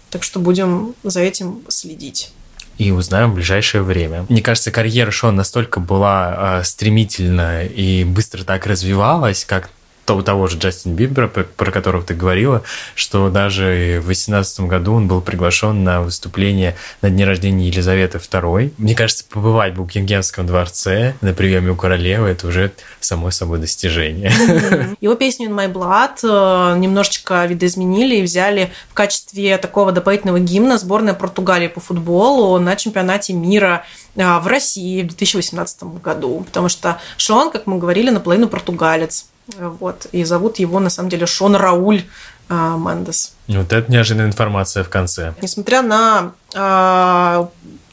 Так 0.10 0.24
что 0.24 0.40
будем 0.40 0.96
за 1.04 1.22
этим 1.22 1.64
следить 1.68 2.32
и 2.78 2.90
узнаем 2.90 3.32
в 3.32 3.36
ближайшее 3.36 3.84
время. 3.84 4.26
Мне 4.28 4.42
кажется, 4.42 4.72
карьера 4.72 5.12
Шона 5.12 5.38
настолько 5.38 5.80
была 5.80 6.62
э, 6.62 6.64
стремительна 6.64 7.64
и 7.64 8.04
быстро 8.04 8.44
так 8.44 8.66
развивалась, 8.66 9.46
как 9.46 9.70
того, 10.06 10.48
же 10.48 10.58
Джастин 10.58 10.96
Бибера, 10.96 11.28
про, 11.28 11.44
про 11.44 11.72
которого 11.72 12.04
ты 12.04 12.14
говорила, 12.14 12.64
что 12.96 13.30
даже 13.30 14.00
в 14.02 14.06
2018 14.06 14.62
году 14.62 14.94
он 14.94 15.08
был 15.08 15.22
приглашен 15.22 15.84
на 15.84 16.02
выступление 16.02 16.76
на 17.02 17.10
дне 17.10 17.26
рождения 17.26 17.68
Елизаветы 17.68 18.18
II. 18.18 18.74
Мне 18.78 18.96
кажется, 18.96 19.24
побывать 19.30 19.74
в 19.74 19.78
Букингемском 19.78 20.46
дворце 20.46 21.16
на 21.22 21.34
приеме 21.34 21.72
у 21.72 21.76
королевы 21.76 22.30
это 22.30 22.48
уже 22.48 22.72
само 23.00 23.32
собой 23.32 23.60
достижение. 23.60 24.32
Его 25.02 25.16
песню 25.16 25.50
In 25.50 25.56
My 25.56 25.72
Blood 25.72 26.20
э, 26.24 26.78
немножечко 26.78 27.46
видоизменили 27.46 28.18
и 28.18 28.22
взяли 28.22 28.72
в 28.90 28.94
качестве 28.94 29.58
такого 29.58 29.92
дополнительного 29.92 30.40
гимна 30.40 30.78
сборная 30.78 31.14
Португалии 31.14 31.68
по 31.68 31.80
футболу 31.80 32.60
на 32.60 32.76
чемпионате 32.76 33.34
мира 33.34 33.86
э, 34.16 34.40
в 34.40 34.48
России 34.48 35.04
в 35.04 35.08
2018 35.08 35.84
году, 36.02 36.44
потому 36.46 36.70
что 36.70 37.00
Шон, 37.18 37.52
как 37.52 37.68
мы 37.68 37.78
говорили, 37.78 38.10
наполовину 38.10 38.48
португалец. 38.48 39.31
Вот. 39.58 40.08
И 40.12 40.24
зовут 40.24 40.60
его, 40.60 40.80
на 40.80 40.90
самом 40.90 41.10
деле, 41.10 41.26
Шон 41.26 41.56
Рауль 41.56 42.04
э, 42.50 42.54
Мендес. 42.54 43.34
Вот 43.48 43.74
это 43.74 43.92
неожиданная 43.92 44.28
информация 44.28 44.84
в 44.84 44.90
конце. 44.90 45.34
Несмотря 45.42 45.82
на 45.82 46.32
э, 46.54 47.46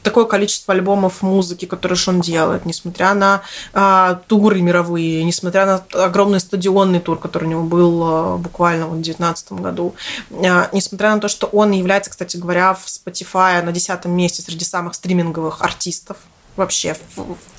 такое 0.03 0.25
количество 0.25 0.75
альбомов 0.75 1.23
музыки, 1.23 1.65
которые 1.65 1.97
Шон 1.97 2.21
делает, 2.21 2.65
несмотря 2.65 3.15
на 3.15 3.43
э, 3.75 4.17
туры 4.27 4.61
мировые, 4.63 5.25
несмотря 5.25 5.67
на 5.67 6.05
огромный 6.05 6.41
стадионный 6.41 7.01
тур, 7.01 7.19
который 7.19 7.45
у 7.45 7.51
него 7.51 7.63
был 7.63 8.37
э, 8.37 8.37
буквально 8.39 8.87
в 8.87 8.93
2019 8.93 9.53
году, 9.53 9.95
э, 10.31 10.69
несмотря 10.73 11.15
на 11.15 11.21
то, 11.21 11.29
что 11.29 11.47
он 11.49 11.73
является, 11.73 12.11
кстати 12.11 12.37
говоря, 12.37 12.75
в 12.75 12.87
Spotify 12.87 13.63
на 13.63 13.73
десятом 13.73 14.13
месте 14.13 14.43
среди 14.43 14.65
самых 14.65 14.95
стриминговых 14.95 15.61
артистов 15.63 16.17
вообще, 16.59 16.97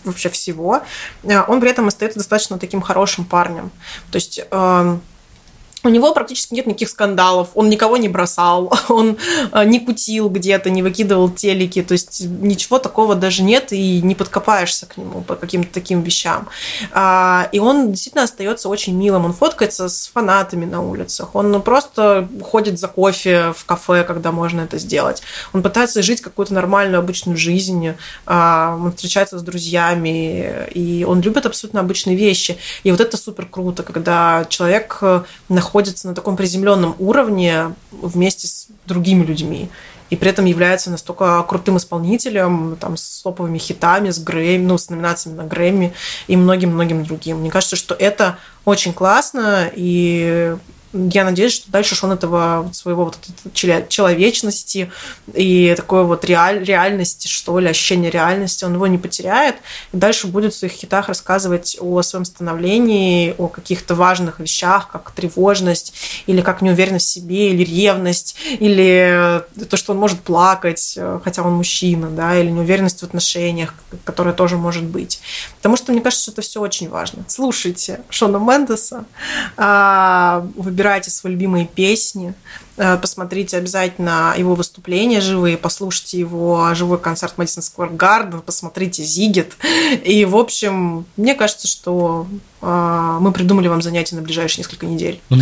вообще 0.04 0.30
всего, 0.30 0.82
э, 1.24 1.42
он 1.48 1.60
при 1.60 1.72
этом 1.72 1.88
остается 1.88 2.20
достаточно 2.20 2.60
таким 2.60 2.82
хорошим 2.82 3.26
парнем. 3.26 3.72
То 4.12 4.18
есть 4.18 4.40
эм, 4.52 5.02
у 5.84 5.90
него 5.90 6.14
практически 6.14 6.54
нет 6.54 6.68
никаких 6.68 6.90
скандалов, 6.90 7.50
он 7.56 7.70
никого 7.70 7.98
не 7.98 8.10
бросал, 8.10 8.74
он 8.90 9.18
э, 9.52 9.64
не 9.66 9.80
кутил 9.80 10.30
где-то, 10.30 10.70
не 10.70 10.84
выкидывал 10.84 11.30
телеки, 11.30 11.82
то 11.82 11.94
есть 11.94 12.22
ничего 12.22 12.80
такого 12.80 13.16
даже 13.16 13.44
нет, 13.44 13.72
и 13.72 14.02
не 14.02 14.16
подкопаешься 14.16 14.86
к 14.86 14.98
нему 14.98 15.22
по 15.22 15.36
каким-то 15.36 15.74
таким 15.74 16.02
вещам. 16.02 16.50
А, 16.92 17.48
и 17.52 17.60
он 17.60 17.92
действительно 17.92 18.26
остается 18.26 18.70
очень 18.70 18.96
милым, 18.96 19.26
он 19.26 19.34
фоткается 19.34 19.88
с 19.90 20.08
фанатами 20.14 20.66
на 20.66 20.82
улицах, 20.82 21.36
он 21.36 21.62
просто 21.62 22.28
ходит 22.42 22.80
за 22.80 22.88
кофе 22.88 23.54
в 23.56 23.66
кафе, 23.66 24.04
когда 24.04 24.32
можно 24.32 24.62
это 24.62 24.78
сделать, 24.78 25.22
он 25.54 25.64
пытается 25.64 26.02
жить 26.02 26.22
какую-то 26.22 26.54
нормальную 26.54 27.00
обычную 27.00 27.38
жизнь, 27.38 27.94
а, 28.26 28.78
он 28.80 28.92
встречается 28.92 29.40
с 29.40 29.42
друзьями, 29.42 30.68
и 30.74 31.06
он 31.08 31.22
любит 31.22 31.46
абсолютно 31.46 31.80
обычные 31.80 32.16
вещи. 32.16 32.58
И 32.84 32.92
вот 32.92 33.00
это 33.00 33.16
супер 33.18 33.46
круто, 33.46 33.84
когда 33.84 34.46
человек 34.50 34.98
э, 35.02 35.22
находится 35.48 35.69
находится 35.70 36.08
на 36.08 36.16
таком 36.16 36.36
приземленном 36.36 36.96
уровне 36.98 37.76
вместе 37.92 38.48
с 38.48 38.68
другими 38.88 39.24
людьми 39.24 39.70
и 40.10 40.16
при 40.16 40.32
этом 40.32 40.46
является 40.46 40.90
настолько 40.90 41.44
крутым 41.44 41.78
исполнителем, 41.78 42.76
там, 42.80 42.98
с 42.98 43.22
топовыми 43.22 43.60
хитами, 43.60 44.10
с 44.10 44.18
Грэмми, 44.18 44.66
ну, 44.66 44.80
с 44.80 44.90
номинациями 44.90 45.38
на 45.38 45.44
Грэмми 45.44 45.94
и 46.26 46.36
многим-многим 46.36 47.06
другим. 47.06 47.42
Мне 47.42 47.52
кажется, 47.52 47.76
что 47.76 47.94
это 47.94 48.40
очень 48.66 48.94
классно, 48.94 49.70
и 49.76 50.56
я 50.94 51.24
надеюсь, 51.24 51.54
что 51.54 51.72
дальше 51.72 51.96
он 52.02 52.12
этого 52.12 52.70
своего 52.74 53.06
вот 53.06 53.18
человечности 53.54 54.92
и 55.34 55.74
такой 55.76 56.04
вот 56.04 56.26
реаль, 56.26 56.64
реальности, 56.64 57.28
что 57.28 57.60
ли, 57.60 57.70
ощущения 57.70 58.10
реальности, 58.10 58.66
он 58.66 58.74
его 58.74 58.88
не 58.88 58.98
потеряет, 58.98 59.56
и 59.94 59.98
дальше 59.98 60.28
будет 60.28 60.54
в 60.54 60.58
своих 60.58 60.74
хитах 60.74 61.08
рассказывать 61.08 61.78
о 61.80 62.02
своем 62.02 62.26
становлении, 62.26 63.36
о 63.38 63.48
каких-то 63.48 63.94
важных 63.94 64.40
вещах, 64.40 64.90
как 64.90 65.12
тревожность, 65.12 65.94
или 66.26 66.42
как 66.42 66.62
неуверенность 66.62 67.08
в 67.08 67.12
себе, 67.12 67.52
или 67.52 67.64
ревность, 67.64 68.36
или 68.60 69.44
то, 69.70 69.78
что 69.78 69.94
он 69.94 70.00
может 70.00 70.22
плакать, 70.22 70.98
хотя 71.24 71.44
он 71.44 71.54
мужчина, 71.54 72.10
да, 72.10 72.36
или 72.40 72.50
неуверенность 72.50 73.02
в 73.02 73.04
отношениях, 73.04 73.76
которая 74.06 74.34
тоже 74.34 74.58
может 74.58 74.84
быть. 74.84 75.22
Потому 75.58 75.78
что 75.78 75.92
мне 75.92 76.02
кажется, 76.02 76.24
что 76.24 76.32
это 76.32 76.42
все 76.42 76.62
очень 76.62 76.90
важно. 76.90 77.24
Слушайте 77.28 78.02
Шона 78.10 78.38
Мендеса, 78.38 79.06
а, 79.58 80.48
выбирайте 80.80 81.12
свои 81.12 81.34
любимые 81.34 81.66
песни, 81.68 82.34
э, 82.78 82.98
посмотрите 82.98 83.58
обязательно 83.58 84.34
его 84.38 84.56
выступления 84.56 85.20
живые, 85.20 85.58
послушайте 85.58 86.20
его 86.20 86.74
живой 86.74 86.98
концерт 86.98 87.34
Madison 87.36 87.60
Square 87.60 87.98
Garden, 87.98 88.42
посмотрите 88.42 89.04
Зигит. 89.04 89.58
И, 90.06 90.24
в 90.24 90.38
общем, 90.38 91.06
мне 91.18 91.36
кажется, 91.36 91.68
что 91.68 92.28
э, 92.62 93.18
мы 93.20 93.34
придумали 93.34 93.68
вам 93.68 93.82
занятия 93.82 94.16
на 94.16 94.22
ближайшие 94.22 94.62
несколько 94.64 94.86
недель. 94.86 95.20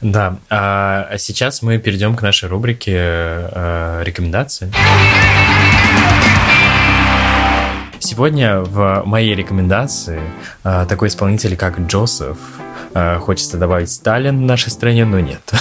Да. 0.00 0.38
А 0.50 1.16
сейчас 1.18 1.62
мы 1.62 1.78
перейдем 1.78 2.16
к 2.16 2.22
нашей 2.22 2.48
рубрике 2.48 2.94
э, 2.96 4.02
рекомендации. 4.04 4.72
Сегодня 8.00 8.60
в 8.60 9.04
моей 9.06 9.34
рекомендации 9.36 10.20
такой 10.62 11.08
исполнитель, 11.08 11.56
как 11.56 11.78
Джозеф, 11.78 12.36
хочется 13.20 13.56
добавить 13.56 13.90
Сталин 13.90 14.38
в 14.38 14.42
нашей 14.42 14.70
стране, 14.70 15.04
но 15.04 15.20
нет. 15.20 15.40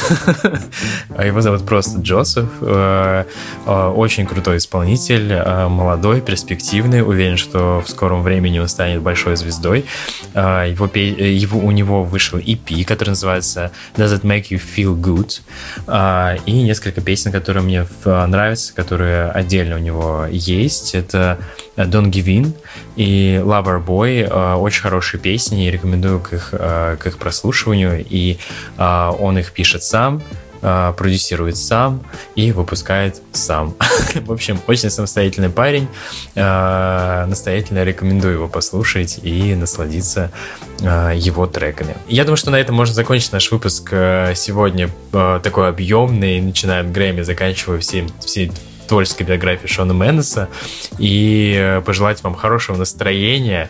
А 1.16 1.26
его 1.26 1.41
зовут 1.41 1.66
просто 1.66 1.99
Джозеф. 1.99 2.49
Э, 2.62 3.26
э, 3.66 3.88
очень 3.95 4.26
крутой 4.26 4.58
исполнитель, 4.58 5.36
молодой, 5.68 6.22
перспективный. 6.22 7.02
Уверен, 7.02 7.38
что 7.38 7.84
в 7.86 7.90
скором 7.90 8.24
времени 8.24 8.60
он 8.60 8.68
станет 8.68 9.02
большой 9.02 9.36
звездой. 9.36 9.86
Его, 10.34 10.90
его, 10.95 11.60
у 11.60 11.72
него 11.72 12.03
вышел 12.03 12.40
EP, 12.40 12.84
который 12.86 13.10
называется 13.10 13.72
Does 13.95 14.20
It 14.20 14.22
Make 14.22 14.49
You 14.49 14.62
Feel 14.76 14.95
Good? 14.95 16.41
И 16.45 16.64
несколько 16.64 17.02
песен, 17.02 17.32
которые 17.32 17.64
мне 17.64 17.86
нравятся, 18.06 18.74
которые 18.74 19.30
отдельно 19.30 19.76
у 19.76 19.80
него 19.80 20.26
есть. 20.30 20.95
Это 20.95 21.38
Don't 21.78 22.12
Give 22.12 22.26
In 22.26 22.53
и 22.95 23.41
Lover 23.44 23.84
Boy. 23.84 24.56
Очень 24.56 24.82
хорошие 24.82 25.20
песни, 25.20 25.68
рекомендую 25.68 26.20
к 26.20 26.34
их, 26.34 26.49
к 26.52 27.02
их 27.06 27.18
прослушиванию, 27.22 28.06
и 28.07 28.38
а, 28.77 29.11
он 29.11 29.38
их 29.38 29.53
пишет 29.53 29.84
сам, 29.84 30.22
а, 30.61 30.93
продюсирует 30.93 31.57
сам 31.57 32.03
и 32.35 32.52
выпускает 32.52 33.22
сам. 33.31 33.76
В 34.15 34.31
общем, 34.31 34.60
очень 34.68 34.89
самостоятельный 34.89 35.49
парень. 35.49 35.88
А, 36.35 37.26
настоятельно 37.26 37.84
рекомендую 37.84 38.34
его 38.34 38.48
послушать 38.48 39.19
и 39.23 39.56
насладиться 39.56 40.31
а, 40.84 41.11
его 41.11 41.48
треками. 41.48 41.95
Я 42.07 42.23
думаю, 42.26 42.38
что 42.38 42.52
на 42.52 42.60
этом 42.60 42.76
можно 42.76 42.93
закончить 42.93 43.31
наш 43.31 43.52
выпуск 43.52 43.89
а, 43.91 44.34
сегодня 44.35 44.89
а, 45.14 45.39
такой 45.39 45.69
объемный, 45.69 46.41
начиная 46.41 46.81
от 46.81 46.91
Грэмми, 46.91 47.22
заканчивая 47.22 47.80
всем, 47.80 48.07
всей 48.19 48.52
творческой 48.88 49.23
биографии 49.23 49.68
Шона 49.68 49.93
Мендеса 49.93 50.49
и 50.98 51.56
э, 51.57 51.80
пожелать 51.80 52.22
вам 52.23 52.35
хорошего 52.35 52.76
настроения, 52.76 53.69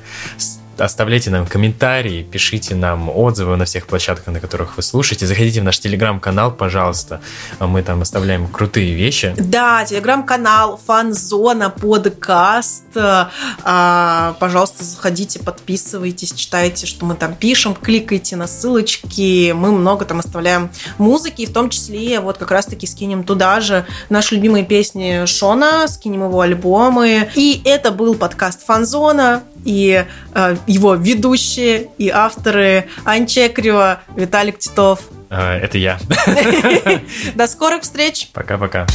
Оставляйте 0.81 1.29
нам 1.29 1.45
комментарии, 1.45 2.23
пишите 2.23 2.73
нам 2.73 3.07
отзывы 3.07 3.55
на 3.55 3.65
всех 3.65 3.85
площадках, 3.85 4.33
на 4.33 4.39
которых 4.39 4.77
вы 4.77 4.81
слушаете. 4.81 5.27
Заходите 5.27 5.61
в 5.61 5.63
наш 5.63 5.79
телеграм-канал, 5.79 6.51
пожалуйста. 6.51 7.21
Мы 7.59 7.83
там 7.83 8.01
оставляем 8.01 8.47
крутые 8.47 8.95
вещи. 8.95 9.35
Да, 9.37 9.85
телеграм-канал, 9.85 10.81
фан-зона, 10.83 11.69
подкаст. 11.69 12.85
А, 12.95 14.35
пожалуйста, 14.39 14.83
заходите, 14.83 15.39
подписывайтесь, 15.39 16.33
читайте, 16.33 16.87
что 16.87 17.05
мы 17.05 17.13
там 17.13 17.35
пишем, 17.35 17.75
кликайте 17.75 18.35
на 18.35 18.47
ссылочки. 18.47 19.51
Мы 19.51 19.71
много 19.71 20.05
там 20.05 20.17
оставляем 20.17 20.71
музыки, 20.97 21.45
в 21.45 21.53
том 21.53 21.69
числе 21.69 22.19
вот 22.19 22.39
как 22.39 22.49
раз-таки 22.49 22.87
скинем 22.87 23.23
туда 23.23 23.61
же 23.61 23.85
наши 24.09 24.33
любимые 24.33 24.65
песни 24.65 25.27
Шона, 25.27 25.87
скинем 25.87 26.23
его 26.23 26.41
альбомы. 26.41 27.29
И 27.35 27.61
это 27.65 27.91
был 27.91 28.15
подкаст 28.15 28.65
Фанзона 28.65 29.43
и 29.65 30.05
э, 30.33 30.55
его 30.67 30.95
ведущие 30.95 31.89
и 31.97 32.09
авторы 32.09 32.87
Ань 33.05 33.27
Чекрева, 33.27 34.01
Виталик 34.15 34.59
Титов. 34.59 35.01
Э, 35.29 35.57
это 35.57 35.77
я. 35.77 35.99
До 37.35 37.47
скорых 37.47 37.83
встреч. 37.83 38.29
Пока-пока. 38.33 38.85